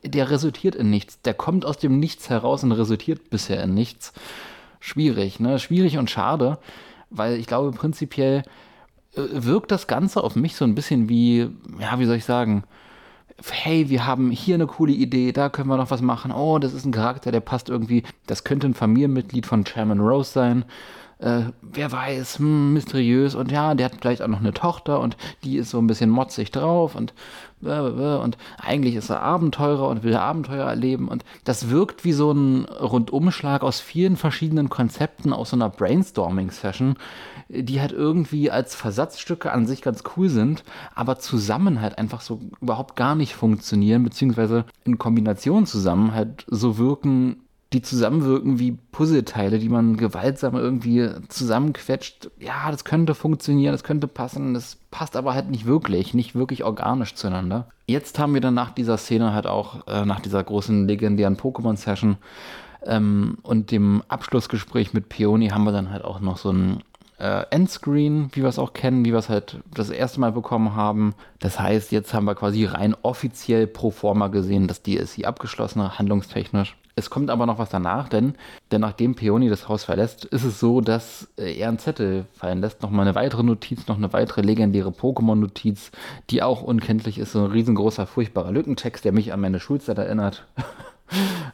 Der, 0.03 0.29
resultiert 0.29 0.75
in 0.75 0.91
nichts. 0.91 1.21
Der 1.21 1.33
kommt 1.33 1.65
aus 1.65 1.77
dem 1.77 1.97
Nichts 1.97 2.29
heraus 2.29 2.63
und 2.63 2.73
resultiert 2.73 3.31
bisher 3.31 3.63
in 3.63 3.73
nichts. 3.73 4.13
Schwierig, 4.79 5.39
ne? 5.39 5.57
Schwierig 5.57 5.97
und 5.97 6.11
schade, 6.11 6.59
weil 7.09 7.37
ich 7.37 7.47
glaube, 7.47 7.71
prinzipiell 7.71 8.43
äh, 9.15 9.21
wirkt 9.31 9.71
das 9.71 9.87
Ganze 9.87 10.23
auf 10.23 10.35
mich 10.35 10.55
so 10.55 10.65
ein 10.65 10.75
bisschen 10.75 11.09
wie, 11.09 11.49
ja, 11.79 11.97
wie 11.97 12.05
soll 12.05 12.17
ich 12.17 12.25
sagen, 12.25 12.65
hey, 13.51 13.89
wir 13.89 14.05
haben 14.05 14.31
hier 14.31 14.55
eine 14.55 14.67
coole 14.67 14.93
Idee, 14.93 15.31
da 15.31 15.49
können 15.49 15.69
wir 15.69 15.77
noch 15.77 15.91
was 15.91 16.01
machen. 16.01 16.31
Oh, 16.31 16.59
das 16.59 16.73
ist 16.73 16.85
ein 16.85 16.91
Charakter, 16.91 17.31
der 17.31 17.39
passt 17.39 17.69
irgendwie. 17.69 18.03
Das 18.27 18.43
könnte 18.43 18.67
ein 18.67 18.73
Familienmitglied 18.73 19.45
von 19.45 19.65
Chairman 19.65 19.99
Rose 19.99 20.31
sein. 20.31 20.65
Äh, 21.19 21.43
wer 21.61 21.91
weiß, 21.91 22.39
hm, 22.39 22.73
mysteriös 22.73 23.35
und 23.35 23.51
ja, 23.51 23.75
der 23.75 23.85
hat 23.85 23.95
vielleicht 23.99 24.21
auch 24.21 24.27
noch 24.27 24.39
eine 24.39 24.53
Tochter 24.53 24.99
und 24.99 25.17
die 25.43 25.57
ist 25.57 25.69
so 25.69 25.79
ein 25.79 25.87
bisschen 25.87 26.09
motzig 26.09 26.51
drauf 26.51 26.95
und 26.95 27.13
und 27.65 28.37
eigentlich 28.57 28.95
ist 28.95 29.09
er 29.09 29.21
Abenteurer 29.21 29.87
und 29.87 30.03
will 30.03 30.15
Abenteuer 30.15 30.65
erleben 30.65 31.07
und 31.07 31.23
das 31.45 31.69
wirkt 31.69 32.03
wie 32.03 32.11
so 32.11 32.31
ein 32.31 32.65
Rundumschlag 32.65 33.63
aus 33.63 33.79
vielen 33.79 34.17
verschiedenen 34.17 34.69
Konzepten 34.69 35.31
aus 35.31 35.51
so 35.51 35.55
einer 35.55 35.69
Brainstorming-Session, 35.69 36.95
die 37.47 37.79
halt 37.79 37.93
irgendwie 37.93 38.51
als 38.51 38.75
Versatzstücke 38.75 39.51
an 39.51 39.65
sich 39.65 39.81
ganz 39.81 40.03
cool 40.17 40.29
sind, 40.29 40.63
aber 40.93 41.19
zusammen 41.19 41.79
halt 41.79 41.97
einfach 41.97 42.21
so 42.21 42.41
überhaupt 42.61 42.95
gar 42.95 43.15
nicht 43.15 43.35
funktionieren, 43.35 44.03
beziehungsweise 44.03 44.65
in 44.83 44.97
Kombination 44.97 45.65
zusammen 45.65 46.13
halt 46.13 46.45
so 46.49 46.77
wirken, 46.77 47.42
die 47.73 47.81
zusammenwirken 47.81 48.59
wie 48.59 48.73
Puzzleteile, 48.91 49.59
die 49.59 49.69
man 49.69 49.97
gewaltsam 49.97 50.55
irgendwie 50.55 51.09
zusammenquetscht. 51.27 52.29
Ja, 52.39 52.69
das 52.71 52.85
könnte 52.85 53.15
funktionieren, 53.15 53.73
das 53.73 53.83
könnte 53.83 54.07
passen, 54.07 54.53
das 54.53 54.77
passt 54.91 55.15
aber 55.15 55.33
halt 55.33 55.49
nicht 55.49 55.65
wirklich, 55.65 56.13
nicht 56.13 56.35
wirklich 56.35 56.63
organisch 56.63 57.15
zueinander. 57.15 57.69
Jetzt 57.87 58.19
haben 58.19 58.33
wir 58.33 58.41
dann 58.41 58.53
nach 58.53 58.71
dieser 58.71 58.97
Szene 58.97 59.33
halt 59.33 59.47
auch, 59.47 59.87
äh, 59.87 60.05
nach 60.05 60.19
dieser 60.19 60.43
großen 60.43 60.87
legendären 60.87 61.35
Pokémon-Session 61.35 62.17
ähm, 62.85 63.37
und 63.41 63.71
dem 63.71 64.03
Abschlussgespräch 64.07 64.93
mit 64.93 65.09
Peony 65.09 65.49
haben 65.49 65.63
wir 65.63 65.71
dann 65.71 65.89
halt 65.89 66.03
auch 66.03 66.19
noch 66.19 66.37
so 66.37 66.51
ein 66.51 66.83
äh, 67.23 67.45
Endscreen, 67.51 68.29
wie 68.33 68.41
wir 68.41 68.49
es 68.49 68.59
auch 68.59 68.73
kennen, 68.73 69.05
wie 69.05 69.13
wir 69.13 69.19
es 69.19 69.29
halt 69.29 69.59
das 69.73 69.89
erste 69.89 70.19
Mal 70.19 70.33
bekommen 70.33 70.75
haben. 70.75 71.15
Das 71.39 71.57
heißt, 71.57 71.93
jetzt 71.93 72.13
haben 72.13 72.25
wir 72.25 72.35
quasi 72.35 72.65
rein 72.65 72.95
offiziell 73.01 73.65
pro 73.65 73.91
forma 73.91 74.27
gesehen, 74.27 74.67
dass 74.67 74.81
DLC 74.81 75.25
abgeschlossen, 75.25 75.97
handlungstechnisch. 75.97 76.75
Es 76.95 77.09
kommt 77.09 77.31
aber 77.31 77.45
noch 77.47 77.57
was 77.57 77.69
danach, 77.69 78.07
denn, 78.09 78.35
denn 78.71 78.81
nachdem 78.81 79.15
Peony 79.15 79.49
das 79.49 79.67
Haus 79.67 79.85
verlässt, 79.85 80.25
ist 80.25 80.43
es 80.43 80.59
so, 80.59 80.81
dass 80.81 81.27
äh, 81.39 81.57
er 81.57 81.69
einen 81.69 81.79
Zettel 81.79 82.25
fallen 82.33 82.59
lässt, 82.59 82.83
nochmal 82.83 83.07
eine 83.07 83.15
weitere 83.15 83.41
Notiz, 83.41 83.87
noch 83.87 83.97
eine 83.97 84.13
weitere 84.13 84.41
legendäre 84.41 84.89
Pokémon-Notiz, 84.89 85.91
die 86.29 86.43
auch 86.43 86.61
unkenntlich 86.61 87.17
ist, 87.17 87.31
so 87.31 87.45
ein 87.45 87.51
riesengroßer, 87.51 88.05
furchtbarer 88.05 88.51
Lückentext, 88.51 89.05
der 89.05 89.13
mich 89.13 89.31
an 89.31 89.39
meine 89.39 89.61
Schulzeit 89.61 89.97
erinnert. 89.97 90.45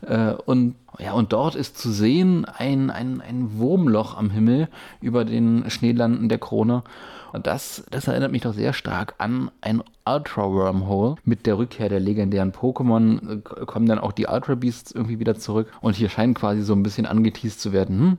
äh, 0.01 0.33
und 0.45 0.75
ja, 0.97 1.13
und 1.13 1.31
dort 1.31 1.55
ist 1.55 1.77
zu 1.77 1.91
sehen 1.91 2.45
ein, 2.45 2.89
ein, 2.89 3.21
ein 3.21 3.57
Wurmloch 3.57 4.17
am 4.17 4.29
Himmel 4.29 4.67
über 5.01 5.23
den 5.23 5.69
Schneelanden 5.69 6.27
der 6.27 6.39
Krone. 6.39 6.83
Und 7.31 7.47
das, 7.47 7.83
das 7.91 8.07
erinnert 8.07 8.31
mich 8.31 8.41
doch 8.41 8.53
sehr 8.53 8.73
stark 8.73 9.13
an 9.17 9.51
ein 9.61 9.83
Ultra 10.05 10.51
Wormhole. 10.51 11.15
Mit 11.23 11.45
der 11.45 11.57
Rückkehr 11.57 11.87
der 11.87 11.99
legendären 11.99 12.51
Pokémon 12.51 13.37
äh, 13.37 13.65
kommen 13.65 13.85
dann 13.85 13.99
auch 13.99 14.11
die 14.11 14.25
Ultra 14.25 14.55
Beasts 14.55 14.91
irgendwie 14.91 15.19
wieder 15.19 15.35
zurück. 15.35 15.71
Und 15.79 15.95
hier 15.95 16.09
scheint 16.09 16.37
quasi 16.37 16.63
so 16.63 16.73
ein 16.73 16.83
bisschen 16.83 17.05
angeteased 17.05 17.61
zu 17.61 17.71
werden, 17.71 17.99
hm, 17.99 18.17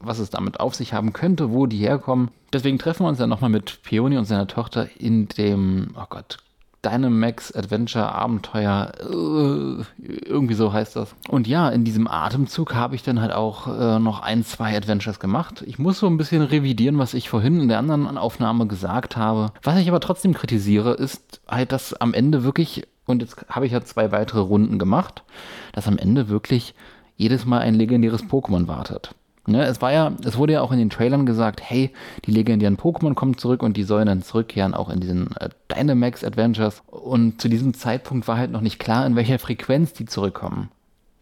was 0.00 0.18
es 0.18 0.30
damit 0.30 0.58
auf 0.58 0.74
sich 0.74 0.94
haben 0.94 1.12
könnte, 1.12 1.52
wo 1.52 1.66
die 1.66 1.78
herkommen. 1.78 2.30
Deswegen 2.52 2.78
treffen 2.78 3.04
wir 3.04 3.08
uns 3.08 3.18
dann 3.18 3.28
nochmal 3.28 3.50
mit 3.50 3.82
Peony 3.82 4.16
und 4.16 4.24
seiner 4.24 4.46
Tochter 4.46 4.88
in 4.98 5.28
dem, 5.28 5.88
oh 5.96 6.06
Gott, 6.08 6.38
Dynamax 6.86 7.52
Adventure 7.52 8.14
Abenteuer, 8.14 8.92
äh, 9.00 9.82
irgendwie 9.98 10.54
so 10.54 10.72
heißt 10.72 10.96
das. 10.96 11.14
Und 11.28 11.48
ja, 11.48 11.68
in 11.68 11.84
diesem 11.84 12.06
Atemzug 12.06 12.74
habe 12.74 12.94
ich 12.94 13.02
dann 13.02 13.20
halt 13.20 13.32
auch 13.32 13.66
äh, 13.66 13.98
noch 13.98 14.20
ein, 14.20 14.44
zwei 14.44 14.76
Adventures 14.76 15.18
gemacht. 15.18 15.64
Ich 15.66 15.78
muss 15.78 15.98
so 15.98 16.06
ein 16.06 16.16
bisschen 16.16 16.42
revidieren, 16.42 16.98
was 16.98 17.14
ich 17.14 17.28
vorhin 17.28 17.60
in 17.60 17.68
der 17.68 17.78
anderen 17.78 18.16
Aufnahme 18.16 18.66
gesagt 18.66 19.16
habe. 19.16 19.52
Was 19.62 19.78
ich 19.78 19.88
aber 19.88 20.00
trotzdem 20.00 20.32
kritisiere, 20.32 20.94
ist 20.94 21.40
halt, 21.48 21.72
dass 21.72 21.92
am 21.94 22.14
Ende 22.14 22.44
wirklich, 22.44 22.86
und 23.06 23.20
jetzt 23.20 23.44
habe 23.48 23.66
ich 23.66 23.72
ja 23.72 23.82
zwei 23.82 24.12
weitere 24.12 24.40
Runden 24.40 24.78
gemacht, 24.78 25.24
dass 25.72 25.88
am 25.88 25.98
Ende 25.98 26.28
wirklich 26.28 26.74
jedes 27.16 27.46
Mal 27.46 27.60
ein 27.60 27.74
legendäres 27.74 28.24
Pokémon 28.24 28.68
wartet. 28.68 29.14
Ne, 29.48 29.64
es 29.64 29.80
war 29.80 29.92
ja, 29.92 30.12
es 30.24 30.36
wurde 30.36 30.54
ja 30.54 30.60
auch 30.60 30.72
in 30.72 30.78
den 30.78 30.90
Trailern 30.90 31.24
gesagt, 31.24 31.60
hey, 31.62 31.92
die 32.24 32.32
legendären 32.32 32.76
Pokémon 32.76 33.14
kommen 33.14 33.38
zurück 33.38 33.62
und 33.62 33.76
die 33.76 33.84
sollen 33.84 34.06
dann 34.06 34.22
zurückkehren, 34.22 34.74
auch 34.74 34.88
in 34.88 34.98
diesen 34.98 35.36
äh, 35.36 35.50
Dynamax 35.72 36.24
Adventures. 36.24 36.82
Und 36.88 37.40
zu 37.40 37.48
diesem 37.48 37.72
Zeitpunkt 37.72 38.26
war 38.26 38.38
halt 38.38 38.50
noch 38.50 38.60
nicht 38.60 38.80
klar, 38.80 39.06
in 39.06 39.14
welcher 39.14 39.38
Frequenz 39.38 39.92
die 39.92 40.06
zurückkommen. 40.06 40.70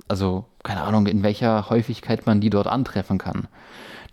Also, 0.08 0.46
keine 0.62 0.82
Ahnung, 0.82 1.06
in 1.06 1.22
welcher 1.22 1.68
Häufigkeit 1.68 2.24
man 2.24 2.40
die 2.40 2.50
dort 2.50 2.66
antreffen 2.66 3.18
kann. 3.18 3.46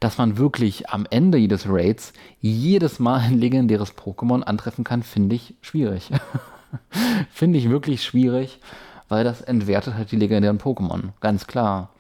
Dass 0.01 0.17
man 0.17 0.37
wirklich 0.37 0.89
am 0.89 1.05
Ende 1.09 1.37
jedes 1.37 1.69
Raids 1.69 2.11
jedes 2.41 2.99
Mal 2.99 3.19
ein 3.19 3.37
legendäres 3.37 3.95
Pokémon 3.95 4.41
antreffen 4.41 4.83
kann, 4.83 5.03
finde 5.03 5.35
ich 5.35 5.55
schwierig. 5.61 6.09
finde 7.31 7.59
ich 7.59 7.69
wirklich 7.69 8.03
schwierig, 8.03 8.59
weil 9.07 9.23
das 9.23 9.41
entwertet 9.41 9.93
halt 9.93 10.11
die 10.11 10.17
legendären 10.17 10.59
Pokémon. 10.59 11.09
Ganz 11.21 11.47
klar. 11.47 11.91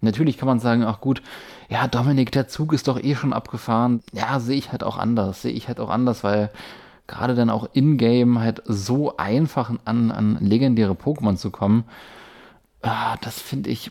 Natürlich 0.00 0.36
kann 0.36 0.46
man 0.46 0.60
sagen, 0.60 0.84
ach 0.84 1.00
gut, 1.00 1.22
ja, 1.68 1.88
Dominik, 1.88 2.32
der 2.32 2.48
Zug 2.48 2.72
ist 2.72 2.88
doch 2.88 3.02
eh 3.02 3.14
schon 3.14 3.32
abgefahren. 3.32 4.02
Ja, 4.12 4.38
sehe 4.40 4.56
ich 4.56 4.70
halt 4.70 4.84
auch 4.84 4.98
anders. 4.98 5.42
Sehe 5.42 5.52
ich 5.52 5.68
halt 5.68 5.80
auch 5.80 5.90
anders, 5.90 6.22
weil 6.22 6.50
gerade 7.06 7.34
dann 7.34 7.50
auch 7.50 7.68
in-game 7.72 8.38
halt 8.38 8.62
so 8.64 9.16
einfach 9.16 9.70
an, 9.84 10.10
an 10.10 10.38
legendäre 10.40 10.92
Pokémon 10.92 11.36
zu 11.36 11.50
kommen, 11.50 11.84
ah, 12.82 13.16
das 13.20 13.40
finde 13.40 13.70
ich, 13.70 13.90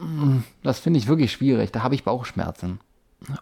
mm, 0.00 0.38
das 0.62 0.78
finde 0.78 0.98
ich 0.98 1.06
wirklich 1.06 1.32
schwierig. 1.32 1.72
Da 1.72 1.82
habe 1.82 1.94
ich 1.94 2.04
Bauchschmerzen. 2.04 2.80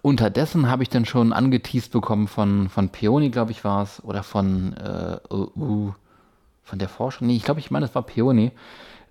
Unterdessen 0.02 0.68
habe 0.68 0.82
ich 0.82 0.88
dann 0.88 1.04
schon 1.04 1.32
angeteased 1.32 1.92
bekommen 1.92 2.28
von, 2.28 2.68
von 2.68 2.88
Peony, 2.88 3.30
glaube 3.30 3.50
ich, 3.50 3.64
war 3.64 3.82
es, 3.82 4.02
oder 4.04 4.22
von, 4.22 4.72
äh, 4.74 5.18
uh, 5.30 5.50
uh, 5.56 5.92
von 6.62 6.78
der 6.78 6.88
Forschung. 6.88 7.26
Nee, 7.26 7.36
ich 7.36 7.44
glaube, 7.44 7.60
ich 7.60 7.70
meine, 7.70 7.86
es 7.86 7.94
war 7.94 8.02
Peony 8.02 8.52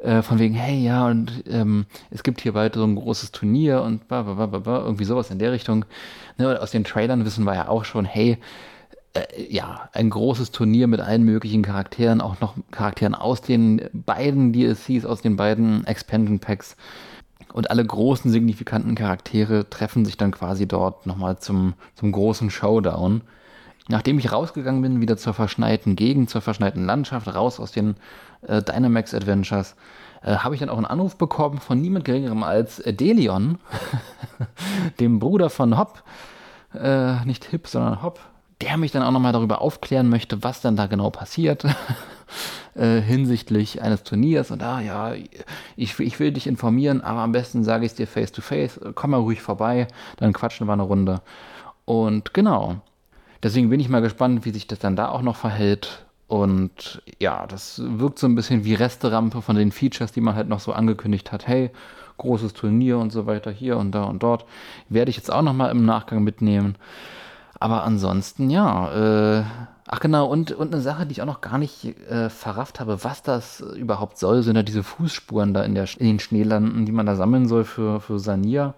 äh, 0.04 0.22
von 0.22 0.38
wegen, 0.38 0.54
hey, 0.54 0.84
ja, 0.84 1.08
und 1.08 1.44
ähm, 1.50 1.86
es 2.12 2.24
gibt 2.24 2.42
hier 2.42 2.54
bald 2.54 2.76
so 2.76 2.84
ein 2.84 2.96
großes 2.96 3.32
Turnier 3.32 3.82
und 3.82 4.08
bla, 4.08 4.24
bla, 4.24 4.46
bla, 4.46 4.60
bla, 4.60 4.80
irgendwie 4.82 5.06
sowas 5.06 5.32
in 5.32 5.40
der 5.40 5.52
Richtung. 5.54 5.86
Ne, 6.38 6.60
aus 6.62 6.72
den 6.72 6.84
Trailern 6.84 7.26
wissen 7.26 7.46
wir 7.46 7.56
ja 7.56 7.68
auch 7.70 7.86
schon, 7.86 8.04
hey, 8.04 8.38
äh, 9.14 9.22
ja, 9.50 9.90
ein 9.94 10.10
großes 10.10 10.52
Turnier 10.52 10.88
mit 10.88 11.00
allen 11.00 11.24
möglichen 11.24 11.62
Charakteren, 11.62 12.20
auch 12.20 12.42
noch 12.42 12.56
Charakteren 12.72 13.16
aus 13.16 13.42
den 13.42 13.90
beiden 13.94 14.52
DLCs, 14.52 15.06
aus 15.06 15.22
den 15.22 15.38
beiden 15.38 15.86
Expansion 15.88 16.40
Packs. 16.40 16.76
Und 17.54 17.70
alle 17.70 17.86
großen, 17.86 18.30
signifikanten 18.30 18.96
Charaktere 18.96 19.70
treffen 19.70 20.04
sich 20.04 20.18
dann 20.18 20.32
quasi 20.32 20.68
dort 20.68 21.06
nochmal 21.06 21.40
zum, 21.40 21.76
zum 21.96 22.12
großen 22.12 22.50
Showdown. 22.50 23.22
Nachdem 23.88 24.18
ich 24.18 24.32
rausgegangen 24.32 24.82
bin, 24.82 25.02
wieder 25.02 25.18
zur 25.18 25.34
verschneiten 25.34 25.96
Gegend, 25.96 26.30
zur 26.30 26.42
verschneiten 26.42 26.86
Landschaft, 26.86 27.34
raus 27.34 27.60
aus 27.60 27.72
den 27.72 27.96
äh, 28.48 28.62
Dynamax 28.62 29.14
Adventures, 29.14 29.76
äh, 30.24 30.38
habe 30.38 30.56
ich 30.56 30.60
dann 30.60 30.70
auch 30.70 30.78
einen 30.78 30.86
Anruf 30.86 31.18
bekommen 31.18 31.60
von 31.60 31.82
niemand 31.82 32.06
geringerem 32.06 32.44
als 32.44 32.80
äh, 32.80 32.94
Delion, 32.94 33.60
dem 35.00 35.20
Bruder 35.20 35.50
von 35.50 35.78
Hop, 35.78 36.04
äh, 36.74 37.24
nicht 37.26 37.46
Hip, 37.46 37.68
sondern 37.68 38.02
Hop, 38.02 38.20
der 38.62 38.78
mich 38.78 38.92
dann 38.92 39.04
auch 39.04 39.12
nochmal 39.12 39.34
darüber 39.34 39.62
aufklären 39.62 40.10
möchte, 40.10 40.44
was 40.44 40.62
dann 40.62 40.76
da 40.76 40.88
genau 40.88 41.10
passiert. 41.10 41.66
Äh, 42.76 43.02
hinsichtlich 43.02 43.84
eines 43.84 44.02
Turniers 44.02 44.50
und 44.50 44.64
ah 44.64 44.82
ja, 44.82 45.14
ich, 45.76 46.00
ich 46.00 46.20
will 46.20 46.32
dich 46.32 46.48
informieren, 46.48 47.02
aber 47.02 47.20
am 47.20 47.32
besten 47.32 47.64
sage 47.64 47.86
ich 47.86 47.92
es 47.92 47.96
dir 47.96 48.08
face 48.08 48.32
to 48.32 48.42
face, 48.42 48.80
komm 48.96 49.12
mal 49.12 49.18
ruhig 49.18 49.44
vorbei, 49.44 49.88
dann 50.18 50.34
quatschen 50.34 50.66
wir 50.66 50.74
eine 50.74 50.82
Runde. 50.82 51.22
Und 51.86 52.34
genau, 52.34 52.78
deswegen 53.44 53.70
bin 53.70 53.80
ich 53.80 53.90
mal 53.90 54.02
gespannt, 54.02 54.44
wie 54.46 54.50
sich 54.50 54.66
das 54.66 54.80
dann 54.80 54.96
da 54.96 55.10
auch 55.10 55.22
noch 55.22 55.36
verhält 55.36 56.04
und 56.34 57.04
ja, 57.20 57.46
das 57.46 57.80
wirkt 57.86 58.18
so 58.18 58.26
ein 58.26 58.34
bisschen 58.34 58.66
wie 58.66 58.74
Resterampe 58.74 59.44
von 59.44 59.56
den 59.56 59.72
Features, 59.72 60.14
die 60.14 60.20
man 60.20 60.34
halt 60.34 60.50
noch 60.50 60.62
so 60.62 60.74
angekündigt 60.74 61.32
hat. 61.32 61.46
Hey, 61.46 61.70
großes 62.18 62.54
Turnier 62.54 62.98
und 62.98 63.12
so 63.12 63.28
weiter 63.28 63.52
hier 63.52 63.78
und 63.78 63.92
da 63.92 64.06
und 64.06 64.24
dort. 64.24 64.46
Werde 64.90 65.12
ich 65.12 65.18
jetzt 65.18 65.32
auch 65.32 65.44
nochmal 65.44 65.70
im 65.70 65.86
Nachgang 65.86 66.24
mitnehmen. 66.24 66.74
Aber 67.60 67.84
ansonsten, 67.84 68.50
ja, 68.50 69.42
äh, 69.42 69.44
ach 69.86 70.00
genau, 70.00 70.26
und, 70.26 70.52
und 70.54 70.74
eine 70.74 70.82
Sache, 70.82 71.06
die 71.06 71.12
ich 71.12 71.22
auch 71.22 71.28
noch 71.28 71.42
gar 71.42 71.60
nicht 71.60 71.86
äh, 72.10 72.32
verrafft 72.32 72.80
habe, 72.80 73.04
was 73.04 73.22
das 73.22 73.60
überhaupt 73.60 74.18
soll, 74.18 74.42
sind 74.42 74.56
ja 74.56 74.64
diese 74.64 74.82
Fußspuren 74.82 75.54
da 75.54 75.62
in, 75.62 75.76
der, 75.76 75.88
in 76.00 76.08
den 76.08 76.20
Schneelanden, 76.20 76.88
die 76.88 76.92
man 76.92 77.06
da 77.06 77.16
sammeln 77.16 77.48
soll 77.48 77.64
für, 77.64 78.02
für 78.02 78.18
Sanier. 78.18 78.74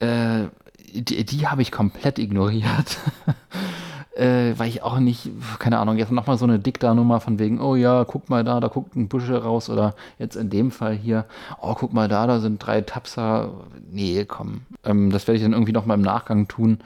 Äh, 0.00 0.48
die, 0.92 1.24
die 1.24 1.46
habe 1.46 1.62
ich 1.62 1.72
komplett 1.72 2.18
ignoriert. 2.18 2.98
äh, 4.18 4.58
weil 4.58 4.68
ich 4.68 4.82
auch 4.82 4.98
nicht, 4.98 5.30
keine 5.58 5.78
Ahnung, 5.78 5.96
jetzt 5.96 6.10
nochmal 6.10 6.36
so 6.38 6.44
eine 6.44 6.58
Dikta-Nummer 6.58 7.20
von 7.20 7.38
wegen, 7.38 7.60
oh 7.60 7.76
ja, 7.76 8.04
guck 8.04 8.28
mal 8.28 8.42
da, 8.42 8.58
da 8.58 8.68
guckt 8.68 8.96
ein 8.96 9.08
Büschel 9.08 9.36
raus 9.36 9.70
oder 9.70 9.94
jetzt 10.18 10.34
in 10.34 10.50
dem 10.50 10.70
Fall 10.70 10.94
hier, 10.94 11.24
oh, 11.60 11.74
guck 11.74 11.92
mal 11.92 12.08
da, 12.08 12.26
da 12.26 12.40
sind 12.40 12.58
drei 12.58 12.80
Tapser. 12.80 13.50
Nee, 13.90 14.24
komm, 14.26 14.62
ähm, 14.84 15.10
das 15.10 15.28
werde 15.28 15.36
ich 15.36 15.42
dann 15.42 15.52
irgendwie 15.52 15.72
nochmal 15.72 15.96
im 15.96 16.02
Nachgang 16.02 16.48
tun. 16.48 16.78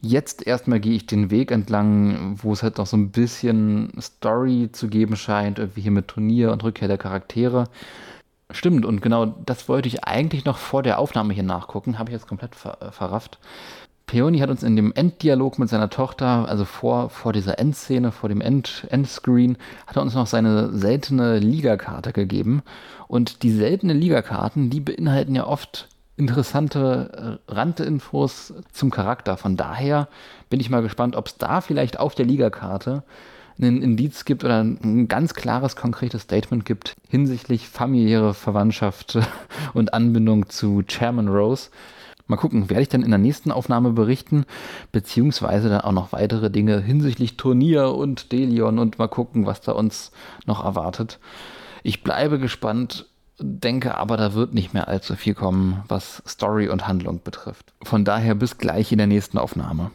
Jetzt 0.00 0.46
erstmal 0.46 0.78
gehe 0.78 0.94
ich 0.94 1.06
den 1.06 1.30
Weg 1.30 1.50
entlang, 1.50 2.38
wo 2.42 2.52
es 2.52 2.62
halt 2.62 2.78
noch 2.78 2.86
so 2.86 2.96
ein 2.96 3.10
bisschen 3.10 3.90
Story 4.00 4.68
zu 4.70 4.88
geben 4.88 5.16
scheint, 5.16 5.58
irgendwie 5.58 5.80
hier 5.80 5.90
mit 5.90 6.08
Turnier 6.08 6.52
und 6.52 6.62
Rückkehr 6.62 6.86
der 6.86 6.98
Charaktere. 6.98 7.64
Stimmt, 8.50 8.86
und 8.86 9.02
genau 9.02 9.26
das 9.26 9.68
wollte 9.68 9.88
ich 9.88 10.04
eigentlich 10.04 10.44
noch 10.44 10.58
vor 10.58 10.82
der 10.82 10.98
Aufnahme 10.98 11.34
hier 11.34 11.42
nachgucken, 11.42 11.98
habe 11.98 12.10
ich 12.10 12.14
jetzt 12.14 12.28
komplett 12.28 12.54
ver 12.54 12.78
verrafft. 12.92 13.38
Peony 14.08 14.38
hat 14.38 14.48
uns 14.48 14.62
in 14.62 14.74
dem 14.74 14.90
Enddialog 14.92 15.58
mit 15.58 15.68
seiner 15.68 15.90
Tochter, 15.90 16.48
also 16.48 16.64
vor, 16.64 17.10
vor 17.10 17.34
dieser 17.34 17.58
Endszene, 17.58 18.10
vor 18.10 18.30
dem 18.30 18.40
End, 18.40 18.86
Endscreen, 18.88 19.58
hat 19.86 19.96
er 19.96 20.02
uns 20.02 20.14
noch 20.14 20.26
seine 20.26 20.72
seltene 20.72 21.38
Ligakarte 21.38 22.12
gegeben. 22.12 22.62
Und 23.06 23.42
die 23.42 23.52
seltene 23.52 23.92
Ligakarten, 23.92 24.70
die 24.70 24.80
beinhalten 24.80 25.34
ja 25.34 25.46
oft 25.46 25.88
interessante 26.16 27.38
äh, 27.48 27.52
Randinfos 27.52 28.54
zum 28.72 28.90
Charakter. 28.90 29.36
Von 29.36 29.56
daher 29.56 30.08
bin 30.48 30.58
ich 30.58 30.70
mal 30.70 30.82
gespannt, 30.82 31.14
ob 31.14 31.26
es 31.26 31.36
da 31.36 31.60
vielleicht 31.60 32.00
auf 32.00 32.14
der 32.14 32.24
Ligakarte 32.24 33.04
ein 33.60 33.82
Indiz 33.82 34.24
gibt 34.24 34.42
oder 34.42 34.62
ein 34.62 35.08
ganz 35.08 35.34
klares, 35.34 35.76
konkretes 35.76 36.22
Statement 36.22 36.64
gibt 36.64 36.94
hinsichtlich 37.08 37.68
familiäre 37.68 38.32
Verwandtschaft 38.32 39.18
und 39.74 39.92
Anbindung 39.92 40.48
zu 40.48 40.82
Chairman 40.82 41.28
Rose. 41.28 41.68
Mal 42.28 42.36
gucken, 42.36 42.68
werde 42.68 42.82
ich 42.82 42.90
dann 42.90 43.02
in 43.02 43.10
der 43.10 43.18
nächsten 43.18 43.50
Aufnahme 43.50 43.92
berichten, 43.92 44.44
beziehungsweise 44.92 45.70
dann 45.70 45.80
auch 45.80 45.92
noch 45.92 46.12
weitere 46.12 46.50
Dinge 46.50 46.78
hinsichtlich 46.78 47.38
Turnier 47.38 47.94
und 47.94 48.32
Delion 48.32 48.78
und 48.78 48.98
mal 48.98 49.08
gucken, 49.08 49.46
was 49.46 49.62
da 49.62 49.72
uns 49.72 50.12
noch 50.44 50.62
erwartet. 50.62 51.20
Ich 51.82 52.04
bleibe 52.04 52.38
gespannt, 52.38 53.06
denke 53.40 53.96
aber, 53.96 54.18
da 54.18 54.34
wird 54.34 54.52
nicht 54.52 54.74
mehr 54.74 54.88
allzu 54.88 55.16
viel 55.16 55.32
kommen, 55.32 55.82
was 55.88 56.22
Story 56.28 56.68
und 56.68 56.86
Handlung 56.86 57.22
betrifft. 57.24 57.72
Von 57.82 58.04
daher 58.04 58.34
bis 58.34 58.58
gleich 58.58 58.92
in 58.92 58.98
der 58.98 59.06
nächsten 59.06 59.38
Aufnahme. 59.38 59.90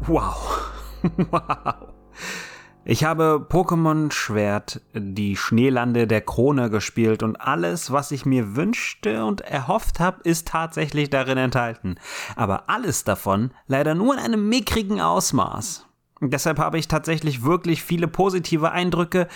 Wow. 0.00 0.72
wow. 1.30 1.91
Ich 2.84 3.04
habe 3.04 3.46
Pokémon 3.48 4.10
Schwert, 4.10 4.80
die 4.92 5.36
Schneelande 5.36 6.08
der 6.08 6.20
Krone 6.20 6.68
gespielt 6.68 7.22
und 7.22 7.36
alles, 7.36 7.92
was 7.92 8.10
ich 8.10 8.26
mir 8.26 8.56
wünschte 8.56 9.24
und 9.24 9.40
erhofft 9.40 10.00
habe, 10.00 10.20
ist 10.24 10.48
tatsächlich 10.48 11.08
darin 11.08 11.38
enthalten. 11.38 11.94
Aber 12.34 12.68
alles 12.68 13.04
davon 13.04 13.52
leider 13.68 13.94
nur 13.94 14.14
in 14.14 14.20
einem 14.20 14.48
mickrigen 14.48 15.00
Ausmaß. 15.00 15.86
Deshalb 16.20 16.58
habe 16.58 16.76
ich 16.76 16.88
tatsächlich 16.88 17.44
wirklich 17.44 17.84
viele 17.84 18.08
positive 18.08 18.72
Eindrücke. 18.72 19.28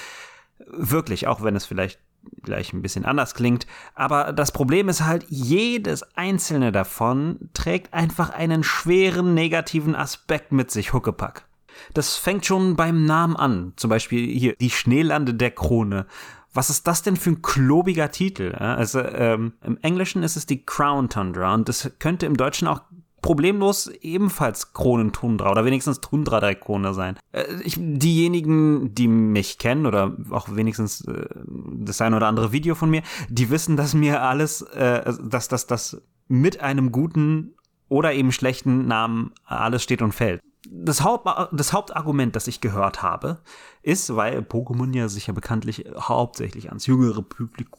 Wirklich, 0.67 1.29
auch 1.29 1.41
wenn 1.45 1.55
es 1.55 1.67
vielleicht 1.67 2.01
gleich 2.43 2.73
ein 2.73 2.83
bisschen 2.83 3.05
anders 3.05 3.35
klingt. 3.35 3.69
Aber 3.95 4.33
das 4.33 4.51
Problem 4.51 4.89
ist 4.89 5.05
halt, 5.05 5.25
jedes 5.29 6.03
einzelne 6.17 6.73
davon 6.73 7.51
trägt 7.55 7.95
einfach 7.95 8.31
einen 8.31 8.65
schweren 8.65 9.35
negativen 9.35 9.95
Aspekt 9.95 10.51
mit 10.51 10.73
sich, 10.73 10.93
Huckepack. 10.93 11.46
Das 11.95 12.17
fängt 12.17 12.47
schon 12.47 12.77
beim 12.77 13.05
Namen 13.05 13.37
an. 13.37 13.73
Zum 13.77 13.91
Beispiel 13.91 14.27
hier, 14.27 14.55
die 14.57 14.71
Schneelande 14.71 15.35
der 15.35 15.51
Krone. 15.51 16.07
Was 16.53 16.71
ist 16.71 16.87
das 16.87 17.03
denn 17.03 17.17
für 17.17 17.31
ein 17.31 17.43
klobiger 17.43 18.11
Titel? 18.11 18.55
Also 18.55 19.01
ähm, 19.01 19.53
im 19.63 19.79
Englischen 19.83 20.23
ist 20.23 20.37
es 20.37 20.47
die 20.47 20.65
Crown 20.65 21.11
Tundra 21.11 21.53
und 21.53 21.69
das 21.69 21.91
könnte 21.99 22.25
im 22.25 22.37
Deutschen 22.37 22.67
auch 22.67 22.81
problemlos 23.27 23.89
ebenfalls 24.03 24.73
Kronentundra 24.73 25.51
oder 25.51 25.65
wenigstens 25.65 26.01
Tundra 26.01 26.39
der 26.39 26.55
Krone 26.55 26.95
sein. 26.95 27.19
Äh, 27.33 27.45
ich, 27.65 27.75
diejenigen, 27.77 28.95
die 28.95 29.09
mich 29.09 29.59
kennen 29.59 29.85
oder 29.85 30.17
auch 30.31 30.55
wenigstens 30.55 31.01
äh, 31.03 31.27
das 31.45 32.01
ein 32.01 32.15
oder 32.15 32.29
andere 32.29 32.53
Video 32.53 32.75
von 32.77 32.89
mir, 32.89 33.03
die 33.29 33.51
wissen, 33.51 33.77
dass 33.77 33.95
mir 33.95 34.23
alles, 34.23 34.63
äh, 34.63 35.13
dass 35.25 35.49
das 35.49 36.01
mit 36.29 36.61
einem 36.61 36.93
guten 36.93 37.55
oder 37.89 38.15
eben 38.15 38.31
schlechten 38.33 38.87
Namen 38.87 39.33
alles 39.45 39.83
steht 39.83 40.03
und 40.03 40.13
fällt 40.13 40.41
das, 40.71 41.03
Haupt, 41.03 41.29
das 41.53 41.73
Hauptargument, 41.73 42.37
das 42.37 42.47
ich 42.47 42.61
gehört 42.61 43.03
habe, 43.03 43.39
ist, 43.83 44.15
weil 44.17 44.41
Pokémon 44.41 44.95
ja 44.95 45.09
sich 45.09 45.27
ja 45.27 45.33
bekanntlich 45.33 45.85
hauptsächlich 45.97 46.69
ans 46.69 46.87
jüngere 46.87 47.23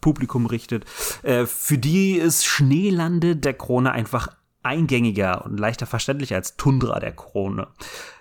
Publikum 0.01 0.45
richtet, 0.45 0.85
äh, 1.23 1.45
für 1.45 1.77
die 1.77 2.14
ist 2.14 2.45
Schneelande 2.45 3.35
der 3.35 3.53
Krone 3.53 3.91
einfach 3.91 4.30
eingängiger 4.64 5.45
und 5.45 5.59
leichter 5.59 5.85
verständlich 5.85 6.34
als 6.34 6.57
Tundra 6.57 6.99
der 6.99 7.14
Krone. 7.14 7.68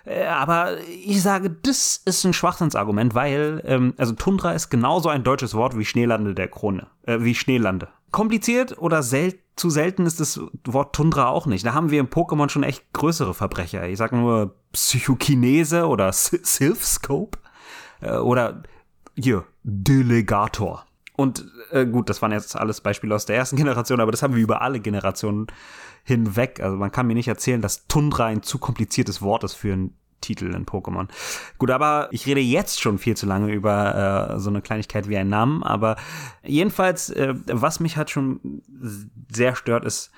Äh, 0.05 0.25
aber 0.25 0.77
ich 0.79 1.21
sage, 1.21 1.49
das 1.49 2.01
ist 2.05 2.25
ein 2.25 2.33
Schwachsinnsargument, 2.33 3.13
weil, 3.13 3.61
ähm, 3.65 3.93
also 3.97 4.13
Tundra 4.13 4.53
ist 4.53 4.69
genauso 4.69 5.09
ein 5.09 5.23
deutsches 5.23 5.53
Wort 5.53 5.77
wie 5.77 5.85
Schneelande 5.85 6.33
der 6.33 6.47
Krone, 6.47 6.87
äh, 7.03 7.17
wie 7.19 7.35
Schneelande. 7.35 7.89
Kompliziert 8.11 8.77
oder 8.77 9.03
selten 9.03 9.46
zu 9.57 9.69
selten 9.69 10.05
ist 10.05 10.19
das 10.19 10.39
Wort 10.65 10.95
Tundra 10.95 11.27
auch 11.27 11.47
nicht. 11.47 11.65
Da 11.65 11.73
haben 11.73 11.91
wir 11.91 11.99
im 11.99 12.07
Pokémon 12.07 12.47
schon 12.49 12.63
echt 12.63 12.93
größere 12.93 13.33
Verbrecher. 13.33 13.87
Ich 13.87 13.97
sag 13.97 14.11
nur 14.11 14.55
Psychokinese 14.71 15.87
oder 15.87 16.13
Sylphscope 16.13 17.39
äh, 18.01 18.17
oder 18.17 18.63
hier 19.15 19.45
Delegator. 19.63 20.85
Und 21.15 21.45
äh, 21.71 21.87
gut, 21.87 22.09
das 22.09 22.21
waren 22.21 22.31
jetzt 22.31 22.55
alles 22.55 22.81
Beispiele 22.81 23.15
aus 23.15 23.25
der 23.25 23.35
ersten 23.35 23.55
Generation, 23.57 23.99
aber 23.99 24.11
das 24.11 24.21
haben 24.21 24.35
wir 24.35 24.41
über 24.41 24.61
alle 24.61 24.79
Generationen 24.79 25.47
hinweg. 26.03 26.61
Also 26.61 26.77
man 26.77 26.91
kann 26.91 27.07
mir 27.07 27.15
nicht 27.15 27.27
erzählen, 27.27 27.61
dass 27.61 27.87
Tundra 27.87 28.25
ein 28.25 28.43
zu 28.43 28.59
kompliziertes 28.59 29.21
Wort 29.21 29.43
ist 29.43 29.55
für 29.55 29.73
ein 29.73 29.97
Titel 30.21 30.53
in 30.53 30.65
Pokémon. 30.65 31.07
Gut, 31.57 31.71
aber 31.71 32.09
ich 32.11 32.25
rede 32.25 32.39
jetzt 32.39 32.81
schon 32.81 32.97
viel 32.97 33.15
zu 33.15 33.25
lange 33.25 33.53
über 33.53 34.33
äh, 34.35 34.39
so 34.39 34.49
eine 34.49 34.61
Kleinigkeit 34.61 35.07
wie 35.09 35.17
einen 35.17 35.29
Namen, 35.29 35.63
aber 35.63 35.95
jedenfalls, 36.43 37.09
äh, 37.09 37.33
was 37.45 37.79
mich 37.79 37.97
halt 37.97 38.09
schon 38.09 38.61
sehr 39.31 39.55
stört, 39.55 39.85
ist 39.85 40.11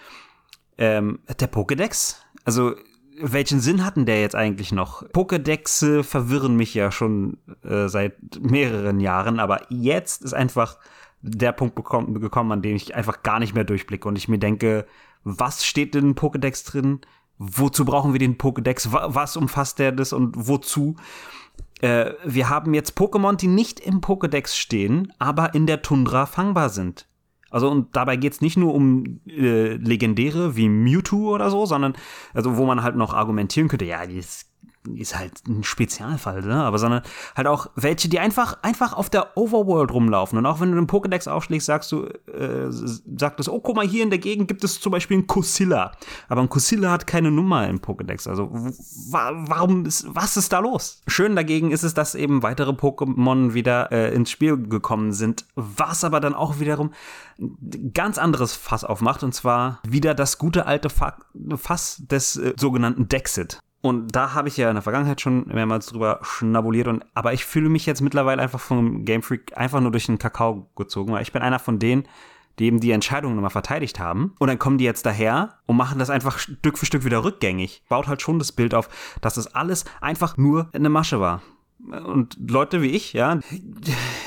ähm, 0.78 1.20
der 1.40 1.52
Pokédex. 1.52 2.18
Also 2.46 2.76
welchen 3.22 3.60
Sinn 3.60 3.86
hatten 3.86 4.06
der 4.06 4.22
jetzt 4.22 4.36
eigentlich 4.36 4.72
noch? 4.72 5.04
Pokédexe 5.10 6.04
verwirren 6.04 6.56
mich 6.56 6.74
ja 6.74 6.92
schon 6.92 7.38
äh, 7.64 7.88
seit 7.88 8.16
mehreren 8.40 9.00
Jahren, 9.00 9.40
aber 9.40 9.62
jetzt 9.70 10.24
ist 10.24 10.34
einfach 10.34 10.78
der 11.22 11.52
Punkt 11.52 11.76
gekommen, 11.76 12.52
an 12.52 12.62
dem 12.62 12.76
ich 12.76 12.96
einfach 12.96 13.24
gar 13.24 13.40
nicht 13.40 13.54
mehr 13.54 13.66
durchblicke 13.66 14.08
und 14.08 14.18
ich 14.18 14.30
mir 14.30 14.40
denke, 14.40 14.86
was 15.24 15.66
steht 15.66 15.96
in 15.96 16.16
Pokédex 16.16 16.66
drin? 16.66 17.02
Wozu 17.40 17.86
brauchen 17.86 18.14
wir 18.14 18.20
den 18.20 18.38
Pokédex, 18.38 18.92
was 18.92 19.38
umfasst 19.38 19.80
der 19.80 19.92
das 19.92 20.14
und 20.14 20.36
wozu? 20.36 20.96
Äh, 21.82 22.12
wir 22.26 22.50
haben 22.50 22.74
jetzt 22.74 22.98
Pokémon, 22.98 23.36
die 23.36 23.48
nicht 23.48 23.80
im 23.80 24.02
Pokédex 24.02 24.56
stehen, 24.56 25.14
aber 25.18 25.56
in 25.56 25.66
der 25.66 25.82
Tundra 25.82 26.26
fangbar 26.26 26.70
sind. 26.70 27.08
Also 27.50 27.70
und 27.72 27.96
dabei 27.96 28.16
geht's 28.18 28.42
nicht 28.42 28.58
nur 28.58 28.76
um 28.76 29.22
äh, 29.26 29.74
legendäre 29.76 30.56
wie 30.56 30.70
Mewtwo 30.70 31.34
oder 31.34 31.50
so, 31.50 31.66
sondern 31.66 31.94
also 32.34 32.58
wo 32.58 32.66
man 32.66 32.84
halt 32.84 32.96
noch 32.96 33.14
argumentieren 33.14 33.70
könnte, 33.70 33.86
ja, 33.86 34.06
die 34.06 34.20
ist 34.98 35.18
halt 35.18 35.48
ein 35.48 35.64
Spezialfall, 35.64 36.42
ne? 36.42 36.64
aber 36.64 36.78
sondern 36.78 37.02
halt 37.36 37.48
auch 37.48 37.70
welche, 37.76 38.10
die 38.10 38.20
einfach, 38.20 38.58
einfach 38.62 38.94
auf 38.94 39.10
der 39.10 39.38
Overworld 39.38 39.92
rumlaufen. 39.92 40.38
Und 40.38 40.46
auch 40.46 40.60
wenn 40.60 40.72
du 40.72 40.76
den 40.76 40.88
Pokédex 40.88 41.28
aufschlägst, 41.28 41.68
sagst 41.68 41.92
du, 41.92 42.06
äh, 42.06 42.68
sagt 42.70 43.40
es, 43.40 43.50
oh, 43.50 43.60
guck 43.60 43.76
mal, 43.76 43.88
hier 43.88 44.04
in 44.04 44.10
der 44.10 44.20
Gegend 44.20 44.48
gibt 44.48 44.64
es 44.64 44.80
zum 44.80 44.92
Beispiel 44.92 45.18
einen 45.18 45.28
Kusilla. 45.28 45.92
Aber 46.28 46.42
ein 46.42 46.50
Kusilla 46.50 46.92
hat 46.92 47.08
keine 47.08 47.32
Nummer 47.32 47.68
im 47.68 47.80
Pokédex. 47.80 48.28
Also, 48.28 48.50
wa 48.52 49.32
warum 49.34 49.86
ist, 49.86 50.08
was 50.10 50.38
ist 50.38 50.54
da 50.54 50.60
los? 50.60 51.02
Schön 51.08 51.36
dagegen 51.36 51.72
ist 51.72 51.84
es, 51.84 51.94
dass 51.94 52.16
eben 52.16 52.44
weitere 52.44 52.72
Pokémon 52.72 53.54
wieder 53.54 53.92
äh, 53.92 54.14
ins 54.14 54.32
Spiel 54.32 54.58
gekommen 54.58 55.14
sind, 55.14 55.46
was 55.56 56.04
aber 56.04 56.20
dann 56.20 56.34
auch 56.34 56.60
wiederum 56.60 56.92
ein 57.40 57.92
ganz 57.94 58.18
anderes 58.18 58.54
Fass 58.54 58.84
aufmacht, 58.84 59.24
und 59.24 59.34
zwar 59.34 59.80
wieder 59.88 60.14
das 60.14 60.38
gute 60.38 60.66
alte 60.66 60.90
Fass 60.90 61.98
des 62.00 62.36
äh, 62.38 62.54
sogenannten 62.58 63.08
Dexit. 63.08 63.60
Und 63.82 64.14
da 64.14 64.34
habe 64.34 64.50
ich 64.50 64.58
ja 64.58 64.70
in 64.70 64.76
der 64.76 64.82
Vergangenheit 64.82 65.22
schon 65.22 65.48
mehrmals 65.48 65.88
drüber 65.88 66.20
schnabuliert. 66.22 66.88
Und, 66.88 67.06
aber 67.14 67.34
ich 67.34 67.46
fühle 67.46 67.70
mich 67.70 67.86
jetzt 67.86 68.02
mittlerweile 68.02 68.42
einfach 68.42 68.60
vom 68.60 69.06
Game 69.06 69.22
Freak 69.22 69.58
einfach 69.58 69.80
nur 69.80 69.92
durch 69.92 70.08
den 70.08 70.18
Kakao 70.18 70.70
gezogen, 70.76 71.14
weil 71.14 71.22
ich 71.22 71.32
bin 71.32 71.42
einer 71.42 71.60
von 71.60 71.80
denen, 71.80 72.04
die 72.60 72.66
eben 72.66 72.82
die 72.82 72.92
Entscheidungen 72.92 73.38
immer 73.38 73.50
verteidigt 73.50 74.00
haben. 74.00 74.36
Und 74.38 74.50
dann 74.50 74.60
kommen 74.60 74.78
die 74.78 74.84
jetzt 74.84 75.06
daher 75.06 75.60
und 75.66 75.78
machen 75.78 75.98
das 75.98 76.10
einfach 76.10 76.40
Stück 76.40 76.78
für 76.78 76.86
Stück 76.86 77.06
wieder 77.06 77.24
rückgängig. 77.24 77.84
Baut 77.88 78.08
halt 78.08 78.22
schon 78.22 78.38
das 78.38 78.52
Bild 78.52 78.74
auf, 78.74 78.90
dass 79.22 79.36
das 79.36 79.56
alles 79.56 79.86
einfach 80.02 80.36
nur 80.36 80.70
eine 80.74 80.90
Masche 80.90 81.22
war. 81.22 81.42
Und 81.88 82.38
Leute 82.46 82.82
wie 82.82 82.90
ich, 82.90 83.14
ja, 83.14 83.40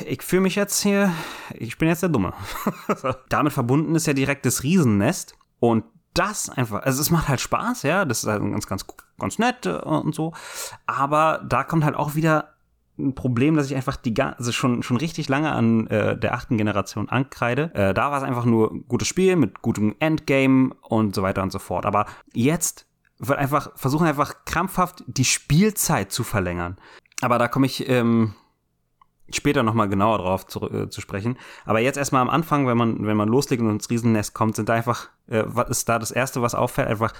ich 0.06 0.22
fühle 0.22 0.42
mich 0.42 0.54
jetzt 0.54 0.82
hier, 0.82 1.12
ich 1.54 1.76
bin 1.76 1.88
jetzt 1.88 2.02
der 2.02 2.08
Dumme. 2.08 2.32
Damit 3.28 3.52
verbunden 3.52 3.94
ist 3.94 4.06
ja 4.06 4.14
direkt 4.14 4.46
das 4.46 4.62
Riesennest. 4.62 5.36
Und 5.60 5.84
das 6.14 6.48
einfach, 6.50 6.82
also 6.82 7.00
es 7.00 7.10
macht 7.10 7.28
halt 7.28 7.40
Spaß, 7.40 7.82
ja, 7.82 8.04
das 8.04 8.22
ist 8.22 8.28
halt 8.28 8.42
ganz, 8.42 8.66
ganz, 8.66 8.86
ganz 9.18 9.38
nett 9.38 9.66
äh, 9.66 9.76
und 9.76 10.14
so. 10.14 10.32
Aber 10.86 11.42
da 11.48 11.64
kommt 11.64 11.84
halt 11.84 11.96
auch 11.96 12.14
wieder 12.14 12.52
ein 12.98 13.14
Problem, 13.14 13.56
dass 13.56 13.66
ich 13.66 13.74
einfach 13.74 13.96
die 13.96 14.20
also 14.20 14.52
schon 14.52 14.82
schon 14.82 14.98
richtig 14.98 15.28
lange 15.28 15.50
an 15.52 15.86
äh, 15.86 16.16
der 16.16 16.34
achten 16.34 16.58
Generation 16.58 17.08
ankreide. 17.08 17.74
Äh, 17.74 17.94
da 17.94 18.10
war 18.10 18.18
es 18.18 18.24
einfach 18.24 18.44
nur 18.44 18.70
ein 18.70 18.84
gutes 18.86 19.08
Spiel 19.08 19.36
mit 19.36 19.62
gutem 19.62 19.94
Endgame 19.98 20.74
und 20.82 21.14
so 21.14 21.22
weiter 21.22 21.42
und 21.42 21.52
so 21.52 21.58
fort. 21.58 21.86
Aber 21.86 22.06
jetzt 22.34 22.86
wird 23.18 23.38
einfach 23.38 23.70
versuchen 23.76 24.06
einfach 24.06 24.44
krampfhaft 24.44 25.04
die 25.06 25.24
Spielzeit 25.24 26.12
zu 26.12 26.22
verlängern. 26.22 26.76
Aber 27.22 27.38
da 27.38 27.48
komme 27.48 27.66
ich 27.66 27.88
ähm, 27.88 28.34
später 29.36 29.62
nochmal 29.62 29.88
genauer 29.88 30.18
drauf 30.18 30.46
zu, 30.46 30.70
äh, 30.70 30.90
zu 30.90 31.00
sprechen. 31.00 31.36
Aber 31.64 31.80
jetzt 31.80 31.96
erstmal 31.96 32.22
am 32.22 32.30
Anfang, 32.30 32.66
wenn 32.66 32.76
man, 32.76 33.06
wenn 33.06 33.16
man 33.16 33.28
loslegt 33.28 33.62
und 33.62 33.70
ins 33.70 33.90
Riesennest 33.90 34.34
kommt, 34.34 34.56
sind 34.56 34.68
da 34.68 34.74
einfach, 34.74 35.08
äh, 35.28 35.44
was 35.46 35.70
ist 35.70 35.88
da 35.88 35.98
das 35.98 36.10
Erste, 36.10 36.42
was 36.42 36.54
auffällt? 36.54 36.88
Einfach, 36.88 37.12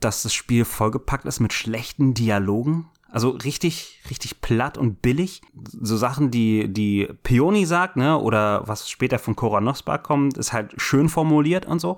dass 0.00 0.22
das 0.22 0.32
Spiel 0.32 0.64
vollgepackt 0.64 1.24
ist 1.24 1.40
mit 1.40 1.52
schlechten 1.52 2.14
Dialogen. 2.14 2.88
Also 3.10 3.30
richtig, 3.30 4.02
richtig 4.10 4.40
platt 4.42 4.76
und 4.76 5.00
billig. 5.00 5.40
So 5.64 5.96
Sachen, 5.96 6.30
die, 6.30 6.72
die 6.72 7.08
Peony 7.22 7.64
sagt, 7.64 7.96
ne, 7.96 8.18
oder 8.18 8.68
was 8.68 8.90
später 8.90 9.18
von 9.18 9.34
Cora 9.34 9.60
Nospa 9.60 9.96
kommt, 9.98 10.36
ist 10.36 10.52
halt 10.52 10.74
schön 10.80 11.08
formuliert 11.08 11.64
und 11.64 11.80
so. 11.80 11.96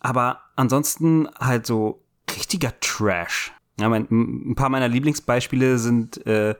Aber 0.00 0.40
ansonsten 0.56 1.28
halt 1.38 1.66
so 1.66 2.02
richtiger 2.36 2.72
Trash. 2.80 3.52
Ja, 3.78 3.88
mein, 3.88 4.06
ein 4.10 4.54
paar 4.54 4.68
meiner 4.68 4.88
Lieblingsbeispiele 4.88 5.78
sind, 5.78 6.26
äh, 6.26 6.54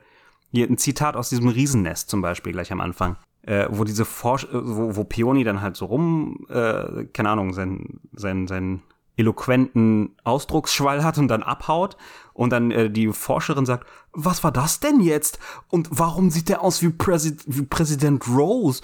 Hier 0.55 0.69
ein 0.69 0.77
Zitat 0.77 1.15
aus 1.17 1.29
diesem 1.29 1.49
Riesennest 1.49 2.09
zum 2.09 2.21
Beispiel 2.21 2.53
gleich 2.53 2.71
am 2.71 2.79
Anfang. 2.79 3.17
Äh, 3.41 3.67
wo 3.69 3.83
diese 3.83 4.05
Forsch 4.05 4.45
äh, 4.45 4.47
wo, 4.53 4.95
wo 4.95 5.03
Peony 5.03 5.43
dann 5.43 5.61
halt 5.61 5.75
so 5.75 5.85
rum, 5.85 6.47
äh, 6.49 7.05
keine 7.13 7.29
Ahnung, 7.29 7.53
sein, 7.53 7.99
sein, 8.13 8.47
sein 8.47 8.81
eloquenten 9.17 10.15
Ausdrucksschwall 10.23 11.03
hat 11.03 11.17
und 11.17 11.27
dann 11.27 11.43
abhaut 11.43 11.97
und 12.33 12.51
dann 12.51 12.71
äh, 12.71 12.89
die 12.89 13.11
Forscherin 13.11 13.65
sagt, 13.65 13.85
was 14.13 14.43
war 14.43 14.51
das 14.51 14.79
denn 14.79 15.01
jetzt? 15.01 15.39
Und 15.69 15.89
warum 15.91 16.31
sieht 16.31 16.49
der 16.49 16.61
aus 16.61 16.81
wie, 16.81 16.89
Präsid 16.89 17.43
wie 17.45 17.63
Präsident 17.63 18.27
Rose? 18.27 18.81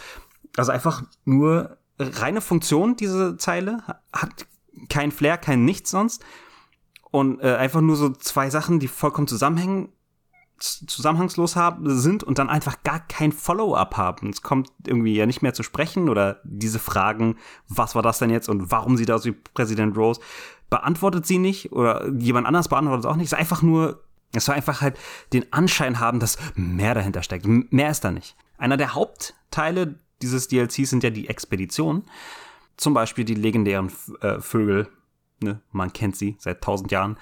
Also 0.58 0.72
einfach 0.72 1.04
nur 1.26 1.78
reine 1.98 2.42
Funktion, 2.42 2.96
diese 2.96 3.38
Zeile, 3.38 3.84
hat 4.14 4.46
kein 4.90 5.12
Flair, 5.12 5.38
kein 5.38 5.66
Nichts 5.66 5.92
sonst. 5.92 6.24
Und 7.12 7.42
äh, 7.42 7.56
einfach 7.56 7.82
nur 7.82 7.96
so 7.96 8.10
zwei 8.10 8.50
Sachen, 8.50 8.80
die 8.80 8.88
vollkommen 8.88 9.28
zusammenhängen, 9.28 9.90
zusammenhangslos 10.62 11.56
haben, 11.56 11.98
sind 11.98 12.24
und 12.24 12.40
dann 12.40 12.50
einfach 12.50 12.84
gar 12.84 13.00
kein 13.00 13.32
Follow-up 13.32 13.98
haben. 13.98 14.30
Es 14.30 14.42
kommt 14.42 14.70
irgendwie 14.86 15.16
ja 15.16 15.26
nicht 15.26 15.42
mehr 15.42 15.54
zu 15.54 15.64
sprechen 15.64 16.10
oder 16.10 16.40
diese 16.44 16.80
Fragen, 16.80 17.38
was 17.68 17.96
war 17.96 18.02
das 18.02 18.20
denn 18.20 18.30
jetzt 18.30 18.50
und 18.50 18.72
warum 18.72 18.98
sieht 18.98 19.12
aus 19.12 19.26
wie 19.26 19.32
Präsident 19.32 19.98
Rose, 19.98 20.22
beantwortet 20.70 21.26
sie 21.26 21.38
nicht 21.38 21.72
oder 21.72 22.08
jemand 22.10 22.48
anders 22.48 22.70
beantwortet 22.70 23.06
es 23.06 23.12
auch 23.12 23.16
nicht. 23.16 23.28
Es 23.28 23.34
ist 23.34 23.40
einfach 23.40 23.62
nur, 23.62 24.04
es 24.34 24.46
soll 24.46 24.56
einfach 24.56 24.82
halt 24.82 24.98
den 25.34 25.52
Anschein 25.52 26.00
haben, 26.00 26.20
dass 26.20 26.38
mehr 26.56 26.94
dahinter 26.94 27.24
steckt. 27.24 27.46
Mehr 27.46 27.92
ist 27.92 28.04
da 28.04 28.12
nicht. 28.12 28.36
Einer 28.58 28.78
der 28.78 28.94
Hauptteile 28.94 29.96
dieses 30.22 30.48
DLCs 30.48 30.90
sind 30.90 31.04
ja 31.04 31.10
die 31.10 31.28
Expeditionen. 31.28 32.04
Zum 32.78 32.94
Beispiel 32.94 33.26
die 33.26 33.36
legendären 33.36 33.92
äh, 34.22 34.40
Vögel. 34.40 34.88
Ne? 35.42 35.62
Man 35.72 35.92
kennt 35.94 36.16
sie 36.16 36.36
seit 36.40 36.62
tausend 36.62 36.92
Jahren. 36.92 37.18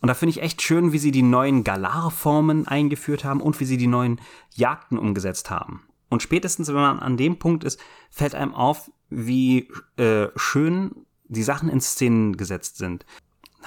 Und 0.00 0.08
da 0.08 0.14
finde 0.14 0.30
ich 0.30 0.42
echt 0.42 0.62
schön, 0.62 0.92
wie 0.92 0.98
sie 0.98 1.10
die 1.10 1.22
neuen 1.22 1.64
Galar-Formen 1.64 2.66
eingeführt 2.68 3.24
haben 3.24 3.40
und 3.40 3.58
wie 3.60 3.64
sie 3.64 3.76
die 3.76 3.86
neuen 3.86 4.20
Jagden 4.54 4.98
umgesetzt 4.98 5.50
haben. 5.50 5.82
Und 6.08 6.22
spätestens, 6.22 6.68
wenn 6.68 6.74
man 6.76 7.00
an 7.00 7.16
dem 7.16 7.38
Punkt 7.38 7.64
ist, 7.64 7.80
fällt 8.10 8.34
einem 8.34 8.54
auf, 8.54 8.90
wie 9.10 9.68
äh, 9.96 10.28
schön 10.36 10.92
die 11.24 11.42
Sachen 11.42 11.68
in 11.68 11.80
Szenen 11.80 12.36
gesetzt 12.36 12.78
sind. 12.78 13.04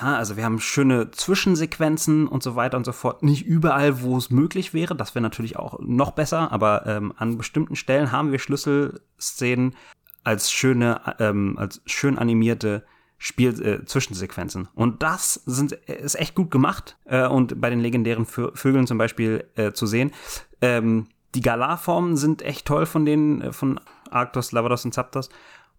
Na, 0.01 0.17
also 0.17 0.37
wir 0.37 0.45
haben 0.45 0.59
schöne 0.59 1.11
Zwischensequenzen 1.11 2.27
und 2.27 2.41
so 2.41 2.55
weiter 2.55 2.77
und 2.77 2.85
so 2.85 2.91
fort. 2.91 3.23
Nicht 3.23 3.45
überall, 3.45 4.01
wo 4.01 4.17
es 4.17 4.29
möglich 4.29 4.73
wäre, 4.73 4.95
das 4.95 5.13
wäre 5.13 5.21
natürlich 5.21 5.57
auch 5.57 5.79
noch 5.79 6.11
besser, 6.11 6.51
aber 6.51 6.87
ähm, 6.87 7.13
an 7.17 7.37
bestimmten 7.37 7.75
Stellen 7.75 8.11
haben 8.11 8.31
wir 8.31 8.39
Schlüsselszenen 8.39 9.75
als 10.23 10.51
schöne, 10.51 11.15
ähm, 11.19 11.57
als 11.57 11.81
schön 11.85 12.17
animierte 12.17 12.85
Spiel 13.23 13.49
äh, 13.61 13.85
Zwischensequenzen. 13.85 14.67
Und 14.73 15.03
das 15.03 15.35
sind, 15.45 15.73
ist 15.73 16.19
echt 16.19 16.33
gut 16.33 16.49
gemacht. 16.49 16.97
Äh, 17.05 17.27
und 17.27 17.61
bei 17.61 17.69
den 17.69 17.79
legendären 17.79 18.25
Vögeln 18.25 18.87
zum 18.87 18.97
Beispiel 18.97 19.45
äh, 19.53 19.73
zu 19.73 19.85
sehen. 19.85 20.11
Ähm, 20.59 21.05
die 21.35 21.41
Galar-Formen 21.41 22.17
sind 22.17 22.41
echt 22.41 22.65
toll 22.65 22.87
von 22.87 23.05
den, 23.05 23.41
äh, 23.41 23.53
von 23.53 23.79
Arctos, 24.09 24.51
Lavados 24.53 24.85
und 24.85 24.95
Zapdos. 24.95 25.29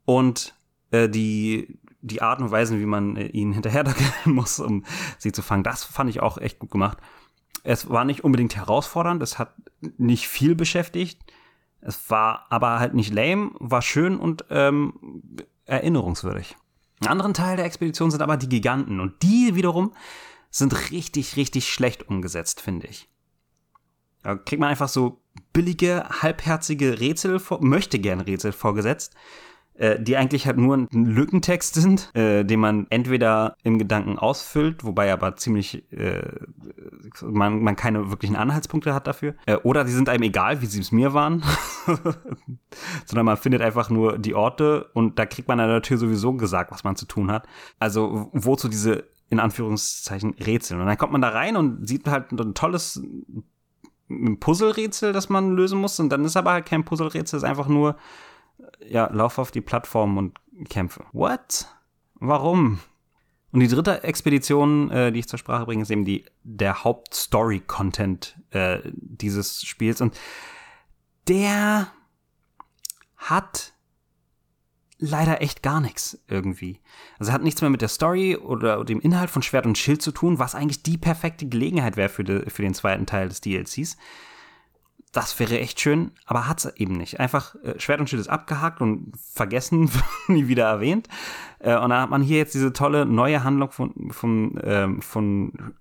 Und 0.04 0.54
äh, 0.92 1.08
die, 1.08 1.80
die 2.00 2.22
Art 2.22 2.40
und 2.40 2.52
Weisen, 2.52 2.78
wie 2.78 2.86
man 2.86 3.16
äh, 3.16 3.26
ihnen 3.26 3.52
hinterher 3.52 3.92
muss, 4.24 4.60
um 4.60 4.84
sie 5.18 5.32
zu 5.32 5.42
fangen, 5.42 5.64
das 5.64 5.82
fand 5.82 6.10
ich 6.10 6.22
auch 6.22 6.38
echt 6.38 6.60
gut 6.60 6.70
gemacht. 6.70 6.98
Es 7.64 7.90
war 7.90 8.04
nicht 8.04 8.22
unbedingt 8.22 8.54
herausfordernd, 8.54 9.20
es 9.20 9.40
hat 9.40 9.52
nicht 9.98 10.28
viel 10.28 10.54
beschäftigt. 10.54 11.18
Es 11.80 12.08
war 12.08 12.46
aber 12.50 12.78
halt 12.78 12.94
nicht 12.94 13.12
lame, 13.12 13.50
war 13.58 13.82
schön 13.82 14.20
und 14.20 14.44
ähm, 14.50 15.24
erinnerungswürdig. 15.64 16.56
Ein 17.02 17.08
anderen 17.08 17.34
Teil 17.34 17.56
der 17.56 17.64
Expedition 17.64 18.12
sind 18.12 18.22
aber 18.22 18.36
die 18.36 18.48
Giganten 18.48 19.00
und 19.00 19.24
die 19.24 19.56
wiederum 19.56 19.92
sind 20.50 20.92
richtig, 20.92 21.34
richtig 21.34 21.68
schlecht 21.68 22.08
umgesetzt, 22.08 22.60
finde 22.60 22.86
ich. 22.86 23.08
Da 24.22 24.36
kriegt 24.36 24.60
man 24.60 24.68
einfach 24.68 24.88
so 24.88 25.20
billige, 25.52 26.08
halbherzige 26.22 27.00
Rätsel, 27.00 27.40
möchte 27.58 27.98
gern 27.98 28.20
Rätsel 28.20 28.52
vorgesetzt, 28.52 29.16
äh, 29.82 30.00
die 30.00 30.16
eigentlich 30.16 30.46
halt 30.46 30.58
nur 30.58 30.76
ein 30.76 30.88
Lückentext 30.92 31.74
sind, 31.74 32.14
äh, 32.14 32.44
den 32.44 32.60
man 32.60 32.86
entweder 32.90 33.56
im 33.64 33.78
Gedanken 33.78 34.16
ausfüllt, 34.16 34.84
wobei 34.84 35.12
aber 35.12 35.34
ziemlich 35.34 35.90
äh, 35.92 36.22
man, 37.20 37.60
man 37.64 37.74
keine 37.74 38.08
wirklichen 38.08 38.36
Anhaltspunkte 38.36 38.94
hat 38.94 39.08
dafür, 39.08 39.34
äh, 39.46 39.56
oder 39.56 39.82
die 39.82 39.90
sind 39.90 40.08
einem 40.08 40.22
egal, 40.22 40.62
wie 40.62 40.66
sie 40.66 40.80
es 40.80 40.92
mir 40.92 41.14
waren, 41.14 41.42
sondern 43.06 43.26
man 43.26 43.36
findet 43.36 43.60
einfach 43.60 43.90
nur 43.90 44.18
die 44.18 44.36
Orte 44.36 44.84
und 44.94 45.18
da 45.18 45.26
kriegt 45.26 45.48
man 45.48 45.58
an 45.58 45.68
der 45.68 45.98
sowieso 45.98 46.34
gesagt, 46.34 46.70
was 46.70 46.84
man 46.84 46.94
zu 46.94 47.06
tun 47.06 47.32
hat. 47.32 47.48
Also 47.80 48.30
wozu 48.32 48.68
diese 48.68 49.08
in 49.30 49.40
Anführungszeichen 49.40 50.34
Rätsel. 50.34 50.78
Und 50.78 50.86
dann 50.86 50.96
kommt 50.96 51.10
man 51.10 51.22
da 51.22 51.30
rein 51.30 51.56
und 51.56 51.88
sieht 51.88 52.06
halt 52.06 52.30
ein 52.30 52.54
tolles 52.54 53.02
Puzzlerätsel, 54.38 55.12
das 55.12 55.28
man 55.28 55.56
lösen 55.56 55.80
muss. 55.80 55.98
Und 55.98 56.10
dann 56.10 56.24
ist 56.24 56.36
aber 56.36 56.52
halt 56.52 56.66
kein 56.66 56.84
Puzzlerätsel, 56.84 57.38
ist 57.38 57.44
einfach 57.44 57.66
nur 57.66 57.96
ja, 58.88 59.08
lauf 59.12 59.38
auf 59.38 59.50
die 59.50 59.60
Plattform 59.60 60.18
und 60.18 60.38
kämpfe. 60.68 61.04
What? 61.12 61.66
Warum? 62.14 62.80
Und 63.52 63.60
die 63.60 63.68
dritte 63.68 64.02
Expedition, 64.02 64.90
äh, 64.90 65.12
die 65.12 65.20
ich 65.20 65.28
zur 65.28 65.38
Sprache 65.38 65.66
bringe, 65.66 65.82
ist 65.82 65.90
eben 65.90 66.04
die, 66.04 66.24
der 66.42 66.84
Hauptstory-Content 66.84 68.38
äh, 68.50 68.78
dieses 68.94 69.62
Spiels. 69.62 70.00
Und 70.00 70.18
der 71.28 71.88
hat 73.16 73.72
leider 74.98 75.42
echt 75.42 75.62
gar 75.62 75.80
nichts 75.80 76.22
irgendwie. 76.28 76.80
Also 77.18 77.30
er 77.30 77.34
hat 77.34 77.42
nichts 77.42 77.60
mehr 77.60 77.70
mit 77.70 77.82
der 77.82 77.88
Story 77.88 78.36
oder 78.36 78.84
dem 78.84 79.00
Inhalt 79.00 79.30
von 79.30 79.42
Schwert 79.42 79.66
und 79.66 79.76
Schild 79.76 80.00
zu 80.00 80.12
tun, 80.12 80.38
was 80.38 80.54
eigentlich 80.54 80.82
die 80.82 80.96
perfekte 80.96 81.46
Gelegenheit 81.46 81.96
wäre 81.96 82.08
für, 82.08 82.24
für 82.48 82.62
den 82.62 82.74
zweiten 82.74 83.04
Teil 83.04 83.28
des 83.28 83.40
DLCs 83.40 83.96
das 85.12 85.38
wäre 85.38 85.60
echt 85.60 85.78
schön, 85.78 86.12
aber 86.24 86.48
hat's 86.48 86.64
eben 86.76 86.96
nicht. 86.96 87.20
Einfach 87.20 87.54
äh, 87.62 87.78
Schwert 87.78 88.00
und 88.00 88.08
Schild 88.08 88.20
ist 88.20 88.28
abgehakt 88.28 88.80
und 88.80 89.12
vergessen, 89.16 89.90
nie 90.26 90.48
wieder 90.48 90.64
erwähnt. 90.64 91.08
Äh, 91.58 91.76
und 91.76 91.90
dann 91.90 92.00
hat 92.00 92.10
man 92.10 92.22
hier 92.22 92.38
jetzt 92.38 92.54
diese 92.54 92.72
tolle 92.72 93.04
neue 93.04 93.44
Handlung 93.44 93.70
von, 93.70 94.10
von, 94.10 94.58
ähm, 94.64 95.02
von 95.02 95.74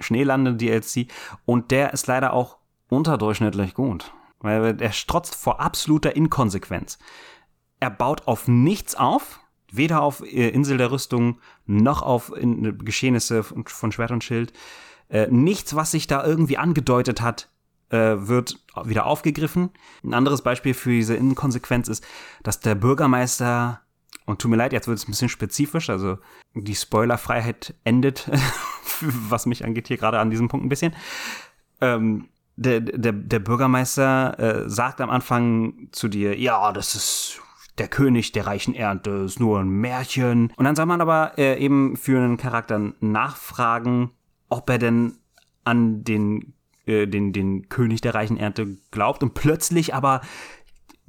Schneelande 0.00 0.54
DLC 0.54 1.06
und 1.44 1.70
der 1.70 1.92
ist 1.92 2.06
leider 2.06 2.32
auch 2.32 2.56
unterdurchschnittlich 2.88 3.74
gut. 3.74 4.12
Weil 4.40 4.80
er 4.80 4.92
strotzt 4.92 5.36
vor 5.36 5.60
absoluter 5.60 6.16
Inkonsequenz. 6.16 6.98
Er 7.78 7.90
baut 7.90 8.26
auf 8.26 8.48
nichts 8.48 8.94
auf, 8.94 9.40
weder 9.70 10.02
auf 10.02 10.22
äh, 10.22 10.48
Insel 10.48 10.78
der 10.78 10.90
Rüstung 10.90 11.38
noch 11.66 12.00
auf 12.00 12.34
in, 12.34 12.78
Geschehnisse 12.78 13.42
von, 13.42 13.66
von 13.66 13.92
Schwert 13.92 14.12
und 14.12 14.24
Schild. 14.24 14.52
Äh, 15.10 15.26
nichts, 15.30 15.76
was 15.76 15.90
sich 15.90 16.06
da 16.06 16.24
irgendwie 16.24 16.56
angedeutet 16.56 17.20
hat, 17.20 17.51
wird 17.92 18.58
wieder 18.84 19.06
aufgegriffen. 19.06 19.70
Ein 20.02 20.14
anderes 20.14 20.42
Beispiel 20.42 20.74
für 20.74 20.90
diese 20.90 21.14
Inkonsequenz 21.14 21.88
ist, 21.88 22.04
dass 22.42 22.60
der 22.60 22.74
Bürgermeister, 22.74 23.80
und 24.26 24.40
tut 24.40 24.50
mir 24.50 24.56
leid, 24.56 24.72
jetzt 24.72 24.88
wird 24.88 24.98
es 24.98 25.06
ein 25.06 25.10
bisschen 25.10 25.28
spezifisch, 25.28 25.90
also 25.90 26.18
die 26.54 26.74
Spoilerfreiheit 26.74 27.74
endet, 27.84 28.30
was 29.00 29.46
mich 29.46 29.64
angeht, 29.64 29.88
hier 29.88 29.98
gerade 29.98 30.18
an 30.18 30.30
diesem 30.30 30.48
Punkt 30.48 30.64
ein 30.64 30.68
bisschen. 30.68 30.94
Ähm, 31.80 32.28
der, 32.56 32.80
der, 32.80 33.12
der 33.12 33.38
Bürgermeister 33.38 34.38
äh, 34.38 34.70
sagt 34.70 35.00
am 35.00 35.10
Anfang 35.10 35.88
zu 35.92 36.08
dir, 36.08 36.38
ja, 36.38 36.72
das 36.72 36.94
ist 36.94 37.40
der 37.78 37.88
König 37.88 38.32
der 38.32 38.46
reichen 38.46 38.74
Ernte, 38.74 39.10
ist 39.10 39.40
nur 39.40 39.60
ein 39.60 39.68
Märchen. 39.68 40.52
Und 40.56 40.64
dann 40.64 40.76
soll 40.76 40.86
man 40.86 41.00
aber 41.00 41.38
äh, 41.38 41.58
eben 41.58 41.96
für 41.96 42.18
einen 42.18 42.36
Charakter 42.36 42.92
nachfragen, 43.00 44.10
ob 44.48 44.68
er 44.68 44.78
denn 44.78 45.18
an 45.64 46.04
den 46.04 46.54
äh, 46.86 47.06
den, 47.06 47.32
den 47.32 47.68
König 47.68 48.00
der 48.00 48.14
reichen 48.14 48.36
Ernte 48.36 48.76
glaubt 48.90 49.22
und 49.22 49.34
plötzlich 49.34 49.94
aber 49.94 50.20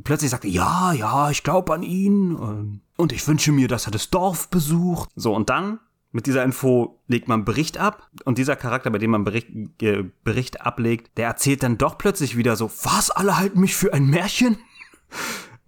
plötzlich 0.04 0.32
sagt 0.32 0.46
er, 0.46 0.52
ja, 0.52 0.94
ja, 0.94 1.30
ich 1.30 1.44
glaube 1.44 1.74
an 1.74 1.84
ihn 1.84 2.32
ähm, 2.32 2.82
und 2.98 3.12
ich 3.12 3.28
wünsche 3.28 3.52
mir, 3.52 3.68
dass 3.68 3.86
er 3.86 3.92
das 3.92 4.10
Dorf 4.10 4.50
besucht. 4.50 5.10
So, 5.16 5.36
und 5.36 5.50
dann 5.50 5.80
mit 6.12 6.28
dieser 6.28 6.44
Info 6.44 7.02
legt 7.08 7.28
man 7.28 7.44
Bericht 7.44 7.78
ab 7.78 8.10
und 8.24 8.38
dieser 8.38 8.56
Charakter, 8.56 8.92
bei 8.92 9.00
dem 9.00 9.12
man 9.12 9.24
Bericht, 9.24 9.50
äh, 9.82 10.04
Bericht 10.24 10.62
ablegt, 10.62 11.18
der 11.18 11.28
erzählt 11.28 11.64
dann 11.64 11.78
doch 11.78 11.98
plötzlich 11.98 12.38
wieder 12.38 12.56
so, 12.56 12.72
was, 12.84 13.10
alle 13.10 13.38
halten 13.38 13.60
mich 13.60 13.76
für 13.76 13.94
ein 13.94 14.06
Märchen? 14.06 14.58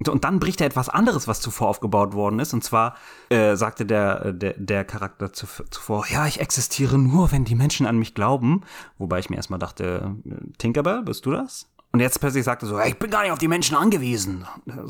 Und 0.05 0.25
dann 0.25 0.39
bricht 0.39 0.59
er 0.59 0.67
etwas 0.67 0.89
anderes, 0.89 1.27
was 1.27 1.39
zuvor 1.39 1.69
aufgebaut 1.69 2.13
worden 2.13 2.39
ist. 2.39 2.53
Und 2.53 2.63
zwar 2.63 2.95
äh, 3.29 3.55
sagte 3.55 3.85
der, 3.85 4.33
der, 4.33 4.53
der 4.57 4.83
Charakter 4.83 5.31
zuvor, 5.31 6.05
ja, 6.09 6.27
ich 6.27 6.41
existiere 6.41 6.97
nur, 6.97 7.31
wenn 7.31 7.45
die 7.45 7.55
Menschen 7.55 7.85
an 7.85 7.97
mich 7.97 8.13
glauben. 8.13 8.61
Wobei 8.97 9.19
ich 9.19 9.29
mir 9.29 9.37
erstmal 9.37 9.59
dachte, 9.59 10.15
Tinkerbell, 10.57 11.03
bist 11.03 11.25
du 11.25 11.31
das? 11.31 11.69
Und 11.95 12.01
jetzt 12.01 12.19
plötzlich 12.19 12.43
sagt 12.43 12.61
er 12.61 12.67
so, 12.67 12.77
ich 12.77 12.99
bin 12.99 13.09
gar 13.09 13.21
nicht 13.21 13.31
auf 13.31 13.39
die 13.39 13.47
Menschen 13.47 13.77
angewiesen. 13.77 14.45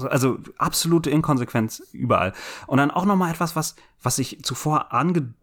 Also 0.09 0.39
absolute 0.57 1.11
Inkonsequenz 1.11 1.83
überall. 1.91 2.33
Und 2.65 2.79
dann 2.79 2.89
auch 2.89 3.05
nochmal 3.05 3.29
etwas, 3.29 3.55
was, 3.55 3.75
was 4.01 4.15
sich 4.15 4.39
zuvor 4.41 4.87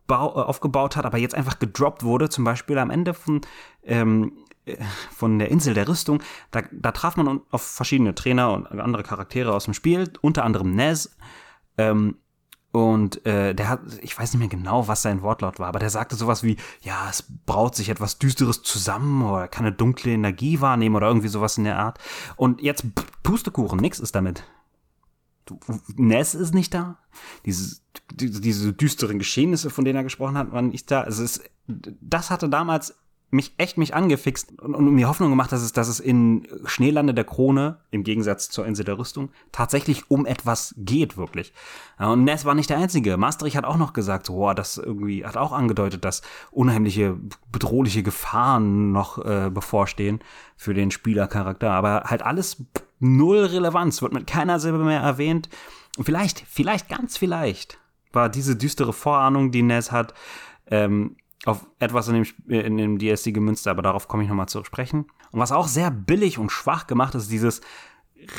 aufgebaut 0.09 0.97
hat, 0.97 1.07
aber 1.07 1.19
jetzt 1.19 1.37
einfach 1.37 1.61
gedroppt 1.61 2.03
wurde. 2.03 2.29
Zum 2.29 2.43
Beispiel 2.43 2.79
am 2.79 2.91
Ende 2.91 3.15
von 3.15 3.43
ähm, 3.85 4.33
von 5.15 5.39
der 5.39 5.51
Insel 5.51 5.75
der 5.75 5.89
Rüstung, 5.89 6.23
da, 6.51 6.63
da 6.73 6.93
traf 6.93 7.17
man 7.17 7.41
auf 7.51 7.63
verschiedene 7.63 8.15
Trainer 8.15 8.53
und 8.53 8.67
andere 8.67 9.03
Charaktere 9.03 9.53
aus 9.53 9.65
dem 9.65 9.75
Spiel, 9.75 10.13
unter 10.21 10.45
anderem 10.45 10.75
Nez. 10.75 11.17
Ähm, 11.79 12.17
Und 12.73 13.27
äh, 13.27 13.55
der 13.55 13.69
hat, 13.69 13.81
ich 14.01 14.19
weiß 14.19 14.33
nicht 14.33 14.39
mehr 14.39 14.49
genau, 14.49 14.89
was 14.89 15.03
sein 15.03 15.21
Wortlaut 15.21 15.59
war, 15.59 15.69
aber 15.69 15.79
der 15.79 15.91
sagte 15.91 16.17
sowas 16.17 16.43
wie, 16.43 16.57
ja, 16.81 17.07
es 17.11 17.23
braut 17.45 17.77
sich 17.77 17.91
etwas 17.91 18.19
Düsteres 18.19 18.63
zusammen 18.63 19.23
oder 19.23 19.47
kann 19.47 19.67
eine 19.67 19.75
dunkle 19.75 20.13
Energie 20.13 20.61
wahrnehmen 20.63 20.97
oder 20.97 21.09
irgendwie 21.09 21.29
sowas 21.29 21.59
in 21.59 21.65
der 21.65 21.79
Art. 21.79 21.99
Und 22.37 22.63
jetzt 22.63 22.85
Pustekuchen, 23.23 23.79
nix 23.79 24.01
ist 24.01 24.15
damit. 24.15 24.45
Ness 25.97 26.35
ist 26.35 26.55
nicht 26.55 26.73
da. 26.73 26.99
Diese, 27.45 27.81
diese, 28.11 28.41
diese 28.41 28.73
düsteren 28.73 29.19
Geschehnisse, 29.19 29.69
von 29.69 29.85
denen 29.85 29.97
er 29.97 30.05
gesprochen 30.05 30.39
hat, 30.39 30.53
waren 30.53 30.69
nicht 30.69 30.91
da. 30.91 31.03
Also 31.03 31.25
es, 31.25 31.43
das 31.67 32.31
hatte 32.31 32.49
damals 32.49 32.95
mich 33.33 33.55
echt 33.57 33.79
mich 33.79 33.95
angefixt 33.95 34.61
und, 34.61 34.75
und 34.75 34.95
mir 34.95 35.09
Hoffnung 35.09 35.31
gemacht, 35.31 35.51
dass 35.53 35.63
es, 35.63 35.73
dass 35.73 35.89
es 35.89 36.01
in 36.01 36.47
Schneelande 36.67 37.15
der 37.15 37.25
Krone, 37.25 37.79
im 37.91 38.05
Gegensatz 38.05 38.51
zur 38.51 38.67
Insel 38.67 38.85
der 38.85 38.99
Rüstung, 38.99 39.31
tatsächlich 39.53 40.11
um 40.11 40.27
etwas 40.27 40.75
geht, 40.77 41.17
wirklich. 41.17 41.55
Und 41.99 42.25
Ness 42.25 42.45
war 42.45 42.55
nicht 42.55 42.69
der 42.69 42.77
Einzige. 42.77 43.17
Maastricht 43.17 43.57
hat 43.57 43.65
auch 43.65 43.79
noch 43.79 43.95
gesagt, 43.95 44.27
so, 44.27 44.35
boah, 44.35 44.55
das 44.55 44.77
irgendwie, 44.77 45.25
hat 45.25 45.39
auch 45.39 45.53
angedeutet, 45.53 46.05
dass 46.05 46.21
unheimliche, 46.51 47.17
bedrohliche 47.51 48.03
Gefahren 48.03 48.93
noch 48.93 49.25
äh, 49.25 49.51
bevorstehen 49.51 50.21
für 50.59 50.75
den 50.75 50.91
Spielercharakter. 50.91 51.71
Aber 51.71 52.05
halt 52.05 52.23
alles 52.23 52.63
null 53.01 53.47
Relevanz, 53.47 54.03
wird 54.03 54.13
mit 54.13 54.27
keiner 54.27 54.61
Silbe 54.61 54.85
mehr 54.85 55.01
erwähnt. 55.01 55.49
Und 55.97 56.05
vielleicht, 56.05 56.45
vielleicht, 56.47 56.91
ganz 56.91 57.17
vielleicht, 57.17 57.79
war 58.13 58.29
diese 58.29 58.57
düstere 58.57 58.93
Vorahnung, 58.93 59.53
die 59.53 59.63
Ness 59.63 59.91
hat, 59.91 60.13
ähm, 60.67 61.17
auf 61.45 61.67
etwas 61.79 62.09
in 62.09 62.15
dem, 62.15 62.27
in 62.49 62.77
dem 62.77 62.99
DSC 62.99 63.33
gemünzt, 63.33 63.67
aber 63.67 63.83
darauf 63.83 64.09
komme 64.09 64.23
ich 64.23 64.29
nochmal 64.29 64.49
zu 64.49 64.63
sprechen. 64.65 65.07
Und 65.33 65.41
was 65.41 65.53
auch 65.53 65.67
sehr 65.67 65.91
billig 65.91 66.39
und 66.39 66.53
schwach 66.53 66.87
gemacht 66.87 67.15
ist, 67.15 67.31
dieses 67.31 67.61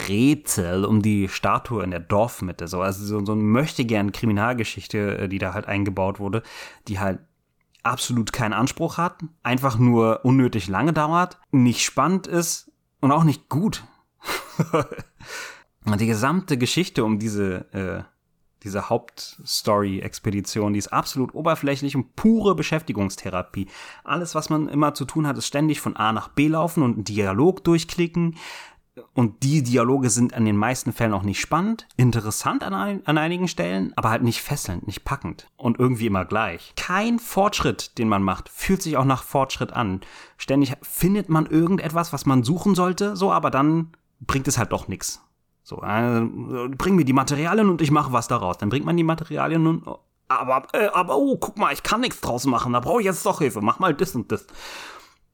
Rätsel 0.07 0.85
um 0.85 1.01
die 1.01 1.27
Statue 1.27 1.83
in 1.83 1.91
der 1.91 1.99
Dorfmitte. 1.99 2.67
So, 2.67 2.81
also 2.81 3.05
so, 3.05 3.25
so 3.25 3.33
eine 3.33 3.41
möchte 3.41 3.85
gern 3.85 4.11
Kriminalgeschichte, 4.11 5.17
äh, 5.17 5.29
die 5.29 5.39
da 5.39 5.53
halt 5.53 5.67
eingebaut 5.67 6.19
wurde, 6.19 6.43
die 6.87 6.99
halt 6.99 7.19
absolut 7.83 8.31
keinen 8.31 8.53
Anspruch 8.53 8.97
hat, 8.97 9.19
einfach 9.43 9.77
nur 9.77 10.23
unnötig 10.23 10.69
lange 10.69 10.93
dauert, 10.93 11.37
nicht 11.51 11.83
spannend 11.83 12.27
ist 12.27 12.71
und 13.01 13.11
auch 13.11 13.25
nicht 13.25 13.49
gut. 13.49 13.83
die 15.99 16.07
gesamte 16.07 16.57
Geschichte 16.57 17.03
um 17.03 17.19
diese 17.19 17.73
äh, 17.73 18.12
diese 18.63 18.89
Hauptstory-Expedition, 18.89 20.73
die 20.73 20.79
ist 20.79 20.93
absolut 20.93 21.33
oberflächlich 21.33 21.95
und 21.95 22.15
pure 22.15 22.55
Beschäftigungstherapie. 22.55 23.67
Alles, 24.03 24.35
was 24.35 24.49
man 24.49 24.67
immer 24.67 24.93
zu 24.93 25.05
tun 25.05 25.27
hat, 25.27 25.37
ist 25.37 25.47
ständig 25.47 25.81
von 25.81 25.95
A 25.95 26.13
nach 26.13 26.29
B 26.29 26.47
laufen 26.47 26.83
und 26.83 26.93
einen 26.93 27.03
Dialog 27.03 27.63
durchklicken. 27.63 28.37
Und 29.13 29.41
die 29.41 29.63
Dialoge 29.63 30.11
sind 30.11 30.35
an 30.35 30.45
den 30.45 30.55
meisten 30.55 30.93
Fällen 30.93 31.13
auch 31.13 31.23
nicht 31.23 31.39
spannend, 31.39 31.87
interessant 31.97 32.63
an, 32.63 32.75
ein, 32.75 33.05
an 33.07 33.17
einigen 33.17 33.47
Stellen, 33.47 33.91
aber 33.95 34.11
halt 34.11 34.21
nicht 34.21 34.41
fesselnd, 34.41 34.85
nicht 34.85 35.03
packend 35.03 35.47
und 35.57 35.79
irgendwie 35.79 36.05
immer 36.05 36.25
gleich. 36.25 36.73
Kein 36.75 37.17
Fortschritt, 37.17 37.97
den 37.97 38.07
man 38.07 38.21
macht, 38.21 38.49
fühlt 38.49 38.83
sich 38.83 38.95
auch 38.95 39.05
nach 39.05 39.23
Fortschritt 39.23 39.73
an. 39.73 40.01
Ständig 40.37 40.73
findet 40.83 41.27
man 41.27 41.47
irgendetwas, 41.47 42.13
was 42.13 42.27
man 42.27 42.43
suchen 42.43 42.75
sollte, 42.75 43.15
so, 43.15 43.31
aber 43.31 43.49
dann 43.49 43.93
bringt 44.21 44.47
es 44.47 44.59
halt 44.59 44.71
doch 44.71 44.87
nichts. 44.87 45.23
So, 45.63 45.81
äh, 45.81 46.21
bring 46.77 46.95
mir 46.95 47.05
die 47.05 47.13
Materialien 47.13 47.69
und 47.69 47.81
ich 47.81 47.91
mache 47.91 48.11
was 48.11 48.27
daraus. 48.27 48.57
Dann 48.57 48.69
bringt 48.69 48.85
man 48.85 48.97
die 48.97 49.03
Materialien 49.03 49.65
und 49.65 49.87
aber, 50.27 50.67
äh, 50.73 50.87
aber, 50.87 51.17
oh, 51.17 51.37
guck 51.37 51.57
mal, 51.57 51.73
ich 51.73 51.83
kann 51.83 52.01
nichts 52.01 52.21
draus 52.21 52.45
machen, 52.45 52.73
da 52.73 52.79
brauche 52.79 53.01
ich 53.01 53.05
jetzt 53.05 53.25
doch 53.25 53.39
Hilfe, 53.39 53.61
mach 53.61 53.79
mal 53.79 53.93
das 53.93 54.15
und 54.15 54.31
das. 54.31 54.47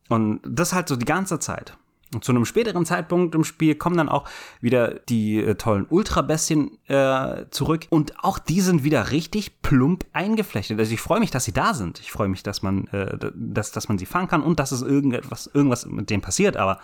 Und 0.10 0.42
das 0.44 0.74
halt 0.74 0.90
so 0.90 0.96
die 0.96 1.06
ganze 1.06 1.40
Zeit. 1.40 1.78
Und 2.14 2.24
zu 2.24 2.32
einem 2.32 2.46
späteren 2.46 2.86
Zeitpunkt 2.86 3.36
im 3.36 3.44
Spiel 3.44 3.76
kommen 3.76 3.96
dann 3.96 4.10
auch 4.10 4.28
wieder 4.62 4.96
die 4.96 5.38
äh, 5.38 5.54
tollen 5.54 5.86
Ultrabestien 5.88 6.80
äh, 6.88 7.46
zurück. 7.52 7.86
Und 7.92 8.24
auch 8.24 8.40
die 8.40 8.62
sind 8.62 8.84
wieder 8.84 9.12
richtig 9.12 9.62
plump 9.62 10.06
eingeflechtet. 10.12 10.80
Also 10.80 10.92
ich 10.92 11.02
freue 11.02 11.20
mich, 11.20 11.30
dass 11.30 11.46
sie 11.46 11.52
da 11.52 11.76
sind. 11.76 12.00
Ich 12.00 12.12
freue 12.12 12.28
mich, 12.28 12.42
dass 12.42 12.64
man, 12.64 12.88
äh, 12.88 13.16
dass, 13.36 13.72
dass 13.72 13.90
man 13.90 14.00
sie 14.00 14.08
fangen 14.08 14.28
kann 14.28 14.42
und 14.42 14.60
dass 14.60 14.72
es 14.72 14.82
irgendetwas, 14.82 15.52
irgendwas 15.54 15.86
mit 15.86 16.10
denen 16.10 16.24
passiert. 16.24 16.58
Aber 16.58 16.80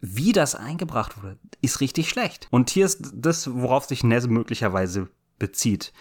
wie 0.00 0.32
das 0.32 0.54
eingebracht 0.54 1.22
wurde, 1.22 1.38
ist 1.60 1.80
richtig 1.80 2.08
schlecht. 2.08 2.48
Und 2.50 2.70
hier 2.70 2.86
ist 2.86 3.12
das, 3.14 3.52
worauf 3.52 3.84
sich 3.84 4.04
Ness 4.04 4.26
möglicherweise 4.26 5.08
bezieht. 5.38 5.92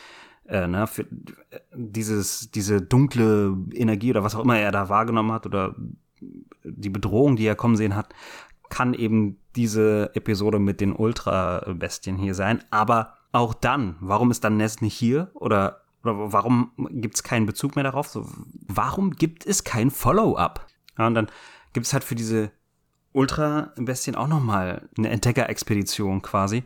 Äh, 0.48 0.68
ne, 0.68 0.86
für 0.86 1.08
dieses, 1.74 2.52
diese 2.52 2.82
dunkle 2.82 3.58
Energie 3.74 4.12
oder 4.12 4.24
was 4.24 4.36
auch 4.36 4.44
immer 4.44 4.60
er 4.60 4.72
da 4.72 4.90
wahrgenommen 4.90 5.32
hat 5.32 5.46
oder 5.46 5.76
die 6.64 6.90
Bedrohung, 6.90 7.36
die 7.36 7.46
er 7.46 7.56
kommen 7.56 7.76
sehen 7.76 7.96
hat, 7.96 8.14
kann 8.70 8.94
eben 8.94 9.38
diese 9.56 10.12
Episode 10.16 10.60
mit 10.60 10.82
den 10.82 10.94
Ultra-Bestien 10.94 12.18
hier 12.18 12.36
sein. 12.36 12.64
Aber 12.72 13.14
auch 13.32 13.54
dann, 13.54 13.96
warum 14.00 14.32
ist 14.32 14.44
dann 14.44 14.58
Ness 14.58 14.82
nicht 14.82 14.96
hier? 14.96 15.32
Oder, 15.34 15.82
oder 16.04 16.32
warum 16.32 16.72
gibt 16.92 17.16
es 17.16 17.24
keinen 17.24 17.46
Bezug 17.46 17.76
mehr 17.76 17.84
darauf? 17.84 18.08
So, 18.08 18.28
warum 18.68 19.12
gibt 19.12 19.46
es 19.46 19.64
kein 19.64 19.92
Follow-up? 19.92 20.68
Ja, 20.98 21.08
und 21.08 21.16
dann 21.16 21.28
gibt 21.74 21.86
es 21.86 21.94
halt 21.94 22.04
für 22.04 22.16
diese 22.16 22.52
Ultra-Bestien 23.16 24.16
auch 24.16 24.28
nochmal 24.28 24.88
eine 24.98 25.10
Entdeckerexpedition 25.10 26.22
quasi. 26.22 26.64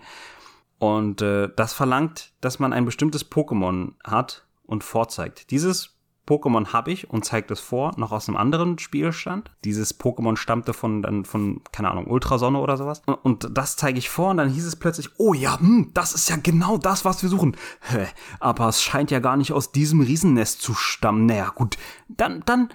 Und 0.79 1.21
äh, 1.21 1.49
das 1.55 1.73
verlangt, 1.73 2.33
dass 2.41 2.59
man 2.59 2.73
ein 2.73 2.85
bestimmtes 2.85 3.29
Pokémon 3.29 3.93
hat 4.03 4.45
und 4.65 4.83
vorzeigt. 4.83 5.51
Dieses 5.51 5.99
Pokémon 6.29 6.73
habe 6.73 6.91
ich 6.91 7.09
und 7.09 7.25
zeigt 7.25 7.49
es 7.49 7.59
vor, 7.59 7.91
noch 7.97 8.11
aus 8.11 8.29
einem 8.29 8.37
anderen 8.37 8.77
Spielstand. 8.77 9.49
Dieses 9.65 9.99
Pokémon 9.99 10.37
stammte 10.37 10.73
von, 10.73 11.01
dann 11.01 11.25
von, 11.25 11.61
keine 11.71 11.89
Ahnung, 11.89 12.05
Ultrasonne 12.05 12.59
oder 12.59 12.77
sowas. 12.77 13.01
Und 13.23 13.49
das 13.51 13.77
zeige 13.77 13.97
ich 13.97 14.09
vor 14.09 14.29
und 14.29 14.37
dann 14.37 14.49
hieß 14.49 14.65
es 14.65 14.75
plötzlich, 14.75 15.09
oh 15.17 15.33
ja, 15.33 15.59
hm, 15.59 15.89
das 15.95 16.13
ist 16.13 16.29
ja 16.29 16.35
genau 16.35 16.77
das, 16.77 17.03
was 17.03 17.23
wir 17.23 17.29
suchen. 17.29 17.57
Hä, 17.81 18.05
aber 18.39 18.69
es 18.69 18.83
scheint 18.83 19.09
ja 19.09 19.19
gar 19.19 19.37
nicht 19.37 19.53
aus 19.53 19.71
diesem 19.71 20.01
Riesennest 20.01 20.61
zu 20.61 20.75
stammen. 20.75 21.25
Naja, 21.25 21.51
gut, 21.55 21.77
dann, 22.07 22.43
dann 22.45 22.69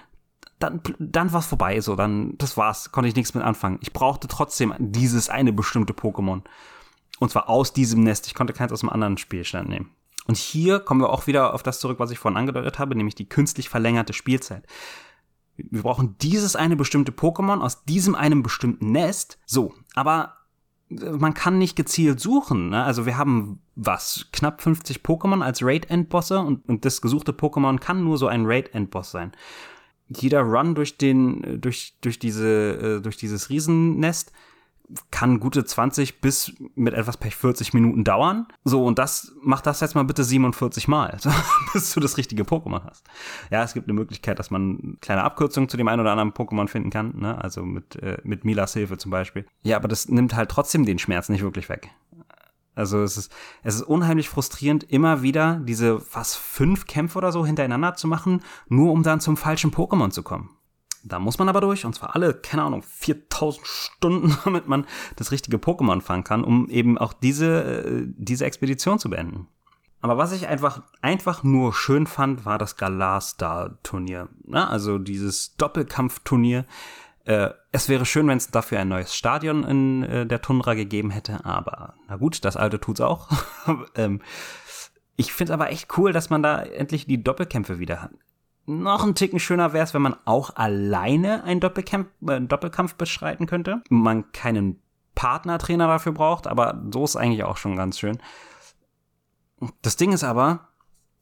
dann, 0.59 0.81
dann 0.99 1.33
war 1.33 1.41
es 1.41 1.47
vorbei, 1.47 1.81
so, 1.81 1.95
dann, 1.95 2.37
das 2.37 2.55
war's, 2.55 2.91
konnte 2.91 3.09
ich 3.09 3.15
nichts 3.15 3.33
mit 3.33 3.43
anfangen. 3.43 3.77
Ich 3.81 3.93
brauchte 3.93 4.27
trotzdem 4.27 4.73
dieses 4.79 5.29
eine 5.29 5.51
bestimmte 5.51 5.93
Pokémon. 5.93 6.41
Und 7.19 7.31
zwar 7.31 7.49
aus 7.49 7.73
diesem 7.73 8.03
Nest. 8.03 8.27
Ich 8.27 8.35
konnte 8.35 8.53
keins 8.53 8.71
aus 8.71 8.81
einem 8.81 8.89
anderen 8.89 9.17
Spielstand 9.17 9.69
nehmen. 9.69 9.91
Und 10.27 10.37
hier 10.37 10.79
kommen 10.79 11.01
wir 11.01 11.09
auch 11.09 11.27
wieder 11.27 11.53
auf 11.53 11.63
das 11.63 11.79
zurück, 11.79 11.99
was 11.99 12.11
ich 12.11 12.19
vorhin 12.19 12.37
angedeutet 12.37 12.79
habe, 12.79 12.95
nämlich 12.95 13.15
die 13.15 13.29
künstlich 13.29 13.69
verlängerte 13.69 14.13
Spielzeit. 14.13 14.65
Wir 15.55 15.83
brauchen 15.83 16.17
dieses 16.19 16.55
eine 16.55 16.75
bestimmte 16.75 17.11
Pokémon 17.11 17.61
aus 17.61 17.83
diesem 17.85 18.15
einem 18.15 18.43
bestimmten 18.43 18.91
Nest. 18.91 19.37
So, 19.45 19.73
aber 19.93 20.37
man 20.89 21.33
kann 21.33 21.57
nicht 21.57 21.75
gezielt 21.75 22.19
suchen. 22.19 22.69
Ne? 22.69 22.83
Also 22.83 23.05
wir 23.05 23.17
haben 23.17 23.61
was, 23.75 24.27
knapp 24.31 24.61
50 24.61 24.99
Pokémon 24.99 25.41
als 25.41 25.63
Raid-Endbosse 25.63 26.39
und, 26.39 26.67
und 26.67 26.85
das 26.85 27.01
gesuchte 27.01 27.31
Pokémon 27.31 27.79
kann 27.79 28.03
nur 28.03 28.17
so 28.17 28.27
ein 28.27 28.45
Raid-Endboss 28.45 29.11
sein 29.11 29.31
jeder 30.07 30.41
Run 30.41 30.75
durch 30.75 30.97
den, 30.97 31.61
durch, 31.61 31.95
durch 32.01 32.19
diese, 32.19 32.97
äh, 32.97 33.01
durch 33.01 33.17
dieses 33.17 33.49
Riesennest 33.49 34.31
kann 35.11 35.39
gute 35.39 35.65
20 35.65 36.21
bis 36.21 36.53
mit 36.75 36.93
etwas 36.93 37.17
Pech 37.17 37.35
40 37.35 37.73
Minuten 37.73 38.03
dauern. 38.03 38.47
So, 38.63 38.85
und 38.85 38.99
das, 38.99 39.31
mach 39.41 39.61
das 39.61 39.79
jetzt 39.79 39.95
mal 39.95 40.03
bitte 40.03 40.23
47 40.23 40.87
Mal, 40.87 41.17
bis 41.73 41.93
du 41.93 41.99
das 41.99 42.17
richtige 42.17 42.43
Pokémon 42.43 42.83
hast. 42.83 43.05
Ja, 43.49 43.63
es 43.63 43.73
gibt 43.73 43.87
eine 43.87 43.93
Möglichkeit, 43.93 44.39
dass 44.39 44.51
man 44.51 44.97
kleine 45.01 45.23
Abkürzungen 45.23 45.69
zu 45.69 45.77
dem 45.77 45.87
einen 45.87 46.01
oder 46.01 46.11
anderen 46.11 46.33
Pokémon 46.33 46.67
finden 46.67 46.89
kann, 46.89 47.17
ne? 47.17 47.41
Also 47.41 47.63
mit, 47.63 47.95
äh, 47.97 48.17
mit 48.23 48.45
Milas 48.45 48.73
Hilfe 48.73 48.97
zum 48.97 49.11
Beispiel. 49.11 49.45
Ja, 49.63 49.77
aber 49.77 49.87
das 49.87 50.07
nimmt 50.09 50.35
halt 50.35 50.49
trotzdem 50.49 50.85
den 50.85 50.99
Schmerz 50.99 51.29
nicht 51.29 51.41
wirklich 51.41 51.69
weg. 51.69 51.89
Also 52.75 53.01
es 53.01 53.17
ist, 53.17 53.31
es 53.63 53.75
ist 53.75 53.83
unheimlich 53.83 54.29
frustrierend, 54.29 54.83
immer 54.83 55.21
wieder 55.21 55.61
diese 55.63 55.99
fast 55.99 56.37
fünf 56.37 56.85
Kämpfe 56.85 57.17
oder 57.17 57.31
so 57.31 57.45
hintereinander 57.45 57.95
zu 57.95 58.07
machen, 58.07 58.41
nur 58.67 58.91
um 58.91 59.01
dann 59.01 59.21
zum 59.21 59.37
falschen 59.37 59.71
Pokémon 59.71 60.11
zu 60.11 60.23
kommen. 60.23 60.49
Da 61.03 61.19
muss 61.19 61.37
man 61.37 61.47
aber 61.49 61.61
durch, 61.61 61.85
und 61.85 61.93
zwar 61.93 62.15
alle, 62.15 62.33
keine 62.33 62.63
Ahnung, 62.63 62.81
4000 62.81 63.65
Stunden, 63.65 64.37
damit 64.43 64.67
man 64.67 64.85
das 65.15 65.31
richtige 65.31 65.57
Pokémon 65.57 66.01
fangen 66.01 66.23
kann, 66.23 66.43
um 66.43 66.67
eben 66.69 66.97
auch 66.97 67.13
diese, 67.13 67.63
äh, 67.63 68.05
diese 68.07 68.45
Expedition 68.45 68.99
zu 68.99 69.09
beenden. 69.09 69.47
Aber 70.01 70.17
was 70.17 70.33
ich 70.33 70.47
einfach, 70.47 70.83
einfach 71.01 71.43
nur 71.43 71.73
schön 71.73 72.05
fand, 72.05 72.45
war 72.45 72.59
das 72.59 72.77
Galar-Star-Turnier. 72.77 74.29
Also 74.51 74.99
dieses 74.99 75.55
Doppelkampfturnier, 75.55 76.65
äh, 77.25 77.49
es 77.71 77.89
wäre 77.89 78.05
schön, 78.05 78.27
wenn 78.27 78.37
es 78.37 78.51
dafür 78.51 78.79
ein 78.79 78.87
neues 78.87 79.15
Stadion 79.15 79.63
in 79.63 80.03
äh, 80.03 80.25
der 80.25 80.41
Tundra 80.41 80.75
gegeben 80.75 81.09
hätte, 81.09 81.43
aber 81.43 81.95
na 82.07 82.17
gut, 82.17 82.45
das 82.45 82.55
alte 82.55 82.79
tut's 82.79 83.01
auch. 83.01 83.29
ähm, 83.95 84.21
ich 85.17 85.33
finde 85.33 85.53
aber 85.53 85.71
echt 85.71 85.97
cool, 85.97 86.13
dass 86.13 86.29
man 86.29 86.43
da 86.43 86.61
endlich 86.61 87.07
die 87.07 87.23
Doppelkämpfe 87.23 87.79
wieder 87.79 88.01
hat. 88.01 88.11
Noch 88.67 89.03
ein 89.03 89.15
Ticken 89.15 89.39
schöner 89.39 89.73
wäre 89.73 89.83
es, 89.83 89.93
wenn 89.93 90.01
man 90.01 90.15
auch 90.25 90.55
alleine 90.55 91.43
einen 91.43 91.59
Doppelkampf, 91.59 92.09
äh, 92.27 92.41
Doppelkampf 92.41 92.95
bestreiten 92.95 93.47
könnte. 93.47 93.81
Man 93.89 94.31
keinen 94.31 94.81
Partnertrainer 95.15 95.87
dafür 95.87 96.11
braucht, 96.11 96.45
aber 96.45 96.83
so 96.91 97.03
ist 97.03 97.15
eigentlich 97.15 97.43
auch 97.43 97.57
schon 97.57 97.75
ganz 97.75 97.99
schön. 97.99 98.19
Das 99.81 99.95
Ding 99.95 100.11
ist 100.11 100.23
aber, 100.23 100.67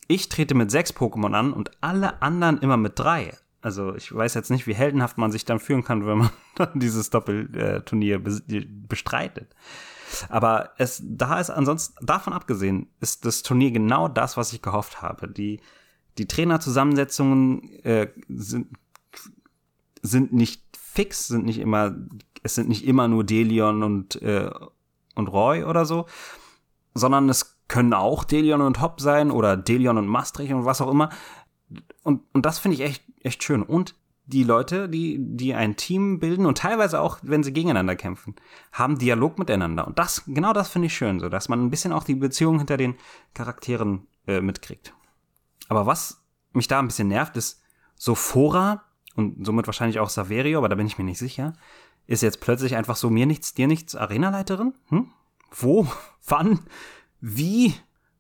ich 0.08 0.28
trete 0.28 0.56
mit 0.56 0.72
sechs 0.72 0.94
Pokémon 0.94 1.34
an 1.34 1.54
und 1.54 1.72
alle 1.82 2.22
anderen 2.22 2.58
immer 2.60 2.78
mit 2.78 3.00
drei. 3.00 3.34
Also 3.64 3.96
ich 3.96 4.14
weiß 4.14 4.34
jetzt 4.34 4.52
nicht, 4.52 4.68
wie 4.68 4.76
heldenhaft 4.76 5.18
man 5.18 5.32
sich 5.32 5.46
dann 5.46 5.60
fühlen 5.60 5.86
kann, 5.86 6.06
wenn 6.06 6.18
man 6.18 6.30
dieses 6.80 7.10
Doppelturnier 7.10 8.20
bestreitet. 8.20 9.56
Aber 10.28 10.72
es, 10.78 11.02
da 11.04 11.40
ist 11.40 11.50
ansonsten, 11.50 12.06
davon 12.06 12.34
abgesehen, 12.34 12.88
ist 13.00 13.26
das 13.26 13.42
Turnier 13.42 13.72
genau 13.72 14.10
das, 14.10 14.36
was 14.36 14.52
ich 14.52 14.62
gehofft 14.62 15.02
habe. 15.02 15.30
Die, 15.30 15.62
die 16.18 16.28
Trainerzusammensetzungen 16.28 17.70
äh, 17.84 18.10
sind, 18.28 18.68
sind 20.02 20.34
nicht 20.34 20.62
fix, 20.78 21.28
sind 21.28 21.46
nicht 21.46 21.60
immer, 21.60 21.96
es 22.44 22.56
sind 22.56 22.68
nicht 22.68 22.86
immer 22.86 23.08
nur 23.08 23.24
Delion 23.24 23.82
und, 23.82 24.22
äh, 24.22 24.52
und 25.16 25.28
Roy 25.30 25.64
oder 25.64 25.86
so, 25.86 26.06
sondern 26.94 27.30
es 27.30 27.58
können 27.70 27.94
auch 27.94 28.26
Delion 28.26 28.62
und 28.62 28.82
Hopp 28.82 29.00
sein 29.00 29.32
oder 29.32 29.56
Delion 29.58 29.98
und 29.98 30.08
Maastricht 30.08 30.52
und 30.54 30.66
was 30.66 30.82
auch 30.82 30.92
immer. 30.92 31.10
Und, 32.04 32.22
und 32.34 32.46
das 32.46 32.60
finde 32.60 32.76
ich 32.76 32.82
echt, 32.82 33.04
echt 33.22 33.44
schön. 33.44 33.64
Und 33.64 33.96
die 34.26 34.44
Leute, 34.44 34.88
die, 34.88 35.18
die 35.20 35.54
ein 35.54 35.76
Team 35.76 36.20
bilden 36.20 36.46
und 36.46 36.58
teilweise 36.58 37.02
auch, 37.02 37.20
wenn 37.24 37.44
sie 37.44 37.52
gegeneinander 37.52 37.96
kämpfen, 37.96 38.36
haben 38.72 38.98
Dialog 38.98 39.38
miteinander. 39.38 39.86
Und 39.86 40.00
das, 40.00 40.24
genau 40.28 40.54
das 40.54 40.70
finde 40.70 40.86
ich 40.86 40.96
schön, 40.96 41.20
so 41.20 41.30
dass 41.30 41.50
man 41.50 41.64
ein 41.64 41.70
bisschen 41.70 41.92
auch 41.92 42.04
die 42.04 42.16
Beziehung 42.16 42.58
hinter 42.58 42.78
den 42.78 42.96
Charakteren 43.34 44.08
äh, 44.28 44.40
mitkriegt. 44.40 44.94
Aber 45.68 45.86
was 45.86 46.24
mich 46.54 46.68
da 46.68 46.80
ein 46.80 46.88
bisschen 46.88 47.10
nervt, 47.10 47.36
ist 47.36 47.62
Sophora 47.96 48.84
und 49.16 49.46
somit 49.46 49.68
wahrscheinlich 49.68 50.00
auch 50.00 50.10
Saverio, 50.10 50.58
aber 50.58 50.70
da 50.70 50.76
bin 50.76 50.88
ich 50.88 50.98
mir 50.98 51.04
nicht 51.04 51.20
sicher, 51.20 51.54
ist 52.08 52.24
jetzt 52.24 52.40
plötzlich 52.40 52.76
einfach 52.76 52.96
so 52.96 53.10
mir 53.10 53.26
nichts, 53.26 53.54
dir 53.54 53.68
nichts 53.68 53.96
Arenaleiterin? 53.96 54.74
Hm? 54.88 55.12
Wo? 55.52 55.88
Wann? 56.26 56.60
Wie? 57.20 57.74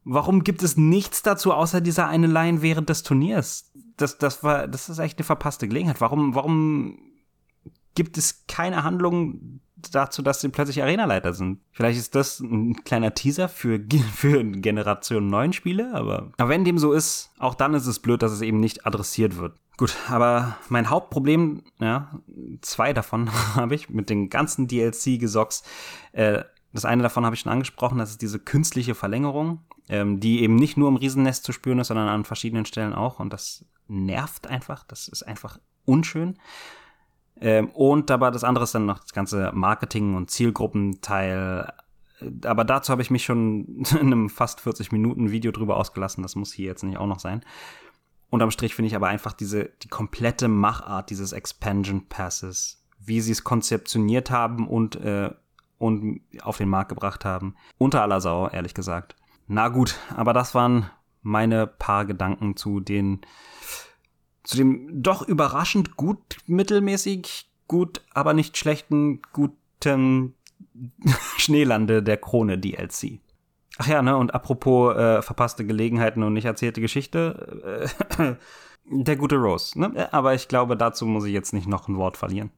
Warum 0.05 0.43
gibt 0.43 0.63
es 0.63 0.75
nichts 0.75 1.21
dazu 1.21 1.53
außer 1.53 1.81
dieser 1.81 2.07
eine 2.07 2.27
Line 2.27 2.61
während 2.61 2.89
des 2.89 3.03
Turniers? 3.03 3.71
Das, 3.97 4.17
das 4.17 4.43
war, 4.43 4.67
das 4.67 4.89
ist 4.89 4.99
echt 4.99 5.17
eine 5.17 5.25
verpasste 5.25 5.67
Gelegenheit. 5.67 6.01
Warum, 6.01 6.35
warum 6.35 6.99
gibt 7.95 8.17
es 8.17 8.45
keine 8.47 8.83
Handlung 8.83 9.61
dazu, 9.91 10.21
dass 10.21 10.41
sie 10.41 10.49
plötzlich 10.49 10.81
Arenaleiter 10.81 11.33
sind? 11.33 11.59
Vielleicht 11.71 11.99
ist 11.99 12.15
das 12.15 12.39
ein 12.39 12.83
kleiner 12.83 13.13
Teaser 13.13 13.47
für, 13.47 13.79
für 14.13 14.43
Generation 14.43 15.27
9 15.27 15.53
Spiele, 15.53 15.93
aber, 15.93 16.31
aber 16.37 16.49
wenn 16.49 16.65
dem 16.65 16.77
so 16.77 16.91
ist, 16.91 17.31
auch 17.39 17.55
dann 17.55 17.73
ist 17.73 17.87
es 17.87 17.99
blöd, 17.99 18.21
dass 18.21 18.31
es 18.31 18.41
eben 18.41 18.59
nicht 18.59 18.85
adressiert 18.85 19.37
wird. 19.37 19.57
Gut, 19.77 19.95
aber 20.07 20.57
mein 20.69 20.89
Hauptproblem, 20.89 21.63
ja, 21.79 22.19
zwei 22.61 22.93
davon 22.93 23.31
habe 23.55 23.73
ich 23.73 23.89
mit 23.89 24.09
den 24.09 24.29
ganzen 24.29 24.67
DLC-Gesocks. 24.67 25.63
Äh, 26.11 26.43
das 26.73 26.85
eine 26.85 27.03
davon 27.03 27.25
habe 27.25 27.35
ich 27.35 27.41
schon 27.41 27.51
angesprochen, 27.51 27.99
das 27.99 28.11
ist 28.11 28.21
diese 28.21 28.39
künstliche 28.39 28.95
Verlängerung 28.95 29.59
ähm, 29.89 30.19
die 30.19 30.41
eben 30.41 30.55
nicht 30.55 30.77
nur 30.77 30.89
im 30.89 30.95
Riesennest 30.95 31.43
zu 31.43 31.51
spüren 31.51 31.79
ist, 31.79 31.87
sondern 31.87 32.07
an 32.07 32.25
verschiedenen 32.25 32.65
Stellen 32.65 32.93
auch. 32.93 33.19
Und 33.19 33.33
das 33.33 33.65
nervt 33.87 34.47
einfach. 34.47 34.83
Das 34.85 35.07
ist 35.07 35.23
einfach 35.23 35.59
unschön. 35.85 36.37
Ähm, 37.39 37.69
und 37.71 38.11
aber 38.11 38.31
das 38.31 38.43
andere 38.43 38.63
ist 38.63 38.75
dann 38.75 38.85
noch 38.85 38.99
das 38.99 39.13
ganze 39.13 39.51
Marketing- 39.53 40.15
und 40.15 40.31
Zielgruppenteil. 40.31 41.73
Aber 42.45 42.63
dazu 42.63 42.91
habe 42.91 43.01
ich 43.01 43.11
mich 43.11 43.25
schon 43.25 43.83
in 43.91 44.07
einem 44.07 44.29
fast 44.29 44.61
40 44.61 44.91
Minuten 44.91 45.31
Video 45.31 45.51
drüber 45.51 45.77
ausgelassen. 45.77 46.23
Das 46.23 46.35
muss 46.35 46.53
hier 46.53 46.67
jetzt 46.67 46.83
nicht 46.83 46.97
auch 46.97 47.07
noch 47.07 47.19
sein. 47.19 47.43
Unterm 48.29 48.51
Strich 48.51 48.73
finde 48.73 48.87
ich 48.87 48.95
aber 48.95 49.07
einfach 49.07 49.33
diese, 49.33 49.69
die 49.83 49.89
komplette 49.89 50.47
Machart 50.47 51.11
dieses 51.11 51.33
Expansion 51.33 52.07
Passes, 52.07 52.83
wie 52.99 53.21
sie 53.21 53.31
es 53.31 53.43
konzeptioniert 53.43 54.31
haben 54.31 54.67
und, 54.67 54.95
äh, 54.95 55.29
und 55.77 56.21
auf 56.41 56.57
den 56.57 56.69
Markt 56.69 56.89
gebracht 56.89 57.25
haben. 57.25 57.55
Unter 57.77 58.01
aller 58.01 58.21
Sau, 58.21 58.47
ehrlich 58.47 58.73
gesagt. 58.73 59.15
Na 59.47 59.69
gut, 59.69 59.95
aber 60.15 60.33
das 60.33 60.55
waren 60.55 60.89
meine 61.21 61.67
paar 61.67 62.05
Gedanken 62.05 62.55
zu 62.55 62.79
den, 62.79 63.21
zu 64.43 64.57
dem 64.57 64.89
doch 65.01 65.21
überraschend 65.27 65.95
gut 65.95 66.37
mittelmäßig 66.45 67.49
gut, 67.67 68.01
aber 68.13 68.33
nicht 68.33 68.57
schlechten, 68.57 69.21
guten 69.31 70.35
Schneelande 71.37 72.03
der 72.03 72.17
Krone 72.17 72.57
DLC. 72.57 73.19
Ach 73.77 73.87
ja, 73.87 74.01
ne, 74.01 74.15
und 74.17 74.35
apropos 74.35 74.95
äh, 74.95 75.21
verpasste 75.21 75.65
Gelegenheiten 75.65 76.21
und 76.23 76.33
nicht 76.33 76.45
erzählte 76.45 76.81
Geschichte, 76.81 77.89
äh, 78.17 78.35
der 78.85 79.15
gute 79.15 79.37
Rose, 79.37 79.79
ne? 79.79 80.13
Aber 80.13 80.35
ich 80.35 80.47
glaube, 80.47 80.77
dazu 80.77 81.05
muss 81.05 81.25
ich 81.25 81.33
jetzt 81.33 81.53
nicht 81.53 81.67
noch 81.67 81.87
ein 81.87 81.97
Wort 81.97 82.17
verlieren. 82.17 82.51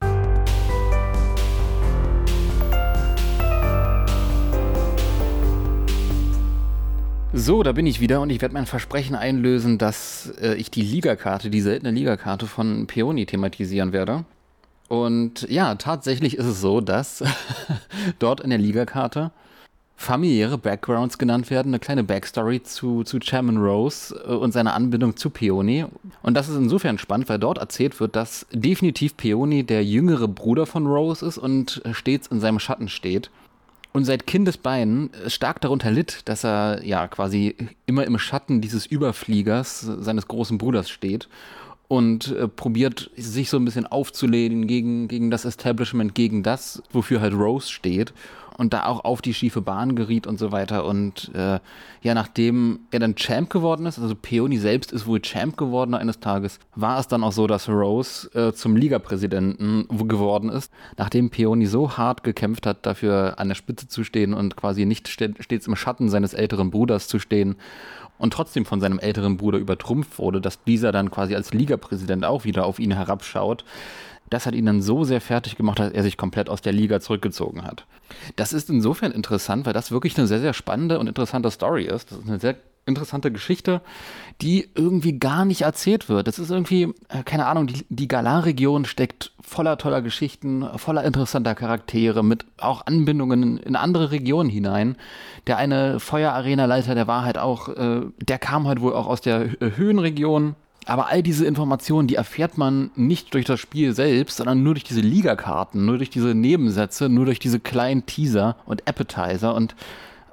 So, 7.38 7.64
da 7.64 7.74
bin 7.74 7.86
ich 7.86 7.99
wieder 7.99 8.22
und 8.22 8.30
ich 8.30 8.41
werde 8.41 8.53
mein 8.53 8.66
Versprechen 8.66 9.14
einlösen, 9.14 9.78
dass 9.78 10.32
äh, 10.41 10.53
ich 10.56 10.72
die 10.72 10.82
Ligakarte, 10.82 11.49
die 11.49 11.60
seltene 11.60 11.91
Ligakarte 11.91 12.48
von 12.48 12.88
Peony 12.88 13.26
thematisieren 13.26 13.91
werde. 13.91 14.24
Und 14.88 15.45
ja, 15.49 15.76
tatsächlich 15.76 16.38
ist 16.38 16.45
es 16.45 16.62
so, 16.62 16.80
dass 16.80 17.26
dort 18.20 18.40
in 18.40 18.52
der 18.52 18.60
Ligakarte 18.60 19.32
familiäre 19.98 20.57
Backgrounds 20.57 21.18
genannt 21.18 21.49
werden, 21.49 21.72
eine 21.72 21.80
kleine 21.80 22.06
Backstory 22.06 22.64
zu, 22.64 23.03
zu 23.03 23.20
Chairman 23.20 23.57
Rose 23.57 24.16
äh, 24.26 24.32
und 24.32 24.53
seiner 24.53 24.74
Anbindung 24.74 25.18
zu 25.18 25.30
Peony. 25.30 25.84
Und 26.22 26.36
das 26.36 26.48
ist 26.48 26.56
insofern 26.56 26.98
spannend, 26.98 27.28
weil 27.28 27.40
dort 27.40 27.57
erzählt 27.57 27.99
wird, 27.99 28.16
dass 28.16 28.45
definitiv 28.53 29.18
Peony 29.18 29.66
der 29.66 29.84
jüngere 29.84 30.30
Bruder 30.30 30.66
von 30.66 30.88
Rose 30.88 31.26
ist 31.26 31.38
und 31.38 31.82
stets 31.91 32.28
in 32.28 32.40
seinem 32.40 32.60
Schatten 32.60 32.88
steht 32.88 33.30
und 33.96 34.04
seit 34.04 34.28
Kindesbeinen 34.28 35.10
stark 35.28 35.62
darunter 35.62 35.90
litt, 35.90 36.24
dass 36.26 36.44
er 36.44 36.84
ja 36.84 37.08
quasi 37.08 37.56
immer 37.86 38.04
im 38.04 38.20
Schatten 38.20 38.60
dieses 38.60 38.86
Überfliegers 38.86 39.80
seines 39.80 40.28
großen 40.28 40.58
Bruders 40.58 40.90
steht 40.90 41.30
und 41.88 42.34
äh, 42.34 42.50
probiert 42.50 43.10
sich 43.16 43.50
so 43.50 43.56
ein 43.56 43.64
bisschen 43.64 43.88
aufzulehnen 43.88 44.68
gegen, 44.68 45.08
gegen 45.08 45.32
das 45.32 45.46
Establishment, 45.46 46.14
gegen 46.14 46.44
das, 46.44 46.84
wofür 46.92 47.22
halt 47.22 47.36
Rose 47.36 47.72
steht 47.72 48.14
und 48.57 48.73
da 48.73 48.86
auch 48.86 49.03
auf 49.03 49.22
die 49.22 49.34
schiefe 49.34 49.61
Bahn 49.61 49.95
geriet 49.95 50.27
und 50.27 50.40
so 50.40 50.52
weiter. 50.52 50.86
Und 50.86 51.32
äh, 51.34 51.60
ja, 52.02 52.14
nachdem 52.14 52.80
er 52.91 52.99
dann 52.99 53.15
Champ 53.15 53.49
geworden 53.49 53.86
ist, 53.86 53.99
also 53.99 54.15
Peony 54.15 54.57
selbst 54.57 54.91
ist 54.91 55.07
wohl 55.07 55.22
Champ 55.22 55.57
geworden 55.57 55.94
eines 55.94 56.19
Tages, 56.19 56.60
war 56.76 56.99
es 56.99 57.07
dann 57.07 57.23
auch 57.23 57.32
so, 57.32 57.48
dass 57.48 57.69
Rose 57.69 58.30
äh, 58.34 58.53
zum 58.53 58.76
Ligapräsidenten 58.76 59.88
geworden 60.07 60.49
ist, 60.49 60.72
nachdem 60.98 61.30
Peony 61.30 61.65
so 61.65 61.98
hart 61.98 62.23
gekämpft 62.23 62.65
hat, 62.65 62.86
dafür 62.86 63.36
an 63.38 63.48
der 63.49 63.56
Spitze 63.56 63.88
zu 63.88 64.03
stehen 64.03 64.34
und 64.34 64.56
quasi 64.56 64.86
nicht 64.86 65.07
stets 65.07 65.68
im 65.68 65.76
Schatten 65.76 66.10
seines 66.10 66.34
älteren 66.34 66.72
Bruders 66.72 67.07
zu 67.07 67.19
stehen 67.19 67.56
und 68.18 68.34
trotzdem 68.34 68.65
von 68.65 68.80
seinem 68.80 68.99
älteren 68.99 69.38
Bruder 69.38 69.57
übertrumpft 69.57 70.18
wurde, 70.19 70.40
dass 70.40 70.64
dieser 70.64 70.91
dann 70.91 71.11
quasi 71.11 71.36
als 71.36 71.53
Ligapräsident 71.53 72.23
auch 72.23 72.45
wieder 72.45 72.65
auf 72.65 72.80
ihn 72.80 72.91
herabschaut 72.91 73.65
das 74.30 74.46
hat 74.46 74.56
ihn 74.56 74.66
dann 74.66 74.82
so 74.82 75.04
sehr 75.04 75.22
fertig 75.22 75.56
gemacht, 75.56 75.80
dass 75.80 75.92
er 75.92 76.04
sich 76.04 76.18
komplett 76.18 76.50
aus 76.50 76.62
der 76.62 76.74
Liga 76.74 77.00
zurückgezogen 77.00 77.64
hat. 77.64 77.86
Das 78.36 78.54
ist 78.54 78.70
insofern 78.70 79.12
interessant, 79.12 79.66
weil 79.66 79.74
das 79.74 79.92
wirklich 79.92 80.18
eine 80.18 80.28
sehr, 80.28 80.40
sehr 80.40 80.54
spannende 80.54 81.00
und 81.00 81.08
interessante 81.08 81.52
Story 81.52 81.86
ist. 81.86 82.12
Das 82.12 82.20
ist 82.20 82.28
eine 82.28 82.40
sehr 82.40 82.56
interessante 82.88 83.32
Geschichte, 83.32 83.82
die 84.42 84.70
irgendwie 84.76 85.18
gar 85.18 85.46
nicht 85.46 85.62
erzählt 85.62 86.08
wird. 86.08 86.28
Das 86.28 86.38
ist 86.40 86.52
irgendwie, 86.52 86.94
äh, 87.10 87.24
keine 87.24 87.48
Ahnung, 87.48 87.68
die, 87.68 87.86
die 87.90 88.08
Galar-Region 88.08 88.86
steckt 88.86 89.32
voller 89.42 89.78
toller 89.78 90.02
Geschichten, 90.02 90.66
voller 90.78 91.04
interessanter 91.04 91.56
Charaktere, 91.56 92.24
mit 92.24 92.46
auch 92.58 92.86
Anbindungen 92.86 93.58
in 93.58 93.76
andere 93.76 94.12
Regionen 94.12 94.50
hinein. 94.50 94.98
Der 95.48 95.58
eine 95.58 96.00
Feuerarena-Leiter, 96.00 96.96
der 96.96 97.08
war 97.08 97.24
halt 97.24 97.38
auch, 97.38 97.70
äh, 97.70 98.02
der 98.22 98.40
kam 98.40 98.68
halt 98.68 98.82
wohl 98.82 98.94
auch 98.94 99.08
aus 99.08 99.22
der 99.22 99.50
Höhenregion 99.60 100.56
aber 100.86 101.07
all 101.07 101.24
diese 101.24 101.45
Informationen, 101.45 102.07
die 102.07 102.16
erfährt 102.16 102.57
man 102.57 102.91
nicht 102.95 103.34
durch 103.34 103.45
das 103.45 103.60
Spiel 103.60 103.94
selbst, 103.94 104.38
sondern 104.38 104.62
nur 104.64 104.76
durch 104.76 104.84
diese 104.84 105.02
Ligakarten, 105.02 105.86
nur 105.86 105.98
durch 105.98 106.10
diese 106.12 106.36
Nebensätze, 106.36 107.10
nur 107.10 107.26
durch 107.26 107.40
diese 107.40 107.60
kleinen 107.60 108.06
Teaser 108.06 108.56
und 108.66 108.88
Appetizer. 108.88 109.56
Und 109.56 109.76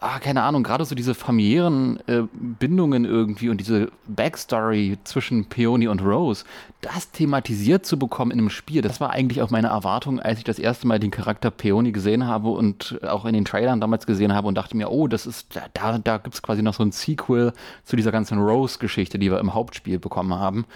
ah, 0.03 0.19
keine 0.19 0.43
Ahnung, 0.43 0.63
gerade 0.65 0.85
so 0.85 0.95
diese 0.95 1.15
familiären 1.15 2.01
äh, 2.09 2.23
Bindungen 2.33 3.05
irgendwie 3.05 3.49
und 3.49 3.59
diese 3.59 3.91
Backstory 4.09 4.99
zwischen 5.05 5.47
Peony 5.47 5.87
und 5.87 6.03
Rose, 6.03 6.45
das 6.81 7.13
thematisiert 7.13 7.87
zu 7.87 7.99
bekommen 7.99 8.33
in 8.33 8.41
einem 8.41 8.51
Spiel, 8.51 8.83
das 8.83 9.01
war 9.01 9.11
eigentlich 9.11 9.43
auch 9.43 9.51
meine 9.51 9.69
Erwartung, 9.69 10.19
als 10.19 10.39
ich 10.39 10.45
das 10.45 10.59
erste 10.59 10.87
Mal 10.89 10.99
den 10.99 11.13
Charakter 11.13 11.51
Peony 11.51 11.93
gesehen 11.93 12.27
habe 12.27 12.49
und 12.49 13.01
auch 13.05 13.25
in 13.25 13.35
den 13.35 13.45
Trailern 13.45 13.81
damals 13.81 14.05
gesehen 14.05 14.35
habe 14.35 14.49
und 14.49 14.57
dachte 14.57 14.77
mir, 14.77 14.91
oh, 14.91 15.07
das 15.07 15.27
ist, 15.27 15.57
da, 15.75 15.99
da 15.99 16.19
gibt 16.19 16.35
es 16.35 16.43
quasi 16.43 16.63
noch 16.63 16.75
so 16.75 16.83
ein 16.83 16.93
Sequel 16.93 17.53
zu 17.85 17.95
dieser 17.95 18.11
ganzen 18.11 18.39
Rose-Geschichte, 18.39 19.19
die 19.19 19.31
wir 19.31 19.39
im 19.39 19.55
Hauptspiel 19.55 20.01
bekommen 20.01 20.35
haben. 20.35 20.67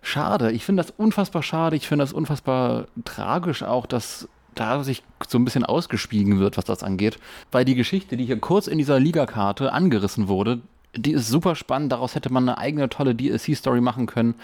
Schade, 0.00 0.50
ich 0.50 0.64
finde 0.64 0.82
das 0.82 0.90
unfassbar 0.90 1.42
schade, 1.42 1.76
ich 1.76 1.86
finde 1.86 2.04
das 2.04 2.12
unfassbar 2.12 2.86
tragisch 3.04 3.62
auch, 3.62 3.86
dass 3.86 4.28
da 4.54 4.82
sich 4.84 5.02
so 5.28 5.38
ein 5.38 5.44
bisschen 5.44 5.64
ausgespiegen 5.64 6.38
wird, 6.38 6.56
was 6.56 6.64
das 6.64 6.82
angeht. 6.82 7.18
Weil 7.50 7.64
die 7.64 7.74
Geschichte, 7.74 8.16
die 8.16 8.26
hier 8.26 8.38
kurz 8.38 8.66
in 8.66 8.78
dieser 8.78 9.00
Ligakarte 9.00 9.72
angerissen 9.72 10.28
wurde, 10.28 10.60
die 10.94 11.12
ist 11.12 11.28
super 11.28 11.54
spannend. 11.54 11.92
Daraus 11.92 12.14
hätte 12.14 12.32
man 12.32 12.48
eine 12.48 12.58
eigene 12.58 12.88
tolle 12.88 13.14
DLC-Story 13.14 13.80
machen 13.80 14.06
können. 14.06 14.34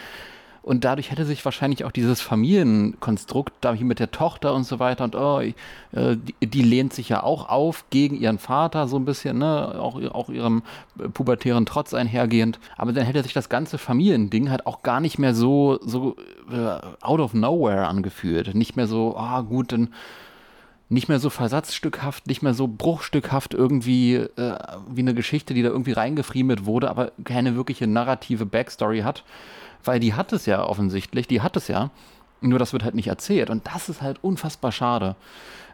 Und 0.69 0.85
dadurch 0.85 1.11
hätte 1.11 1.25
sich 1.25 1.43
wahrscheinlich 1.47 1.87
auch 1.87 1.93
dieses 1.93 2.21
Familienkonstrukt, 2.21 3.55
da 3.63 3.73
hier 3.73 3.87
mit 3.87 4.01
der 4.01 4.11
Tochter 4.11 4.53
und 4.53 4.65
so 4.65 4.79
weiter 4.79 5.05
und 5.05 5.17
oh, 5.17 5.41
äh, 5.41 5.55
die, 5.93 6.47
die, 6.47 6.61
lehnt 6.61 6.93
sich 6.93 7.09
ja 7.09 7.23
auch 7.23 7.49
auf 7.49 7.87
gegen 7.89 8.15
ihren 8.15 8.39
Vater 8.39 8.87
so 8.87 8.99
ein 8.99 9.07
bisschen, 9.07 9.39
ne, 9.39 9.81
auch, 9.81 9.99
auch 10.13 10.29
ihrem 10.29 10.63
pubertären 11.15 11.65
Trotz 11.65 11.95
einhergehend. 11.95 12.61
Aber 12.77 12.93
dann 12.93 13.07
hätte 13.07 13.23
sich 13.23 13.33
das 13.33 13.49
ganze 13.49 13.79
Familiending 13.79 14.51
halt 14.51 14.67
auch 14.67 14.83
gar 14.83 15.01
nicht 15.01 15.19
mehr 15.19 15.35
so, 15.35 15.79
so 15.81 16.17
äh, 16.53 16.79
out 17.01 17.21
of 17.21 17.33
nowhere 17.33 17.87
angefühlt. 17.87 18.55
Nicht 18.55 18.77
mehr 18.77 18.87
so, 18.87 19.17
ah 19.17 19.41
oh, 19.41 19.45
gut, 19.45 19.73
dann 19.73 19.95
nicht 20.91 21.09
mehr 21.09 21.19
so 21.19 21.31
versatzstückhaft, 21.31 22.27
nicht 22.27 22.43
mehr 22.43 22.53
so 22.53 22.69
bruchstückhaft 22.69 23.55
irgendwie 23.55 24.17
äh, 24.17 24.59
wie 24.91 25.01
eine 25.01 25.15
Geschichte, 25.15 25.55
die 25.55 25.63
da 25.63 25.71
irgendwie 25.71 25.93
reingefriemelt 25.93 26.67
wurde, 26.67 26.91
aber 26.91 27.13
keine 27.25 27.57
wirkliche 27.57 27.87
narrative 27.87 28.45
Backstory 28.45 29.01
hat. 29.01 29.25
Weil 29.85 30.01
die 30.01 30.15
hat 30.15 30.33
es 30.33 30.47
ja 30.47 30.65
offensichtlich, 30.65 31.27
die 31.27 31.41
hat 31.41 31.57
es 31.57 31.69
ja. 31.69 31.91
Nur 32.41 32.59
das 32.59 32.73
wird 32.73 32.85
halt 32.85 32.95
nicht 32.95 33.09
erzählt. 33.09 33.51
Und 33.51 33.67
das 33.67 33.89
ist 33.89 34.03
halt 34.03 34.23
unfassbar 34.23 34.73
schade. 34.73 35.17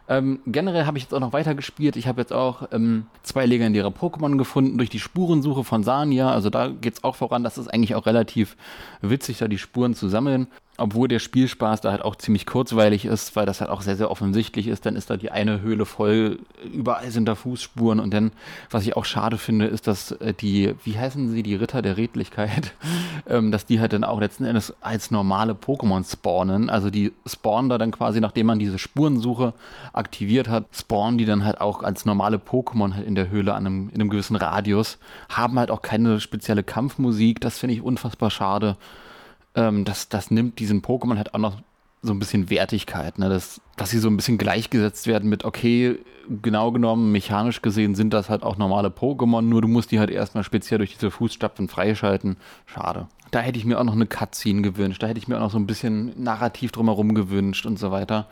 Ähm, 0.07 0.39
generell 0.45 0.85
habe 0.85 0.97
ich 0.97 1.05
jetzt 1.05 1.13
auch 1.13 1.19
noch 1.19 1.33
weiter 1.33 1.55
gespielt. 1.55 1.95
Ich 1.95 2.07
habe 2.07 2.21
jetzt 2.21 2.33
auch 2.33 2.67
ähm, 2.71 3.07
zwei 3.23 3.45
legendäre 3.45 3.89
Pokémon 3.89 4.37
gefunden 4.37 4.77
durch 4.77 4.89
die 4.89 4.99
Spurensuche 4.99 5.63
von 5.63 5.83
Sania. 5.83 6.31
Also 6.31 6.49
da 6.49 6.67
geht 6.67 6.95
es 6.95 7.03
auch 7.03 7.15
voran. 7.15 7.43
Das 7.43 7.57
ist 7.57 7.67
eigentlich 7.67 7.95
auch 7.95 8.05
relativ 8.05 8.55
witzig, 9.01 9.39
da 9.39 9.47
die 9.47 9.57
Spuren 9.57 9.95
zu 9.95 10.07
sammeln 10.07 10.47
obwohl 10.77 11.07
der 11.07 11.19
Spielspaß 11.19 11.81
da 11.81 11.91
halt 11.91 12.01
auch 12.01 12.15
ziemlich 12.15 12.45
kurzweilig 12.45 13.05
ist, 13.05 13.35
weil 13.35 13.45
das 13.45 13.61
halt 13.61 13.69
auch 13.69 13.81
sehr, 13.81 13.95
sehr 13.95 14.11
offensichtlich 14.11 14.67
ist, 14.67 14.85
dann 14.85 14.95
ist 14.95 15.09
da 15.09 15.15
die 15.15 15.31
eine 15.31 15.61
Höhle 15.61 15.85
voll, 15.85 16.39
überall 16.71 17.09
sind 17.11 17.25
da 17.25 17.35
Fußspuren 17.35 17.99
und 17.99 18.13
dann, 18.13 18.31
was 18.69 18.83
ich 18.83 18.97
auch 18.97 19.05
schade 19.05 19.37
finde, 19.37 19.67
ist, 19.67 19.87
dass 19.87 20.11
äh, 20.11 20.33
die, 20.33 20.75
wie 20.83 20.97
heißen 20.97 21.29
sie, 21.29 21.43
die 21.43 21.55
Ritter 21.55 21.81
der 21.81 21.95
Redlichkeit, 21.95 22.73
ähm, 23.27 23.51
dass 23.51 23.65
die 23.65 23.79
halt 23.79 23.93
dann 23.93 24.03
auch 24.03 24.19
letzten 24.19 24.43
Endes 24.43 24.73
als 24.81 25.11
normale 25.11 25.53
Pokémon 25.53 26.09
spawnen, 26.09 26.69
also 26.69 26.89
die 26.89 27.13
spawnen 27.25 27.69
da 27.69 27.77
dann 27.77 27.91
quasi, 27.91 28.19
nachdem 28.19 28.47
man 28.47 28.59
diese 28.59 28.77
Spurensuche 28.77 29.53
aktiviert 29.93 30.49
hat, 30.49 30.65
spawnen 30.73 31.17
die 31.17 31.25
dann 31.25 31.45
halt 31.45 31.61
auch 31.61 31.83
als 31.83 32.05
normale 32.05 32.37
Pokémon 32.37 32.95
halt 32.95 33.07
in 33.07 33.15
der 33.15 33.29
Höhle 33.29 33.53
an 33.53 33.65
einem, 33.65 33.89
in 33.89 34.01
einem 34.01 34.09
gewissen 34.09 34.35
Radius, 34.35 34.97
haben 35.29 35.57
halt 35.57 35.71
auch 35.71 35.81
keine 35.81 36.19
spezielle 36.19 36.63
Kampfmusik, 36.63 37.39
das 37.39 37.59
finde 37.59 37.75
ich 37.75 37.81
unfassbar 37.81 38.29
schade 38.29 38.75
ähm, 39.55 39.85
das, 39.85 40.09
das 40.09 40.31
nimmt 40.31 40.59
diesen 40.59 40.81
Pokémon 40.81 41.17
halt 41.17 41.33
auch 41.33 41.39
noch 41.39 41.61
so 42.01 42.13
ein 42.13 42.19
bisschen 42.19 42.49
Wertigkeit, 42.49 43.17
ne? 43.17 43.29
dass, 43.29 43.59
dass 43.77 43.89
sie 43.89 43.97
so 43.97 44.09
ein 44.09 44.15
bisschen 44.15 44.37
gleichgesetzt 44.37 45.07
werden 45.07 45.29
mit, 45.29 45.43
okay, 45.43 45.99
genau 46.41 46.71
genommen, 46.71 47.11
mechanisch 47.11 47.61
gesehen 47.61 47.95
sind 47.95 48.13
das 48.13 48.29
halt 48.29 48.43
auch 48.43 48.57
normale 48.57 48.89
Pokémon, 48.89 49.41
nur 49.41 49.61
du 49.61 49.67
musst 49.67 49.91
die 49.91 49.99
halt 49.99 50.11
erstmal 50.11 50.43
speziell 50.43 50.77
durch 50.77 50.93
diese 50.93 51.11
Fußstapfen 51.11 51.67
freischalten. 51.67 52.37
Schade. 52.65 53.07
Da 53.31 53.39
hätte 53.39 53.57
ich 53.57 53.65
mir 53.65 53.79
auch 53.79 53.83
noch 53.83 53.93
eine 53.93 54.05
Cutscene 54.05 54.61
gewünscht, 54.61 55.01
da 55.01 55.07
hätte 55.07 55.17
ich 55.17 55.27
mir 55.27 55.37
auch 55.37 55.41
noch 55.41 55.51
so 55.51 55.57
ein 55.57 55.67
bisschen 55.67 56.13
Narrativ 56.21 56.71
drumherum 56.71 57.15
gewünscht 57.15 57.65
und 57.65 57.79
so 57.79 57.91
weiter. 57.91 58.27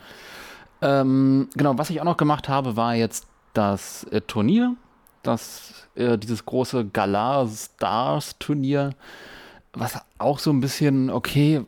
Ähm, 0.80 1.48
genau, 1.56 1.76
was 1.78 1.90
ich 1.90 2.00
auch 2.00 2.04
noch 2.04 2.16
gemacht 2.16 2.48
habe, 2.48 2.76
war 2.76 2.94
jetzt 2.94 3.26
das 3.54 4.04
äh, 4.04 4.20
Turnier, 4.20 4.74
das, 5.22 5.88
äh, 5.94 6.18
dieses 6.18 6.44
große 6.44 6.86
Galar 6.86 7.48
Stars 7.48 8.36
Turnier 8.38 8.90
was 9.74 10.00
auch 10.18 10.38
so 10.38 10.50
ein 10.50 10.60
bisschen, 10.60 11.10
okay, 11.10 11.62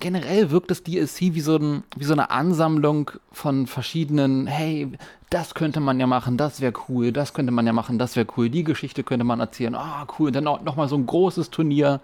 generell 0.00 0.50
wirkt 0.50 0.70
das 0.70 0.82
DLC 0.82 1.34
wie 1.34 1.40
so, 1.40 1.56
ein, 1.56 1.82
wie 1.96 2.04
so 2.04 2.12
eine 2.12 2.30
Ansammlung 2.30 3.10
von 3.32 3.66
verschiedenen, 3.66 4.46
hey, 4.46 4.88
das 5.30 5.54
könnte 5.54 5.80
man 5.80 6.00
ja 6.00 6.06
machen, 6.06 6.36
das 6.36 6.60
wäre 6.60 6.72
cool, 6.88 7.12
das 7.12 7.34
könnte 7.34 7.52
man 7.52 7.66
ja 7.66 7.72
machen, 7.72 7.98
das 7.98 8.16
wäre 8.16 8.26
cool, 8.36 8.48
die 8.50 8.64
Geschichte 8.64 9.02
könnte 9.02 9.24
man 9.24 9.40
erzählen, 9.40 9.74
ah, 9.74 10.04
oh, 10.04 10.12
cool, 10.18 10.32
dann 10.32 10.46
auch 10.46 10.62
nochmal 10.62 10.88
so 10.88 10.96
ein 10.96 11.06
großes 11.06 11.50
Turnier. 11.50 12.00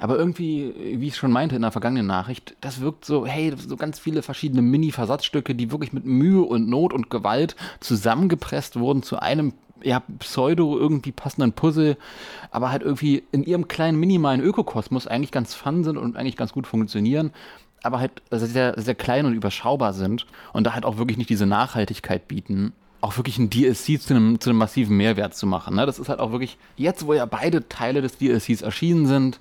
Aber 0.00 0.18
irgendwie, 0.18 0.74
wie 0.98 1.08
ich 1.08 1.16
schon 1.16 1.30
meinte 1.30 1.56
in 1.56 1.62
der 1.62 1.70
vergangenen 1.70 2.06
Nachricht, 2.06 2.56
das 2.60 2.80
wirkt 2.80 3.04
so, 3.04 3.26
hey, 3.26 3.54
so 3.56 3.76
ganz 3.76 3.98
viele 3.98 4.22
verschiedene 4.22 4.60
Mini-Versatzstücke, 4.60 5.54
die 5.54 5.70
wirklich 5.70 5.92
mit 5.92 6.04
Mühe 6.04 6.42
und 6.42 6.68
Not 6.68 6.92
und 6.92 7.10
Gewalt 7.10 7.54
zusammengepresst 7.80 8.78
wurden 8.78 9.02
zu 9.02 9.18
einem 9.20 9.52
ja, 9.84 10.02
pseudo 10.18 10.78
irgendwie 10.78 11.12
passenden 11.12 11.52
Puzzle, 11.52 11.96
aber 12.50 12.70
halt 12.70 12.82
irgendwie 12.82 13.22
in 13.32 13.44
ihrem 13.44 13.68
kleinen 13.68 13.98
minimalen 13.98 14.40
Ökokosmos 14.40 15.06
eigentlich 15.06 15.30
ganz 15.30 15.54
fun 15.54 15.84
sind 15.84 15.96
und 15.96 16.16
eigentlich 16.16 16.36
ganz 16.36 16.52
gut 16.52 16.66
funktionieren, 16.66 17.32
aber 17.82 18.00
halt 18.00 18.22
sehr, 18.30 18.74
sehr 18.80 18.94
klein 18.94 19.26
und 19.26 19.34
überschaubar 19.34 19.92
sind 19.92 20.26
und 20.52 20.64
da 20.66 20.74
halt 20.74 20.84
auch 20.84 20.96
wirklich 20.96 21.18
nicht 21.18 21.30
diese 21.30 21.46
Nachhaltigkeit 21.46 22.26
bieten, 22.28 22.72
auch 23.00 23.18
wirklich 23.18 23.38
ein 23.38 23.50
DLC 23.50 24.00
zu 24.00 24.14
einem, 24.14 24.40
zu 24.40 24.50
einem 24.50 24.58
massiven 24.58 24.96
Mehrwert 24.96 25.34
zu 25.34 25.46
machen. 25.46 25.76
Ne? 25.76 25.84
Das 25.84 25.98
ist 25.98 26.08
halt 26.08 26.20
auch 26.20 26.32
wirklich, 26.32 26.56
jetzt 26.76 27.06
wo 27.06 27.12
ja 27.12 27.26
beide 27.26 27.68
Teile 27.68 28.00
des 28.00 28.16
DLCs 28.16 28.62
erschienen 28.62 29.06
sind, 29.06 29.38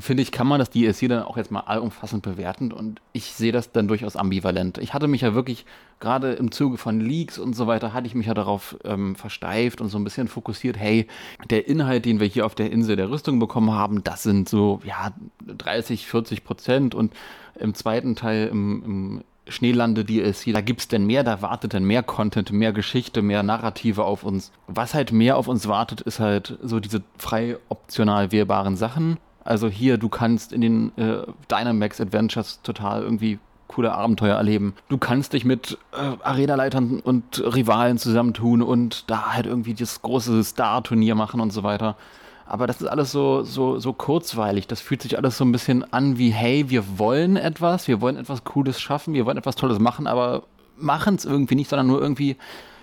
finde 0.00 0.22
ich, 0.22 0.32
kann 0.32 0.46
man 0.46 0.58
das 0.58 0.70
DLC 0.70 1.08
dann 1.08 1.22
auch 1.22 1.36
jetzt 1.36 1.50
mal 1.50 1.60
allumfassend 1.60 2.22
bewerten 2.22 2.72
und 2.72 3.00
ich 3.12 3.32
sehe 3.32 3.52
das 3.52 3.72
dann 3.72 3.88
durchaus 3.88 4.16
ambivalent. 4.16 4.78
Ich 4.78 4.94
hatte 4.94 5.08
mich 5.08 5.22
ja 5.22 5.34
wirklich, 5.34 5.64
gerade 6.00 6.32
im 6.32 6.52
Zuge 6.52 6.78
von 6.78 7.00
Leaks 7.00 7.38
und 7.38 7.54
so 7.54 7.66
weiter, 7.66 7.92
hatte 7.92 8.06
ich 8.06 8.14
mich 8.14 8.26
ja 8.26 8.34
darauf 8.34 8.76
ähm, 8.84 9.14
versteift 9.16 9.80
und 9.80 9.88
so 9.88 9.98
ein 9.98 10.04
bisschen 10.04 10.28
fokussiert, 10.28 10.76
hey, 10.76 11.06
der 11.50 11.68
Inhalt, 11.68 12.04
den 12.04 12.20
wir 12.20 12.26
hier 12.26 12.46
auf 12.46 12.54
der 12.54 12.70
Insel 12.70 12.96
der 12.96 13.10
Rüstung 13.10 13.38
bekommen 13.38 13.72
haben, 13.72 14.04
das 14.04 14.22
sind 14.22 14.48
so, 14.48 14.80
ja, 14.84 15.12
30, 15.46 16.06
40 16.06 16.44
Prozent 16.44 16.94
und 16.94 17.12
im 17.58 17.74
zweiten 17.74 18.14
Teil, 18.14 18.48
im, 18.48 18.82
im 18.84 19.24
Schneelande 19.48 20.04
DLC, 20.04 20.52
da 20.52 20.60
gibt 20.60 20.80
es 20.80 20.88
denn 20.88 21.06
mehr, 21.06 21.24
da 21.24 21.40
wartet 21.40 21.72
denn 21.72 21.84
mehr 21.84 22.02
Content, 22.02 22.52
mehr 22.52 22.72
Geschichte, 22.72 23.22
mehr 23.22 23.42
Narrative 23.42 24.04
auf 24.04 24.22
uns. 24.22 24.52
Was 24.66 24.92
halt 24.94 25.10
mehr 25.10 25.36
auf 25.38 25.48
uns 25.48 25.66
wartet, 25.68 26.02
ist 26.02 26.20
halt 26.20 26.58
so 26.62 26.80
diese 26.80 27.02
frei 27.16 27.56
optional 27.68 28.30
wählbaren 28.30 28.76
Sachen 28.76 29.16
also 29.48 29.68
hier, 29.68 29.96
du 29.96 30.10
kannst 30.10 30.52
in 30.52 30.60
den 30.60 30.98
äh, 30.98 31.22
Dynamax 31.50 32.02
Adventures 32.02 32.60
total 32.62 33.02
irgendwie 33.02 33.38
coole 33.66 33.92
Abenteuer 33.92 34.36
erleben. 34.36 34.74
Du 34.88 34.98
kannst 34.98 35.32
dich 35.32 35.46
mit 35.46 35.78
äh, 35.92 36.16
Arenaleitern 36.22 37.00
und 37.00 37.42
Rivalen 37.42 37.96
zusammentun 37.96 38.60
und 38.60 39.10
da 39.10 39.32
halt 39.32 39.46
irgendwie 39.46 39.72
das 39.72 40.02
große 40.02 40.44
Star-Turnier 40.44 41.14
machen 41.14 41.40
und 41.40 41.50
so 41.50 41.62
weiter. 41.62 41.96
Aber 42.44 42.66
das 42.66 42.82
ist 42.82 42.88
alles 42.88 43.10
so, 43.10 43.42
so, 43.42 43.78
so 43.78 43.94
kurzweilig. 43.94 44.66
Das 44.66 44.82
fühlt 44.82 45.00
sich 45.00 45.16
alles 45.16 45.38
so 45.38 45.46
ein 45.46 45.52
bisschen 45.52 45.92
an 45.94 46.18
wie, 46.18 46.30
hey, 46.30 46.68
wir 46.68 46.98
wollen 46.98 47.36
etwas, 47.36 47.88
wir 47.88 48.02
wollen 48.02 48.16
etwas 48.16 48.44
Cooles 48.44 48.78
schaffen, 48.78 49.14
wir 49.14 49.24
wollen 49.24 49.38
etwas 49.38 49.56
Tolles 49.56 49.78
machen, 49.78 50.06
aber 50.06 50.42
machen 50.76 51.14
es 51.14 51.24
irgendwie 51.24 51.54
nicht, 51.54 51.70
sondern 51.70 51.86
nur 51.86 52.02
irgendwie 52.02 52.36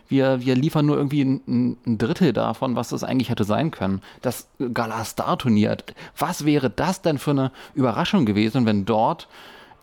wir, 0.07 0.45
wir 0.45 0.55
liefern 0.55 0.85
nur 0.85 0.97
irgendwie 0.97 1.23
ein, 1.23 1.77
ein, 1.85 1.97
Drittel 1.97 2.33
davon, 2.33 2.75
was 2.75 2.89
das 2.89 3.03
eigentlich 3.03 3.29
hätte 3.29 3.43
sein 3.43 3.71
können. 3.71 4.01
Das 4.21 4.47
Galastar-Turnier, 4.73 5.77
was 6.17 6.45
wäre 6.45 6.69
das 6.69 7.01
denn 7.01 7.17
für 7.17 7.31
eine 7.31 7.51
Überraschung 7.73 8.25
gewesen, 8.25 8.65
wenn 8.65 8.85
dort 8.85 9.27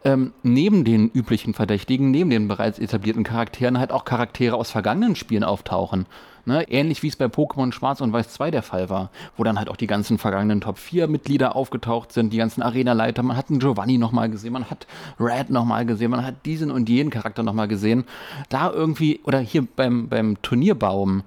ähm, 0.05 0.33
neben 0.43 0.85
den 0.85 1.09
üblichen 1.11 1.55
Verdächtigen, 1.55 2.11
neben 2.11 2.31
den 2.31 2.49
bereits 2.49 2.79
etablierten 2.79 3.25
Charakteren 3.25 3.79
halt 3.79 3.93
auch 3.93 4.05
Charaktere 4.05 4.57
aus 4.57 4.71
vergangenen 4.71 5.17
Spielen 5.17 5.45
auftauchen. 5.45 6.07
Ne? 6.45 6.69
Ähnlich 6.69 7.03
wie 7.03 7.09
es 7.09 7.17
bei 7.17 7.27
Pokémon 7.27 7.73
Schwarz 7.73 8.01
und 8.01 8.13
Weiß 8.13 8.31
2 8.31 8.51
der 8.51 8.63
Fall 8.63 8.91
war, 8.91 9.11
wo 9.37 9.45
dann 9.45 9.59
halt 9.59 9.69
auch 9.69 9.77
die 9.77 9.87
ganzen 9.87 10.19
vergangenen 10.19 10.61
Top 10.61 10.79
4 10.79 11.07
Mitglieder 11.07 11.55
aufgetaucht 11.55 12.13
sind, 12.13 12.33
die 12.33 12.39
ganzen 12.39 12.63
Arena-Leiter. 12.63 13.23
Man 13.23 13.37
hat 13.37 13.51
einen 13.51 13.61
Giovanni 13.61 13.97
nochmal 13.99 14.29
gesehen, 14.29 14.53
man 14.53 14.69
hat 14.69 14.87
Red 15.21 15.51
nochmal 15.51 15.87
gesehen, 15.87 16.11
man 16.11 16.25
hat 16.25 16.45
diesen 16.45 16.71
und 16.71 16.89
jenen 16.89 17.11
Charakter 17.11 17.43
nochmal 17.43 17.69
gesehen. 17.69 18.05
Da 18.49 18.71
irgendwie, 18.71 19.21
oder 19.25 19.39
hier 19.39 19.67
beim, 19.77 20.09
beim 20.09 20.41
Turnierbaum, 20.43 21.23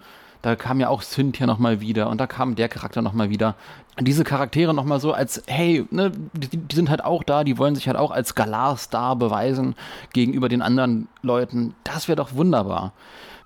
da 0.46 0.56
kam 0.56 0.80
ja 0.80 0.90
auch 0.90 1.02
Cynthia 1.02 1.48
nochmal 1.48 1.82
wieder 1.82 2.08
und 2.08 2.22
da 2.22 2.28
kam 2.28 2.54
der 2.54 2.70
Charakter 2.70 3.02
nochmal 3.02 3.32
wieder. 3.32 3.56
Diese 4.00 4.24
Charaktere 4.24 4.76
nochmal 4.76 5.00
so 5.00 5.12
als, 5.12 5.42
hey, 5.48 5.88
ne, 5.90 6.12
die, 6.34 6.58
die, 6.58 6.76
sind 6.76 6.92
halt 6.92 7.04
auch 7.04 7.24
da, 7.24 7.44
die 7.44 7.58
wollen 7.58 7.74
sich 7.74 7.88
halt 7.88 7.98
auch 7.98 8.12
als 8.12 8.36
Galar-Star 8.36 9.16
beweisen 9.16 9.74
gegenüber 10.14 10.48
den 10.48 10.62
anderen 10.62 11.08
Leuten. 11.24 11.74
Das 11.84 12.08
wäre 12.08 12.18
doch 12.18 12.36
wunderbar. 12.36 12.94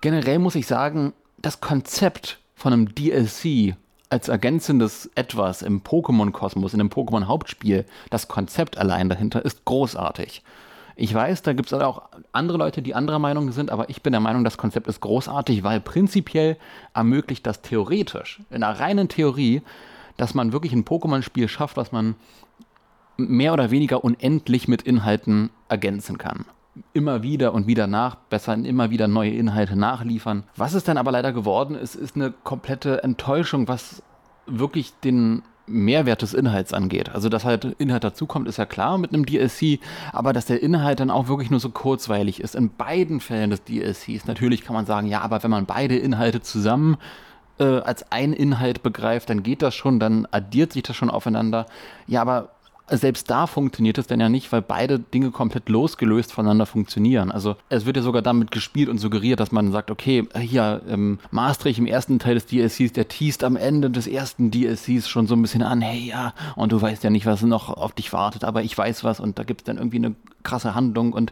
Generell 0.02 0.40
muss 0.40 0.56
ich 0.56 0.68
sagen, 0.68 1.14
das 1.41 1.61
Konzept 1.61 2.40
von 2.56 2.74
einem 2.74 2.94
DLC 2.94 3.76
als 4.10 4.28
ergänzendes 4.28 5.10
Etwas 5.16 5.61
im 5.61 5.82
Pokémon-Kosmos, 5.82 6.74
in 6.74 6.80
dem 6.80 6.90
Pokémon-Hauptspiel, 6.90 7.86
das 8.10 8.28
Konzept 8.28 8.78
allein 8.78 9.10
dahinter 9.10 9.45
ist 9.45 9.66
großartig. 9.66 10.44
Ich 10.95 11.14
weiß, 11.14 11.44
da 11.44 11.53
gibt 11.53 11.72
es 11.72 11.80
auch 11.80 12.10
andere 12.34 12.57
Leute, 12.57 12.82
die 12.82 12.95
anderer 12.95 13.20
Meinung 13.20 13.52
sind, 13.52 13.72
aber 13.72 13.90
ich 13.90 14.02
bin 14.02 14.11
der 14.11 14.20
Meinung, 14.20 14.44
das 14.44 14.57
Konzept 14.57 14.88
ist 14.88 14.99
großartig, 14.99 15.64
weil 15.64 15.80
prinzipiell 15.80 16.57
ermöglicht 16.94 17.45
das 17.45 17.61
theoretisch, 17.61 18.41
in 18.49 18.64
einer 18.64 18.80
reinen 18.80 19.07
Theorie, 19.07 19.61
dass 20.18 20.34
man 20.34 20.52
wirklich 20.52 20.74
ein 20.74 20.84
Pokémon-Spiel 20.84 21.48
schafft, 21.48 21.78
was 21.78 21.94
man 21.94 22.16
mehr 23.16 23.53
oder 23.53 23.72
weniger 23.72 24.03
unendlich 24.03 24.68
mit 24.68 24.82
Inhalten 24.82 25.52
ergänzen 25.70 26.18
kann 26.18 26.45
immer 26.94 27.24
wieder 27.24 27.54
und 27.54 27.68
wieder 27.68 27.88
nachbessern, 27.88 28.66
immer 28.66 28.90
wieder 28.90 29.08
neue 29.08 29.32
Inhalte 29.32 29.76
nachliefern. 29.76 30.44
Was 30.56 30.74
es 30.74 30.84
dann 30.84 30.98
aber 30.98 31.12
leider 31.12 31.34
geworden 31.34 31.76
ist, 31.76 31.96
ist 31.96 32.16
eine 32.16 32.32
komplette 32.44 33.04
Enttäuschung, 33.04 33.68
was 33.68 34.04
wirklich 34.46 34.94
den 35.04 35.44
Mehrwert 35.70 36.22
des 36.22 36.34
Inhalts 36.34 36.74
angeht. 36.74 37.10
Also, 37.10 37.30
dass 37.30 37.46
halt 37.46 37.66
Inhalt 37.78 38.04
dazukommt, 38.04 38.48
ist 38.48 38.58
ja 38.58 38.66
klar 38.66 38.98
mit 38.98 39.14
einem 39.14 39.26
DLC, 39.26 39.80
aber 40.12 40.34
dass 40.34 40.46
der 40.46 40.64
Inhalt 40.64 41.00
dann 41.00 41.12
auch 41.12 41.28
wirklich 41.28 41.52
nur 41.52 41.60
so 41.60 41.70
kurzweilig 41.70 42.41
ist. 42.41 42.56
In 42.56 42.72
beiden 42.72 43.20
Fällen 43.20 43.52
des 43.52 43.64
DLCs. 43.64 44.26
Natürlich 44.26 44.64
kann 44.64 44.74
man 44.74 44.86
sagen, 44.86 45.08
ja, 45.08 45.22
aber 45.22 45.44
wenn 45.44 45.52
man 45.52 45.66
beide 45.66 45.96
Inhalte 45.96 46.41
zusammen 46.41 46.98
äh, 47.60 47.64
als 47.64 48.12
ein 48.12 48.34
Inhalt 48.34 48.84
begreift, 48.84 49.30
dann 49.30 49.44
geht 49.44 49.62
das 49.62 49.76
schon, 49.76 50.00
dann 50.00 50.28
addiert 50.32 50.74
sich 50.74 50.84
das 50.84 50.96
schon 50.96 51.10
aufeinander. 51.10 51.68
Ja, 52.08 52.22
aber 52.22 52.50
selbst 52.91 53.30
da 53.30 53.48
funktioniert 53.48 53.98
es 53.98 54.07
dann 54.07 54.20
ja 54.20 54.30
nicht, 54.30 54.52
weil 54.52 54.61
beide 54.61 54.99
Dinge 54.99 55.32
komplett 55.32 55.70
losgelöst 55.70 56.32
voneinander 56.32 56.66
funktionieren. 56.66 57.32
Also 57.32 57.56
es 57.70 57.86
wird 57.86 57.98
ja 57.98 58.03
sogar 58.03 58.22
damit 58.22 58.52
gespielt 58.52 58.90
und 58.90 58.98
suggeriert, 58.98 59.40
dass 59.40 59.52
man 59.52 59.72
sagt, 59.72 59.91
okay, 59.91 60.28
hier, 60.38 60.82
ähm, 60.88 61.20
Maastricht 61.32 61.80
im 61.80 61.86
ersten 61.86 62.20
Teil 62.20 62.36
des 62.36 62.45
DLCs, 62.45 62.94
der 62.94 63.07
teast 63.07 63.44
am 63.44 63.56
Ende 63.56 63.90
des 63.90 64.07
ersten 64.07 64.52
DLCs 64.52 65.07
schon 65.07 65.28
so 65.28 65.36
ein 65.36 65.41
bisschen 65.41 65.64
an, 65.64 65.82
hey 65.82 65.99
ja, 65.99 66.34
und 66.56 66.72
du 66.72 66.82
weißt 66.82 67.03
ja 67.03 67.10
nicht, 67.10 67.26
was 67.26 67.41
noch 67.41 67.70
auf 67.70 67.94
dich 67.94 68.14
wartet, 68.14 68.44
aber 68.44 68.64
ich 68.64 68.78
weiß 68.78 69.03
was 69.03 69.20
und 69.20 69.40
da 69.40 69.44
gibt 69.44 69.61
es 69.61 69.66
dann 69.66 69.78
irgendwie 69.78 69.98
eine 69.98 70.16
krasse 70.44 70.76
Handlung 70.76 71.14
und 71.14 71.32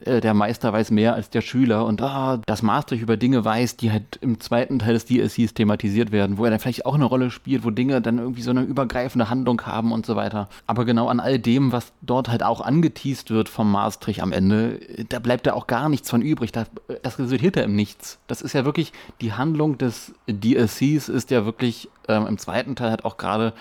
äh, 0.00 0.20
der 0.20 0.34
Meister 0.34 0.72
weiß 0.72 0.90
mehr 0.90 1.14
als 1.14 1.30
der 1.30 1.40
Schüler 1.40 1.86
und 1.86 2.02
ah, 2.02 2.40
das 2.46 2.62
Master 2.62 2.96
über 2.96 3.16
Dinge 3.16 3.44
weiß, 3.44 3.76
die 3.76 3.92
halt 3.92 4.16
im 4.20 4.40
zweiten 4.40 4.80
Teil 4.80 4.94
des 4.94 5.06
DLCs 5.06 5.54
thematisiert 5.54 6.12
werden, 6.12 6.38
wo 6.38 6.44
er 6.44 6.50
dann 6.50 6.60
vielleicht 6.60 6.86
auch 6.86 6.94
eine 6.94 7.04
Rolle 7.04 7.30
spielt, 7.30 7.64
wo 7.64 7.70
Dinge 7.70 8.00
dann 8.00 8.18
irgendwie 8.18 8.42
so 8.42 8.50
eine 8.50 8.62
übergreifende 8.62 9.30
Handlung 9.30 9.62
haben 9.62 9.92
und 9.92 10.04
so 10.04 10.16
weiter. 10.16 10.48
Aber 10.66 10.84
genau 10.84 11.08
an 11.08 11.20
all 11.20 11.38
dem, 11.38 11.72
was 11.72 11.92
dort 12.02 12.28
halt 12.28 12.42
auch 12.42 12.60
angeteased 12.60 13.30
wird 13.30 13.48
vom 13.48 13.70
Maastrich 13.70 14.22
am 14.22 14.32
Ende, 14.32 14.80
da 15.08 15.18
bleibt 15.18 15.46
da 15.46 15.54
auch 15.54 15.66
gar 15.66 15.88
nichts 15.88 16.10
von 16.10 16.22
übrig. 16.22 16.52
Das, 16.52 16.66
das 17.02 17.18
resultiert 17.18 17.56
ja 17.56 17.62
im 17.62 17.76
Nichts. 17.76 18.18
Das 18.26 18.42
ist 18.42 18.52
ja 18.52 18.64
wirklich, 18.64 18.92
die 19.20 19.32
Handlung 19.32 19.78
des 19.78 20.14
DLCs 20.28 21.08
ist 21.08 21.30
ja 21.30 21.44
wirklich 21.44 21.88
ähm, 22.08 22.26
im 22.26 22.38
zweiten 22.38 22.76
Teil 22.76 22.90
halt 22.90 23.04
auch 23.04 23.16
gerade 23.16 23.52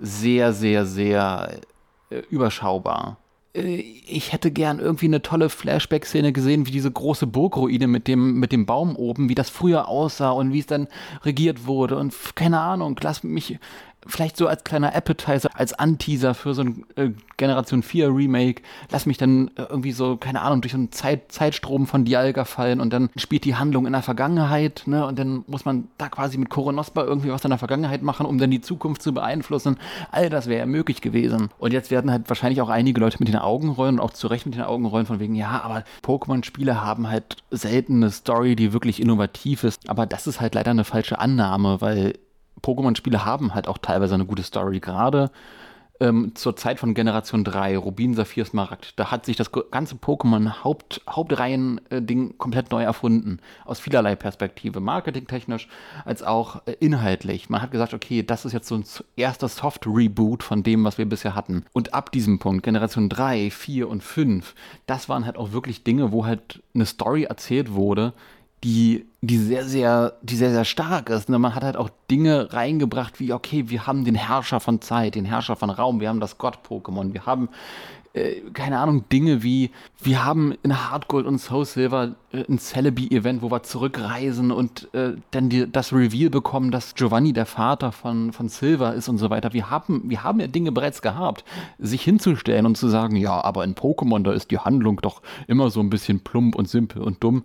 sehr, 0.00 0.52
sehr, 0.52 0.86
sehr 0.86 1.60
äh, 2.10 2.18
überschaubar. 2.30 3.16
Äh, 3.54 3.76
ich 4.06 4.32
hätte 4.32 4.50
gern 4.50 4.78
irgendwie 4.78 5.06
eine 5.06 5.22
tolle 5.22 5.48
Flashback-Szene 5.48 6.32
gesehen, 6.32 6.66
wie 6.66 6.70
diese 6.70 6.90
große 6.90 7.26
Burgruine 7.26 7.86
mit 7.86 8.08
dem, 8.08 8.38
mit 8.38 8.52
dem 8.52 8.66
Baum 8.66 8.96
oben, 8.96 9.28
wie 9.28 9.34
das 9.34 9.50
früher 9.50 9.88
aussah 9.88 10.30
und 10.30 10.52
wie 10.52 10.60
es 10.60 10.66
dann 10.66 10.88
regiert 11.24 11.66
wurde. 11.66 11.96
Und 11.96 12.14
keine 12.34 12.60
Ahnung, 12.60 12.98
lass 13.02 13.22
mich 13.22 13.58
vielleicht 14.06 14.36
so 14.36 14.46
als 14.46 14.64
kleiner 14.64 14.94
Appetizer, 14.94 15.50
als 15.54 15.72
Anteaser 15.72 16.34
für 16.34 16.54
so 16.54 16.62
ein 16.62 16.84
äh, 16.96 17.10
Generation 17.36 17.82
4 17.82 18.08
Remake, 18.08 18.62
lass 18.90 19.06
mich 19.06 19.18
dann 19.18 19.48
äh, 19.56 19.62
irgendwie 19.68 19.92
so, 19.92 20.16
keine 20.16 20.42
Ahnung, 20.42 20.60
durch 20.60 20.72
so 20.72 20.78
einen 20.78 20.92
Zeit, 20.92 21.32
Zeitstrom 21.32 21.86
von 21.86 22.04
Dialga 22.04 22.44
fallen 22.44 22.80
und 22.80 22.92
dann 22.92 23.10
spielt 23.16 23.44
die 23.44 23.54
Handlung 23.54 23.86
in 23.86 23.92
der 23.92 24.02
Vergangenheit, 24.02 24.82
ne, 24.86 25.06
und 25.06 25.18
dann 25.18 25.44
muss 25.46 25.64
man 25.64 25.88
da 25.98 26.08
quasi 26.08 26.38
mit 26.38 26.50
Koronospa 26.50 27.04
irgendwie 27.04 27.30
was 27.30 27.44
in 27.44 27.50
der 27.50 27.58
Vergangenheit 27.58 28.02
machen, 28.02 28.26
um 28.26 28.38
dann 28.38 28.50
die 28.50 28.60
Zukunft 28.60 29.02
zu 29.02 29.12
beeinflussen. 29.14 29.78
All 30.10 30.30
das 30.30 30.46
wäre 30.46 30.60
ja 30.60 30.66
möglich 30.66 31.00
gewesen. 31.00 31.50
Und 31.58 31.72
jetzt 31.72 31.90
werden 31.90 32.10
halt 32.10 32.28
wahrscheinlich 32.28 32.60
auch 32.60 32.68
einige 32.68 33.00
Leute 33.00 33.18
mit 33.18 33.28
den 33.28 33.36
Augen 33.36 33.70
rollen 33.70 33.98
und 33.98 34.00
auch 34.00 34.12
zu 34.12 34.26
Recht 34.26 34.46
mit 34.46 34.54
den 34.54 34.62
Augen 34.62 34.86
rollen 34.86 35.06
von 35.06 35.20
wegen, 35.20 35.34
ja, 35.34 35.62
aber 35.62 35.84
Pokémon-Spiele 36.02 36.80
haben 36.80 37.08
halt 37.08 37.36
selten 37.50 37.96
eine 37.96 38.10
Story, 38.10 38.56
die 38.56 38.72
wirklich 38.72 39.00
innovativ 39.00 39.64
ist. 39.64 39.88
Aber 39.88 40.06
das 40.06 40.26
ist 40.26 40.40
halt 40.40 40.54
leider 40.54 40.70
eine 40.70 40.84
falsche 40.84 41.18
Annahme, 41.18 41.80
weil 41.80 42.14
Pokémon-Spiele 42.60 43.24
haben 43.24 43.54
halt 43.54 43.68
auch 43.68 43.78
teilweise 43.78 44.14
eine 44.14 44.26
gute 44.26 44.42
Story. 44.42 44.80
Gerade 44.80 45.30
ähm, 46.02 46.34
zur 46.34 46.56
Zeit 46.56 46.80
von 46.80 46.94
Generation 46.94 47.44
3, 47.44 47.76
Rubin, 47.76 48.14
Saphir, 48.14 48.44
Smaragd, 48.44 48.98
da 48.98 49.12
hat 49.12 49.24
sich 49.24 49.36
das 49.36 49.52
ganze 49.52 49.94
Pokémon-Hauptreihen-Ding 49.94 52.30
-Haupt 52.30 52.38
komplett 52.38 52.72
neu 52.72 52.82
erfunden. 52.82 53.38
Aus 53.64 53.78
vielerlei 53.78 54.16
Perspektive. 54.16 54.80
Marketingtechnisch 54.80 55.68
als 56.04 56.24
auch 56.24 56.66
äh, 56.66 56.72
inhaltlich. 56.80 57.48
Man 57.50 57.62
hat 57.62 57.70
gesagt, 57.70 57.94
okay, 57.94 58.24
das 58.24 58.44
ist 58.44 58.52
jetzt 58.52 58.66
so 58.66 58.74
ein 58.74 58.82
erster 59.14 59.46
Soft-Reboot 59.46 60.42
von 60.42 60.64
dem, 60.64 60.82
was 60.82 60.98
wir 60.98 61.08
bisher 61.08 61.36
hatten. 61.36 61.66
Und 61.72 61.94
ab 61.94 62.10
diesem 62.10 62.40
Punkt, 62.40 62.64
Generation 62.64 63.08
3, 63.08 63.50
4 63.50 63.88
und 63.88 64.02
5, 64.02 64.56
das 64.86 65.08
waren 65.08 65.24
halt 65.24 65.36
auch 65.36 65.52
wirklich 65.52 65.84
Dinge, 65.84 66.10
wo 66.10 66.26
halt 66.26 66.64
eine 66.74 66.86
Story 66.86 67.22
erzählt 67.24 67.74
wurde, 67.74 68.12
die, 68.64 69.06
die 69.20 69.38
sehr, 69.38 69.64
sehr, 69.64 70.14
die 70.22 70.36
sehr, 70.36 70.50
sehr 70.50 70.64
stark 70.64 71.08
ist. 71.08 71.28
Ne? 71.28 71.38
Man 71.38 71.54
hat 71.54 71.64
halt 71.64 71.76
auch 71.76 71.90
Dinge 72.10 72.52
reingebracht 72.52 73.18
wie, 73.18 73.32
okay, 73.32 73.68
wir 73.68 73.86
haben 73.86 74.04
den 74.04 74.14
Herrscher 74.14 74.60
von 74.60 74.80
Zeit, 74.80 75.14
den 75.14 75.24
Herrscher 75.24 75.56
von 75.56 75.70
Raum, 75.70 76.00
wir 76.00 76.08
haben 76.08 76.20
das 76.20 76.38
Gott-Pokémon, 76.38 77.12
wir 77.12 77.26
haben 77.26 77.48
äh, 78.14 78.40
keine 78.52 78.78
Ahnung, 78.78 79.08
Dinge 79.10 79.42
wie, 79.42 79.70
wir 80.00 80.24
haben 80.24 80.54
in 80.62 80.90
Hardgold 80.90 81.26
und 81.26 81.38
Soul 81.38 81.64
Silver 81.64 82.14
äh, 82.32 82.44
ein 82.48 82.58
Celebi-Event, 82.58 83.42
wo 83.42 83.50
wir 83.50 83.62
zurückreisen 83.62 84.50
und 84.50 84.92
äh, 84.94 85.12
dann 85.30 85.48
die, 85.48 85.70
das 85.70 85.92
Reveal 85.92 86.30
bekommen, 86.30 86.70
dass 86.70 86.94
Giovanni 86.94 87.32
der 87.32 87.46
Vater 87.46 87.92
von, 87.92 88.32
von 88.32 88.48
Silver 88.48 88.94
ist 88.94 89.08
und 89.08 89.18
so 89.18 89.30
weiter. 89.30 89.52
Wir 89.52 89.70
haben, 89.70 90.10
wir 90.10 90.22
haben 90.22 90.40
ja 90.40 90.46
Dinge 90.46 90.72
bereits 90.72 91.02
gehabt, 91.02 91.44
sich 91.78 92.02
hinzustellen 92.02 92.66
und 92.66 92.76
zu 92.76 92.88
sagen, 92.88 93.16
ja, 93.16 93.42
aber 93.42 93.64
in 93.64 93.74
Pokémon, 93.74 94.22
da 94.22 94.32
ist 94.32 94.50
die 94.50 94.58
Handlung 94.58 95.00
doch 95.00 95.22
immer 95.46 95.70
so 95.70 95.80
ein 95.80 95.90
bisschen 95.90 96.20
plump 96.20 96.54
und 96.54 96.68
simpel 96.68 97.02
und 97.02 97.22
dumm. 97.24 97.44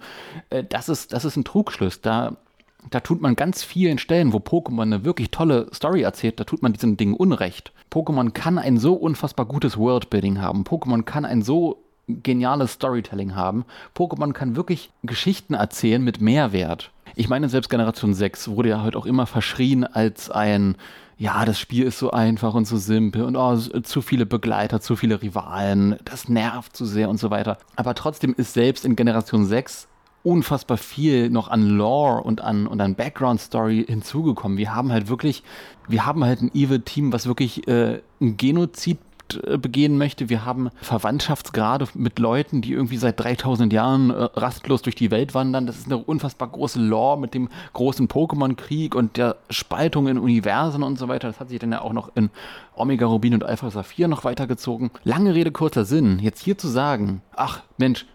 Äh, 0.49 0.63
das, 0.63 0.89
ist, 0.89 1.13
das 1.13 1.25
ist 1.25 1.37
ein 1.37 1.45
Trugschluss. 1.45 2.01
Da 2.01 2.37
da 2.89 2.99
tut 2.99 3.21
man 3.21 3.35
ganz 3.35 3.63
vielen 3.63 3.97
Stellen, 3.97 4.33
wo 4.33 4.37
Pokémon 4.37 4.83
eine 4.83 5.03
wirklich 5.03 5.31
tolle 5.31 5.67
Story 5.73 6.01
erzählt, 6.01 6.39
da 6.39 6.43
tut 6.43 6.61
man 6.61 6.73
diesen 6.73 6.97
Dingen 6.97 7.15
Unrecht. 7.15 7.73
Pokémon 7.91 8.31
kann 8.31 8.57
ein 8.57 8.77
so 8.77 8.93
unfassbar 8.93 9.45
gutes 9.45 9.77
Worldbuilding 9.77 10.41
haben. 10.41 10.63
Pokémon 10.63 11.03
kann 11.03 11.25
ein 11.25 11.41
so 11.41 11.83
geniales 12.07 12.73
Storytelling 12.73 13.35
haben. 13.35 13.65
Pokémon 13.95 14.33
kann 14.33 14.55
wirklich 14.55 14.91
Geschichten 15.03 15.53
erzählen 15.53 16.03
mit 16.03 16.21
Mehrwert. 16.21 16.91
Ich 17.15 17.29
meine, 17.29 17.49
selbst 17.49 17.69
Generation 17.69 18.13
6 18.13 18.49
wurde 18.49 18.69
ja 18.69 18.83
heute 18.83 18.97
auch 18.97 19.05
immer 19.05 19.25
verschrien 19.25 19.83
als 19.83 20.29
ein, 20.29 20.75
ja, 21.17 21.45
das 21.45 21.59
Spiel 21.59 21.83
ist 21.83 21.99
so 21.99 22.11
einfach 22.11 22.53
und 22.53 22.65
so 22.65 22.77
simpel 22.77 23.23
und 23.23 23.35
oh, 23.35 23.57
zu 23.57 24.01
viele 24.01 24.25
Begleiter, 24.25 24.79
zu 24.81 24.95
viele 24.95 25.21
Rivalen, 25.21 25.97
das 26.05 26.29
nervt 26.29 26.75
zu 26.75 26.85
sehr 26.85 27.09
und 27.09 27.17
so 27.17 27.31
weiter. 27.31 27.57
Aber 27.75 27.95
trotzdem 27.95 28.35
ist 28.37 28.53
selbst 28.53 28.85
in 28.85 28.95
Generation 28.95 29.45
6 29.45 29.87
unfassbar 30.27 30.77
viel 30.77 31.29
noch 31.29 31.47
an 31.47 31.69
Lore 31.69 32.21
und 32.21 32.41
an, 32.41 32.67
und 32.67 32.81
an 32.81 32.95
Background-Story 32.95 33.85
hinzugekommen. 33.87 34.57
Wir 34.57 34.75
haben 34.75 34.91
halt 34.91 35.07
wirklich, 35.07 35.41
wir 35.87 36.05
haben 36.05 36.25
halt 36.25 36.41
ein 36.41 36.51
Evil-Team, 36.53 37.13
was 37.13 37.27
wirklich 37.27 37.65
äh, 37.69 38.01
ein 38.19 38.35
Genozid 38.35 38.97
äh, 39.45 39.57
begehen 39.57 39.97
möchte. 39.97 40.27
Wir 40.27 40.43
haben 40.43 40.69
Verwandtschaftsgrade 40.81 41.87
mit 41.93 42.19
Leuten, 42.19 42.61
die 42.61 42.73
irgendwie 42.73 42.97
seit 42.97 43.17
3000 43.21 43.71
Jahren 43.71 44.09
äh, 44.09 44.15
rastlos 44.33 44.81
durch 44.81 44.95
die 44.95 45.09
Welt 45.09 45.33
wandern. 45.33 45.65
Das 45.65 45.77
ist 45.77 45.85
eine 45.85 45.97
unfassbar 45.97 46.49
große 46.49 46.81
Lore 46.81 47.17
mit 47.17 47.33
dem 47.33 47.47
großen 47.71 48.09
Pokémon-Krieg 48.09 48.95
und 48.95 49.15
der 49.15 49.37
Spaltung 49.49 50.09
in 50.09 50.19
Universen 50.19 50.83
und 50.83 50.99
so 50.99 51.07
weiter. 51.07 51.29
Das 51.29 51.39
hat 51.39 51.47
sich 51.47 51.59
dann 51.59 51.71
ja 51.71 51.79
auch 51.79 51.93
noch 51.93 52.11
in 52.15 52.31
Omega 52.75 53.05
Rubin 53.05 53.33
und 53.33 53.45
Alpha 53.45 53.69
Saphir 53.69 54.09
noch 54.09 54.25
weitergezogen. 54.25 54.91
Lange 55.05 55.33
Rede, 55.33 55.51
kurzer 55.51 55.85
Sinn. 55.85 56.19
Jetzt 56.19 56.43
hier 56.43 56.57
zu 56.57 56.67
sagen, 56.67 57.21
ach 57.33 57.61
Mensch, 57.77 58.05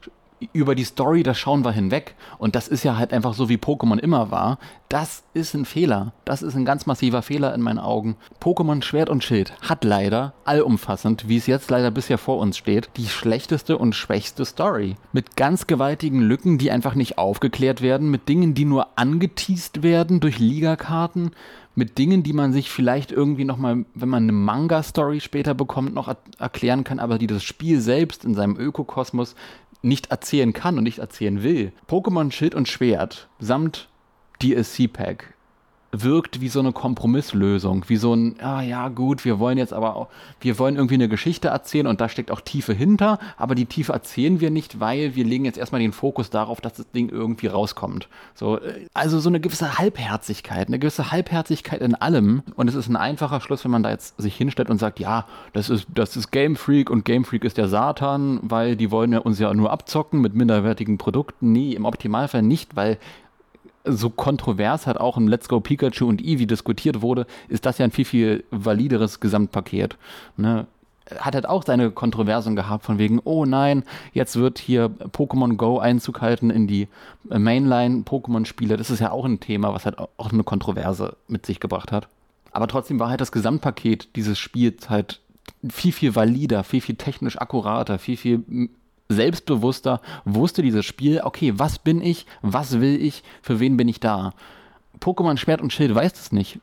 über 0.53 0.75
die 0.75 0.85
Story, 0.85 1.23
da 1.23 1.35
schauen 1.35 1.65
wir 1.65 1.73
hinweg. 1.73 2.15
Und 2.39 2.55
das 2.55 2.69
ist 2.69 2.85
ja 2.85 2.97
halt 2.97 3.13
einfach 3.13 3.35
so, 3.35 3.49
wie 3.49 3.57
Pokémon 3.57 3.99
immer 3.99 4.31
war. 4.31 4.59
Das 4.89 5.23
ist 5.35 5.55
ein 5.55 5.65
Fehler. 5.65 6.13
Das 6.25 6.43
ist 6.43 6.55
ein 6.55 6.65
ganz 6.65 6.87
massiver 6.87 7.23
Fehler 7.23 7.55
in 7.55 7.63
meinen 7.63 7.79
Augen. 7.79 8.17
Pokémon 8.43 8.83
Schwert 8.83 9.09
und 9.09 9.25
Schild 9.25 9.55
hat 9.63 9.85
leider, 9.85 10.35
allumfassend, 10.45 11.29
wie 11.29 11.37
es 11.37 11.47
jetzt 11.47 11.71
leider 11.71 11.91
bisher 11.91 12.19
vor 12.19 12.39
uns 12.39 12.59
steht, 12.59 12.91
die 12.97 13.07
schlechteste 13.07 13.79
und 13.79 13.95
schwächste 13.95 14.45
Story. 14.45 14.97
Mit 15.13 15.37
ganz 15.37 15.67
gewaltigen 15.67 16.21
Lücken, 16.21 16.59
die 16.59 16.71
einfach 16.71 16.95
nicht 16.95 17.19
aufgeklärt 17.19 17.81
werden, 17.81 18.11
mit 18.11 18.29
Dingen, 18.29 18.55
die 18.55 18.65
nur 18.65 18.99
angeteased 18.99 19.83
werden 19.83 20.21
durch 20.21 20.39
Ligakarten, 20.39 21.31
mit 21.75 21.97
Dingen, 21.97 22.23
die 22.23 22.33
man 22.33 22.53
sich 22.53 22.71
vielleicht 22.71 23.13
irgendwie 23.13 23.45
nochmal, 23.45 23.85
wenn 23.95 24.09
man 24.09 24.25
eine 24.25 24.33
Manga-Story 24.33 25.21
später 25.21 25.55
bekommt, 25.55 25.95
noch 25.95 26.15
erklären 26.39 26.85
kann, 26.85 26.99
aber 26.99 27.19
die 27.19 27.27
das 27.27 27.43
Spiel 27.45 27.81
selbst 27.81 28.25
in 28.25 28.35
seinem 28.35 28.57
Ökokosmos 28.59 29.35
nicht 29.83 30.11
erzählen 30.11 30.53
kann 30.53 30.79
und 30.79 30.85
nicht 30.85 30.99
erzählen 30.99 31.43
will. 31.43 31.73
Pokémon 31.89 32.31
Schild 32.31 32.55
und 32.55 32.69
Schwert 32.69 33.29
samt 33.39 33.89
DLC-Pack 34.43 35.35
wirkt 35.93 36.41
wie 36.41 36.49
so 36.49 36.59
eine 36.59 36.73
Kompromisslösung, 36.73 37.85
wie 37.89 37.97
so 37.97 38.15
ein, 38.15 38.37
ah 38.41 38.63
ja 38.63 38.89
gut, 38.89 39.27
wir 39.27 39.39
wollen 39.39 39.59
jetzt 39.59 39.75
aber 39.75 39.95
auch, 39.95 40.09
wir 40.41 40.59
wollen 40.59 40.77
irgendwie 40.77 40.95
eine 40.95 41.09
Geschichte 41.09 41.49
erzählen 41.49 41.87
und 41.87 42.01
da 42.01 42.09
steckt 42.09 42.31
auch 42.31 42.41
Tiefe 42.41 42.73
hinter, 42.73 43.19
aber 43.37 43.55
die 43.55 43.67
Tiefe 43.67 43.93
erzählen 43.93 44.41
wir 44.41 44.51
nicht, 44.51 44.81
weil 44.81 45.15
wir 45.15 45.25
legen 45.25 45.45
jetzt 45.45 45.59
erstmal 45.59 45.83
den 45.83 45.93
Fokus 45.93 46.31
darauf, 46.31 46.63
dass 46.63 46.75
das 46.75 46.91
Ding 46.93 47.11
irgendwie 47.11 47.47
rauskommt. 47.47 48.09
So, 48.35 48.59
äh, 48.59 48.87
also 48.95 49.21
so 49.21 49.29
eine 49.29 49.39
gewisse 49.39 49.79
Halbherzigkeit, 49.79 50.69
eine 50.69 50.79
gewisse 50.79 51.13
Halbherzigkeit 51.13 51.83
in 51.83 51.95
allem 51.95 52.43
und 52.57 52.69
es 52.69 52.75
ist 52.75 52.89
ein 52.89 52.97
einfacher 52.97 53.43
Schluss, 53.43 53.65
wenn 53.65 53.71
man 53.71 53.83
da 53.83 53.91
jetzt 53.91 54.19
sich 54.21 54.35
hinstellt 54.35 54.71
und 54.71 54.79
sagt, 54.79 54.99
ja, 54.99 55.27
das 55.53 55.69
ist, 55.69 55.87
das 55.95 56.17
ist 56.17 56.31
Game 56.31 56.57
Freak 56.57 56.89
und 56.89 57.05
Game 57.05 57.27
Freak 57.27 57.45
ist 57.45 57.59
der 57.59 57.69
Satan, 57.69 58.41
weil 58.43 58.77
die 58.77 58.91
wollen 58.91 59.13
ja 59.13 59.19
uns 59.19 59.39
ja 59.39 59.53
nur 59.53 59.71
abzocken 59.71 60.23
mit 60.23 60.35
minderwertigen 60.35 60.97
Produkten. 60.97 61.53
Nee, 61.53 61.73
im 61.73 61.85
Optimalfall 61.85 62.43
nicht, 62.43 62.77
weil 62.77 62.99
so 63.85 64.11
kontrovers 64.11 64.87
hat 64.87 64.97
auch 64.99 65.17
im 65.17 65.29
Let's 65.29 65.49
Go 65.49 65.61
Pikachu 65.61 66.07
und 66.07 66.23
Eevee 66.23 66.47
diskutiert 66.47 67.03
wurde, 67.03 67.27
ist 67.49 67.67
das 67.67 67.79
ja 67.79 67.85
ein 67.85 67.91
viel, 67.91 68.05
viel 68.05 68.45
valideres 68.51 69.21
Gesamtpaket. 69.21 69.97
Ne? 70.37 70.67
Hat 71.19 71.35
halt 71.35 71.49
auch 71.49 71.65
seine 71.65 71.91
Kontroversen 71.91 72.55
gehabt, 72.55 72.85
von 72.85 72.99
wegen, 72.99 73.21
oh 73.25 73.45
nein, 73.45 73.83
jetzt 74.13 74.37
wird 74.37 74.59
hier 74.59 74.87
Pokémon 74.87 75.57
Go 75.57 75.79
Einzug 75.79 76.21
halten 76.21 76.51
in 76.51 76.67
die 76.67 76.89
Mainline-Pokémon-Spiele. 77.25 78.77
Das 78.77 78.91
ist 78.91 79.01
ja 79.01 79.11
auch 79.11 79.25
ein 79.25 79.41
Thema, 79.41 79.75
was 79.75 79.85
halt 79.85 79.99
auch 79.99 80.33
eine 80.33 80.45
Kontroverse 80.45 81.17
mit 81.27 81.45
sich 81.45 81.59
gebracht 81.59 81.91
hat. 81.91 82.09
Aber 82.53 82.69
trotzdem 82.69 83.01
war 83.01 83.09
halt 83.09 83.21
das 83.21 83.33
Gesamtpaket 83.33 84.15
dieses 84.15 84.39
Spiels 84.39 84.91
halt 84.91 85.21
viel, 85.69 85.93
viel 85.93 86.15
valider, 86.15 86.65
viel, 86.65 86.81
viel 86.81 86.97
technisch 86.97 87.39
akkurater, 87.39 87.99
viel, 87.99 88.17
viel 88.17 88.69
selbstbewusster, 89.13 90.01
wusste 90.25 90.63
dieses 90.63 90.85
Spiel, 90.85 91.21
okay, 91.23 91.55
was 91.57 91.79
bin 91.79 92.03
ich, 92.03 92.27
was 92.43 92.81
will 92.81 93.01
ich, 93.01 93.23
für 93.43 93.61
wen 93.61 93.77
bin 93.77 93.89
ich 93.89 94.01
da. 94.01 94.33
Pokémon 95.01 95.37
Schwert 95.37 95.61
und 95.61 95.73
Schild 95.73 95.95
weiß 95.95 96.13
das 96.13 96.33
nicht. 96.33 96.61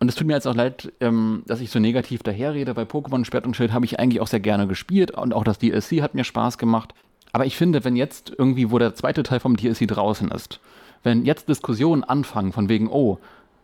Und 0.00 0.08
es 0.08 0.14
tut 0.14 0.26
mir 0.26 0.32
jetzt 0.32 0.46
auch 0.46 0.54
leid, 0.54 0.92
ähm, 1.00 1.42
dass 1.46 1.60
ich 1.60 1.70
so 1.70 1.78
negativ 1.78 2.22
daherrede, 2.22 2.74
weil 2.74 2.86
Pokémon 2.86 3.24
Schwert 3.24 3.46
und 3.46 3.54
Schild 3.54 3.72
habe 3.72 3.84
ich 3.84 4.00
eigentlich 4.00 4.20
auch 4.20 4.26
sehr 4.26 4.40
gerne 4.40 4.66
gespielt 4.66 5.10
und 5.10 5.34
auch 5.34 5.44
das 5.44 5.58
DLC 5.58 6.00
hat 6.00 6.14
mir 6.14 6.24
Spaß 6.24 6.56
gemacht. 6.56 6.94
Aber 7.32 7.44
ich 7.44 7.56
finde, 7.56 7.84
wenn 7.84 7.96
jetzt 7.96 8.32
irgendwie, 8.36 8.70
wo 8.70 8.78
der 8.78 8.94
zweite 8.94 9.22
Teil 9.22 9.40
vom 9.40 9.56
DLC 9.56 9.86
draußen 9.86 10.30
ist, 10.30 10.60
wenn 11.02 11.24
jetzt 11.24 11.48
Diskussionen 11.48 12.02
anfangen 12.02 12.52
von 12.52 12.68
wegen, 12.68 12.88
oh, 12.88 13.18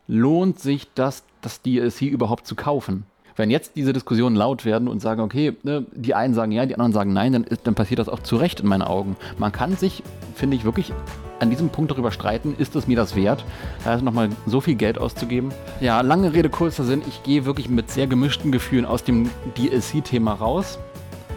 lohnt 0.07 0.61
sich 0.61 0.89
das, 0.95 1.25
das 1.41 1.63
DLC 1.63 2.03
überhaupt 2.03 2.47
zu 2.47 2.55
kaufen? 2.55 3.05
Wenn 3.37 3.51
jetzt 3.51 3.77
diese 3.77 3.93
Diskussionen 3.93 4.35
laut 4.35 4.65
werden 4.65 4.89
und 4.89 5.01
sagen, 5.01 5.21
okay, 5.21 5.55
ne, 5.63 5.85
die 5.95 6.15
einen 6.15 6.33
sagen 6.35 6.53
ja, 6.53 6.65
die 6.65 6.75
anderen 6.75 6.93
sagen 6.93 7.13
nein, 7.13 7.33
dann, 7.33 7.47
dann 7.65 7.75
passiert 7.75 7.99
das 7.99 8.09
auch 8.09 8.21
zu 8.21 8.37
Recht 8.37 8.61
in 8.61 8.67
meinen 8.67 8.83
Augen. 8.83 9.17
Man 9.39 9.53
kann 9.53 9.77
sich, 9.77 10.03
finde 10.35 10.57
ich, 10.57 10.65
wirklich 10.65 10.93
an 11.39 11.51
diesem 11.51 11.69
Punkt 11.69 11.91
darüber 11.91 12.13
streiten, 12.13 12.55
ist 12.57 12.75
es 12.77 12.87
mir 12.87 12.97
das 12.97 13.15
wert, 13.15 13.45
da 13.85 13.95
ist 13.95 14.03
nochmal 14.03 14.31
so 14.47 14.63
viel 14.63 14.75
Geld 14.75 14.99
auszugeben. 14.99 15.51
Ja, 15.81 16.01
lange 16.01 16.33
Rede, 16.33 16.49
kurzer 16.49 16.85
Sinn, 16.85 17.03
ich 17.07 17.23
gehe 17.23 17.45
wirklich 17.45 17.69
mit 17.69 17.91
sehr 17.91 18.07
gemischten 18.07 18.53
Gefühlen 18.53 18.87
aus 18.87 19.05
dem 19.05 19.29
DLC-Thema 19.59 20.33
raus. 20.33 20.79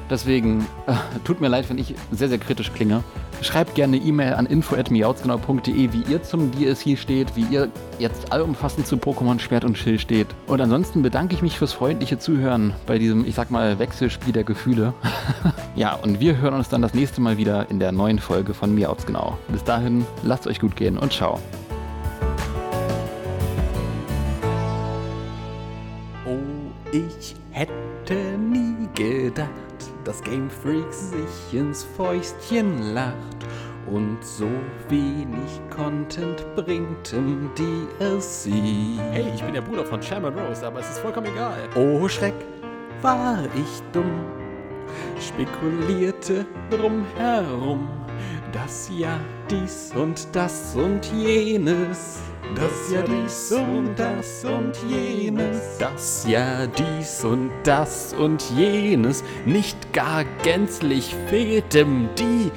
Deswegen 0.09 0.65
äh, 0.87 0.93
tut 1.25 1.41
mir 1.41 1.49
leid, 1.49 1.69
wenn 1.69 1.77
ich 1.77 1.95
sehr, 2.11 2.29
sehr 2.29 2.39
kritisch 2.39 2.71
klinge. 2.71 3.03
Schreibt 3.41 3.75
gerne 3.75 3.97
E-Mail 3.97 4.33
an 4.33 4.45
info.miautsgenau.de, 4.45 5.93
wie 5.93 6.11
ihr 6.11 6.21
zum 6.23 6.51
DLC 6.51 6.97
steht, 6.97 7.35
wie 7.35 7.45
ihr 7.49 7.69
jetzt 7.97 8.33
allumfassend 8.33 8.85
zu 8.85 8.97
Pokémon 8.97 9.39
Schwert 9.39 9.63
und 9.63 9.77
Schild 9.77 10.01
steht. 10.01 10.27
Und 10.47 10.59
ansonsten 10.59 11.01
bedanke 11.01 11.35
ich 11.35 11.41
mich 11.41 11.57
fürs 11.57 11.71
freundliche 11.71 12.19
Zuhören 12.19 12.73
bei 12.85 12.99
diesem, 12.99 13.25
ich 13.25 13.35
sag 13.35 13.49
mal, 13.49 13.79
Wechselspiel 13.79 14.33
der 14.33 14.43
Gefühle. 14.43 14.93
ja, 15.75 15.93
und 15.93 16.19
wir 16.19 16.37
hören 16.37 16.53
uns 16.53 16.67
dann 16.67 16.81
das 16.81 16.93
nächste 16.93 17.21
Mal 17.21 17.37
wieder 17.37 17.69
in 17.69 17.79
der 17.79 17.93
neuen 17.93 18.19
Folge 18.19 18.53
von 18.53 18.75
Miautsgenau. 18.75 19.37
Bis 19.47 19.63
dahin, 19.63 20.05
lasst 20.23 20.45
euch 20.45 20.59
gut 20.59 20.75
gehen 20.75 20.97
und 20.97 21.13
ciao. 21.13 21.39
Oh, 26.25 26.37
ich 26.91 27.35
hätte 27.51 28.37
nie 28.37 28.89
gedacht, 28.95 29.49
dass 30.09 30.23
Game 30.23 30.49
Freak 30.49 30.91
sich 30.91 31.53
ins 31.53 31.83
Fäustchen 31.83 32.95
lacht 32.95 33.45
und 33.85 34.17
so 34.25 34.49
wenig 34.87 35.61
Content 35.69 36.43
bringt 36.55 37.13
im 37.13 37.51
DLC. 37.53 38.51
Hey, 39.11 39.31
ich 39.35 39.43
bin 39.43 39.53
der 39.53 39.61
Bruder 39.61 39.85
von 39.85 40.01
Sherman 40.01 40.33
Rose, 40.33 40.65
aber 40.65 40.79
es 40.79 40.89
ist 40.89 40.97
vollkommen 40.97 41.27
egal. 41.27 41.59
Oh 41.75 42.07
Schreck, 42.07 42.33
war 43.03 43.43
ich 43.55 43.83
dumm, 43.93 44.25
spekulierte 45.21 46.43
drumherum, 46.71 47.87
dass 48.51 48.89
ja 48.91 49.19
dies 49.47 49.93
und 49.95 50.27
das 50.35 50.75
und 50.75 51.05
jenes. 51.13 52.19
Das 52.55 52.91
ja 52.91 53.01
dies 53.01 53.51
und 53.51 53.95
das 53.95 54.43
und 54.43 54.75
jenes. 54.87 55.77
Das 55.77 56.25
ja 56.27 56.65
dies 56.67 57.23
und 57.23 57.51
das 57.63 58.13
und 58.13 58.43
jenes 58.51 59.23
nicht 59.45 59.93
gar 59.93 60.25
gänzlich 60.43 61.15
fehlt 61.27 61.75
im 61.75 62.09
DLC. 62.15 62.51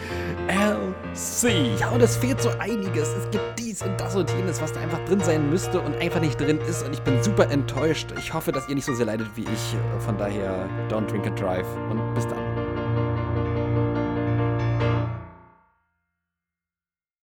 Ja, 1.79 1.91
und 1.91 2.03
es 2.03 2.17
fehlt 2.17 2.41
so 2.41 2.51
einiges. 2.59 3.09
Es 3.09 3.31
gibt 3.31 3.59
dies 3.59 3.83
und 3.83 4.01
das 4.01 4.17
und 4.17 4.31
jenes, 4.31 4.63
was 4.63 4.73
da 4.73 4.81
einfach 4.81 5.05
drin 5.05 5.21
sein 5.21 5.51
müsste 5.51 5.81
und 5.81 5.95
einfach 6.01 6.21
nicht 6.21 6.41
drin 6.41 6.59
ist. 6.69 6.85
Und 6.85 6.95
ich 6.95 7.03
bin 7.03 7.23
super 7.23 7.51
enttäuscht. 7.51 8.09
Ich 8.19 8.33
hoffe, 8.33 8.51
dass 8.51 8.69
ihr 8.69 8.75
nicht 8.75 8.87
so 8.87 8.95
sehr 8.95 9.07
leidet 9.07 9.29
wie 9.35 9.43
ich. 9.43 9.77
Von 9.99 10.17
daher, 10.17 10.69
don't 10.89 11.07
drink 11.07 11.27
and 11.27 11.39
drive. 11.39 11.67
Und 11.91 12.15
bis 12.15 12.27
dann. 12.27 12.62